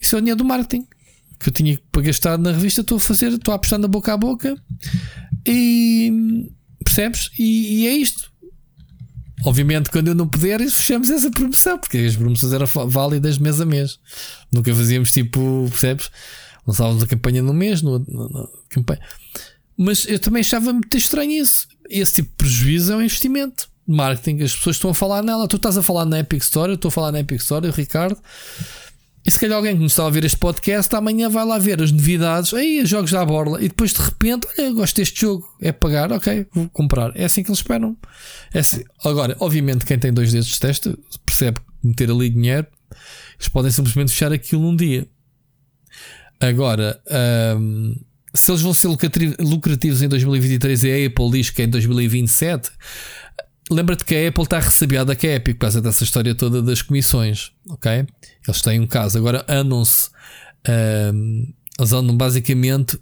[0.01, 0.87] isso é o dinheiro do marketing
[1.39, 4.13] que eu tinha para gastar na revista, estou a fazer, estou a apostar na boca
[4.13, 4.57] a boca
[5.47, 6.51] e
[6.85, 7.31] percebes?
[7.39, 8.31] E, e é isto.
[9.45, 13.67] Obviamente, quando eu não puder, fechamos essa promoção, porque as promoções eram válidas mês a
[13.67, 13.99] mês.
[14.51, 16.11] Nunca fazíamos tipo, percebes?
[16.67, 19.01] Lançávamos a campanha no mês, no, no- na campanha.
[19.77, 21.69] Mas eu também achava muito estranho isso.
[21.89, 23.69] Esse tipo de prejuízo é um investimento.
[23.87, 25.47] Marketing, as pessoas estão a falar nela.
[25.47, 27.71] Tu estás a falar na Epic Store, eu estou a falar na Epic Store, o
[27.71, 28.19] Ricardo.
[29.27, 31.91] E se calhar alguém que está a ouvir este podcast amanhã vai lá ver as
[31.91, 35.45] novidades, aí os jogos da borla, e depois de repente, olha, eu gosto deste jogo,
[35.61, 37.11] é pagar, ok, vou comprar.
[37.17, 37.97] É assim que eles esperam.
[38.55, 38.85] É assim.
[39.05, 42.67] Agora, obviamente, quem tem dois dedos de testa percebe que meter ali dinheiro,
[43.37, 45.09] eles podem simplesmente fechar aquilo num dia.
[46.41, 47.01] Agora,
[47.59, 47.97] hum,
[48.35, 51.69] se eles vão ser lucrati- lucrativos em 2023 e a Apple diz que é em
[51.69, 52.71] 2027,
[53.71, 56.83] lembra-te que a Apple está ressabiada com a Epic por causa dessa história toda das
[56.83, 58.07] comissões, ok?
[58.47, 59.19] Eles têm um caso.
[59.19, 60.11] Agora andam-se,
[61.79, 62.99] eles andam basicamente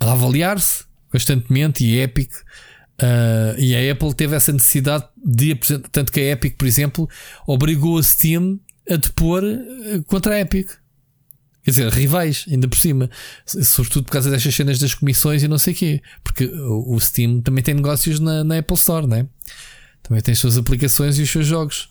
[0.00, 2.32] a avaliar-se constantemente e a Epic.
[3.00, 7.08] ah, e a Apple teve essa necessidade de apresentar, tanto que a Epic, por exemplo,
[7.46, 8.60] obrigou a Steam
[8.90, 10.70] a depor eh, contra a Epic.
[11.68, 13.10] Quer dizer, rivais, ainda por cima.
[13.44, 16.02] Sobretudo por causa destas cenas das comissões e não sei o quê.
[16.24, 19.26] Porque o Steam também tem negócios na, na Apple Store, né?
[20.02, 21.90] Também tem as suas aplicações e os seus jogos.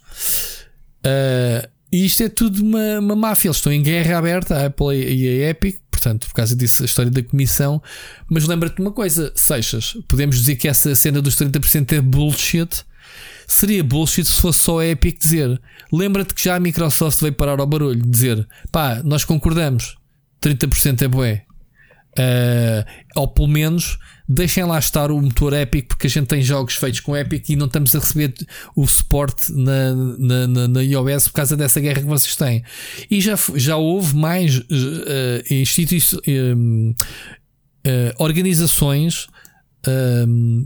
[1.03, 3.49] Ah, e isto é tudo uma, uma máfia.
[3.49, 5.79] Eles estão em guerra aberta, a Apple e a Epic.
[5.91, 7.79] Portanto, por causa disso, a história da comissão.
[8.27, 12.83] Mas lembra-te uma coisa, Seixas, podemos dizer que essa cena dos 30% é bullshit.
[13.47, 15.59] Seria bullshit se fosse só a Epic dizer.
[15.91, 19.97] Lembra-te que já a Microsoft veio parar ao barulho, dizer pá, nós concordamos,
[20.41, 21.43] 30% é bué.
[22.17, 22.83] Uh,
[23.15, 26.99] ou pelo menos deixem lá estar o motor Epic, porque a gente tem jogos feitos
[26.99, 28.33] com Epic e não estamos a receber
[28.75, 32.63] o suporte na, na, na, na iOS por causa dessa guerra que vocês têm.
[33.09, 34.63] E já, já houve mais uh,
[35.49, 36.95] instituições, uh,
[38.17, 39.27] organizações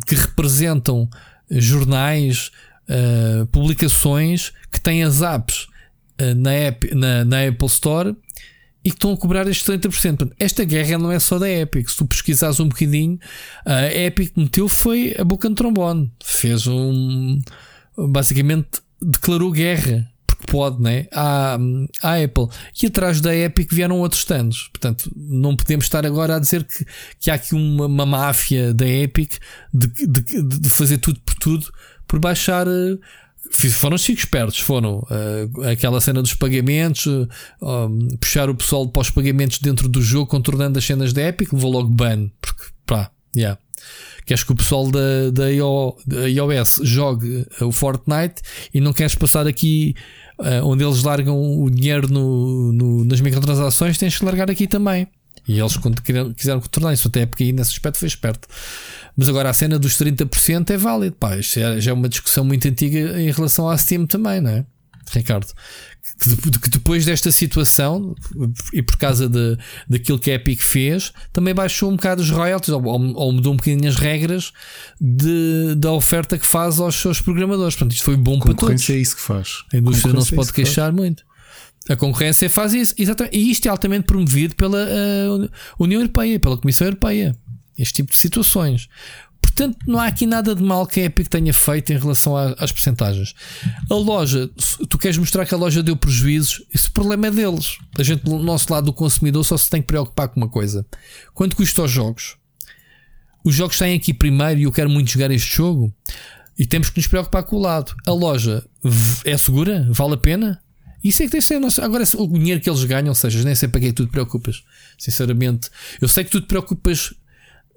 [0.08, 1.08] que representam
[1.52, 2.50] jornais,
[3.52, 5.68] publicações que têm as apps
[6.36, 8.16] na, app, na, na Apple Store
[8.84, 10.32] e que estão a cobrar estes 30%.
[10.40, 11.88] Esta guerra não é só da Epic.
[11.90, 13.20] Se tu pesquisares um bocadinho,
[13.66, 16.12] a Epic meteu foi a boca no trombone.
[16.24, 17.40] Fez um.
[17.98, 20.10] Basicamente declarou guerra.
[20.26, 21.06] Porque pode, né?
[21.12, 21.60] À,
[22.02, 22.48] à Apple.
[22.82, 24.70] E atrás da Epic vieram outros stands.
[24.70, 26.86] Portanto, não podemos estar agora a dizer que,
[27.20, 29.34] que há aqui uma, uma máfia da Epic
[29.72, 31.72] de, de, de fazer tudo por tudo
[32.12, 32.98] por baixar eh,
[33.70, 37.08] foram cinco espertos, foram uh, aquela cena dos pagamentos,
[37.62, 41.54] um, puxar o pessoal para os pagamentos dentro do jogo, contornando as cenas da Epic,
[41.54, 43.58] levou logo ban, porque pá, yeah.
[44.26, 48.42] Queres que o pessoal da, da, IO, da iOS jogue o Fortnite
[48.74, 49.96] e não queres passar aqui
[50.38, 55.08] uh, onde eles largam o dinheiro no, no, nas microtransações, tens que largar aqui também.
[55.48, 58.48] E eles quando quiseram contornar isso, até porque aí nesse aspecto foi esperto.
[59.16, 61.16] Mas agora a cena dos 30% é válida.
[61.20, 64.66] Pá, isto já é uma discussão muito antiga em relação à Steam também, não é?
[65.14, 65.48] Ricardo,
[66.20, 68.16] que, depois desta situação
[68.72, 69.58] e por causa de,
[69.90, 73.58] daquilo que a Epic fez, também baixou um bocado os royalties ou, ou mudou um
[73.58, 74.54] bocadinho as regras
[75.00, 77.76] de, da oferta que faz aos seus programadores.
[77.76, 78.90] Portanto, isto foi bom para todos.
[78.90, 79.64] é isso que faz.
[79.74, 81.24] A indústria não se é pode queixar muito.
[81.90, 83.36] A concorrência faz isso, exatamente.
[83.36, 87.36] E isto é altamente promovido pela uh, União Europeia, pela Comissão Europeia.
[87.82, 88.88] Este tipo de situações.
[89.42, 92.72] Portanto, não há aqui nada de mal que a Epic tenha feito em relação às
[92.72, 93.34] percentagens.
[93.90, 94.50] A loja,
[94.88, 97.78] tu queres mostrar que a loja deu prejuízos, esse problema é deles.
[97.98, 100.86] A gente, do nosso lado do consumidor, só se tem que preocupar com uma coisa:
[101.34, 102.38] quanto custa os jogos?
[103.44, 105.94] Os jogos têm aqui primeiro e eu quero muito jogar este jogo.
[106.58, 107.96] E temos que nos preocupar com o lado.
[108.06, 108.64] A loja
[109.26, 109.88] é segura?
[109.90, 110.62] Vale a pena?
[111.04, 111.82] Isso é que que ser nosso.
[111.82, 114.06] Agora, o dinheiro que eles ganham, ou seja, nem sei para que é que tu
[114.06, 114.64] te preocupas.
[114.98, 115.70] Sinceramente,
[116.00, 117.16] eu sei que tu te preocupas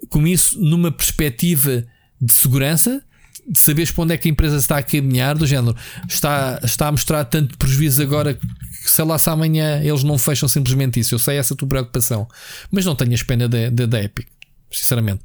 [0.09, 1.85] com isso numa perspectiva
[2.21, 3.03] de segurança,
[3.47, 5.75] de saberes para onde é que a empresa está a caminhar, do género
[6.09, 10.47] está, está a mostrar tanto prejuízo agora que sei lá se amanhã eles não fecham
[10.47, 11.15] simplesmente isso.
[11.15, 12.27] Eu sei essa tua preocupação,
[12.71, 14.27] mas não tenhas pena da, Epic,
[14.71, 15.21] sinceramente.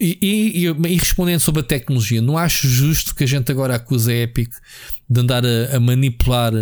[0.00, 4.12] E, e, e, respondendo sobre a tecnologia, não acho justo que a gente agora acuse
[4.12, 4.52] a Epic
[5.08, 6.52] de andar a, a manipular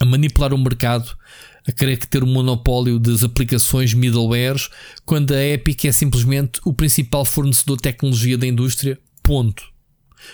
[0.00, 1.14] a manipular o mercado
[1.66, 4.68] a querer ter o um monopólio das aplicações middlewares,
[5.04, 8.98] quando a Epic é simplesmente o principal fornecedor de tecnologia da indústria.
[9.22, 9.62] Ponto.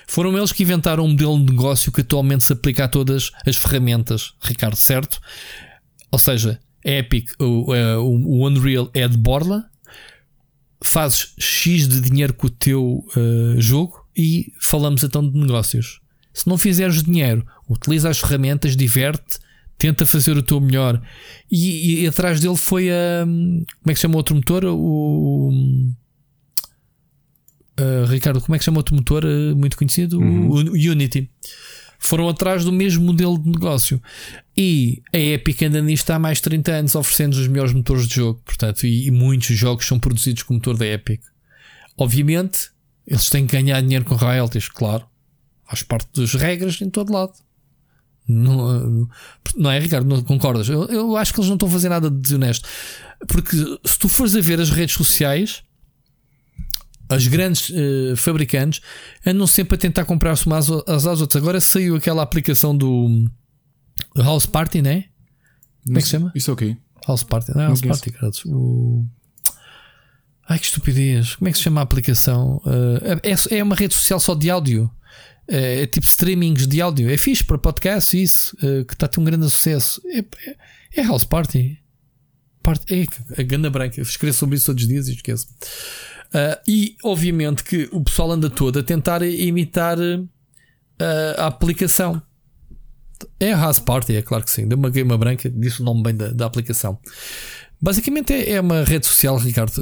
[0.06, 3.56] Foram eles que inventaram um modelo de negócio que atualmente se aplica a todas as
[3.56, 5.20] ferramentas, Ricardo, certo?
[6.10, 9.64] Ou seja, a Epic, o, o Unreal é de borla,
[10.80, 16.00] fazes X de dinheiro com o teu uh, jogo e falamos então de negócios.
[16.32, 19.38] Se não fizeres dinheiro, utiliza as ferramentas, diverte
[19.78, 21.00] tenta fazer o teu melhor.
[21.50, 23.24] E, e, atrás dele foi a.
[23.24, 24.64] Como é que se chama o outro motor?
[24.64, 25.50] O.
[27.80, 30.18] Uh, Ricardo, como é que se chama outro motor uh, muito conhecido?
[30.18, 30.50] Uhum.
[30.50, 31.30] O, o, Unity.
[32.00, 34.02] Foram atrás do mesmo modelo de negócio.
[34.56, 38.16] E a Epic anda nisto há mais de 30 anos, oferecendo os melhores motores de
[38.16, 38.40] jogo.
[38.44, 41.20] Portanto, e, e muitos jogos são produzidos com o motor da Epic.
[41.96, 42.70] Obviamente,
[43.06, 45.04] eles têm que ganhar dinheiro com royalties, claro.
[45.64, 47.32] Faz parte das regras em todo lado.
[48.28, 49.08] Não,
[49.56, 50.06] não é, Ricardo?
[50.06, 50.68] Não concordas?
[50.68, 52.68] Eu, eu acho que eles não estão a fazer nada de desonesto.
[53.26, 55.62] Porque se tu fores a ver as redes sociais,
[57.08, 58.82] as grandes uh, fabricantes
[59.26, 61.42] andam sempre a tentar comprar-se umas às, às outras.
[61.42, 63.28] Agora saiu aquela aplicação do,
[64.16, 65.04] House Party, né?
[65.84, 66.32] Como é que se chama?
[66.34, 66.76] Isso é ok.
[67.06, 68.30] House Party, não é House Party, cara.
[68.46, 69.06] O...
[70.48, 71.36] Ai que estupidez.
[71.36, 72.60] Como é que se chama a aplicação?
[72.64, 74.90] Uh, é, é uma rede social só de áudio.
[75.50, 77.10] É, é, tipo streamings de áudio.
[77.10, 80.00] É fixe para podcast, isso, uh, que está a ter um grande sucesso.
[80.06, 80.56] É, é,
[80.96, 81.78] é House Party.
[82.62, 83.06] Part, é
[83.40, 84.00] a ganda branca.
[84.00, 85.46] Escrevo sobre isso todos os dias e esqueço.
[86.26, 90.28] Uh, e obviamente que o pessoal anda todo a tentar imitar uh,
[91.38, 92.20] a aplicação.
[93.40, 94.68] É a House Party, é claro que sim.
[94.68, 96.98] Deu uma gama branca, disse o nome bem da, da aplicação.
[97.80, 99.72] Basicamente é, é, uma rede social, Ricardo.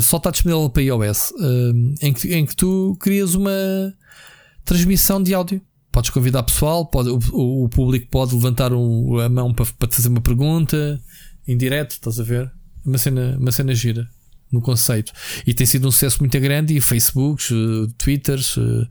[0.00, 1.32] Só está disponível para iOS.
[2.00, 3.50] em, que, em que tu crias uma
[4.66, 5.62] transmissão de áudio.
[5.90, 9.96] Podes convidar pessoal, pode, o, o público pode levantar um, a mão para, para te
[9.96, 11.00] fazer uma pergunta
[11.48, 12.52] em direto, estás a ver?
[12.86, 14.08] uma cena, uma cena gira
[14.50, 15.12] no conceito.
[15.44, 16.76] E tem sido um sucesso muito grande.
[16.76, 18.86] E Facebooks, eh, Twitters, eh,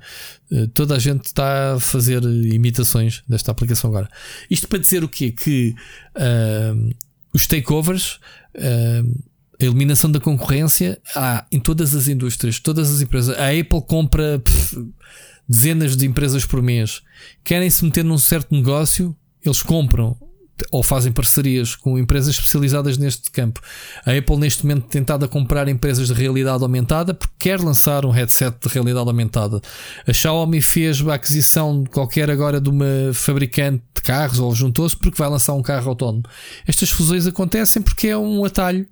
[0.51, 4.09] eh, toda a gente está a fazer imitações desta aplicação agora.
[4.51, 5.31] Isto para dizer o quê?
[5.31, 5.73] Que
[6.17, 6.95] uh,
[7.33, 8.19] os takeovers.
[8.53, 13.37] Uh, a eliminação da concorrência há em todas as indústrias, todas as empresas.
[13.37, 14.85] A Apple compra pff,
[15.47, 17.01] dezenas de empresas por mês.
[17.43, 20.17] Querem se meter num certo negócio, eles compram
[20.71, 23.59] ou fazem parcerias com empresas especializadas neste campo.
[24.05, 28.05] A Apple, neste momento, tem tentado a comprar empresas de realidade aumentada porque quer lançar
[28.05, 29.61] um headset de realidade aumentada.
[30.07, 35.17] A Xiaomi fez a aquisição qualquer agora de uma fabricante de carros ou juntou-se porque
[35.17, 36.23] vai lançar um carro autónomo.
[36.65, 38.87] Estas fusões acontecem porque é um atalho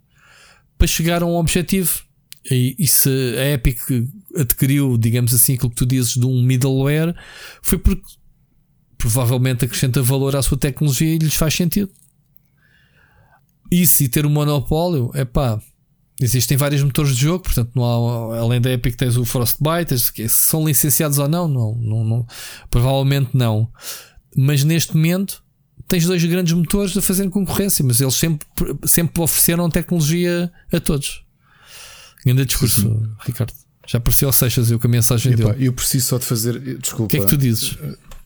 [0.78, 2.02] para chegar a um objetivo.
[2.52, 3.80] E, e se a Epic
[4.36, 7.16] adquiriu, digamos assim, aquilo que tu dizes de um middleware,
[7.62, 8.04] foi porque
[8.98, 11.92] provavelmente acrescenta valor à sua tecnologia e lhes faz sentido.
[13.72, 15.60] Isso e ter um monopólio, é pá.
[16.22, 19.98] Existem vários motores de jogo, portanto, não há, além da Epic, tens o Frostbite.
[19.98, 22.28] Se são licenciados ou não, não, não, não,
[22.70, 23.70] provavelmente não.
[24.36, 25.44] Mas neste momento,
[25.88, 28.48] tens dois grandes motores a fazerem concorrência, mas eles sempre,
[28.86, 31.26] sempre ofereceram tecnologia a todos.
[32.26, 33.16] Grande discurso.
[33.26, 33.63] Ricardo.
[33.86, 35.68] Já apareceu ao Seixas eu com a mensagem Epa, dele.
[35.68, 36.60] Eu preciso só de fazer.
[36.78, 37.04] Desculpa.
[37.04, 37.78] O que é que tu dizes?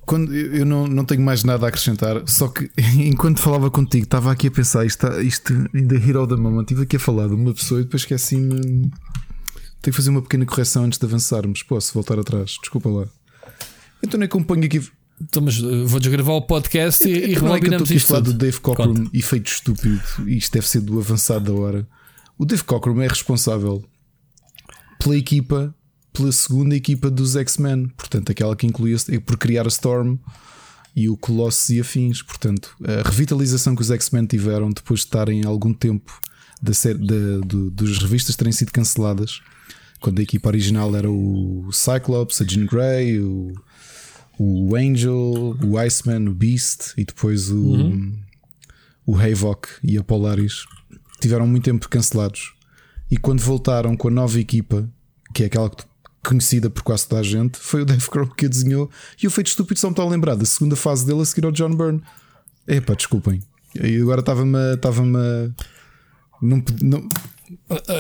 [0.05, 4.31] Quando, eu não, não tenho mais nada a acrescentar, só que enquanto falava contigo, estava
[4.31, 7.53] aqui a pensar, isto, isto ainda hero da moment, estive aqui a falar de uma
[7.53, 8.61] pessoa e depois esqueci-me.
[8.61, 8.91] Tenho
[9.81, 11.61] que fazer uma pequena correção antes de avançarmos.
[11.63, 12.57] Posso voltar atrás?
[12.61, 13.05] Desculpa lá.
[14.01, 14.81] Então nem acompanho aqui.
[15.19, 18.07] Então, mas eh, vou desgravar o podcast e, e rebobinamos é isto.
[18.07, 20.01] falar do Dave Cockrum, efeito estúpido.
[20.27, 21.87] Isto deve ser do avançado da hora.
[22.37, 23.83] O Dave Cockrum é responsável
[24.99, 25.73] pela equipa
[26.17, 30.17] pela segunda equipa dos X-Men, portanto, aquela que incluía por criar a Storm
[30.95, 32.23] e o Colossus e afins.
[32.23, 36.19] Portanto, a revitalização que os X-Men tiveram depois de estarem algum tempo
[36.59, 39.41] da série, da, do, dos revistas terem sido canceladas,
[39.99, 43.53] quando a equipa original era o Cyclops, a Jean Grey, o,
[44.39, 48.17] o Angel, o Iceman, o Beast e depois o, uhum.
[49.05, 50.65] o Havok e a Polaris
[51.21, 52.56] tiveram muito tempo cancelados.
[53.09, 54.89] E quando voltaram com a nova equipa,
[55.33, 55.83] que é aquela que
[56.23, 58.89] conhecida por quase toda a gente, foi o Dave Crow que a desenhou.
[59.21, 61.45] E o feito estúpido só me está a lembrar da segunda fase dele a seguir
[61.45, 62.01] ao John Byrne.
[62.67, 63.41] Epá, desculpem.
[63.75, 64.73] E agora estava-me.
[64.73, 65.53] Estava-me.
[66.41, 67.07] Não, não,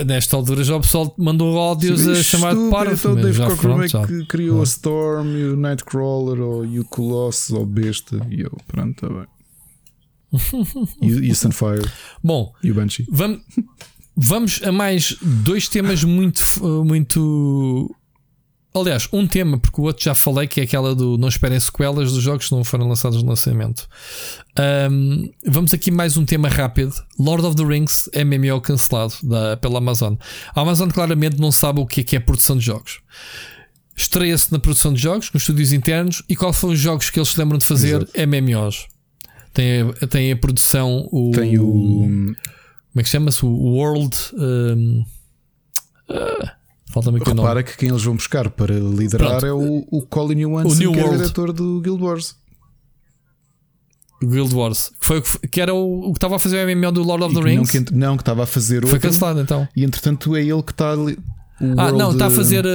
[0.05, 2.93] Nesta altura já o pessoal mandou áudios Sim, a chamar de parvo.
[2.93, 7.51] Então Dave Cockrum é que criou a Storm e o Nightcrawler ou, e o Colossus
[7.51, 8.19] ou Besta.
[8.29, 9.27] E eu, pronto, está bem.
[11.01, 11.89] e, e o Sunfire.
[12.21, 13.07] Bom, e o Banshee.
[13.09, 13.39] Vamos,
[14.17, 16.43] vamos a mais dois temas muito,
[16.83, 17.95] muito
[18.79, 22.11] Aliás, um tema, porque o outro já falei, que é aquela do não esperem sequelas
[22.11, 23.87] dos jogos que não foram lançados no lançamento.
[24.91, 29.79] Um, vamos aqui mais um tema rápido: Lord of the Rings MMO cancelado da, pela
[29.79, 30.15] Amazon.
[30.53, 32.99] A Amazon claramente não sabe o que é, que é produção de jogos.
[33.95, 37.29] Estreia-se na produção de jogos, nos estúdios internos, e quais foram os jogos que eles
[37.29, 37.95] se lembram de fazer?
[37.95, 38.11] Exato.
[38.27, 38.85] MMOs.
[39.53, 41.07] Tem a, tem a produção.
[41.11, 42.35] O, tem o.
[42.97, 43.45] Como é que chama-se?
[43.45, 44.17] O World.
[44.33, 45.05] Um,
[46.09, 46.49] uh,
[46.91, 49.45] Falta-me aqui Repara que quem eles vão buscar para liderar Pronto.
[49.45, 50.99] é o, o Colin o New que World.
[50.99, 52.35] é o diretor do Guild Wars.
[54.19, 57.03] Guild Wars, que, foi, que era o, o que estava a fazer o MMO do
[57.03, 57.71] Lord of the Rings.
[57.71, 59.67] Não, que, não, que estava a fazer Foi cancelado então.
[59.75, 60.95] E entretanto é ele que está
[61.59, 61.73] ali.
[61.77, 62.65] Ah, não, está a fazer.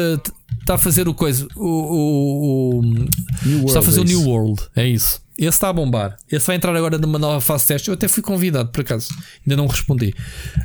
[0.60, 1.46] Está a fazer o coisa.
[1.56, 5.20] O, o, o está a fazer é o New World, é isso.
[5.38, 6.16] Esse está a bombar.
[6.30, 7.88] Esse vai entrar agora numa nova fase de testes.
[7.88, 9.08] Eu até fui convidado, por acaso.
[9.44, 10.14] Ainda não respondi.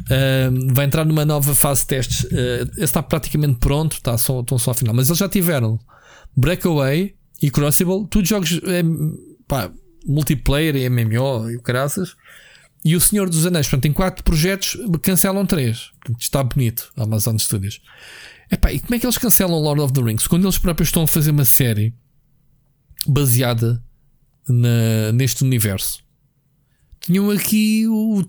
[0.04, 2.24] Uh, vai entrar numa nova fase de testes.
[2.26, 3.94] Uh, esse está praticamente pronto.
[3.94, 4.94] Está só, estão só a final.
[4.94, 5.80] Mas eles já tiveram
[6.36, 8.06] Breakaway e Crucible.
[8.10, 8.84] Tudo jogos é,
[9.48, 9.72] pá,
[10.06, 12.16] multiplayer e MMO e o caraças.
[12.86, 13.68] E o Senhor dos Anéis.
[13.68, 14.78] Portanto, tem quatro projetos.
[15.02, 15.92] Cancelam três.
[16.00, 16.92] Portanto, está bonito.
[16.96, 17.82] A Amazon Studios.
[18.50, 20.28] Epá, e como é que eles cancelam Lord of the Rings?
[20.28, 21.94] Quando eles próprios estão a fazer uma série
[23.06, 23.84] baseada
[24.48, 26.04] na, neste universo.
[27.02, 28.26] Tinham aqui o, o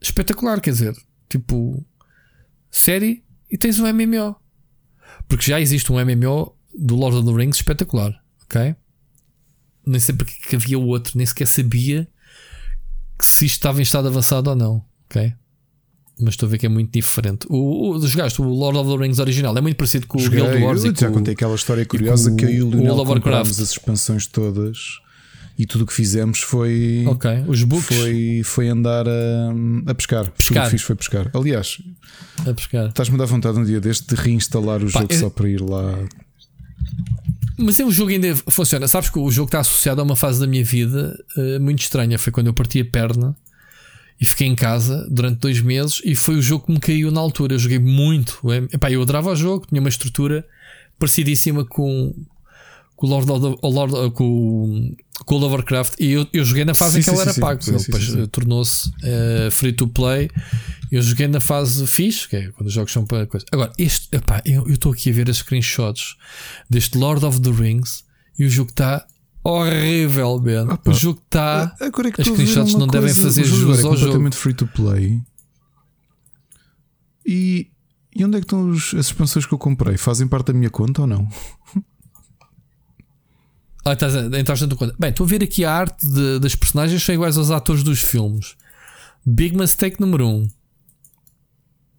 [0.00, 0.94] espetacular, quer dizer,
[1.28, 1.84] tipo
[2.70, 4.36] série e tens um MMO.
[5.28, 8.12] Porque já existe um MMO do Lord of the Rings espetacular,
[8.44, 8.74] ok?
[9.86, 12.08] Nem sei porque que havia outro, nem sequer sabia
[13.20, 15.32] se isto estava em estado avançado ou não, ok?
[16.20, 17.46] Mas estou a ver que é muito diferente.
[17.50, 20.44] O, o jogaste o Lord of the Rings original é muito parecido com Joguei, o
[20.44, 20.84] Guild Wars.
[20.84, 25.00] Eu já contei aquela história curiosa que eu e o Lionel comprámos as expansões todas
[25.58, 27.04] e tudo o que fizemos foi.
[27.06, 27.96] Ok, os books.
[27.96, 29.50] Foi, foi andar a,
[29.86, 30.30] a pescar.
[30.30, 30.34] pescar.
[30.36, 31.30] Tudo o que fiz foi pescar.
[31.32, 31.80] Aliás,
[32.46, 32.88] a pescar.
[32.88, 35.60] estás-me a dar vontade um dia deste de reinstalar o Pá, jogo só para ir
[35.60, 35.98] lá.
[37.56, 38.88] Mas um jogo ainda funciona.
[38.88, 42.18] Sabes que o jogo está associado a uma fase da minha vida uh, muito estranha.
[42.18, 43.36] Foi quando eu parti a perna
[44.20, 47.20] e fiquei em casa durante dois meses e foi o jogo que me caiu na
[47.20, 47.54] altura.
[47.54, 48.40] Eu joguei muito.
[48.72, 50.44] Epá, eu adorava o jogo, tinha uma estrutura
[50.98, 52.14] parecidíssima com,
[52.96, 56.94] com o Lord, of, Lord com, com o Lovecraft e eu, eu joguei na fase
[56.94, 57.60] sim, em que sim, ele era sim, pago.
[57.66, 60.30] ele depois tornou-se uh, free to play.
[60.92, 63.44] Eu joguei na fase fixe, que é quando os jogos são para coisa.
[63.50, 66.16] Agora, este, epá, eu estou aqui a ver as screenshots
[66.70, 68.04] deste Lord of the Rings
[68.38, 69.04] e o jogo está
[69.42, 70.40] horrível.
[70.70, 71.74] Opa, o jogo está.
[71.80, 74.32] É as screenshots não coisa, devem fazer jus é ao jogo.
[74.32, 75.20] free to play.
[77.26, 77.68] E,
[78.14, 79.96] e onde é que estão os, as expansões que eu comprei?
[79.96, 81.28] Fazem parte da minha conta ou não?
[83.84, 84.94] Ah, estás a, entraste na conta.
[84.98, 88.00] Bem, estou a ver aqui a arte de, das personagens são iguais aos atores dos
[88.00, 88.56] filmes.
[89.26, 90.30] Big mistake número 1.
[90.30, 90.48] Um.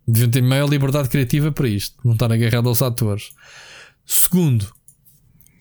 [0.08, 3.32] Deviam ter maior liberdade criativa para isto, não estar agarrado aos atores.
[4.06, 4.68] Segundo,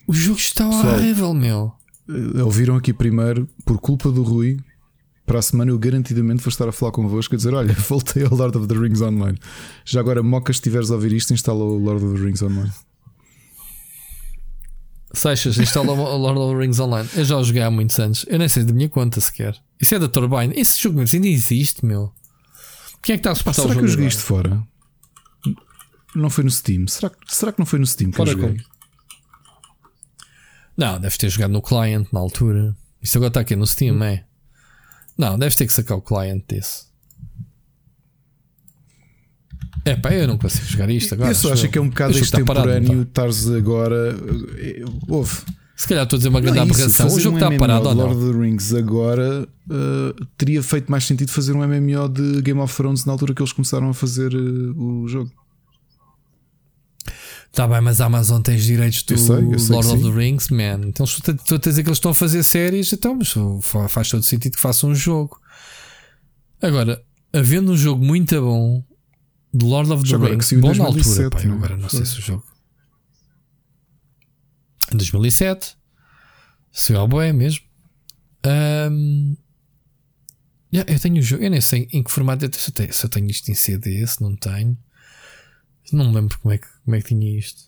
[0.07, 1.73] o jogo está horrível, meu.
[2.09, 4.59] Eh, ouviram aqui primeiro, por culpa do Rui,
[5.25, 8.35] para a semana eu garantidamente vou estar a falar convosco a dizer: Olha, voltei ao
[8.35, 9.39] Lord of the Rings Online.
[9.85, 12.73] Já agora, Moca, se estiveres a ouvir isto, instala o Lord of the Rings Online.
[15.15, 17.09] Seixas, instala o Lord of the Rings Online.
[17.15, 18.25] Eu já o joguei há muitos anos.
[18.29, 19.57] Eu nem sei da minha conta sequer.
[19.81, 20.53] Isso é da Turbine.
[20.59, 22.13] Esse jogo ainda existe, meu.
[23.03, 23.75] Quem é que está a suportar Será o jogo?
[23.75, 24.63] Será que eu joguei isto fora?
[26.15, 26.87] Não foi no Steam?
[26.87, 28.61] Será, será que não foi no Steam que fora eu joguei?
[30.77, 32.77] Não, deve ter jogado no client na altura.
[33.03, 34.05] Isto agora está aqui no Steam, hum.
[34.05, 34.25] é?
[35.17, 36.87] Não, deves ter que sacar o client desse.
[39.85, 41.31] É pá, eu não consigo jogar isto agora.
[41.31, 44.17] Eu só acho que é um bocado extemporâneo estares agora.
[45.09, 45.43] Houve.
[45.77, 47.07] Se calhar estou a dizer uma grande não, aberração.
[47.09, 48.07] O jogo um está parado ou não?
[48.07, 52.61] Lord of the Rings agora uh, teria feito mais sentido fazer um MMO de Game
[52.61, 55.31] of Thrones na altura que eles começaram a fazer uh, o jogo.
[57.51, 60.03] Está bem, mas a Amazon tem os direitos do eu sei, eu sei Lord of
[60.03, 60.89] the Rings, man.
[60.89, 61.07] Então,
[61.47, 63.33] tu a dizer que eles estão a fazer séries, então mas
[63.91, 65.39] faz todo sentido que façam um jogo.
[66.61, 67.01] Agora,
[67.33, 68.83] havendo um jogo muito bom
[69.55, 72.19] de Lord of the Rings, bom 2007, na altura, pá, eu agora não sei se
[72.19, 72.45] o jogo.
[74.93, 75.77] Em 2007,
[76.73, 77.65] se é boé mesmo.
[78.45, 79.37] Um,
[80.73, 83.07] yeah, eu tenho o jogo, eu nem sei em que formato se eu tenho, se
[83.07, 84.77] eu tenho isto em CD, se não tenho.
[85.93, 87.63] Não me lembro como é que, como é que tinha isto.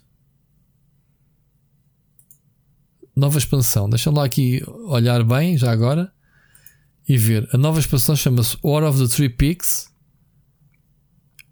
[3.15, 3.89] Nova expansão.
[3.89, 6.13] Deixa lá aqui olhar bem, já agora.
[7.09, 7.49] E ver.
[7.53, 9.89] A nova expansão chama-se War of the Three Peaks.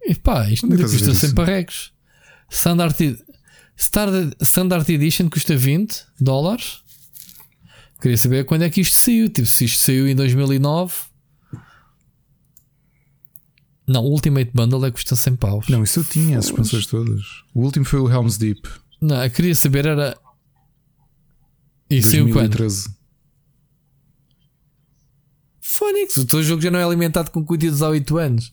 [0.07, 1.93] E pá, isto ainda custa 100 parregos.
[2.51, 6.83] Standard, Standard Edition custa 20 dólares.
[8.01, 9.29] Queria saber quando é que isto saiu.
[9.29, 10.95] Tipo, se isto saiu em 2009.
[13.87, 15.69] Não, o Ultimate Bundle é que custa 100 paus.
[15.69, 17.23] Não, isso eu tinha, as expansões todas.
[17.55, 18.69] O último foi o Helm's Deep.
[19.01, 20.17] Não, eu queria saber era.
[21.91, 22.57] E saiu quando?
[25.61, 28.53] Fónix, o teu jogo já não é alimentado com cuidados há 8 anos.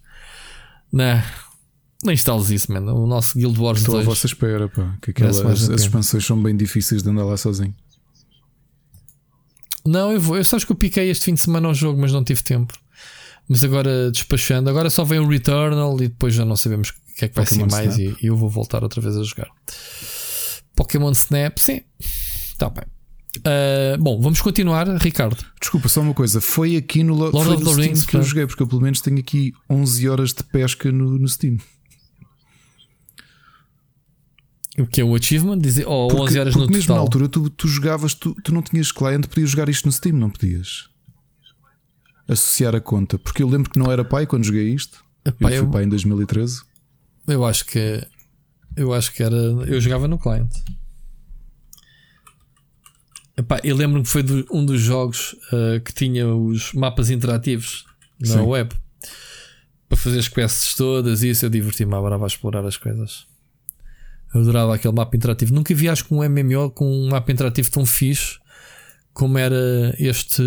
[0.91, 1.21] Não.
[2.03, 2.95] Nem instales isso, mano.
[2.95, 4.05] O nosso Guild Wars Estou 2.
[4.05, 4.97] à vossa espera, pá.
[5.01, 7.75] Que aquelas, as expansões são bem difíceis de andar lá sozinho.
[9.85, 10.37] Não, eu vou.
[10.37, 12.41] Eu só acho que eu piquei este fim de semana ao jogo, mas não tive
[12.43, 12.73] tempo.
[13.47, 17.25] Mas agora despachando, agora só vem o Returnal e depois já não sabemos o que
[17.25, 19.49] é que vai Pokémon ser mais e, e, eu vou voltar outra vez a jogar.
[20.75, 21.81] Pokémon Snap, sim.
[21.99, 22.85] Está bem.
[23.37, 25.37] Uh, bom, vamos continuar, Ricardo.
[25.59, 26.41] Desculpa, só uma coisa.
[26.41, 29.19] Foi aqui no Lord of the Rings que eu joguei, porque eu pelo menos tenho
[29.19, 31.57] aqui 11 horas de pesca no, no Steam.
[34.77, 35.59] O que é o achievement?
[35.59, 36.95] Dizer, ou porque, 11 horas porque no mesmo total.
[36.95, 40.17] na altura tu, tu jogavas, tu, tu não tinhas cliente, podias jogar isto no Steam,
[40.17, 40.89] não podias?
[42.27, 45.03] Associar a conta, porque eu lembro que não era pai quando joguei isto.
[45.25, 46.61] Epá, eu fui eu, pai em 2013.
[47.27, 48.05] Eu acho que
[48.75, 49.35] eu acho que era.
[49.35, 50.63] Eu jogava no cliente.
[53.41, 57.85] Epá, eu lembro que foi do, um dos jogos uh, que tinha os mapas interativos
[58.19, 58.41] na Sim.
[58.41, 58.75] web
[59.89, 63.25] para fazer as quests todas e isso eu diverti-me a explorar as coisas.
[64.31, 65.55] Eu adorava aquele mapa interativo.
[65.55, 68.37] Nunca vi, acho que um MMO com um mapa interativo tão fixe
[69.11, 70.43] como era este.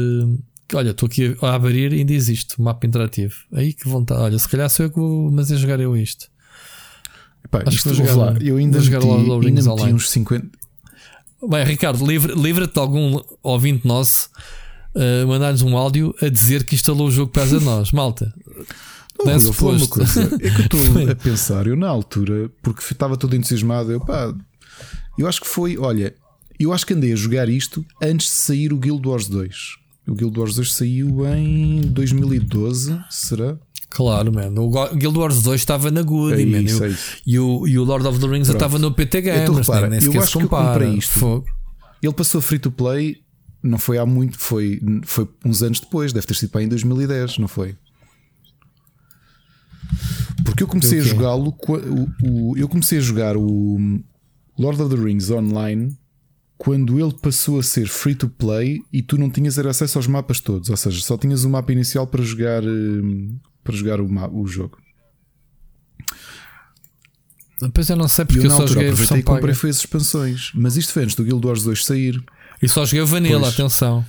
[0.72, 3.34] Olha, estou aqui a abrir e ainda existe o mapa interativo.
[3.52, 4.22] Aí que vontade.
[4.22, 6.30] Olha, se calhar sou eu que vou, mas é jogar eu isto.
[7.44, 8.38] Epá, acho isto que vou jogar, lá.
[8.40, 10.63] Eu ainda vou jogar meti, ainda meti uns 50.
[11.48, 14.30] Bem, Ricardo, livra-te livra de algum ouvinte nosso
[14.94, 17.90] uh, mandar-nos um áudio a dizer que instalou o jogo para a nós.
[17.92, 18.32] Malta,
[19.18, 20.22] não, eu uma coisa.
[20.40, 24.34] É que eu estou a pensar, eu na altura, porque estava todo entusiasmado, eu pá,
[25.18, 26.14] eu acho que foi, olha,
[26.58, 29.56] eu acho que andei a jogar isto antes de sair o Guild Wars 2.
[30.06, 33.56] O Guild Wars 2 saiu em 2012, será?
[33.94, 34.62] Claro, mano.
[34.62, 36.62] O Guild Wars 2 estava na Goody, é man.
[36.62, 36.92] Isso, é.
[37.24, 39.42] E, o, e o Lord of the Rings estava no PT Games.
[39.42, 41.18] Então, repara, nem, nem eu acho que eu isto.
[41.18, 41.46] Fogo.
[42.02, 43.18] Ele passou free to play,
[43.62, 47.38] não foi há muito, foi, foi uns anos depois, deve ter sido para em 2010,
[47.38, 47.76] não foi?
[50.44, 51.10] Porque eu comecei a O quê?
[51.10, 51.56] jogá-lo.
[52.56, 53.78] Eu comecei a jogar o
[54.58, 55.96] Lord of the Rings online
[56.58, 60.40] quando ele passou a ser free to play e tu não tinhas acesso aos mapas
[60.40, 60.68] todos.
[60.68, 64.06] Ou seja, só tinhas o mapa inicial para jogar, hum, para jogar o,
[64.40, 64.78] o jogo.
[67.60, 69.54] Depois eu não sei porque eu eu, só altura joguei a versão e comprei paga.
[69.54, 70.50] foi as expansões.
[70.54, 72.22] Mas isto foi antes do Guild Wars 2 sair.
[72.62, 73.54] E só joguei a Vanilla, Pois.
[73.54, 74.04] atenção.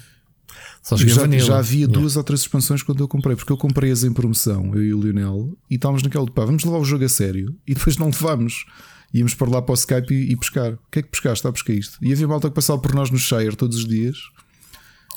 [0.82, 1.45] Só joguei a Já, Vanilla.
[1.45, 2.00] já havia Yeah.
[2.00, 5.01] duas ou três expansões quando eu comprei, porque eu comprei-as em promoção, eu e o
[5.01, 8.08] Lionel, e estávamos naquela de pá, vamos levar o jogo a sério, e depois não
[8.08, 8.66] levámos.
[9.14, 10.74] Íamos para lá para o Skype e, e pescar.
[10.74, 11.48] O que é que pescaste?
[11.48, 11.98] Ah, pesquei isto.
[12.01, 14.17] E havia malta que passava por nós no Shire todos os dias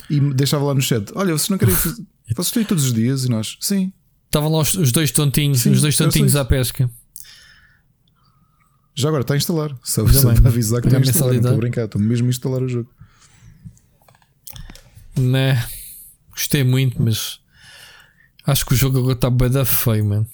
[0.08, 1.96] e deixava lá no chat: Olha, vocês não querem fazer.
[2.30, 3.24] Vocês estão aí todos os dias?
[3.24, 3.92] E nós, sim.
[4.28, 6.88] Estavam lá os, os dois tontinhos, Sim, os dois tontinhos à pesca.
[8.94, 9.74] Já agora está a instalar.
[9.82, 11.32] Só, só para avisar que está a instalar.
[11.32, 12.90] Não estou a brincar, estou mesmo a instalar o jogo.
[15.16, 15.64] Né?
[16.30, 17.40] Gostei muito, mas
[18.46, 20.26] acho que o jogo agora está bem da feio, mano.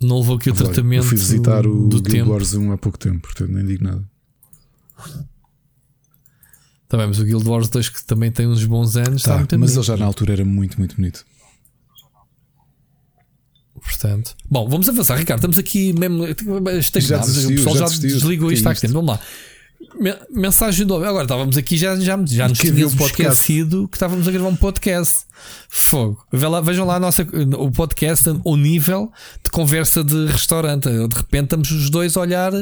[0.00, 2.30] Não levou aqui o tratamento eu fui visitar o do Guild tempo.
[2.30, 4.02] Wars 1 há pouco tempo, portanto nem digo nada.
[6.88, 9.58] Também, mas o Guild Wars 2 que também tem uns bons anos, está Tá, muito
[9.58, 11.24] mas ele já na altura era muito, muito bonito.
[13.82, 15.40] Portanto, bom, vamos avançar, Ricardo.
[15.40, 16.24] Estamos aqui mesmo.
[17.00, 18.10] Já desistiu, o pessoal já já, desistiu.
[18.10, 18.94] desligou Que isto é há que tempo.
[18.94, 19.20] Vamos lá.
[19.98, 23.32] Me- Mensagem do Agora estávamos aqui, já, já, já nos tínhamos um podcast.
[23.40, 25.24] esquecido que estávamos a gravar um podcast.
[25.68, 26.24] Fogo.
[26.62, 27.26] Vejam lá nossa,
[27.58, 29.10] o podcast, o nível
[29.44, 30.88] de conversa de restaurante.
[30.88, 32.52] De repente estamos os dois a olhar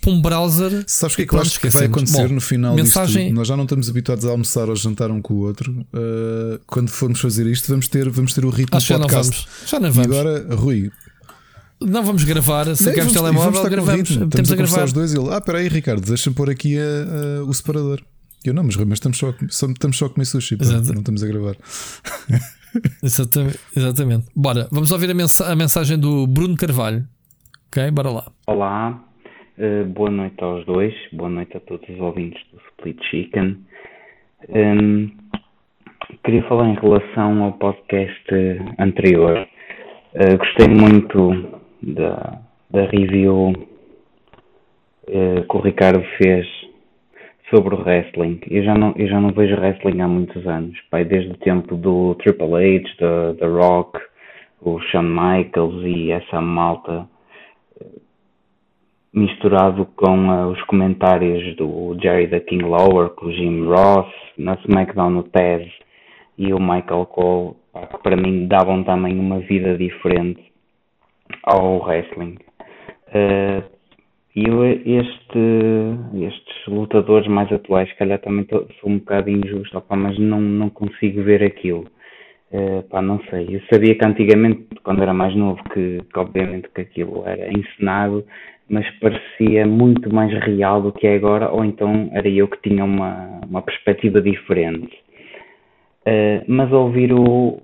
[0.00, 0.84] para um browser.
[0.86, 3.24] Sabes o que é e que eu acho que vai acontecer Bom, no final mensagem,
[3.24, 3.34] disto?
[3.36, 5.70] Nós já não estamos habituados a almoçar ou jantar um com o outro.
[5.92, 9.06] Uh, quando formos fazer isto, vamos ter, vamos ter o ritmo Acho que já não
[9.06, 9.46] podcast.
[9.46, 9.70] vamos.
[9.70, 10.16] Já não E vamos.
[10.16, 10.90] agora, Rui,
[11.80, 12.64] Não vamos gravar.
[12.76, 14.08] Se vamos, queres e vamos telemóvel, o gravamos.
[14.10, 14.24] ritmo.
[14.26, 14.86] Estamos a a conversar gravar.
[14.86, 16.82] os dois e ele, ah, espera aí, Ricardo, deixa-me pôr aqui a-
[17.40, 18.00] a- o separador.
[18.44, 20.92] Eu não, mas mas estamos só, a só- estamos só a comer sushi, Exato.
[20.92, 21.56] não estamos a gravar.
[23.02, 24.26] Exatamente, exatamente.
[24.34, 27.06] Bora, vamos ouvir a, mensa- a mensagem do Bruno Carvalho.
[27.68, 28.32] Ok, bora lá.
[28.48, 29.04] Olá,
[29.56, 33.58] eh, boa noite aos dois, boa noite a todos os ouvintes do Split Chicken.
[34.48, 35.10] Hum,
[36.24, 39.46] queria falar em relação ao podcast eh, anterior.
[40.14, 42.40] Eh, gostei muito da,
[42.70, 43.52] da review
[45.06, 46.46] eh, que o Ricardo fez
[47.50, 48.40] sobre o wrestling.
[48.50, 51.76] Eu já não, eu já não vejo wrestling há muitos anos, pai, desde o tempo
[51.76, 54.00] do Triple H, da da Rock,
[54.62, 57.06] o Shawn Michaels e essa malta
[59.12, 64.54] misturado com ah, os comentários do Jerry the King Lawler, com o Jim Ross, na
[64.54, 65.70] SmackDown o Tez
[66.36, 67.54] e o Michael Cole,
[67.90, 70.53] que para mim davam também uma vida diferente
[71.44, 72.36] ao wrestling.
[73.14, 73.62] Ah,
[74.36, 74.44] e
[74.98, 75.38] este,
[76.26, 80.40] estes lutadores mais atuais, se calhar também tô- sou um bocado injusto, opá, mas não,
[80.40, 81.86] não consigo ver aquilo.
[82.52, 83.46] Eh, pá, não sei.
[83.56, 88.24] Eu sabia que antigamente, quando era mais novo, que, que obviamente que aquilo era encenado,
[88.68, 92.84] mas parecia muito mais real do que é agora, ou então era eu que tinha
[92.84, 94.96] uma, uma perspectiva diferente.
[96.06, 97.60] Eh, mas ouvir o,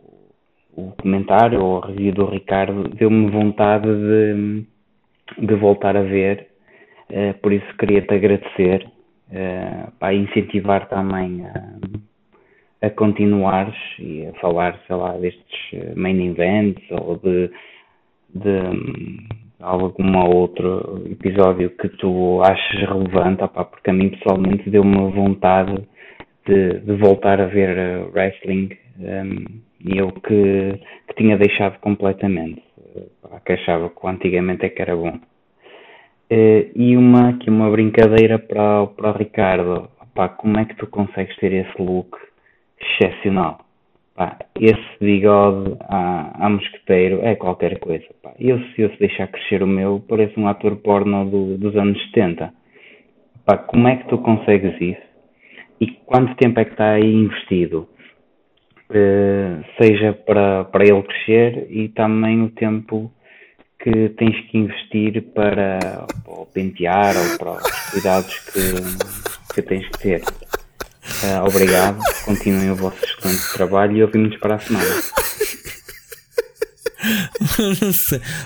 [0.77, 4.65] o comentário ou a review do Ricardo, deu-me vontade de,
[5.39, 6.49] de voltar a ver.
[7.11, 8.89] Eh, por isso queria-te agradecer,
[9.33, 15.93] eh, pá, e incentivar também a, a continuares e a falar, sei lá, destes eh,
[15.97, 17.51] main events ou de,
[18.35, 19.29] de hum,
[19.61, 25.83] algum outro episódio que tu aches relevante, porque a mim pessoalmente deu-me vontade
[26.47, 32.63] de, de voltar a ver eh, wrestling hum, e eu que, que tinha deixado completamente,
[32.97, 35.19] eh, que achava que antigamente é que era bom.
[36.31, 39.89] Eh, e uma, aqui uma brincadeira para, para o Ricardo.
[40.15, 42.17] Pá, como é que tu consegues ter esse look
[42.81, 43.61] excepcional?
[44.15, 48.05] Pá, esse bigode à, à mosqueteiro é qualquer coisa.
[48.23, 48.33] Pá.
[48.39, 52.01] Eu, se eu se deixar crescer o meu, pareço um ator porno do- dos anos
[52.07, 52.53] 70.
[53.47, 55.11] Pá, como é que tu consegues isso?
[55.81, 57.89] E quanto tempo é que está aí investido?
[58.93, 63.13] Eh, seja para, para ele crescer e também o tempo
[63.79, 65.79] que tens que investir para,
[66.25, 70.23] para o pentear ou para os cuidados que, que tens que ter.
[71.23, 75.03] Eh, obrigado, continuem o vosso excelente trabalho e ouvimos para a semana.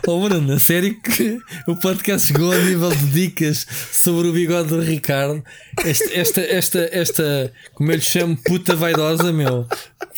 [0.07, 4.69] Oh, Bruno, a sério que o podcast chegou ao nível de dicas sobre o bigode
[4.69, 5.43] do Ricardo.
[5.85, 9.67] Esta, esta, esta, esta como eu lhe chamo, puta vaidosa, meu.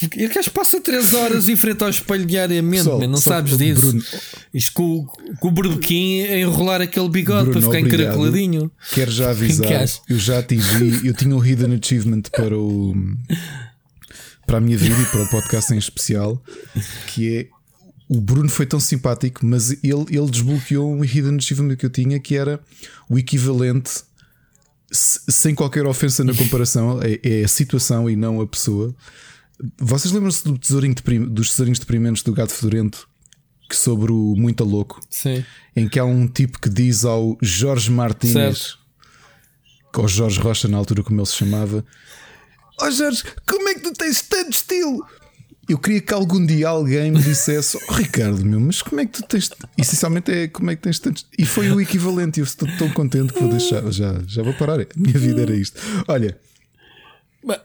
[0.03, 3.57] E que passa 3 horas em frente ao espelho diariamente, Pessoal, meu, não só- sabes
[3.57, 3.81] disso.
[3.81, 4.05] Bruno.
[4.53, 5.07] Isto com,
[5.41, 8.01] com o berbequim a enrolar aquele bigode Bruno, para ficar obrigado.
[8.03, 8.71] encaracoladinho.
[8.93, 12.95] Quero já avisar, eu já atingi, eu tinha um hidden achievement para o
[14.47, 16.41] para a minha vida e para o podcast em especial,
[17.09, 17.47] que é
[18.09, 22.21] o Bruno foi tão simpático, mas ele, ele desbloqueou um hidden achievement que eu tinha
[22.21, 22.61] que era
[23.09, 24.05] o equivalente,
[24.91, 28.95] sem qualquer ofensa na comparação, é, é a situação e não a pessoa.
[29.79, 33.09] Vocês lembram-se do tesourinho de, dos tesourinhos deprimentos do Gato Fedorento?
[33.69, 35.45] Que sobre o Muito Louco, Sim.
[35.75, 38.79] em que há um tipo que diz ao Jorge Martínez,
[39.93, 41.85] ou Jorge Rocha, na altura, como ele se chamava:
[42.81, 45.05] Ó oh Jorge, como é que tu tens tanto estilo?
[45.69, 49.13] Eu queria que algum dia alguém me dissesse: oh, Ricardo, meu, mas como é que
[49.13, 49.51] tu tens.
[49.77, 51.23] Essencialmente é como é que tens tanto.
[51.37, 52.41] E foi o equivalente.
[52.41, 53.91] Eu estou tão contente que vou deixar.
[53.91, 54.81] Já, já vou parar.
[54.81, 55.81] A minha vida era isto.
[56.07, 56.39] Olha.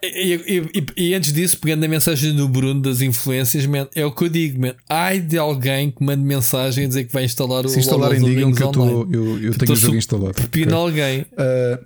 [0.04, 4.12] E, e, e, antes disso, pegando a mensagem do Bruno das influências, man, é o
[4.12, 7.66] que eu digo, man, ai de alguém que mande mensagem a dizer que vai instalar
[7.66, 10.34] o Se instalarem, digam que eu, tô, eu, eu tenho o jogo instalado.
[10.36, 11.22] Pepino alguém.
[11.22, 11.84] Uh,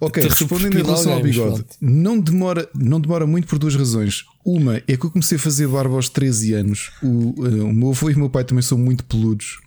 [0.00, 4.24] ok, respondendo em relação ao bigode, não demora, não demora muito por duas razões.
[4.44, 6.90] Uma é que eu comecei a fazer barba aos 13 anos.
[7.02, 9.60] O, uh, o meu avô e o meu pai também são muito peludos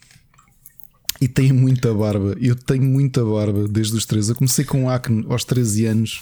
[1.22, 2.36] e têm muita barba.
[2.42, 4.32] Eu tenho muita barba desde os 13.
[4.32, 6.22] Eu comecei com acne aos 13 anos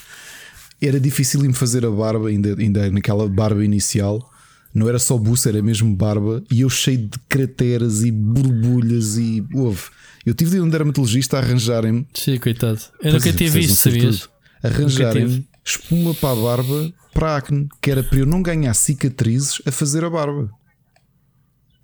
[0.88, 4.30] era difícil me fazer a barba, ainda, ainda naquela barba inicial.
[4.74, 6.44] Não era só buço, era mesmo barba.
[6.52, 9.84] E eu cheio de crateras e borbulhas e houve.
[10.26, 12.08] Eu tive de ir um dermatologista a arranjarem-me.
[12.14, 12.80] Sim, coitado.
[13.02, 14.28] Eu nunca tinha visto, sabias?
[14.64, 19.72] Arranjarem-me espuma para a barba para acne, que era para eu não ganhar cicatrizes a
[19.72, 20.50] fazer a barba.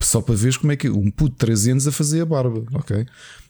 [0.01, 2.65] Só para ver como é que um puto de 13 anos a fazer a barba,
[2.73, 3.05] ok?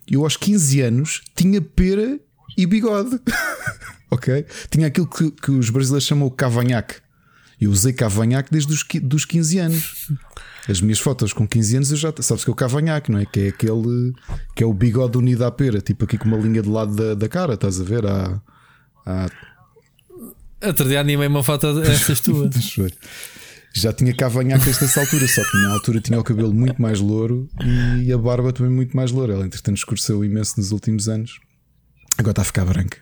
[0.09, 2.19] Eu aos 15 anos tinha pera
[2.58, 3.19] e bigode.
[4.09, 4.45] ok?
[4.69, 6.95] Tinha aquilo que, que os brasileiros chamam cavanhaque.
[7.61, 10.11] Eu usei cavanhaque desde os dos 15 anos.
[10.67, 13.25] As minhas fotos com 15 anos eu já sabes que é o cavanhaque, não é?
[13.25, 14.14] Que é aquele
[14.56, 17.16] que é o bigode unido à pera, tipo aqui com uma linha de lado da,
[17.16, 18.06] da cara, estás a ver?
[18.06, 18.41] Há,
[19.06, 19.30] há...
[20.61, 22.51] Outro dia animei uma foto destas tuas.
[23.73, 27.49] já tinha cavanhaque nesta altura, só que na altura tinha o cabelo muito mais louro
[28.03, 29.33] e a barba também muito mais loura.
[29.33, 31.39] Ela, entretanto, escureceu imenso nos últimos anos.
[32.17, 32.97] Agora está a ficar branca.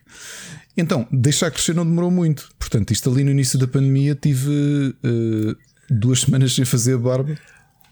[0.77, 2.49] Então, deixar crescer não demorou muito.
[2.59, 5.57] Portanto, isto ali no início da pandemia tive uh,
[5.89, 7.35] duas semanas sem fazer a barba.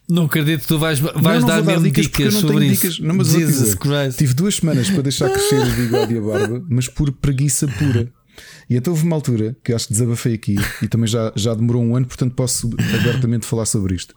[0.07, 2.71] Não acredito que tu vais, vais não, não dar, dar dicas, dicas não sobre tenho
[2.73, 2.81] isso.
[2.83, 2.99] Dicas.
[2.99, 6.87] Não, mas dizer, tive duas semanas para deixar crescer o bigode e a barba, mas
[6.87, 8.11] por preguiça pura.
[8.69, 11.83] E então houve uma altura que acho que desabafei aqui e também já, já demorou
[11.83, 12.69] um ano, portanto posso
[12.99, 14.15] abertamente falar sobre isto.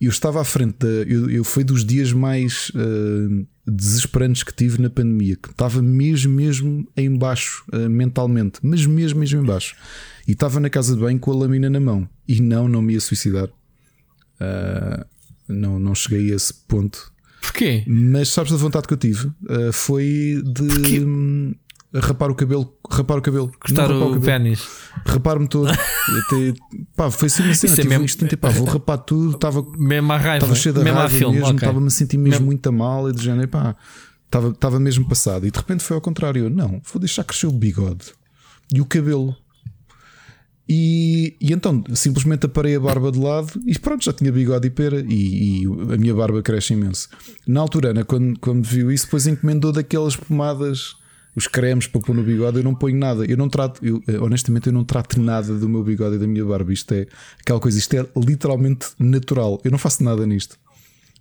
[0.00, 0.88] Eu estava à frente da.
[0.88, 2.70] Eu, eu foi dos dias mais.
[2.70, 8.86] Uh, desesperantes que tive na pandemia, que estava mesmo, mesmo em baixo uh, mentalmente, mas
[8.86, 9.76] mesmo, mesmo em baixo.
[10.26, 12.08] E estava na casa de banho com a lâmina na mão.
[12.26, 13.48] E não, não me ia suicidar.
[14.40, 15.04] Uh,
[15.46, 17.12] não, não cheguei a esse ponto.
[17.40, 17.84] Porquê?
[17.86, 19.26] Mas sabes a vontade que eu tive?
[19.26, 21.54] Uh, foi de hum,
[21.94, 24.66] rapar o cabelo, rapar o cabelo, cortar o, o pênis,
[25.06, 25.68] rapar-me todo.
[25.72, 26.54] Até,
[26.94, 27.74] pá, foi assim uma cena.
[27.74, 28.04] Tive é mesmo...
[28.04, 29.34] instinto, pá, vou rapar tudo.
[29.34, 31.86] Estava mesmo a raiva, estava cheio de mesmo raiva mesmo, estava okay.
[31.86, 33.74] a sentir mesmo, mesmo muito mal e de género, pá,
[34.26, 35.46] estava, estava mesmo passado.
[35.46, 36.44] E de repente foi ao contrário.
[36.44, 38.12] Eu, não, vou deixar crescer o bigode
[38.72, 39.34] e o cabelo.
[40.70, 44.70] E, e, então simplesmente aparei a barba de lado e pronto, já tinha bigode e
[44.70, 47.08] pera e, e a minha barba cresce imenso.
[47.46, 50.94] Na altura, Ana, quando, quando viu isso, depois encomendou daquelas pomadas
[51.34, 53.24] os cremes para pôr no bigode, eu não ponho nada.
[53.24, 56.26] Eu não trato, eu, eh, honestamente, eu não trato nada do meu bigode e da
[56.26, 56.72] minha barba.
[56.72, 57.06] Isto é
[57.40, 59.60] aquela coisa, isto é literalmente natural.
[59.64, 60.58] Eu não faço nada nisto.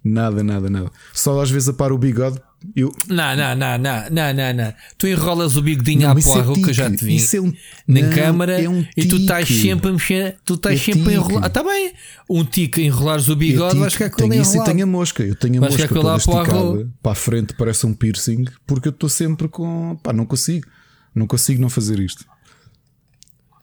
[0.03, 0.91] Nada, nada, nada.
[1.13, 2.39] Só às vezes aparo o bigode.
[2.75, 2.91] Eu...
[3.07, 4.73] Não, não, não, não, não, não, não.
[4.97, 7.41] Tu enrolas o bigodinho não, à porra, é que eu já te vi isso é
[7.41, 7.53] um...
[7.87, 11.09] na não, câmara é um e tu estás sempre a mexer, tu estás é sempre
[11.09, 11.45] a enrolar.
[11.45, 11.93] Ah, tá bem.
[12.27, 14.41] Um tique enrolares o bigode, é vais ficar com ele.
[14.41, 15.23] Isso e tenho a mosca.
[15.23, 18.91] Eu tenho a vais mosca toda esticada para a frente, parece um piercing, porque eu
[18.91, 19.97] estou sempre com.
[20.01, 20.67] Pá, não consigo.
[21.13, 22.25] Não consigo não fazer isto.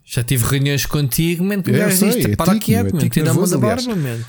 [0.07, 3.49] Já tive reuniões contigo, mente, é, gajo disto, é para quieto, mente, tira a mão
[3.49, 4.27] da barba, mente.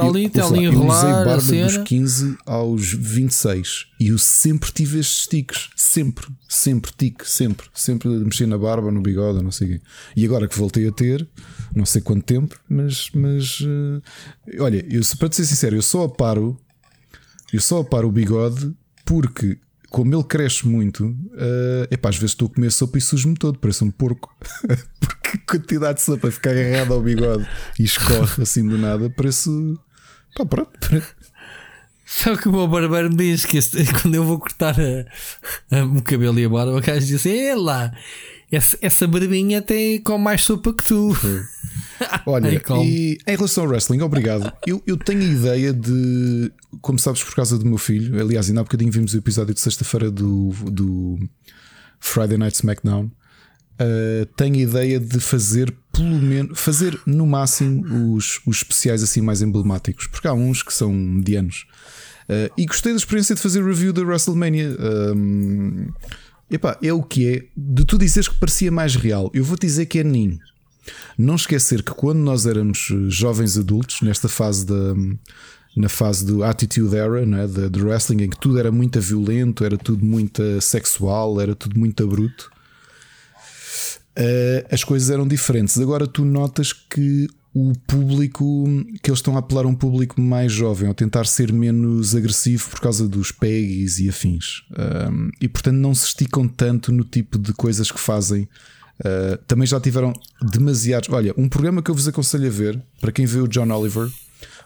[0.00, 1.04] Ali, está ali a enrolar.
[1.04, 6.90] Eu usei barba dos 15 aos 26 e eu sempre tive estes tiques, sempre, sempre,
[6.96, 9.80] tique, sempre, sempre mexer na barba, no bigode, não sei o quê.
[10.16, 11.28] E agora que voltei a ter,
[11.74, 14.02] não sei quanto tempo, mas, mas uh,
[14.60, 16.58] olha, eu, para te ser sincero, eu só aparo,
[17.52, 18.74] eu só aparo o bigode
[19.04, 19.58] porque
[19.90, 23.58] como ele cresce muito, uh, epá, às vezes estou a comer sopa e sujo-me todo,
[23.58, 24.34] parece um porco.
[25.34, 27.46] A quantidade de sopa fica agarrada ao bigode
[27.78, 29.50] e escorre assim do nada, parece.
[30.34, 31.02] Pá, pronto.
[32.08, 35.84] Só que o meu barbeiro me diz que este, quando eu vou cortar a, a,
[35.84, 37.92] o cabelo e a barba, o gajo diz assim: é lá,
[38.50, 41.14] essa, essa barbinha tem com mais sopa que tu.
[42.24, 44.50] Olha, e em relação ao wrestling, obrigado.
[44.66, 46.50] Eu, eu tenho a ideia de,
[46.80, 49.60] como sabes, por causa do meu filho, aliás, ainda há bocadinho vimos o episódio de
[49.60, 51.18] sexta-feira do, do
[52.00, 53.10] Friday Night SmackDown.
[53.80, 59.20] Uh, tem a ideia de fazer pelo menos fazer no máximo os, os especiais assim
[59.20, 61.66] mais emblemáticos, porque há uns que são medianos.
[62.28, 64.76] Uh, e gostei da experiência de fazer review da WrestleMania.
[65.16, 65.88] Um,
[66.50, 67.44] epá, é o que é.
[67.56, 70.38] De tu dizeres que parecia mais real, eu vou dizer que é ninho.
[71.16, 74.94] Não esquecer que quando nós éramos jovens adultos, nesta fase da.
[75.76, 79.76] Na fase do Attitude Era, né, de wrestling, em que tudo era muito violento, era
[79.76, 82.50] tudo muito sexual, era tudo muito bruto,
[84.18, 85.78] uh, as coisas eram diferentes.
[85.78, 88.64] Agora tu notas que o público,
[89.02, 92.68] que eles estão a apelar a um público mais jovem, ao tentar ser menos agressivo
[92.70, 94.62] por causa dos pegs e afins.
[95.10, 98.48] Um, e portanto não se esticam tanto no tipo de coisas que fazem.
[99.00, 101.08] Uh, também já tiveram demasiados.
[101.10, 104.08] Olha, um programa que eu vos aconselho a ver, para quem vê o John Oliver.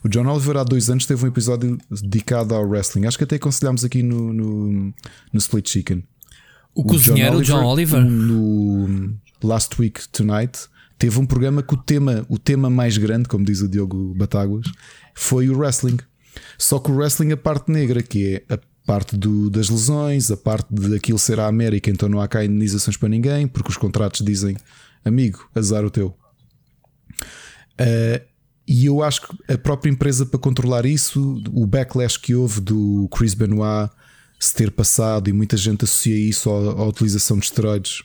[0.05, 3.07] O John Oliver há dois anos teve um episódio dedicado ao wrestling.
[3.07, 4.95] Acho que até aconselhámos aqui no, no,
[5.33, 6.03] no Split Chicken.
[6.75, 8.05] O, o cozinheiro John Oliver, John Oliver?
[8.05, 9.15] No
[9.47, 13.61] Last Week Tonight teve um programa que o tema, o tema mais grande, como diz
[13.61, 14.67] o Diogo Batáguas,
[15.15, 15.99] foi o wrestling.
[16.57, 20.37] Só que o wrestling, a parte negra, que é a parte do, das lesões, a
[20.37, 23.77] parte de aquilo ser a América, então não há cá indenizações para ninguém, porque os
[23.77, 24.57] contratos dizem
[25.05, 26.15] amigo, azar o teu.
[27.81, 28.25] Uh,
[28.67, 33.09] e eu acho que a própria empresa para controlar isso, o backlash que houve do
[33.13, 33.91] Chris Benoit
[34.39, 38.03] se ter passado e muita gente associa isso à, à utilização de esteroides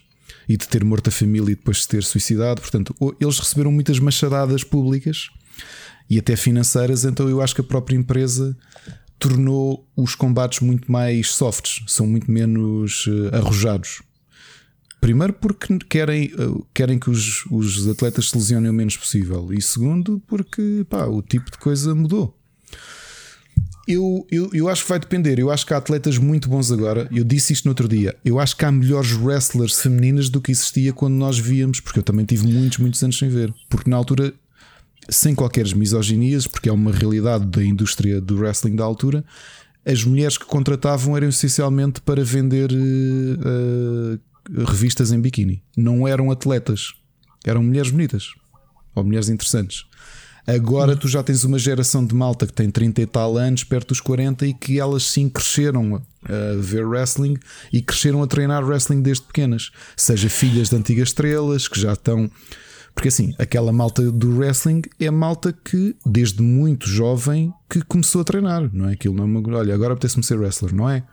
[0.48, 2.62] e de ter morto a família e depois de ter suicidado.
[2.62, 5.30] Portanto, eles receberam muitas machadadas públicas
[6.10, 8.56] e até financeiras, então eu acho que a própria empresa
[9.20, 14.02] tornou os combates muito mais softs, são muito menos uh, arrojados.
[15.02, 19.62] Primeiro porque querem, uh, querem que os, os atletas se lesionem o menos possível, e
[19.62, 22.37] segundo porque pá, o tipo de coisa mudou.
[23.88, 25.40] Eu, eu, eu acho que vai depender.
[25.40, 27.08] Eu acho que há atletas muito bons agora.
[27.12, 28.16] Eu disse isto no outro dia.
[28.26, 32.04] Eu acho que há melhores wrestlers femininas do que existia quando nós víamos, porque eu
[32.04, 33.54] também tive muitos, muitos anos sem ver.
[33.70, 34.34] Porque na altura,
[35.10, 39.24] sem qualquer misoginias, porque é uma realidade da indústria do wrestling da altura,
[39.86, 44.20] as mulheres que contratavam eram essencialmente para vender uh,
[44.66, 45.64] revistas em biquíni.
[45.78, 46.94] Não eram atletas,
[47.46, 48.32] eram mulheres bonitas
[48.94, 49.86] ou mulheres interessantes.
[50.48, 53.90] Agora tu já tens uma geração de malta que tem 30 e tal anos, perto
[53.90, 57.38] dos 40, e que elas sim cresceram a ver wrestling
[57.72, 59.72] e cresceram a treinar wrestling desde pequenas.
[59.98, 62.32] Seja filhas de antigas estrelas que já estão.
[62.96, 68.24] Porque assim, aquela malta do wrestling é malta que, desde muito jovem, que começou a
[68.24, 68.94] treinar, não é?
[68.94, 69.58] Aquilo não é uma...
[69.58, 71.04] Olha, agora apetece-me ser wrestler, não é?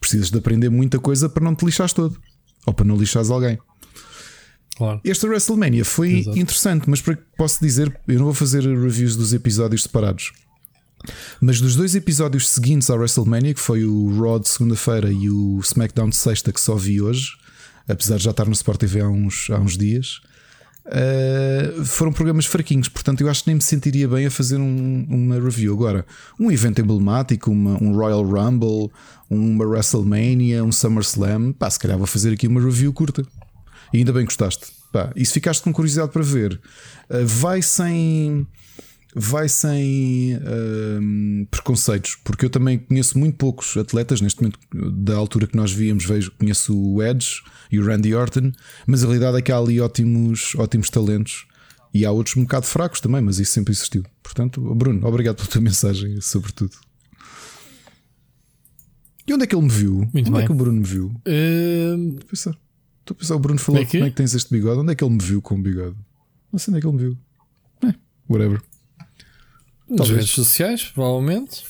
[0.00, 2.18] Precisas de aprender muita coisa para não te lixares todo.
[2.66, 3.58] Ou para não lixares alguém.
[4.76, 5.00] Claro.
[5.04, 6.38] Este WrestleMania foi Exato.
[6.38, 7.02] interessante, mas
[7.36, 10.32] posso dizer, eu não vou fazer reviews dos episódios separados.
[11.40, 15.60] Mas dos dois episódios seguintes ao WrestleMania, que foi o Raw de segunda-feira e o
[15.60, 17.32] SmackDown de sexta, que só vi hoje,
[17.88, 20.20] apesar de já estar no Sport TV há uns, há uns dias,
[20.86, 22.88] uh, foram programas fraquinhos.
[22.88, 25.74] Portanto, eu acho que nem me sentiria bem a fazer um, uma review.
[25.74, 26.06] Agora,
[26.40, 28.90] um evento emblemático, uma, um Royal Rumble,
[29.28, 33.22] uma WrestleMania, um SummerSlam, pá, se calhar vou fazer aqui uma review curta.
[33.94, 34.66] E ainda bem gostaste.
[34.92, 36.60] Pá, e se ficaste com curiosidade para ver,
[37.08, 38.44] uh, vai sem.
[39.16, 45.46] Vai sem uh, preconceitos, porque eu também conheço muito poucos atletas neste momento, da altura
[45.46, 47.40] que nós víamos, vejo, conheço o Edge
[47.70, 48.50] e o Randy Orton,
[48.88, 51.46] mas a realidade é que há ali ótimos, ótimos talentos
[51.94, 54.02] e há outros um bocado fracos também, mas isso sempre existiu.
[54.20, 56.72] Portanto, Bruno, obrigado pela tua mensagem, sobretudo.
[59.28, 60.10] E onde é que ele me viu?
[60.12, 60.42] Muito onde bem.
[60.42, 61.14] é que o Bruno me viu?
[61.24, 62.18] Uh...
[62.28, 62.58] Pensar.
[63.10, 63.98] A pensar, o Bruno falou é que?
[63.98, 64.80] como é que tens este bigode?
[64.80, 65.96] Onde é que ele me viu com o bigode?
[66.50, 67.18] Não sei onde é que ele me viu.
[67.82, 67.94] É,
[68.28, 68.62] whatever.
[69.88, 71.64] Nas redes sociais, provavelmente.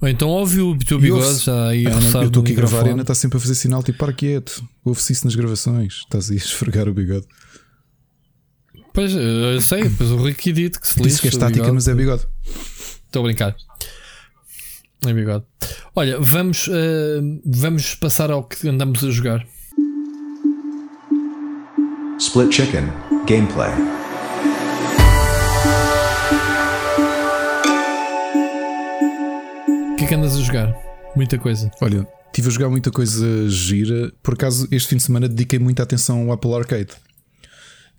[0.00, 1.90] Ou então ouviu o teu bigode já aí ah,
[2.22, 4.64] Eu estou aqui a gravar e Ana está sempre a fazer sinal tipo para quieto.
[4.84, 5.94] Ouve-se isso nas gravações.
[6.04, 7.26] Estás aí a esfregar o bigode.
[8.92, 11.94] Pois, eu sei, pois o Ricky dito que se Disse que é estática, mas é
[11.94, 12.26] bigode.
[13.06, 13.56] Estou a brincar.
[15.06, 15.44] É bigode.
[15.94, 19.46] Olha, vamos, uh, vamos passar ao que andamos a jogar.
[22.18, 22.84] Split Chicken
[23.28, 23.70] Gameplay.
[29.92, 30.76] O que é que andas a jogar?
[31.14, 31.70] Muita coisa.
[31.80, 34.12] Olha, estive a jogar muita coisa gira.
[34.20, 36.90] Por acaso, este fim de semana dediquei muita atenção ao Apple Arcade,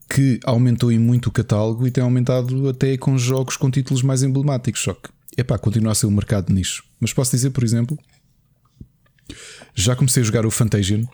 [0.10, 4.22] que aumentou em muito o catálogo e tem aumentado até com jogos com títulos mais
[4.22, 4.82] emblemáticos.
[4.82, 6.84] Só que, epá, continua a ser um mercado de nicho.
[7.00, 7.98] Mas posso dizer, por exemplo,
[9.74, 11.08] já comecei a jogar o Fantasian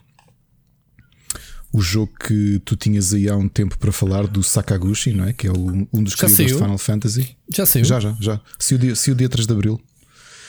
[1.75, 5.33] o jogo que tu tinhas aí há um tempo para falar do Sakaguchi, não é?
[5.33, 7.35] Que é o, um dos criadores de Final Fantasy.
[7.53, 7.85] Já saiu?
[7.85, 8.41] Já, já, já.
[8.57, 9.81] Se o dia, se o dia 3 de Abril.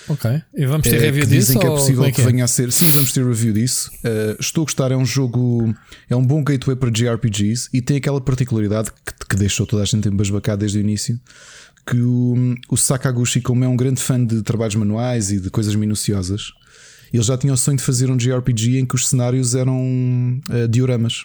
[0.08, 0.30] Ok.
[0.54, 1.46] E vamos ter É, review que disso?
[1.48, 2.24] dizem que é possível como que é?
[2.24, 2.70] venha a ser.
[2.70, 3.90] Sim, vamos ter review disso.
[4.04, 5.74] Uh, estou a gostar, é um jogo,
[6.08, 9.86] é um bom gateway para JRPGs e tem aquela particularidade que, que deixou toda a
[9.86, 11.18] gente embasbacada desde o início.
[11.84, 15.74] Que o, o Sakaguchi, como é um grande fã de trabalhos manuais e de coisas
[15.74, 16.52] minuciosas,
[17.16, 20.68] ele já tinha o sonho de fazer um JRPG em que os cenários eram uh,
[20.68, 21.24] dioramas.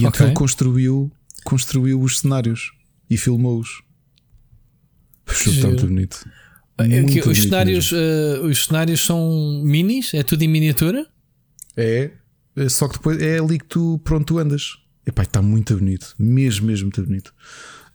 [0.00, 1.10] E então ele construiu,
[1.44, 2.72] construiu os cenários
[3.08, 3.82] e filmou-os.
[5.44, 5.68] Giro.
[5.68, 6.24] tanto bonito.
[6.78, 10.14] É Muito os, bonito cenários, eh, os cenários são minis?
[10.14, 11.06] É tudo em miniatura?
[11.76, 12.10] É,
[12.56, 14.78] é só que depois é ali que tu, pronto, tu andas.
[15.06, 17.34] Epá, está muito bonito, mesmo, mesmo muito bonito.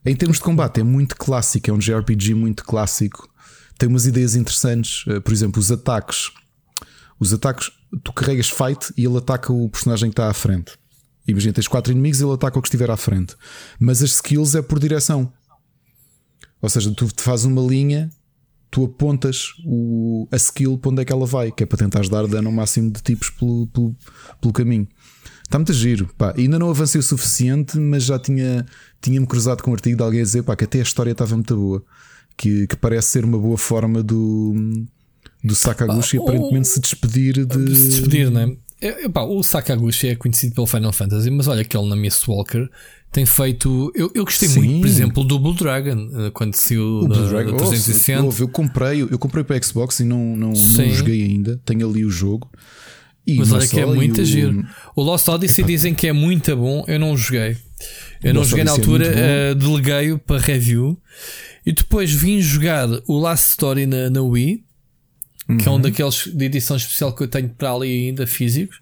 [0.05, 3.27] Em termos de combate, é muito clássico, é um JRPG muito clássico.
[3.77, 6.31] Tem umas ideias interessantes, eh, por exemplo, os ataques.
[7.19, 7.71] Os ataques,
[8.03, 10.73] tu carregas fight e ele ataca o personagem que está à frente.
[11.27, 13.35] Imagina, tens quatro inimigos e ele ataca o que estiver à frente.
[13.79, 15.31] Mas as skills é por direção.
[16.61, 18.09] Ou seja, tu fazes uma linha,
[18.69, 22.07] tu apontas o, a skill para onde é que ela vai, que é para tentar
[22.07, 23.95] dar dano ao máximo de tipos pelo, pelo,
[24.41, 24.87] pelo caminho.
[25.43, 26.09] Está muito giro.
[26.17, 26.33] Pá.
[26.37, 28.65] Ainda não avancei o suficiente, mas já tinha,
[29.01, 31.35] tinha-me cruzado com um artigo de alguém a dizer pá, que até a história estava
[31.35, 31.83] muito boa.
[32.37, 34.53] Que, que parece ser uma boa forma do,
[35.45, 37.75] do Sakaguchi Ah, aparentemente o- se despedir de.
[37.75, 38.51] Se despedir, não é?
[38.81, 42.27] É, epá, o Sakaguchi é conhecido pelo Final Fantasy, mas olha que ele na Miss
[42.27, 42.67] Walker
[43.11, 43.91] tem feito.
[43.95, 44.59] Eu, eu gostei Sim.
[44.59, 48.23] muito, por exemplo, do Blue Dragon, eh, quando saiu O Blue Dragon, da oh, 360.
[48.23, 51.59] houve, eu comprei, eu comprei para Xbox e não, não, não joguei ainda.
[51.65, 52.49] Tenho ali o jogo.
[53.25, 54.63] E Mas olha que é muito o- giro.
[54.95, 56.83] O Lost Odyssey dizem que é muito bom.
[56.87, 57.57] Eu não joguei.
[58.23, 59.13] Eu não joguei na é altura, bom.
[59.17, 60.99] eh, deleguei-o para review.
[61.65, 64.63] E depois vim jogar o Last Story na, na Wii,
[65.47, 65.77] que é Uhum.
[65.77, 68.79] um daqueles de edição especial que eu tenho para ali ainda físicos.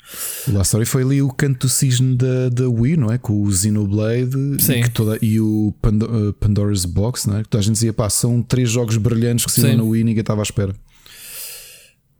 [0.47, 3.17] O Last Story foi ali o canto do cisne da, da Wii, não é?
[3.17, 4.79] Com o Xenoblade Sim.
[4.79, 7.43] E, toda, e o uh, Pandora's Box, não é?
[7.43, 10.03] Que toda a gente dizia, pá, são três jogos brilhantes que saíram na Wii e
[10.05, 10.73] ninguém estava à espera.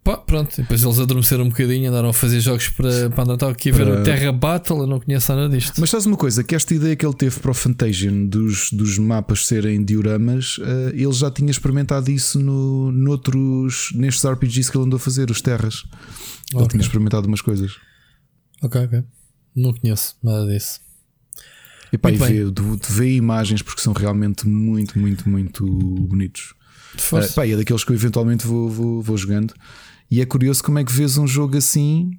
[0.03, 3.49] Pá, pronto, depois eles adormeceram um bocadinho, andaram a fazer jogos para, para andar.
[3.49, 5.79] Aqui a ver Para- o Terra Battle, eu não conheço nada disto.
[5.79, 6.43] Mas sabes uma coisa?
[6.43, 10.89] Que esta ideia que ele teve para o Fantasian dos, dos mapas serem dioramas, uh,
[10.93, 15.41] ele já tinha experimentado isso no, noutros, nestes RPGs que ele andou a fazer, os
[15.41, 15.83] Terras.
[16.51, 16.67] Ele Ok.
[16.71, 17.71] tinha experimentado umas coisas.
[18.61, 19.03] Ok, ok.
[19.55, 20.81] Não conheço nada disso.
[21.93, 22.43] E pá, e vê,
[22.89, 26.53] vê imagens porque são realmente muito, muito, muito bonitos.
[27.11, 29.53] Uh, pá, e é daqueles que eu eventualmente vou, vou, vou jogando.
[30.13, 32.11] E é curioso como é que vês um jogo assim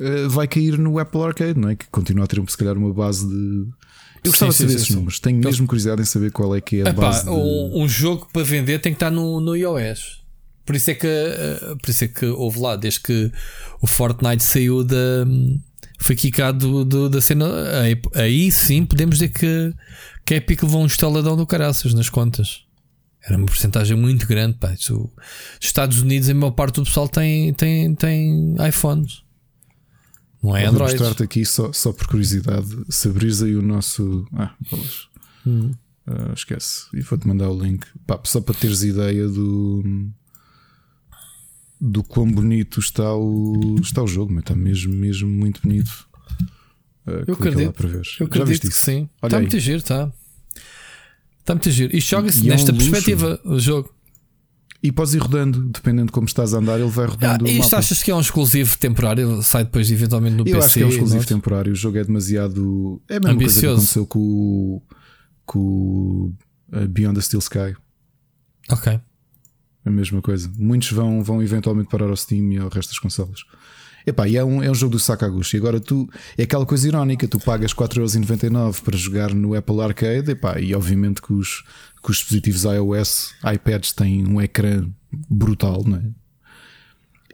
[0.00, 1.74] uh, vai cair no Apple Arcade, não é?
[1.74, 3.66] Que continua a ter se calhar uma base de.
[4.22, 5.18] Eu gostava Sim, de saber sim, esses sim, números.
[5.18, 7.24] Tenho mesmo curiosidade em saber qual é que é a Epá, base.
[7.24, 7.30] de...
[7.30, 10.20] um, jogo para vender tem que estar no, no iOS.
[10.64, 13.32] Por isso é que eh, por isso é que houve lá, desde que
[13.82, 15.26] o Fortnite saiu da.
[15.98, 17.46] Foi quicado do, do- da cena.
[17.82, 19.74] Aí, aí sim podemos dizer que,
[20.24, 22.62] que a Epic levou um estaladão do caraças nas contas.
[23.24, 24.56] Era uma porcentagem muito grande.
[24.58, 24.72] Pá.
[24.72, 25.10] Isso-
[25.60, 29.22] Os Estados Unidos, a maior parte do pessoal tem, tem, tem iPhones.
[30.42, 30.92] Não é Vou Android.
[30.94, 32.66] mostrar-te aqui só, só por curiosidade.
[32.88, 34.26] Se abrires aí o nosso.
[34.34, 35.08] Ah, bolas.
[35.46, 35.72] Hum.
[36.06, 36.86] Ah, esquece.
[36.94, 37.86] E vou-te mandar o link.
[38.06, 40.10] Pá, só para teres ideia do.
[41.82, 46.06] Do quão bonito está o, está o jogo, mas está mesmo, mesmo muito bonito.
[47.06, 47.72] Ah, Eu clica lá acredito.
[47.72, 48.02] para ver.
[48.20, 49.08] Eu acredito que sim.
[49.22, 49.42] Olha Está aí.
[49.42, 50.12] muito giro, está.
[51.50, 51.96] Está muito giro.
[51.96, 52.90] Isto joga-se E é um nesta luxo.
[52.90, 53.92] perspectiva, o jogo.
[54.82, 57.48] E podes ir rodando, dependendo de como estás a andar, ele vai Ah, rodando o
[57.48, 57.76] isto mapa.
[57.78, 59.42] achas que é um exclusivo temporário?
[59.42, 60.58] Sai depois eventualmente no Eu PC?
[60.58, 61.72] acho que é um exclusivo não temporário.
[61.72, 63.02] O jogo é demasiado.
[63.08, 63.74] É a mesma coisa que Ambicioso.
[63.76, 64.82] aconteceu com o,
[65.44, 66.34] com o
[66.72, 67.76] uh, Beyond the Steel Sky.
[68.70, 68.98] Ok.
[69.84, 70.50] A mesma coisa.
[70.56, 73.40] Muitos vão, vão eventualmente parar ao Steam e ao resto das consolas.
[74.06, 75.56] Epá, e é um, é um jogo do Sakaguchi.
[75.56, 80.30] Agora tu é aquela coisa irónica: tu pagas 4,99€ para jogar no Apple Arcade.
[80.30, 81.64] Epá, e obviamente que os,
[82.02, 84.88] que os dispositivos iOS, iPads têm um ecrã
[85.28, 86.04] brutal, não é?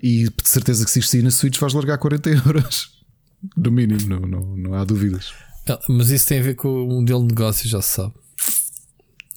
[0.03, 2.95] E de certeza que se isto sair na Switch vais largar 40 euros.
[3.55, 5.33] No mínimo, não, não, não há dúvidas.
[5.69, 8.15] Ah, Mas isso tem a ver com o modelo de negócio, já se sabe.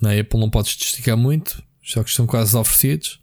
[0.01, 3.19] Na Apple não podes esticar muito, os jogos são quase oferecidos.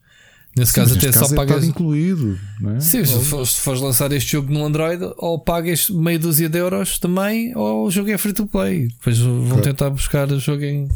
[0.57, 1.57] Nesse Sim, caso, até neste só caso é pagas.
[1.57, 2.81] estado incluído, não é?
[2.81, 6.59] Sim, se fores, se fores lançar este jogo no Android, ou pagas meia dúzia de
[6.59, 8.89] euros também, ou o jogo é free to play.
[8.89, 9.63] Depois vão Claro.
[9.63, 10.89] tentar buscar o jogo em,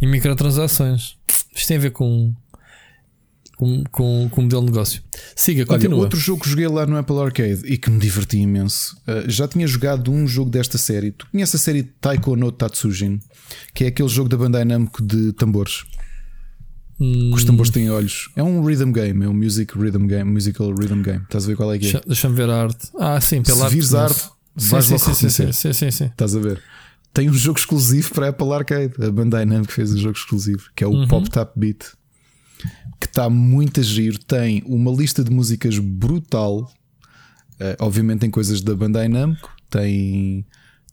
[0.00, 1.16] em microtransações.
[1.54, 2.32] Isto tem a ver com,
[3.56, 5.02] com, com, com o modelo de negócio.
[5.36, 5.98] Siga, Olha, continua.
[5.98, 8.96] outro jogo que joguei lá no Apple Arcade e que me diverti imenso.
[9.06, 11.12] uh, já tinha jogado um jogo desta série.
[11.12, 13.20] Tu conheces a série Taiko no Tatsujin,
[13.74, 15.84] que é aquele jogo da Bandai Namco de tambores.
[17.00, 18.30] Hum, os tambores têm olhos.
[18.36, 21.22] É um rhythm game, é um music rhythm game, musical rhythm game.
[21.24, 21.92] Estás a ver qual é que é?
[21.92, 22.88] deixa- Deixa-me ver a arte.
[22.98, 23.72] Ah, sim, pela Se arte.
[23.74, 24.20] vires a arte,
[24.56, 26.04] Sim, vais sim, logo sim, sim, sim, sim, sim.
[26.04, 26.62] Estás a ver?
[27.14, 28.94] Tem um jogo exclusivo para a Apple Arcade.
[29.04, 31.08] A Bandai Namco fez um jogo exclusivo, que é o Uhum.
[31.08, 31.84] Pop Tap Beat.
[33.00, 34.18] Que está muito a giro.
[34.20, 36.70] Tem uma lista de músicas brutal.
[37.60, 39.50] Uh, obviamente tem coisas da Bandai Namco.
[39.68, 40.46] Tem,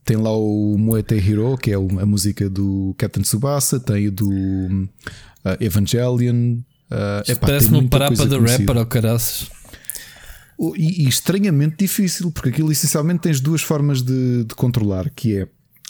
[0.03, 3.79] tem lá o Moete Hero, que é a música do Captain Tsubasa.
[3.79, 4.89] Tem o do
[5.45, 6.59] uh, Evangelion.
[6.91, 9.49] Uh, Parece-me um parapa de rapper ou caraças.
[10.75, 15.47] E, e, estranhamente difícil, porque aquilo essencialmente tens duas formas de, de controlar, que é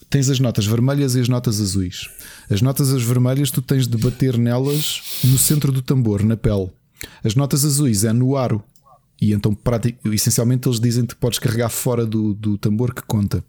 [0.10, 2.10] tens as notas vermelhas e as notas azuis.
[2.50, 6.70] As notas as vermelhas tu tens de bater nelas no centro do tambor, na pele.
[7.24, 8.64] As notas azuis é no aro.
[9.22, 9.58] E então,
[10.06, 13.44] essencialmente, eles dizem que podes carregar fora do, do tambor que conta.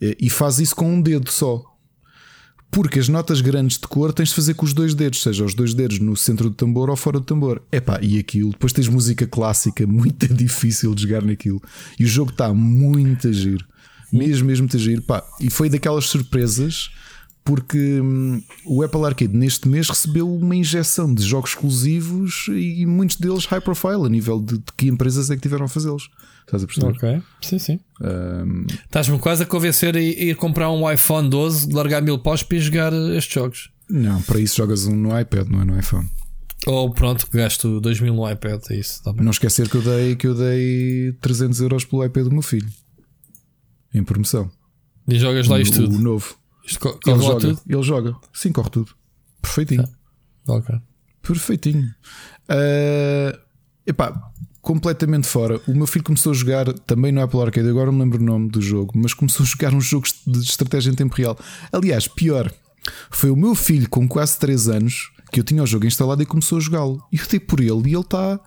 [0.00, 1.62] E faz isso com um dedo só.
[2.74, 5.54] Porque as notas grandes de cor tens de fazer com os dois dedos, seja os
[5.54, 7.62] dois dedos no centro do tambor ou fora do tambor.
[7.70, 11.62] Epá, e aquilo, depois tens música clássica, muito difícil de jogar naquilo.
[11.96, 13.64] E o jogo está muito a giro.
[14.12, 15.02] Mesmo, mesmo muito a giro.
[15.02, 16.90] Pá, e foi daquelas surpresas
[17.44, 23.16] porque hum, o Apple Arcade neste mês recebeu uma injeção de jogos exclusivos e muitos
[23.16, 26.08] deles high profile a nível de, de que empresas é que tiveram a fazê-los.
[26.40, 26.88] Estás a perceber?
[26.88, 27.80] Ok, sim, sim.
[28.00, 28.66] Um...
[28.84, 32.92] Estás-me quase a convencer a ir comprar um iPhone 12, largar mil paus para jogar
[33.14, 33.70] estes jogos.
[33.88, 36.08] Não, para isso jogas um no iPad, não é no iPhone.
[36.66, 39.02] Ou pronto, gasto 2 mil no iPad, é isso.
[39.02, 42.42] Tá não esquecer que eu dei que eu dei 300 euros pelo iPad do meu
[42.42, 42.68] filho
[43.92, 44.50] em promoção.
[45.06, 45.96] E jogas lá isto o, tudo?
[45.96, 46.36] O novo.
[46.66, 47.60] Isto ele joga, tudo?
[47.68, 48.16] ele joga.
[48.32, 48.92] Sim, corre tudo.
[49.40, 49.88] Perfeitinho.
[50.48, 50.82] Ah.
[51.22, 51.94] Perfeitinho.
[52.48, 53.38] Uh,
[53.86, 55.60] epá, completamente fora.
[55.66, 58.24] O meu filho começou a jogar também no Apple Arcade, agora não me lembro o
[58.24, 61.38] nome do jogo, mas começou a jogar uns jogos de estratégia em tempo real.
[61.70, 62.52] Aliás, pior,
[63.10, 66.26] foi o meu filho com quase 3 anos que eu tinha o jogo instalado e
[66.26, 67.02] começou a jogá-lo.
[67.12, 68.40] E eu dei por ele e ele está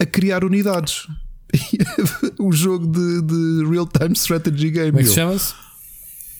[0.00, 1.06] a criar unidades.
[2.40, 4.90] um jogo de, de real-time strategy game.
[4.90, 5.54] Como é que se chama-se?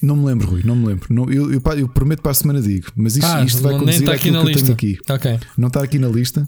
[0.02, 1.06] Não me lembro, Rui, não me lembro.
[1.14, 4.04] Não, eu, eu, eu, prometo para a semana digo, mas isto, ah, isto vai conduzir
[4.04, 4.72] tá aquilo que lista.
[4.72, 5.12] eu tenho aqui.
[5.12, 5.38] Okay.
[5.56, 6.46] Não está aqui na lista.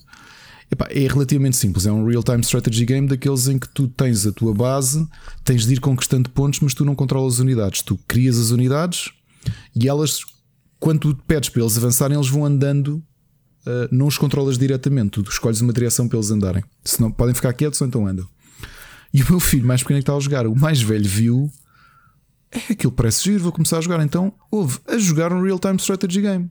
[0.71, 1.87] Epá, é relativamente simples.
[1.87, 5.07] É um real-time strategy game daqueles em que tu tens a tua base,
[5.45, 7.81] tens de ir conquistando pontos, mas tu não controlas as unidades.
[7.83, 9.13] Tu crias as unidades
[9.77, 10.21] e elas,
[10.81, 13.03] quando tu pedes para eles avançarem, eles vão andando.
[13.67, 16.63] Uh, não os controlas diretamente, tu escolhes uma direção para eles andarem.
[16.85, 18.27] Se não podem ficar quietos ou então andam.
[19.13, 21.51] E o meu filho mais pequeno é que está a jogar, o mais velho viu.
[22.55, 24.03] É aquilo parece giro, vou começar a jogar.
[24.03, 26.51] Então houve a jogar um real-time strategy game.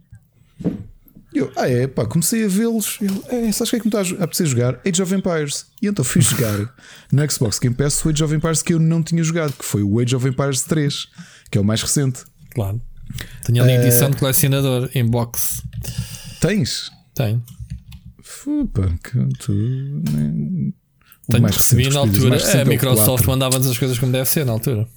[1.33, 2.99] Eu, ah é, pá, comecei a vê-los.
[3.27, 4.79] É, sabes o que é que me está a apetecer jogar?
[4.85, 5.65] Age of Empires.
[5.81, 6.73] E então fui jogar
[7.11, 9.81] no Xbox Game Pass o Age of Empires que eu não tinha jogado, que foi
[9.81, 11.07] o Age of Empires 3,
[11.49, 12.23] que é o mais recente.
[12.53, 12.79] Claro.
[13.45, 15.63] Tenho ali a edição de colecionador em box.
[16.39, 16.91] Tens?
[17.15, 17.43] Tenho.
[18.21, 19.53] Fupa, que tu.
[21.29, 22.37] Tenho mais recebi na altura.
[22.37, 24.87] É, a Microsoft mandava-nos as coisas como deve ser na altura.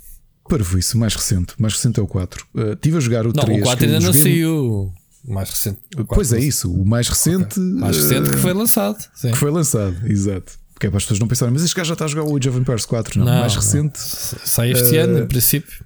[0.48, 1.54] Para isso, o mais recente.
[1.58, 2.46] Mais recente é o 4.
[2.54, 3.60] Uh, estive a jogar o não, 3.
[3.60, 4.92] O 4 ainda não saiu.
[5.24, 5.80] O mais recente.
[6.08, 6.72] Pois é, isso.
[6.72, 7.58] O mais recente.
[7.58, 7.80] Okay.
[7.80, 9.04] Mais recente que foi lançado.
[9.14, 9.32] Sim.
[9.32, 10.52] Que foi lançado, exato.
[10.72, 12.36] Porque é para as pessoas não pensarem, mas este gajo já está a jogar o
[12.36, 13.18] Age of Empires 4.
[13.18, 13.98] Não, não o mais recente.
[13.98, 14.46] Não.
[14.46, 15.84] Sai este uh, ano, em princípio.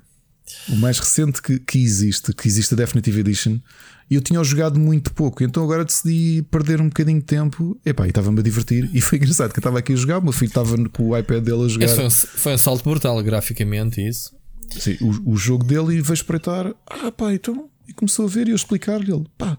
[0.69, 3.59] O mais recente que, que existe, que existe a Definitive Edition,
[4.11, 7.79] e eu tinha jogado muito pouco, então agora decidi perder um bocadinho de tempo.
[7.87, 8.91] Epá, e estava-me a divertir.
[8.93, 11.17] E foi engraçado que eu estava aqui a jogar, o meu filho estava com o
[11.17, 11.87] iPad dele a jogar.
[11.87, 14.33] Esse foi um, foi um salto brutal, graficamente, isso.
[14.79, 16.75] Sim, o, o jogo dele e veio espreitar.
[16.87, 17.69] Ah, pá, então.
[17.89, 19.59] E começou a ver e eu explicar-lhe: ele, pá,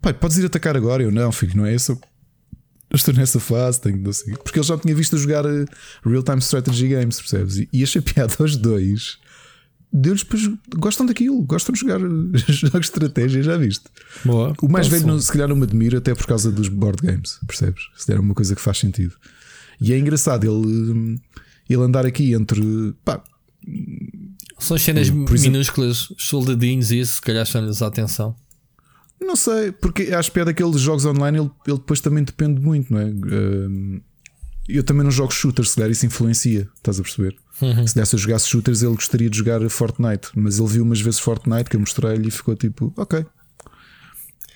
[0.00, 1.02] pai, podes ir atacar agora?
[1.02, 1.98] Eu não, filho, não é isso.
[2.90, 4.34] Eu estou nessa fase, tenho não sei.
[4.34, 5.64] Porque ele já tinha visto jogar uh,
[6.04, 7.56] real-time strategy games, percebes?
[7.56, 9.18] E, e achei piada aos dois
[9.92, 12.00] deles depois gostam daquilo, gostam de jogar
[12.48, 13.84] jogos de estratégia, já viste?
[14.24, 14.54] Boa.
[14.62, 17.38] O mais velho, não, se calhar, não me admira até por causa dos board games,
[17.46, 17.82] percebes?
[17.96, 19.14] Se der uma coisa que faz sentido.
[19.80, 21.20] E é engraçado ele,
[21.68, 22.62] ele andar aqui entre.
[23.04, 23.22] Pá,
[24.62, 28.34] São cenas exemplo, minúsculas, soldadinhos e isso, se calhar chama-lhes a atenção.
[29.20, 32.92] Não sei, porque acho que é daqueles jogos online ele, ele depois também depende muito,
[32.92, 33.12] não é?
[34.68, 37.36] eu também não jogo shooters, se calhar isso influencia, estás a perceber?
[37.60, 37.86] Uhum.
[37.86, 41.18] Se desse a jogar shooters, ele gostaria de jogar Fortnite, mas ele viu umas vezes
[41.18, 43.26] Fortnite que eu mostrei-lhe e ficou tipo, ok.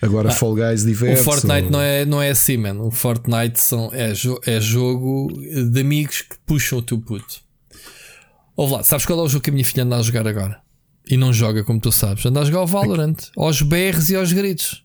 [0.01, 1.21] Agora ah, Fall Guys diverte.
[1.21, 1.71] O Fortnite ou...
[1.71, 2.87] não, é, não é assim, mano.
[2.87, 5.29] O Fortnite são, é, jo é jogo
[5.71, 7.46] de amigos que puxam o teu puto.
[8.57, 10.63] Ouve lá, sabes qual é o jogo que a minha filha anda a jogar agora?
[11.09, 12.25] E não joga, como tu sabes.
[12.25, 14.85] Anda a jogar o Valorant, aos berros e aos gritos.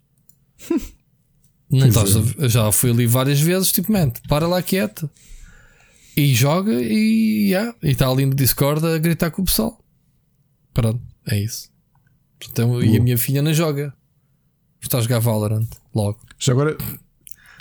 [1.72, 5.09] não estás a, já fui ali várias vezes, tipo, man, para lá quieto.
[6.16, 9.82] E joga e yeah, está ali no Discord a gritar com o pessoal.
[10.74, 11.72] Pronto, é isso.
[12.50, 13.93] Então, e a minha filha não joga.
[14.82, 16.19] Está a jogar Valorant logo.
[16.38, 16.77] Já agora,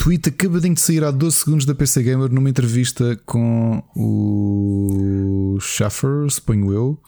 [0.00, 6.30] tweet acabadinho de sair há 12 segundos da PC Gamer numa entrevista com o Schaffer,
[6.30, 7.02] suponho eu.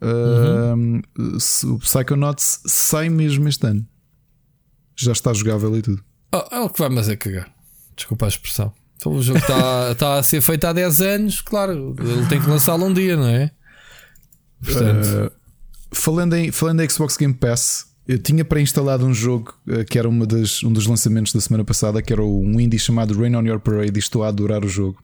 [0.00, 1.02] Uhum.
[1.18, 3.84] Uh, o Psychonauts sai mesmo este ano.
[4.94, 6.04] Já está jogável e tudo.
[6.32, 7.52] Oh, é o que vai mas é cagar.
[7.96, 8.72] Desculpa a expressão.
[8.96, 12.48] Então, o jogo está tá a ser feito há 10 anos, claro, ele tem que
[12.48, 13.50] lançá-lo um dia, não é?
[14.62, 15.32] Portanto, Uh,
[15.92, 20.08] falando, em, falando em Xbox Game Pass, eu tinha pré-instalado um jogo uh, que era
[20.08, 23.46] uma das, um dos lançamentos da semana passada, que era um indie chamado Rain on
[23.46, 25.02] Your Parade, e estou a adorar o jogo.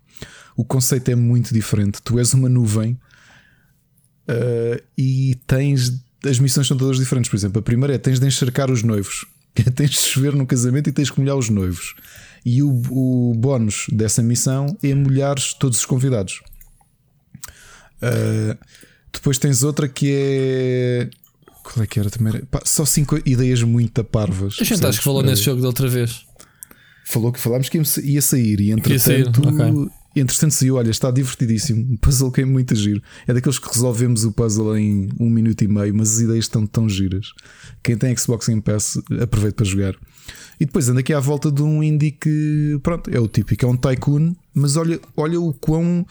[0.56, 2.02] O conceito é muito diferente.
[2.02, 2.98] Tu és uma nuvem
[4.28, 6.02] uh, e tens.
[6.24, 7.30] As missões são todas diferentes.
[7.30, 9.24] Por exemplo, a primeira é tens de encharcar os noivos.
[9.74, 11.94] tens de chover no casamento e tens de molhar os noivos.
[12.44, 16.42] E o, o bónus dessa missão é molhar todos os convidados.
[18.02, 18.58] Uh,
[19.12, 21.10] depois tens outra que é.
[21.72, 22.40] Qual é que era também?
[22.50, 24.56] Pá, só cinco ideias muito parvas.
[24.58, 25.40] a gente acho que falou percebes?
[25.40, 26.24] nesse jogo da outra vez.
[27.04, 29.88] Falou que falámos que ia sair e entretanto, sair, ok.
[30.16, 30.76] entretanto saiu.
[30.76, 31.92] Olha, está divertidíssimo.
[31.92, 33.02] Um puzzle que é muito giro.
[33.26, 36.66] É daqueles que resolvemos o puzzle em um minuto e meio, mas as ideias estão
[36.66, 37.32] tão giras.
[37.82, 39.94] Quem tem Xbox Game Pass, aproveita para jogar.
[40.60, 43.68] E depois anda aqui à volta de um indie que, pronto, é o típico, é
[43.68, 46.04] um tycoon, mas olha, olha o quão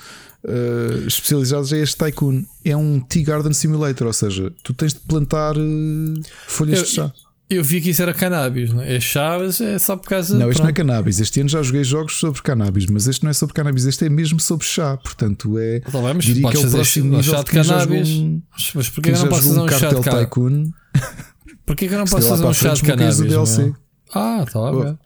[0.45, 2.43] uh, especializado é este tycoon.
[2.63, 6.13] É um Tea Garden Simulator, ou seja, tu tens de plantar uh,
[6.47, 7.13] folhas Eu- de chá.
[7.49, 8.97] Eu vi que isso era cannabis, não é?
[8.97, 11.21] É chá, mas é só por causa Não, este não é cannabis.
[11.21, 14.09] Este ano já joguei jogos sobre cannabis, mas este não é sobre cannabis, este é
[14.09, 14.97] mesmo sobre chá.
[14.97, 15.79] Portanto, é.
[15.79, 18.09] Tá bem, mas diria podes que é o próximo nível chá de cannabis.
[18.09, 18.41] um-
[18.75, 20.69] Mas- porquê que não posso fazer um chá de cannabis?
[21.65, 23.17] Porquê que eu não posso fazer um chá de cannabis?
[24.13, 24.97] Ah, tá bem.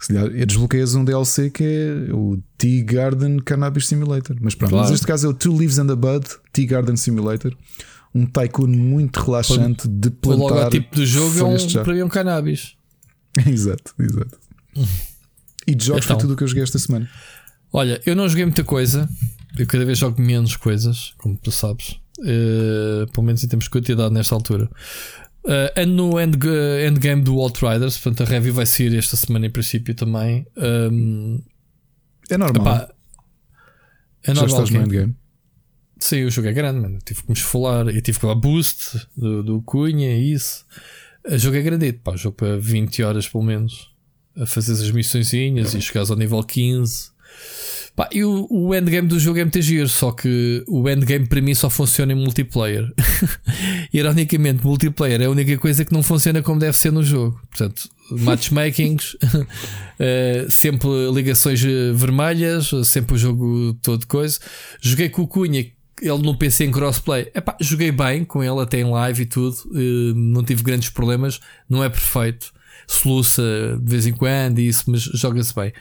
[0.00, 4.36] Se calhar, é, desbloqueias um DLC que é o Tea Garden Cannabis Simulator.
[4.40, 4.84] Mas pronto, Claro.
[4.84, 7.56] mas neste caso é o Two Leaves and a Bud Tea Garden Simulator.
[8.14, 10.38] Um tycoon muito relaxante de O plantar.
[10.54, 12.74] logotipo do jogo é um, para mim é um cannabis.
[13.46, 14.38] exato, exato.
[15.66, 16.16] E de jogos Então.
[16.16, 17.08] foi tudo o que eu joguei esta semana.
[17.72, 19.08] Olha, eu não joguei muita coisa.
[19.58, 21.98] Eu cada vez jogo menos coisas, como tu sabes.
[22.24, 24.70] Eh, pelo menos em termos de quantidade nesta altura.
[25.76, 26.36] Ando no end,
[26.86, 30.46] endgame do Outriders, portanto a review vai sair esta semana em princípio também.
[30.56, 31.40] Um,
[32.28, 32.62] É normal.
[32.66, 32.94] epá,
[34.24, 35.16] é Já normal estás que- no endgame.
[36.00, 36.98] Sim, o jogo é grande, mano.
[37.04, 37.88] Tive que me esfolar.
[37.88, 40.64] Eu tive que dar boost do, do Cunha e isso.
[41.28, 42.14] O jogo é grandito, pá.
[42.16, 43.90] Jogo para 20 horas pelo menos.
[44.36, 47.10] A fazer as missõezinhas e chegares ao nível 15.
[47.98, 51.40] Pá, e o, o endgame do jogo é muito giro, só que o endgame para
[51.40, 52.88] mim só funciona em multiplayer.
[53.92, 57.40] Ironicamente, multiplayer é a única coisa que não funciona como deve ser no jogo.
[57.48, 59.16] Portanto, matchmakings,
[59.98, 64.38] eh, sempre ligações eh, vermelhas, sempre o jogo todo coisa.
[64.80, 65.66] Joguei com o Cunha,
[66.00, 67.32] ele no PC em crossplay.
[67.34, 71.40] Epá, joguei bem com ele até em live e tudo, eh, não tive grandes problemas.
[71.68, 72.52] Não é perfeito,
[72.86, 73.42] soluça
[73.82, 75.72] de vez em quando e isso, mas joga-se bem.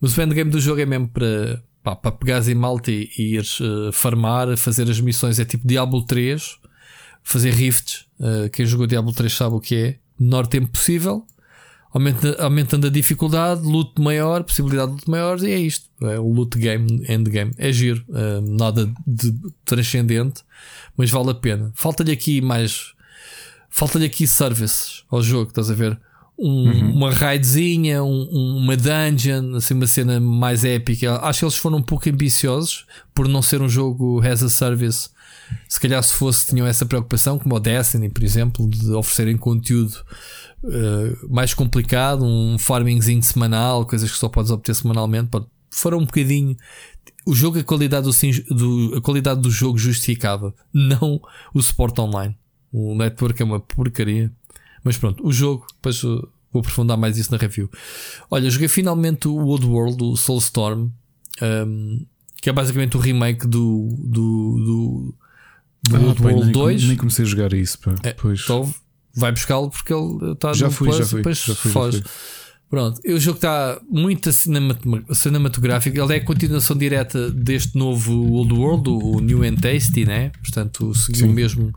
[0.00, 1.62] Mas o endgame do jogo é mesmo para,
[1.94, 5.38] para pegares em malta e, ires eh, farmar, fazer as missões.
[5.38, 6.56] É tipo Diablo 3,
[7.22, 8.06] fazer rifts.
[8.20, 9.98] Eh, quem jogou Diablo 3 sabe o que é.
[10.18, 11.26] Menor tempo possível,
[11.92, 15.86] aumenta- aumentando a dificuldade, loot maior, possibilidade de loot maior, e é isto.
[16.02, 17.52] É o loot game, endgame.
[17.58, 19.34] É giro, eh, nada de
[19.64, 20.42] transcendente,
[20.96, 21.70] mas vale a pena.
[21.74, 22.94] Falta-lhe aqui mais.
[23.68, 26.00] Falta-lhe aqui services ao jogo, estás a ver?
[26.38, 31.16] Um- Uma raidzinha, um- um- uma dungeon, assim, uma cena mais épica.
[31.22, 32.84] Acho que eles foram um pouco ambiciosos
[33.14, 35.08] por não ser um jogo as a service.
[35.68, 39.96] Se calhar, se fosse, tinham essa preocupação, como o Destiny, por exemplo, de oferecerem conteúdo
[40.64, 45.28] eh, mais complicado, um farmingzinho semanal, coisas que só podes obter semanalmente.
[45.28, 46.56] Pode, foram um bocadinho.
[47.24, 51.20] O jogo, a qualidade do, do- a qualidade do jogo justificava, não
[51.54, 52.36] o suporte online.
[52.72, 54.30] O network é uma porcaria.
[54.86, 57.68] Mas pronto, o jogo, depois uh, vou aprofundar mais isso na review.
[58.30, 60.90] Olha, joguei finalmente o Old World, o Soulstorm,
[61.42, 62.06] um,
[62.40, 65.14] que é basicamente o remake do, do, do,
[65.90, 66.84] do Ah, Old pá, World nem, 2.
[66.84, 67.78] nem comecei a jogar isso.
[67.80, 67.94] Pá.
[68.04, 68.42] É, Pois.
[68.44, 68.72] Então
[69.12, 71.74] vai buscá-lo porque ele está Já no fui, Plus já fui, depois já fui, já
[71.80, 72.02] foge.
[72.02, 72.10] fui.
[72.68, 75.96] Pronto, o jogo está muito cinematográfico.
[75.98, 80.30] Ele é a continuação direta deste novo Old World, o New and Tasty, né?
[80.42, 81.72] Portanto, seguiu o mesmo,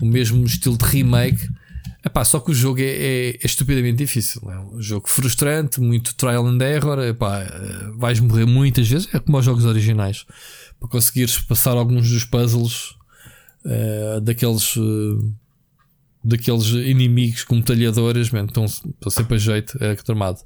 [0.00, 1.48] o mesmo estilo de remake.
[2.06, 4.40] Epá, só que o jogo é, é- é estupidamente difícil.
[4.50, 6.98] É um jogo frustrante, muito trial and error.
[7.00, 9.08] Epá, eh, vais morrer muitas vezes.
[9.12, 10.24] É como os jogos originais.
[10.78, 12.94] Para conseguires passar alguns dos puzzles
[13.64, 14.74] eh, daqueles.
[14.76, 15.30] eh,
[16.22, 18.66] daqueles inimigos com metralhadoras, man, estão,
[19.08, 20.40] sempre a jeito, é tramado.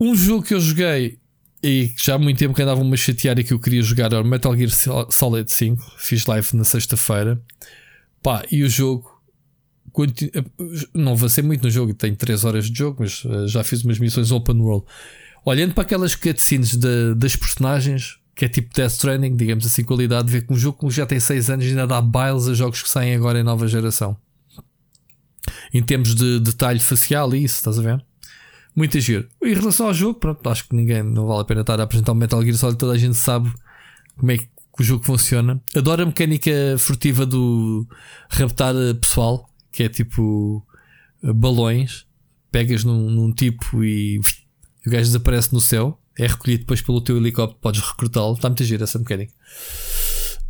[0.00, 1.18] Um jogo que eu joguei
[1.62, 4.24] e já há muito tempo que andava-me a chatear e que eu queria jogar era
[4.24, 5.82] Metal Gear Sol- Solid 5.
[5.98, 7.40] Fiz live na sexta-feira.
[8.50, 9.13] E o jogo.
[9.94, 10.30] Conti-
[10.92, 13.98] Não avancei muito no jogo, tenho 3 horas de jogo, mas eh, já fiz umas
[13.98, 14.84] missões open world.
[15.46, 20.30] Olhando para aquelas cutscenes da- das personagens, que é tipo Death Stranding, digamos assim, qualidade,
[20.30, 22.88] ver que um jogo que já tem 6 anos ainda dá bailes a jogos que
[22.90, 24.16] saem agora em nova geração
[25.72, 28.04] em termos de detalhe facial isso, estás a ver?
[28.74, 29.28] Muito giro.
[29.42, 32.12] Em relação ao jogo, pronto, acho que ninguém não vale a pena estar a apresentar
[32.12, 33.52] o Metal Gear Solid, toda a gente sabe
[34.16, 34.48] como é que
[34.80, 35.60] o jogo funciona.
[35.76, 37.86] Adoro a mecânica furtiva do
[38.30, 40.64] raptar eh, pessoal, que é tipo
[41.22, 42.06] eh, balões,
[42.50, 44.20] pegas num, num tipo e
[44.86, 48.34] o gajo desaparece no céu, é recolhido depois pelo teu helicóptero, podes recrutá-lo.
[48.34, 49.32] Está muito giro essa mecânica.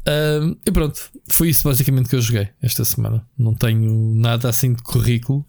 [0.06, 3.26] Um, e pronto, foi isso basicamente que eu joguei esta semana.
[3.38, 5.44] Não tenho nada assim de currículo.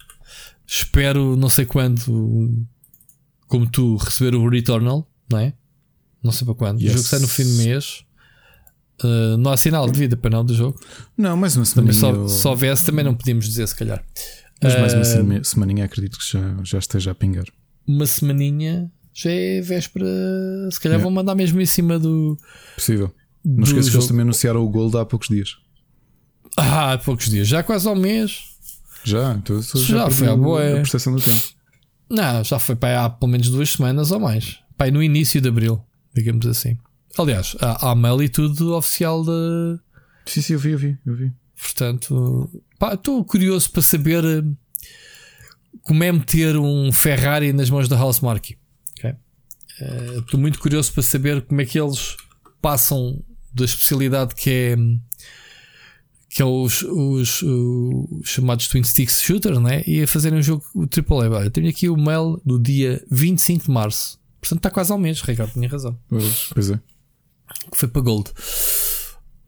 [0.66, 2.66] Espero, não sei quando,
[3.48, 5.54] como tu, receber o Returnal, não é?
[6.24, 6.80] Não sei para quando.
[6.80, 6.94] Yes.
[6.94, 8.05] O jogo sai no fim do mês.
[9.04, 10.80] Uh, não há sinal de vida para não do jogo.
[11.18, 11.94] Não, mais uma semaninha.
[11.94, 14.04] só, eu- se houvesse, também não podíamos dizer, se calhar.
[14.64, 17.46] Mas mais uma sema- semaninha acredito que já, já esteja a pingar.
[17.88, 20.06] uma semaninha já é véspera.
[20.72, 21.04] Se calhar Yeah.
[21.04, 22.38] vão mandar mesmo em cima do.
[22.76, 23.14] Possível.
[23.44, 25.58] Não esqueças que eles também anunciaram o Gold há poucos dias.
[26.58, 28.44] Ah, há poucos dias, já quase ao mês.
[29.04, 30.62] Já, então, Já perdi foi o- boa.
[30.72, 31.44] a percepção do tempo.
[32.10, 34.58] Não, já foi para há pelo menos duas semanas ou mais.
[34.78, 35.80] Pai, no início de abril,
[36.16, 36.78] digamos assim.
[37.18, 39.80] Aliás, há, há mail e tudo oficial de.
[40.26, 41.32] Sim, sim, eu vi, eu vi, eu vi.
[41.60, 42.50] Portanto,
[42.94, 44.44] estou curioso para saber eh,
[45.82, 48.58] como é meter um Ferrari nas mãos da House Marque.
[48.98, 49.14] ok?
[49.80, 52.18] Eh, Estou muito curioso para saber como é que eles
[52.61, 54.76] passam da especialidade que é
[56.30, 59.84] que é os, os, os chamados Twin Sticks Shooter, né?
[59.88, 61.30] E a fazerem um jogo o AAA.
[61.30, 64.19] Olha, tenho aqui o mail do dia 25 de março.
[64.42, 65.98] Portanto, está quase ao mês, Ricardo, tinha razão
[66.53, 66.80] Pois é.
[67.72, 68.32] Que foi para Gold.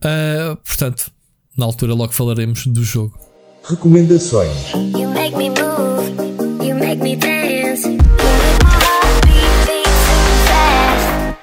[0.02, 1.12] Ah, portanto,
[1.58, 3.18] na altura logo falaremos do jogo.
[3.64, 4.72] Recomendações.
[4.74, 7.98] You make me move, you make me dance.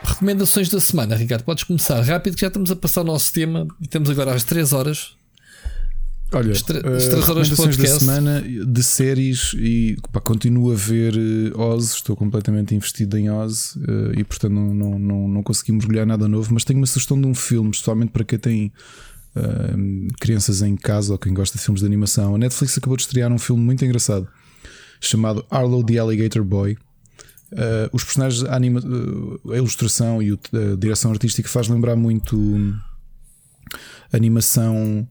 [0.04, 1.44] Recomendações da semana, Ricardo.
[1.44, 4.44] Podes começar rápido, que já estamos a passar o nosso tema e temos agora às
[4.44, 5.16] 3 horas.
[6.34, 8.04] Olha, As tre- eh, as três horas de recomendações da podcast.
[8.04, 13.76] semana de séries e pá, continuo a ver eh, Oz, estou completamente investido em Oz
[13.86, 17.20] eh, e portanto não, não, não, não consegui mergulhar nada novo, mas tenho uma sugestão
[17.20, 18.72] de um filme, especialmente para quem tem
[19.36, 19.74] eh,
[20.20, 22.34] crianças em casa ou quem gosta de filmes de animação.
[22.34, 24.26] A Netflix acabou de estrear um filme muito engraçado
[25.00, 26.76] chamado Arlo the Alligator Boy.
[27.52, 28.80] Eh, os personagens, a, anima-
[29.52, 32.74] a ilustração e a direção artística faz lembrar muito hum,
[34.12, 35.06] animação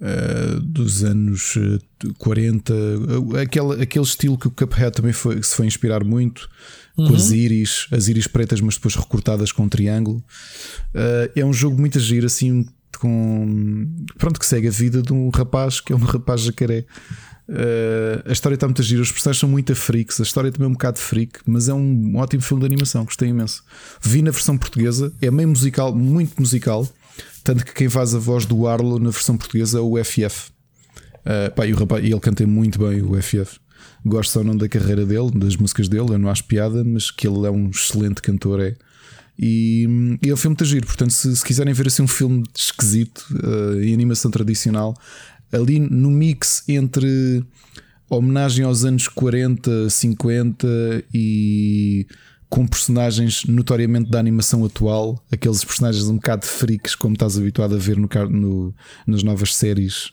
[0.00, 5.54] uh, dos anos uh, 40, uh, aquele, aquele estilo que o Cuphead também foi, se
[5.54, 6.48] foi inspirar muito,
[6.96, 10.18] com as íris, as íris pretas, mas depois recortadas com um triângulo.
[10.92, 12.66] Uh, é um jogo muito giro, assim,
[12.98, 16.84] com pronto, que segue a vida de um rapaz que é um rapaz jacaré.
[17.48, 20.68] Uh, a história está muito gira, os personagens são muito freaks, a história também é
[20.68, 23.64] um bocado freak, mas é um ótimo filme de animação, gostei imenso.
[24.02, 26.86] Vi na versão portuguesa, é meio musical, muito musical,
[27.44, 30.50] tanto que quem faz a voz do Arlo na versão portuguesa é o FF.
[31.20, 33.58] Uh, pá, e, o rapaz, ele canta muito bem o FF.
[34.04, 37.26] Gosto só não da carreira dele, das músicas dele, eu não acho piada, mas que
[37.26, 38.76] ele é um excelente cantor, é.
[39.38, 42.42] E, e é um filme muito giro, portanto, se, se quiserem ver assim um filme
[42.56, 44.96] esquisito uh, em animação tradicional,
[45.52, 47.44] ali no mix entre
[48.08, 50.66] homenagem aos anos 40, 50
[51.12, 52.06] e
[52.48, 57.78] com personagens notoriamente da animação atual, aqueles personagens um bocado freaks, como estás habituado a
[57.78, 58.74] ver no, no-
[59.06, 60.10] nas novas séries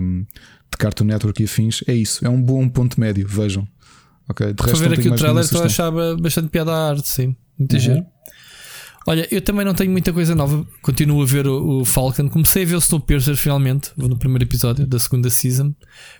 [0.00, 0.24] um,
[0.70, 1.84] de Cartoon Network e afins.
[1.86, 3.66] É isso, é um bom ponto médio, vejam.
[4.28, 6.00] Ok, de resto, ver aqui o trailer, nenhuma estou a sugestão.
[6.00, 7.36] achar bastante piada à arte, sim.
[7.58, 7.80] Muito Uhum.
[7.80, 8.06] giro.
[9.08, 10.66] Olha, eu também não tenho muita coisa nova.
[10.82, 12.28] Continuo a ver o, o Falcon.
[12.28, 15.72] Comecei a ver o Snowpiercer finalmente, no primeiro episódio da segunda season.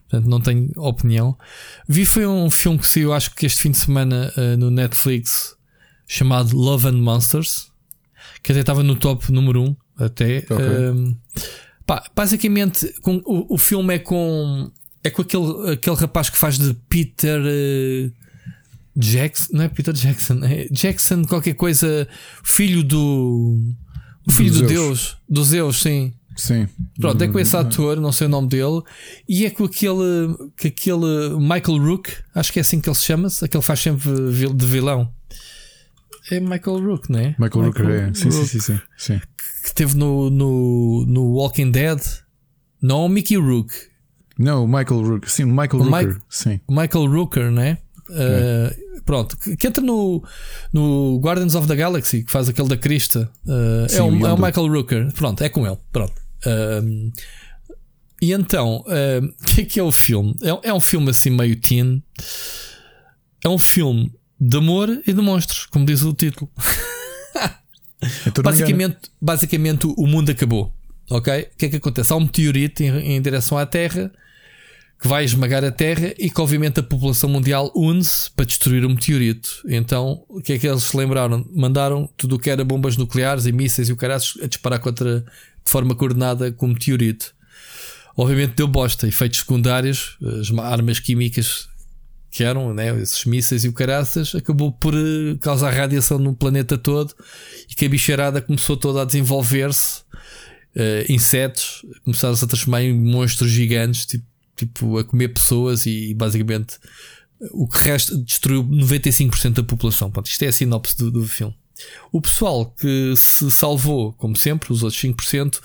[0.08, 1.36] Portanto, não tenho opinião.
[1.88, 5.55] Vi foi um filme que saiu, acho que este fim de semana eh, no Netflix,
[6.06, 7.70] chamado Love and Monsters,
[8.42, 10.38] que até estava no top número 1 até.
[10.50, 10.56] Ok.
[10.56, 11.16] Ehm,
[11.86, 14.70] pá, basicamente, com, o, o filme é com
[15.02, 18.10] é com aquele, aquele rapaz que faz de Peter eh,
[18.96, 22.08] Jackson, não é Peter Jackson, é Jackson qualquer coisa,
[22.42, 23.60] filho do
[24.26, 24.66] o filho Do do.
[24.66, 26.12] Deus, do Zeus, sim.
[26.36, 26.68] Sim,
[27.00, 28.82] Pronto, é com esse ator, não sei o nome dele,
[29.26, 33.04] e é com aquele, que aquele Michael Rook, acho que é assim que ele se
[33.04, 35.10] chama, aquele faz sempre de vilão.
[36.30, 37.36] É Michael Rook, não é?
[37.38, 38.14] Michael Rooker, é.
[38.14, 39.20] Sim, sim, Rook, sim, sim, sim.
[39.62, 42.00] Que esteve no, no, no Walking Dead.
[42.82, 43.72] Não, o Mickey Rook.
[44.38, 46.60] Não, o Michael Rooker, sim, o Michael O Rooker, sim.
[46.68, 47.78] Michael Rooker, né?
[48.08, 50.22] Uh, pronto, que, entra no,
[50.72, 53.30] no Guardians of the Galaxy, que faz aquele da Crista.
[53.44, 54.36] Uh, Sim, é, o, é o.
[54.36, 55.12] Michael Rooker.
[55.12, 55.78] Pronto, é com ele.
[55.90, 56.14] Pronto.
[56.46, 57.12] Um,
[58.20, 60.36] e então, um, o que é que é o filme?
[60.42, 62.02] É, é um filme assim meio teen.
[63.44, 66.50] É um filme de amor e de monstros, como diz o título.
[68.42, 70.72] Basicamente, basicamente o mundo acabou.
[71.10, 71.32] Ok?
[71.54, 72.12] O que é que acontece?
[72.12, 74.12] Há um meteorito em, em direção à Terra
[75.00, 78.88] que vai esmagar a Terra e que, obviamente, a população mundial une-se para destruir o
[78.88, 79.62] meteorito.
[79.68, 81.46] Então, o que é que eles se lembraram?
[81.54, 85.20] Mandaram tudo o que era bombas nucleares e mísseis e o caraças a disparar contra
[85.20, 87.34] de forma coordenada com o meteorito.
[88.16, 91.68] Obviamente, deu bosta, efeitos secundários, as armas químicas
[92.30, 96.76] que eram, né, esses mísseis e o caraças, acabou por eh, causar radiação no planeta
[96.76, 97.14] todo
[97.68, 100.02] e que a bicharada começou toda a desenvolver-se.
[100.74, 106.78] eh, insetos começaram-se a transformar em monstros gigantes, tipo, tipo a comer pessoas e basicamente
[107.52, 110.10] o que resta destruiu 95% da população.
[110.10, 111.54] Pronto, isto é a sinopse do, do filme.
[112.10, 115.60] O pessoal que se salvou, como sempre, os outros 5%,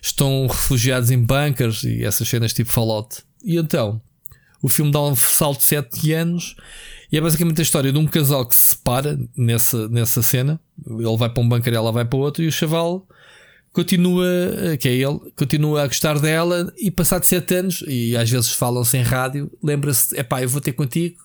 [0.00, 3.22] estão refugiados em bunkers e essas cenas tipo Fallout.
[3.44, 4.00] E então,
[4.66, 6.56] o filme dá um salto de 7 anos
[7.10, 10.60] e é basicamente a história de um casal que se separa nessa, nessa cena.
[10.84, 13.06] Ele vai para um bunker e ela vai para outro, e o chaval
[13.72, 14.26] continua,
[14.80, 16.72] que é ele, continua a gostar dela.
[16.76, 20.60] E passado 7 anos, e às vezes falam sem rádio, lembra-se: é pá, eu vou
[20.60, 21.16] ter contigo.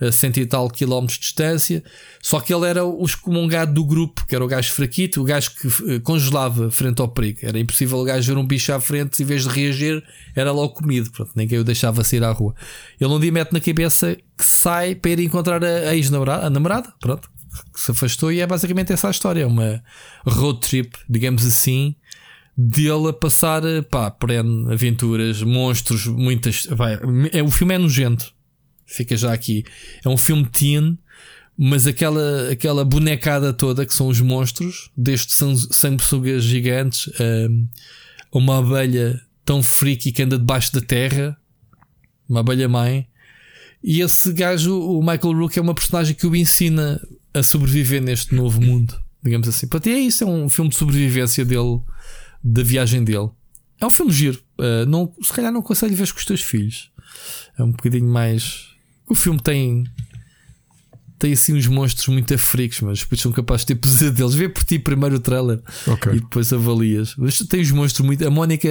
[0.00, 1.82] A cento e tal quilómetros de distância,
[2.22, 5.50] só que ele era o excomungado do grupo, que era o gajo fraquito, o gajo
[5.50, 7.40] que eh, congelava frente ao perigo.
[7.42, 10.04] Era impossível o gajo ver um bicho à frente, em vez de reagir,
[10.36, 11.10] era logo comido.
[11.10, 12.54] Pronto, ninguém o deixava sair à rua.
[13.00, 16.94] Ele um dia mete na cabeça que sai para ir encontrar a, ex-namorada, a namorada,
[17.00, 17.28] pronto,
[17.74, 19.42] que se afastou, e é basicamente essa a história.
[19.42, 19.82] É uma
[20.24, 21.96] road trip, digamos assim,
[22.56, 26.66] dele a passar pá, por N aventuras, monstros, muitas.
[26.70, 27.00] Vai,
[27.32, 28.37] é, o filme é nojento.
[28.88, 29.64] Fica já aqui.
[30.04, 30.98] É um filme teen,
[31.56, 37.68] mas aquela, aquela bonecada toda que são os monstros, desde sang- sanguessugas gigantes hum,
[38.32, 41.36] a uma abelha tão freaky que anda debaixo da terra,
[42.28, 43.06] uma abelha mãe.
[43.84, 47.00] E esse gajo, o Michael Rook, é uma personagem que o ensina
[47.34, 49.68] a sobreviver neste novo mundo, digamos assim.
[49.68, 51.80] Portanto, é isso, é um filme de sobrevivência dele,
[52.42, 53.28] da viagem dele.
[53.80, 54.42] É um filme giro.
[54.58, 56.90] Uh, não, se calhar não aconselho ver com os teus filhos.
[57.56, 58.66] É um bocadinho mais.
[59.08, 59.84] O filme tem.
[61.18, 64.36] Tem assim uns monstros muito africos, mas depois são capazes de ter pesadelos.
[64.36, 66.12] Vê por ti primeiro o trailer Ok.
[66.12, 67.14] e depois avalias.
[67.18, 68.24] Mas tem os monstros muito.
[68.24, 68.68] A Mónica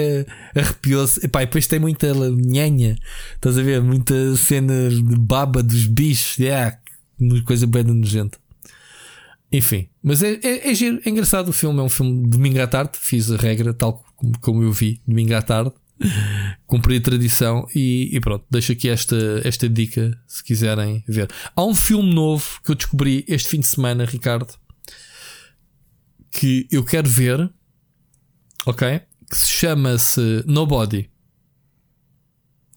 [0.56, 1.26] arrepiou-se.
[1.26, 2.96] Epá, e depois tem muita nhanha.
[3.36, 3.82] Estás a ver?
[3.82, 6.38] Muita cena de baba dos bichos.
[6.38, 6.78] Yeah,
[7.44, 8.38] coisa bem nojenta.
[9.52, 11.80] Enfim, mas é, é, é, giro, é engraçado o filme.
[11.80, 12.92] É um filme de domingo à tarde.
[12.94, 15.72] Fiz a regra tal como, como eu vi, domingo à tarde.
[16.66, 18.46] Cumpri a tradição e, e pronto.
[18.50, 21.30] Deixo aqui esta, esta dica se quiserem ver.
[21.56, 24.54] Há um filme novo que eu descobri este fim de semana, Ricardo,
[26.32, 27.50] que eu quero ver,
[28.66, 29.02] ok?
[29.30, 31.10] Que se chama-se Nobody.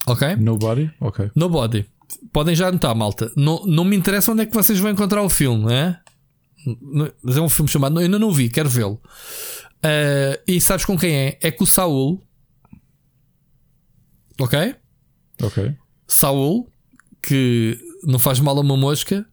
[0.07, 0.37] Ok?
[0.37, 0.91] Nobody?
[1.01, 1.31] Ok.
[1.35, 1.87] Nobody.
[2.33, 3.31] Podem já anotar, malta.
[3.37, 6.01] Não, não me interessa onde é que vocês vão encontrar o filme, não é?
[7.23, 7.99] Mas é um filme chamado.
[7.99, 9.01] Eu ainda não vi, quero vê-lo.
[9.83, 11.39] Ah, e sabes com quem é?
[11.41, 12.23] É com o Saul.
[14.41, 14.75] Ok?
[15.43, 15.75] Ok.
[16.09, 16.69] Saul,
[17.23, 19.25] que não faz mal a uma mosca,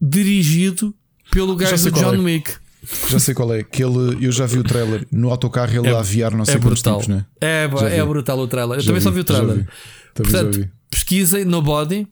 [0.00, 0.94] dirigido
[1.30, 2.18] pelo gajo do John é.
[2.18, 2.52] Wick.
[3.08, 3.62] Já sei qual é.
[3.62, 5.06] Que ele, eu já vi o trailer.
[5.12, 7.02] No autocarro ele É- a aviar não sei é brutal.
[7.08, 7.26] né?
[7.40, 7.68] É, é
[8.02, 8.08] vi.
[8.08, 8.78] brutal o trailer.
[8.78, 9.56] Eu Já também só vi, vi o trailer.
[9.56, 9.66] vi.
[10.14, 10.70] Portanto, vi.
[10.90, 12.06] pesquisem Nobody.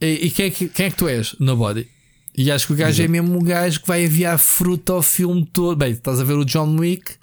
[0.00, 1.34] E, e quem, é que, quem é que tu és?
[1.40, 1.88] Nobody.
[2.36, 5.44] E acho que o gajo é mesmo um gajo que vai enviar fruta ao filme
[5.52, 5.76] todo.
[5.76, 7.14] Bem, estás a ver o John Wick.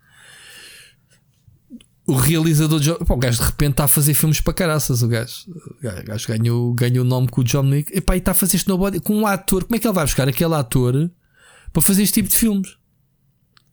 [2.08, 2.80] O realizador.
[3.06, 5.02] Pá, o gajo de repente está a fazer filmes para caraças.
[5.04, 7.92] O gajo, o gajo- ganhou, ganhou o nome com o John Wick.
[7.96, 9.66] E, pá, e está a fazer este Nobody com um ator.
[9.66, 11.12] Como é que ele vai buscar aquele ator
[11.74, 12.78] para fazer este tipo de filmes?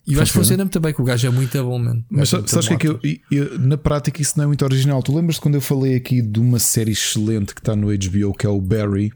[0.06, 0.64] E eu acho que Funciona.
[0.80, 2.04] bem, que o gajo é muito bom, mano.
[2.10, 5.02] Mas é sabes que é que eu, eu- na prática isso não é muito original.
[5.02, 8.44] Tu lembras-te quando eu falei aqui de uma série excelente que está no HBO que
[8.44, 9.12] é o Barry?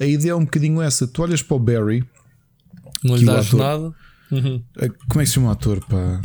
[0.00, 1.06] A ideia é um bocadinho essa.
[1.06, 2.02] Tu olhas para o Barry,
[3.04, 3.94] Não lhe o dás ator- nada.
[4.32, 4.62] Uhum.
[4.78, 5.80] eh, como é que se chama o ator?
[5.86, 6.20] Pá?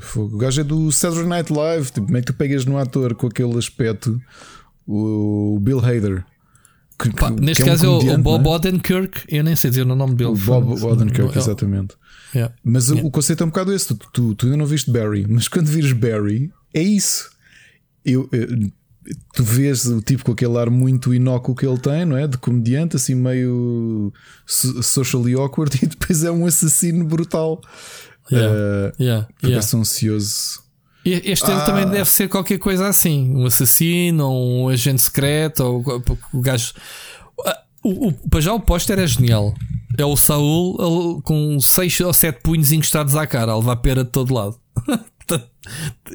[0.00, 0.36] Fogo.
[0.36, 1.86] o gajo é do Saturday Night Live.
[1.92, 4.20] Tipo, como é que tu pegas no ator com aquele aspecto?
[4.86, 6.24] O Bill Hader.
[6.98, 8.48] Que, Pá, que- neste que é um caso é o- Bob é?
[8.48, 9.22] Odenkirk.
[9.28, 10.30] Eu nem sei dizer o nome dele.
[10.30, 11.94] O Bob Odenkirk, não- exatamente.
[12.34, 12.54] Yeah.
[12.64, 13.08] Mas o- Yeah.
[13.08, 13.88] o conceito é um bocado esse.
[13.94, 17.30] Tu, tu, tu ainda não viste Barry, mas quando vires Barry, é isso.
[18.04, 18.48] Eu, eu-
[19.34, 22.26] tu vês o tipo com aquele ar muito inócuo que ele tem, não é?
[22.26, 24.12] De comediante, assim meio
[24.46, 27.60] so- socially awkward, e depois é um assassino brutal.
[28.30, 28.52] Yeah.
[28.52, 29.66] Uh, Yeah, yeah.
[29.76, 30.64] ansioso.
[31.04, 31.60] Este Ah.
[31.64, 35.84] também deve ser qualquer coisa assim: um assassino, ou um agente secreto, ou
[36.32, 36.72] o gajo.
[37.46, 39.54] Ah, O, o, para já o póster é genial.
[39.96, 44.02] É o Saul ele com 6 ou 7 punhos encostados à cara, a levar pera
[44.04, 44.56] de todo lado.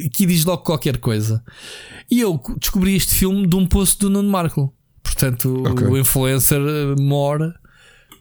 [0.05, 1.43] Aqui diz logo qualquer coisa.
[2.09, 4.73] E eu descobri este filme de um post do Nuno Marco.
[5.03, 5.87] Portanto, Ok.
[5.87, 7.53] o influencer eh, More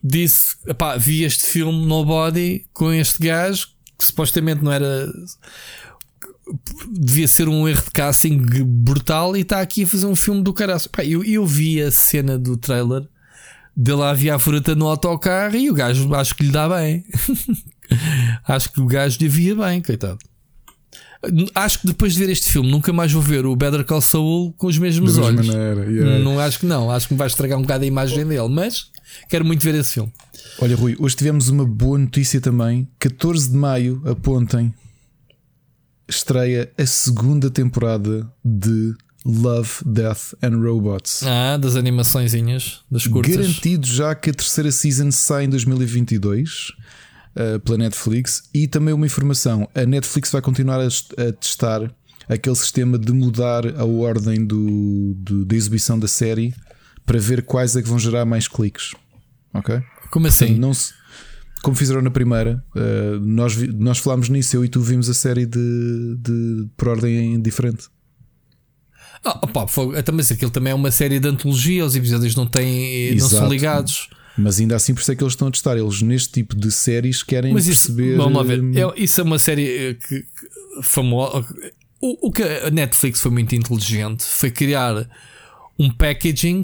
[0.02, 5.06] disse: "Epá, vi este filme Nobody com este gajo que supostamente não era
[6.90, 10.52] devia ser um erro de casting brutal e está aqui a fazer um filme do
[10.52, 10.80] caralho.
[11.04, 13.06] Eu, eu vi a cena do trailer
[13.76, 17.04] dele lá havia a fruta no autocarro e o gajo acho que lhe dá bem.
[18.46, 20.18] acho que o gajo lhe via bem, coitado.
[21.54, 24.52] Acho que depois de ver este filme nunca mais vou ver o Better Call Saul
[24.54, 25.46] com os mesmos Da mesma olhos.
[25.54, 26.18] maneira, yeah.
[26.24, 28.86] Não acho que não, acho que me vai estragar um bocado a imagem dele, mas
[29.28, 30.10] quero muito ver esse filme.
[30.58, 32.88] Olha, Rui, hoje tivemos uma boa notícia também.
[32.98, 34.72] 14 de maio, apontem,
[36.08, 41.22] estreia a segunda temporada de Love, Death and Robots.
[41.24, 43.36] Ah, das animaçõezinhas, das curtas.
[43.36, 46.72] Garantido já que a terceira season sai em 2022
[47.36, 48.42] uh, pela Netflix.
[48.54, 51.90] E também uma informação: a Netflix vai continuar a, a testar
[52.28, 56.54] aquele sistema de mudar a ordem do, do- da exibição da série
[57.04, 58.94] para ver quais é que vão gerar mais cliques.
[59.52, 59.80] Ok?
[60.10, 60.46] Como assim?
[60.46, 60.92] Portanto, não se-
[61.62, 65.14] como fizeram na primeira, uh, nós, vi- nós falámos nisso, eu e tu vimos a
[65.14, 67.88] série de, de- por ordem diferente.
[69.24, 69.66] Ah, opa.
[69.98, 73.48] Então, mas aquilo também é uma série de antologia, os episódios não têm, não são
[73.48, 74.08] ligados.
[74.42, 75.76] Mas ainda assim, por isso é que eles estão a testar.
[75.76, 78.16] Eles, neste tipo de séries, querem Mas isso, perceber.
[78.16, 80.24] vamos lá ver, hum, É- isso é uma série eh, que,
[80.82, 81.44] famosa.
[82.00, 85.06] O, o que a Netflix foi muito inteligente foi criar
[85.78, 86.62] um packaging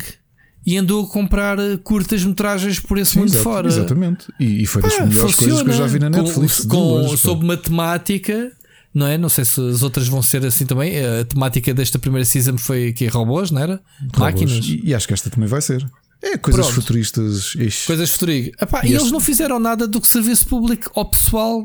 [0.65, 3.69] e andou a comprar eh, curtas metragens por esse Sim, mundo exato, fora.
[3.69, 4.27] Exatamente.
[4.41, 6.63] E, e foi das melhores coisas que eu já vi na Com- Netflix.
[6.63, 8.51] de com, longe, sobre matemática,
[8.95, 9.19] não é?
[9.19, 10.95] Não sei se as outras vão ser assim também.
[11.05, 13.81] A temática desta primeira season foi que robôs, não era?
[14.01, 14.19] Robôs.
[14.19, 14.65] Máquinas.
[14.67, 15.87] E, e acho que esta também vai ser.
[16.23, 16.81] É coisas Pronto.
[16.81, 17.55] futuristas.
[17.87, 18.63] Coisas futurísticas.
[18.63, 21.65] Epá, E e eles este- não fizeram nada do que serviço público ao pessoal.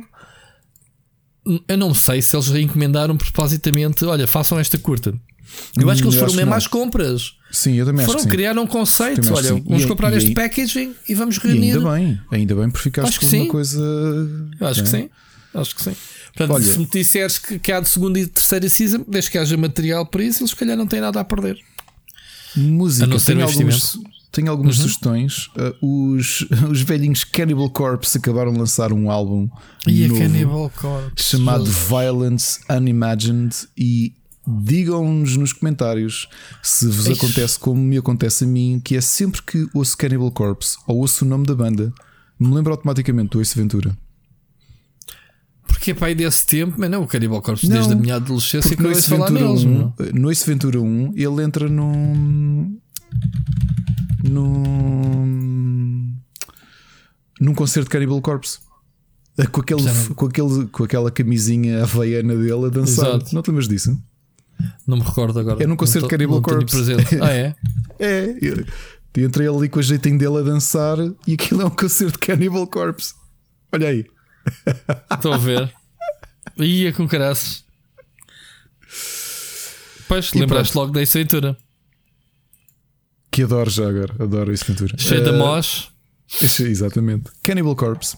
[1.68, 4.06] Eu não sei se eles reencomendaram propositamente.
[4.06, 5.14] Olha, façam esta curta.
[5.78, 7.34] Eu acho que eles Hum, Eu foram mesmo às compras.
[7.52, 9.22] Sim, eu também Foram acho que criar um conceito.
[9.22, 11.72] Também Olha, vamos E- comprar e este aí- packaging e vamos E reunir.
[11.78, 13.42] ainda bem, ainda bem, porque ficaste Acho que sim.
[13.42, 13.80] uma coisa.
[14.60, 15.00] Eu acho que né?
[15.04, 15.10] sim.
[15.54, 15.96] Acho que sim.
[16.34, 19.38] Portanto, Olha- se me disseres que, que há de segunda e terceira season, desde que
[19.38, 21.58] haja material para isso, eles se calhar não têm nada a perder.
[22.56, 23.98] Música, A não ser tenho o algumas,
[24.32, 24.82] tenho algumas Uhum.
[24.84, 25.48] sugestões.
[25.82, 29.50] Uh, os, os velhinhos Cannibal Corpse acabaram de lançar um álbum
[29.88, 31.24] E novo Cannibal Corpse.
[31.24, 34.14] chamado Violence Unimagined e
[34.48, 36.28] digam-nos nos comentários
[36.64, 37.14] se vos Ixi.
[37.26, 41.24] acontece como me acontece a mim, que é sempre que ouço Cannibal Corpse ou ouço
[41.24, 41.94] o nome da banda,
[42.40, 43.96] me lembro automaticamente do Ace Ventura.
[45.68, 48.76] Porque é pai desse tempo, mas não, o Cannibal Corpse Não, desde a minha adolescência
[48.76, 49.64] que eu falar Ventura neles.
[49.64, 49.94] 1, meu.
[50.14, 52.78] no Ace Ventura 1 ele entra num.
[54.24, 56.16] Num.
[57.40, 58.60] num concerto de Cannibal Corpse.
[59.52, 59.82] Com, aquele,
[60.16, 63.08] com, aquele, com aquela camisinha havaiana dele a dançar.
[63.16, 63.34] Exato.
[63.34, 63.98] Não te lembras disso?
[64.86, 65.64] Não me recordo agora.
[65.64, 66.78] É num concerto de Cannibal Corpse.
[67.22, 67.56] Ah, é?
[67.98, 68.66] É, eu-
[69.14, 72.68] ele ali com o jeitinho dele a dançar e aquilo é um concerto de Cannibal
[72.68, 73.14] Corpse.
[73.72, 74.06] Olha aí.
[75.12, 75.74] Estou a ver.
[76.58, 77.64] Ia com caraças.
[80.08, 80.84] Pois, E lembraste pronto.
[80.84, 81.58] logo da Ace Ventura.
[83.32, 84.14] Que adoro já agora.
[84.20, 84.96] Adoro Ace Ventura.
[84.98, 85.88] Cheio de Eh, mosh.
[86.60, 87.32] Exatamente.
[87.44, 88.18] Cannibal Corpse.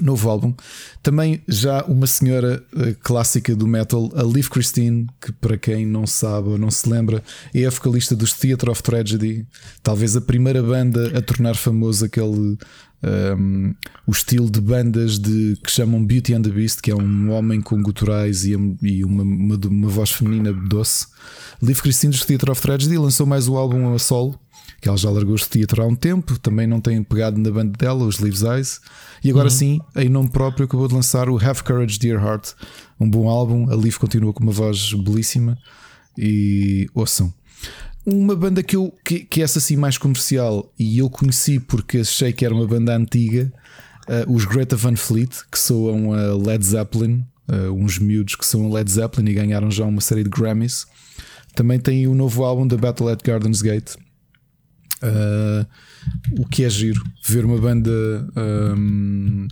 [0.00, 0.54] Novo álbum.
[1.02, 6.06] Também já uma senhora eh, clássica do metal, a Liv Christine, que para quem não
[6.06, 7.22] sabe ou não se lembra,
[7.54, 9.46] é a vocalista dos Theatre of Tragedy.
[9.82, 12.56] Talvez a primeira banda a tornar famoso aquele.
[13.02, 13.72] ehm,
[14.06, 17.60] o estilo de bandas de, que chamam Beauty and the Beast, que é um homem
[17.60, 21.06] com guturais e, e uma, uma, uma voz feminina doce.
[21.62, 24.38] Liv Christine dos Theatre of Tragedy lançou mais o álbum a solo
[24.80, 27.76] que ela já largou este teatro há um tempo, também não tem pegado na banda
[27.78, 28.80] dela, os Leaves Eyes,
[29.22, 29.50] e agora Uhum.
[29.50, 32.52] sim, em nome próprio, acabou de lançar o Have Courage Dear Heart,
[32.98, 33.70] um bom álbum.
[33.70, 35.58] A Liv continua com uma voz belíssima
[36.16, 37.32] e ouçam.
[38.06, 41.98] Uma banda que, eu, que, que é essa assim mais comercial e eu conheci porque
[41.98, 43.52] achei que era uma banda antiga,
[44.08, 48.66] eh, os Greta Van Fleet, que soam a Led Zeppelin, eh, uns miúdos que são
[48.66, 50.86] a Led Zeppelin e ganharam já uma série de Grammys.
[51.54, 53.92] Também tem o novo álbum da Battle at Gardens Gate.
[55.02, 55.66] Uh,
[56.38, 57.90] o que é giro ver uma banda
[58.76, 59.48] um,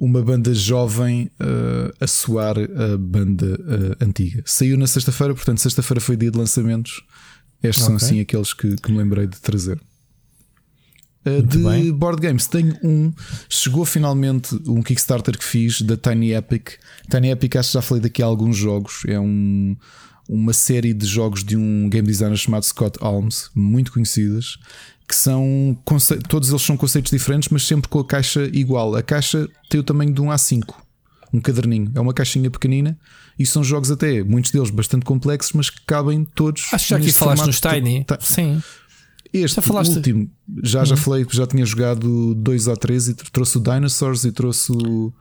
[0.00, 4.42] uma banda jovem uh, a soar a banda uh, antiga.
[4.46, 7.02] Saiu na sexta-feira, portanto, sexta-feira foi dia de lançamentos.
[7.62, 8.06] Estes são Ok.
[8.06, 9.78] assim aqueles que, que me lembrei de trazer.
[11.26, 11.92] Uh, de bem.
[11.92, 13.12] board games, tenho um.
[13.46, 16.70] Chegou finalmente um Kickstarter que fiz da Tiny Epic.
[17.10, 19.02] Tiny Epic, acho que já falei daqui a alguns jogos.
[19.06, 19.76] É um,
[20.32, 24.58] uma série de jogos de um game designer chamado Scott Alms, muito conhecidas,
[25.08, 25.76] que são
[26.28, 28.94] todos eles são conceitos diferentes, mas sempre com a caixa igual.
[28.94, 30.72] A caixa tem o tamanho de um A5,
[31.34, 31.90] um caderninho.
[31.96, 32.96] É uma caixinha pequenina
[33.36, 36.68] e são jogos até, muitos deles bastante complexos, mas que cabem todos.
[36.72, 38.06] Acho que já aqui falaste nos Tiny.
[38.20, 38.62] Sim.
[39.32, 39.96] este Já falaste?
[39.96, 40.30] último,
[40.62, 44.30] já já falei que já tinha jogado dois ou três e trouxe o Dinosaurs e
[44.30, 45.12] trouxe o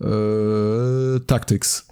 [0.00, 1.84] uh, Tactics.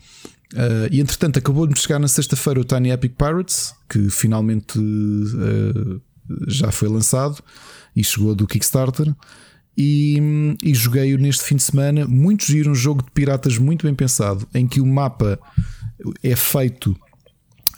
[0.55, 6.00] Uh, e entretanto, acabou de chegar na sexta-feira o Tiny Epic Pirates, que finalmente uh,
[6.47, 7.42] já foi lançado
[7.94, 9.12] e chegou do Kickstarter.
[9.76, 12.07] E, e joguei-o neste fim de semana.
[12.07, 15.39] Muito giro, um jogo de piratas muito bem pensado, em que o mapa
[16.23, 16.97] é feito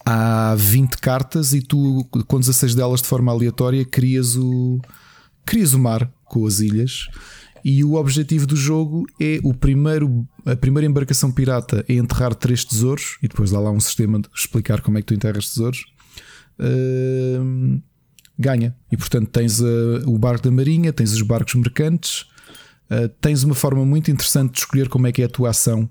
[0.04, 4.78] há 20 cartas e tu, com 16 delas de forma aleatória, crias o,
[5.44, 7.08] crias o mar com as ilhas.
[7.68, 12.64] E o objetivo do jogo é o primeiro, a primeira embarcação pirata é enterrar três
[12.64, 15.84] tesouros e depois dá lá um sistema de explicar como é que tu enterras tesouros.
[16.60, 17.82] Uh,
[18.38, 18.72] ganha.
[18.92, 22.20] E portanto tens uh, o barco da marinha, tens os barcos mercantes,
[22.88, 25.90] uh, tens uma forma muito interessante de escolher como é que é a tua ação.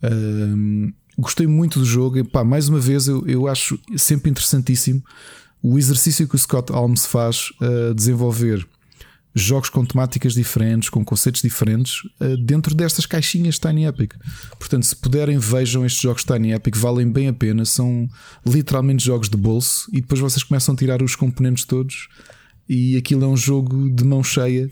[0.00, 2.18] Uh, gostei muito do jogo.
[2.18, 5.02] E, pá, mais uma vez, eu, eu acho sempre interessantíssimo
[5.60, 8.64] o exercício que o Scott Holmes faz a desenvolver
[9.34, 12.02] jogos com temáticas diferentes, com conceitos diferentes,
[12.44, 14.14] dentro destas caixinhas Tiny Epic.
[14.58, 17.64] Portanto, se puderem, vejam estes jogos Tiny Epic, valem bem a pena.
[17.64, 18.08] São
[18.46, 22.08] literalmente jogos de bolso e depois vocês começam a tirar os componentes todos.
[22.68, 24.70] E aquilo é um jogo de mão cheia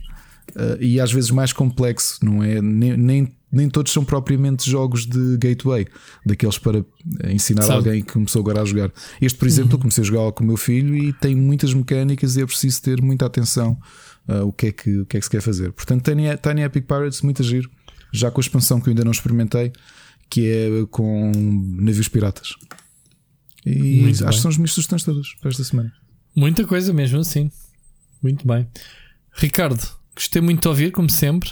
[0.81, 2.61] e às vezes mais complexo, não é?
[2.61, 5.87] Nem, nem, nem todos são propriamente jogos de gateway,
[6.25, 6.85] daqueles para
[7.29, 7.75] ensinar Sabe.
[7.75, 8.93] alguém que começou agora a jogar.
[9.21, 12.37] Este, por exemplo, eu comecei a jogar com o meu filho e tem muitas mecânicas
[12.37, 13.79] e é preciso ter muita atenção
[14.29, 15.73] uh, o, que é que, o que é que se quer fazer.
[15.73, 17.71] Portanto, Tiny, Tiny Epic Pirates, muito giro,
[18.13, 19.73] já com a expansão que eu ainda não experimentei,
[20.31, 21.31] que é com
[21.79, 22.55] navios piratas.
[23.65, 24.31] E Muito acho bem.
[24.35, 25.93] que são as minhas sugestões todas para esta semana.
[26.35, 27.51] Muita coisa mesmo assim.
[28.23, 28.67] Muito bem.
[29.35, 29.81] Ricardo,
[30.17, 31.51] gostei muito de ouvir, como sempre.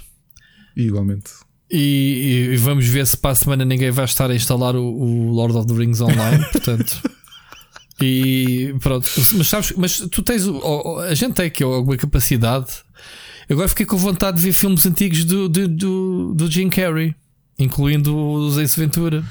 [0.76, 1.31] Igualmente.
[1.70, 4.82] E, e- e vamos ver se para a semana ninguém vai estar a instalar o,
[4.82, 6.44] o Lord of the Rings online.
[6.50, 7.00] portanto.
[8.02, 9.08] E pronto.
[9.36, 10.42] Mas sabes, mas tu tens.
[11.08, 12.68] a gente tem aqui alguma capacidade.
[13.48, 17.14] Agora fiquei com vontade de ver filmes antigos do, do, do, do Jim Carrey,
[17.58, 19.24] incluindo os Ace Ventura.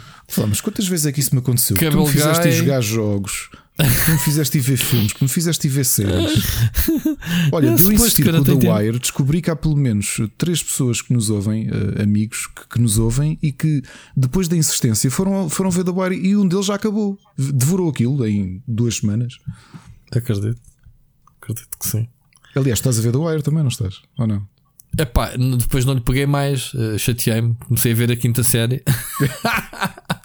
[0.47, 1.75] Mas quantas vezes é que isso me aconteceu?
[1.75, 2.51] Que tu Cable me fizeste Guy.
[2.51, 3.49] jogar jogos,
[3.83, 6.43] que me fizeste ir ver filmes, que me fizeste ir ver séries.
[7.51, 11.01] Olha, insistir eu com não o The Wire, descobri que há pelo menos três pessoas
[11.01, 13.81] que nos ouvem, eh, amigos que, que nos ouvem e que
[14.15, 17.17] depois da insistência foram, foram ver The Wire e um deles já acabou.
[17.37, 19.37] Devorou aquilo em duas semanas.
[20.11, 20.59] Acredito.
[21.41, 22.07] Acredito que sim.
[22.55, 24.01] Aliás, estás a ver The Wire também, não estás?
[24.17, 24.45] Ou não?
[24.97, 28.83] Epá, depois não lhe peguei mais, eh, chateei-me, comecei a ver a quinta série.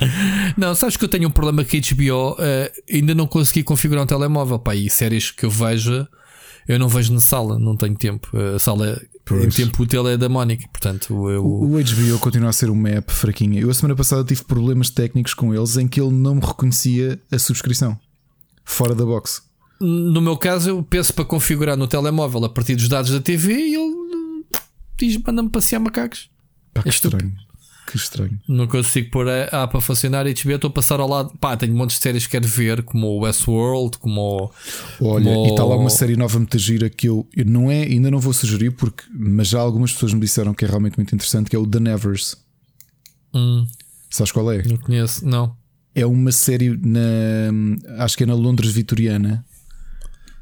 [0.56, 4.04] não, sabes que eu tenho um problema com a HBO, eh, ainda não consegui configurar
[4.04, 6.06] um telemóvel, pá, e séries que eu vejo,
[6.68, 8.30] eu não vejo na sala, não tenho tempo.
[8.54, 9.54] A sala em Pois.
[9.54, 11.44] tempo útil é da Mónica, portanto eu.
[11.44, 13.60] O, o HBO continua a ser uma app fraquinha.
[13.60, 17.20] Eu a semana passada tive problemas técnicos com eles em que ele não me reconhecia
[17.30, 17.98] a subscrição.
[18.64, 19.42] Fora da box.
[19.80, 23.52] No meu caso, eu penso para configurar no telemóvel a partir dos dados da TV
[23.54, 23.94] e ele
[24.54, 24.58] eh,
[24.98, 26.28] diz: manda-me passear macacos.
[26.74, 27.32] Pá, que É estranho.
[27.86, 28.38] Que estranho.
[28.46, 31.32] Não consigo pôr a app a funcionar e HBO estou a passar ao lado.
[31.40, 34.50] Pá, tenho montes de séries que quero ver, como o Westworld, como o.
[35.04, 37.82] Olha, como e está lá uma série nova muito gira que eu, eu não é,
[37.82, 41.14] ainda não vou sugerir, porque, mas já algumas pessoas me disseram que é realmente muito
[41.14, 42.36] interessante, que é o The Nevers.
[43.34, 43.66] Hum,
[44.08, 44.62] Sabes qual é?
[44.62, 45.56] não conheço, não.
[45.94, 49.44] É uma série na acho que é na Londres Vitoriana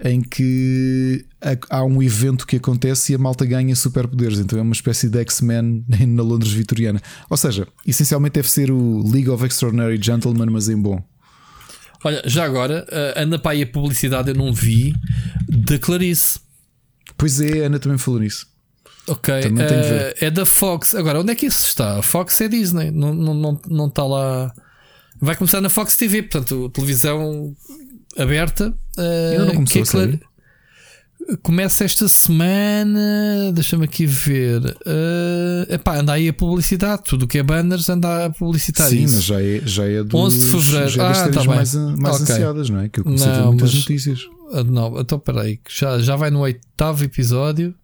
[0.05, 1.25] em que
[1.71, 4.39] há- um evento que acontece e a malta ganha superpoderes.
[4.39, 7.01] Então é uma espécie de X-Men na Londres Vitoriana.
[7.29, 11.03] Ou seja, essencialmente deve ser o League of Extraordinary Gentlemen, mas em bom.
[12.05, 14.95] Olha, já agora, eh, anda para aí a publicidade, eu não vi,
[15.49, 16.39] da Clarice.
[17.17, 18.47] Pois é, a Ana também falou nisso.
[19.09, 20.95] Ok, eh, é da Fox.
[20.95, 21.99] Agora, onde é que isso está?
[21.99, 24.53] A Fox é Disney, não, não, não, não está lá.
[25.21, 27.53] Vai começar na Fox TV, portanto, televisão
[28.19, 28.75] aberta.
[28.97, 30.09] Ainda não começou que é a?
[30.09, 30.29] Cla-
[31.43, 33.53] Começa esta semana.
[33.53, 34.61] Deixa-me aqui ver.
[34.87, 37.03] Uh, epá, anda aí a publicidade.
[37.05, 39.15] Tudo o que é banners anda a publicitar Sim, isso.
[39.17, 40.89] mas já é, já é dos, 11 de fevereiro.
[40.91, 41.49] já é das Ah, tá bem.
[41.49, 42.35] mais, mais Ok.
[42.35, 42.89] ansiadas, não é?
[42.89, 44.21] Que eu comecei a ver Não, muitas mas- notícias.
[44.55, 47.75] Ah, Não, então peraí, que já, já vai no oitavo episódio.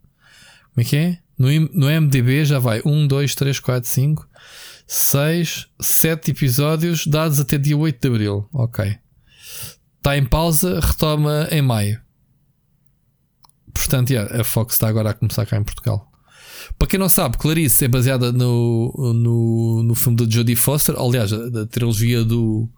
[0.75, 1.19] Como é que é?
[1.39, 4.27] No, no MDB já vai 1, 2, 3, 4, 5,
[4.87, 8.49] 6, 7 episódios dados até dia 8 de Abril.
[8.53, 8.97] Ok.
[10.05, 11.99] Está em pausa, retoma em maio.
[13.73, 16.13] Portanto, yeah, a Fox está agora a começar cá em Portugal.
[16.79, 21.31] Para quem não sabe, Clarice é baseada no, no, no filme de Jodie Foster, aliás,
[21.31, 22.69] da trilogia do,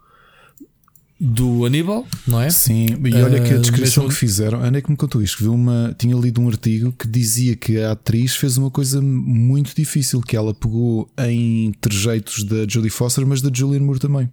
[1.19, 2.49] do Aníbal, não é?
[2.49, 5.21] Sim, e olha que a Ah, descrição mesmo- que fizeram, Ana é que me contou
[5.21, 9.01] isto, viu uma, tinha lido um artigo que dizia que a atriz fez uma coisa
[9.01, 14.31] muito difícil, que ela pegou em trejeitos da Jodie Foster, mas da Julianne Moore também.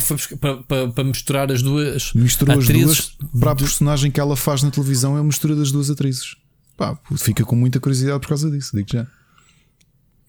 [0.00, 3.16] Foi para, para, para misturar as duas Misturou as atrizes.
[3.18, 6.34] duas para a personagem que ela faz na televisão, é a mistura das duas atrizes.
[6.76, 9.06] Pá, fica com muita curiosidade por causa disso, digo já.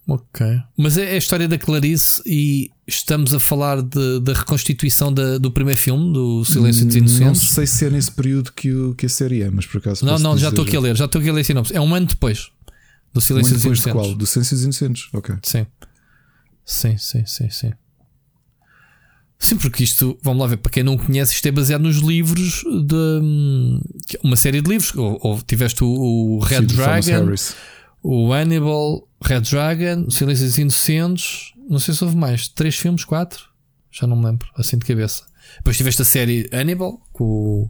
[0.05, 0.45] Ok.
[0.77, 5.49] Mas é a história da Clarice e estamos a falar de- da reconstituição da- do
[5.49, 7.49] primeiro filme, do Silêncio dos Não Inocentes.
[7.51, 10.05] sei se é nesse período que, o, que a série é, mas por acaso.
[10.05, 11.73] Não, não, já estou aqui a ler, já estou aqui a ler sinopse.
[11.73, 12.51] É um ano depois
[13.13, 14.07] do Um Silêncio ano dos depois de Inocentes.
[14.09, 14.15] qual?
[14.17, 15.09] Do Silêncio dos Inocentes.
[15.13, 15.35] Ok.
[15.41, 15.65] Sim.
[16.65, 17.71] Sim, sim, sim, sim.
[19.43, 22.63] Sim, porque isto, vamos lá ver, para quem não conhece, isto é baseado nos livros
[22.87, 23.81] de hum,
[24.23, 24.95] uma série de livros.
[24.95, 27.35] Ou, ou tiveste o, o Red Sim, Dragon,
[28.01, 31.51] o Hannibal, Red Dragon, Silêncio dos Inocentes.
[31.69, 33.43] Não sei se houve mais, três filmes, quatro?
[33.91, 35.23] Já não me lembro, assim de cabeça.
[35.57, 37.69] Depois tiveste a série Hannibal com, o-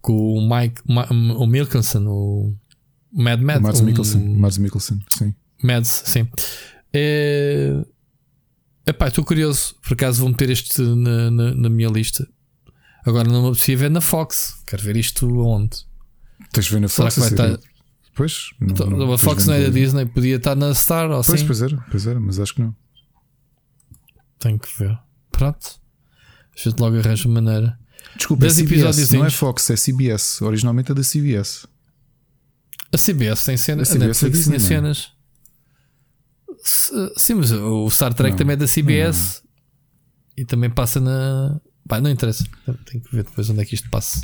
[0.00, 0.80] com o Mike,
[1.36, 2.54] o Milkinson, o
[3.12, 3.58] Mad Mad.
[3.60, 4.20] O Mads o- Mikkelsen.
[4.36, 5.34] Mads Mikkelsen, sim.
[5.62, 6.26] Mads, sim.
[6.94, 7.76] É...
[8.88, 9.74] Epá, estou curioso.
[9.82, 12.26] Por acaso vou meter este na, na, na minha lista.
[13.04, 14.62] Agora não me apetecia ver na Fox.
[14.66, 15.76] Quero ver isto onde?
[16.52, 17.68] Tens de ver na Será Fox que vai estar-
[18.14, 18.50] Pois.
[18.60, 21.30] Não, Então, não- a Fox não é da Disney, podia estar na Star ou Pois,
[21.30, 21.46] assim.
[21.46, 22.74] pois era, pois era, mas acho que não.
[24.38, 24.98] Tenho que ver.
[25.30, 25.80] Pronto.
[26.56, 27.78] A gente logo arranja maneira.
[28.16, 29.30] Desculpa, é CBS, não é.
[29.30, 30.42] Fox, é CBS.
[30.42, 31.66] Originalmente é da CBS.
[32.92, 33.88] A CBS tem cenas.
[33.88, 34.68] A A, CBS é Netflix Disney, tinha é?
[34.80, 35.12] cenas.
[36.62, 39.42] Sim, mas o Star Trek Não, também é da CBS
[40.36, 41.60] e também passa na.
[41.88, 42.44] Pá, não interessa.
[42.84, 44.20] Tenho que ver depois onde é que isto passa.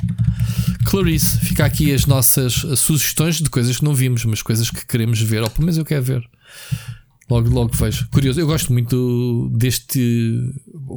[0.85, 5.19] Clarice, fica aqui as nossas sugestões de coisas que não vimos, mas coisas que queremos
[5.19, 6.29] ver, ou pelo menos eu quero ver.
[7.27, 8.07] Logo, logo vejo.
[8.09, 10.53] Curioso, eu gosto muito deste.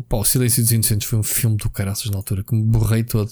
[0.08, 3.02] Pá, o Silêncio dos Inocentes foi um filme do caraças na altura que me borrei
[3.02, 3.30] todo.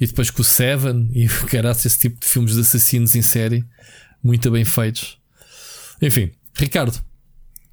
[0.00, 3.22] E depois com o Seven e o caraças, esse tipo de filmes de assassinos em
[3.22, 3.64] série,
[4.22, 5.18] muito bem feitos.
[6.00, 7.02] Enfim, Ricardo,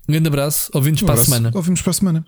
[0.08, 0.72] um grande abraço.
[0.74, 1.52] Ouvimos Um para a semana.
[1.53, 2.26] Ouvimos para a semana.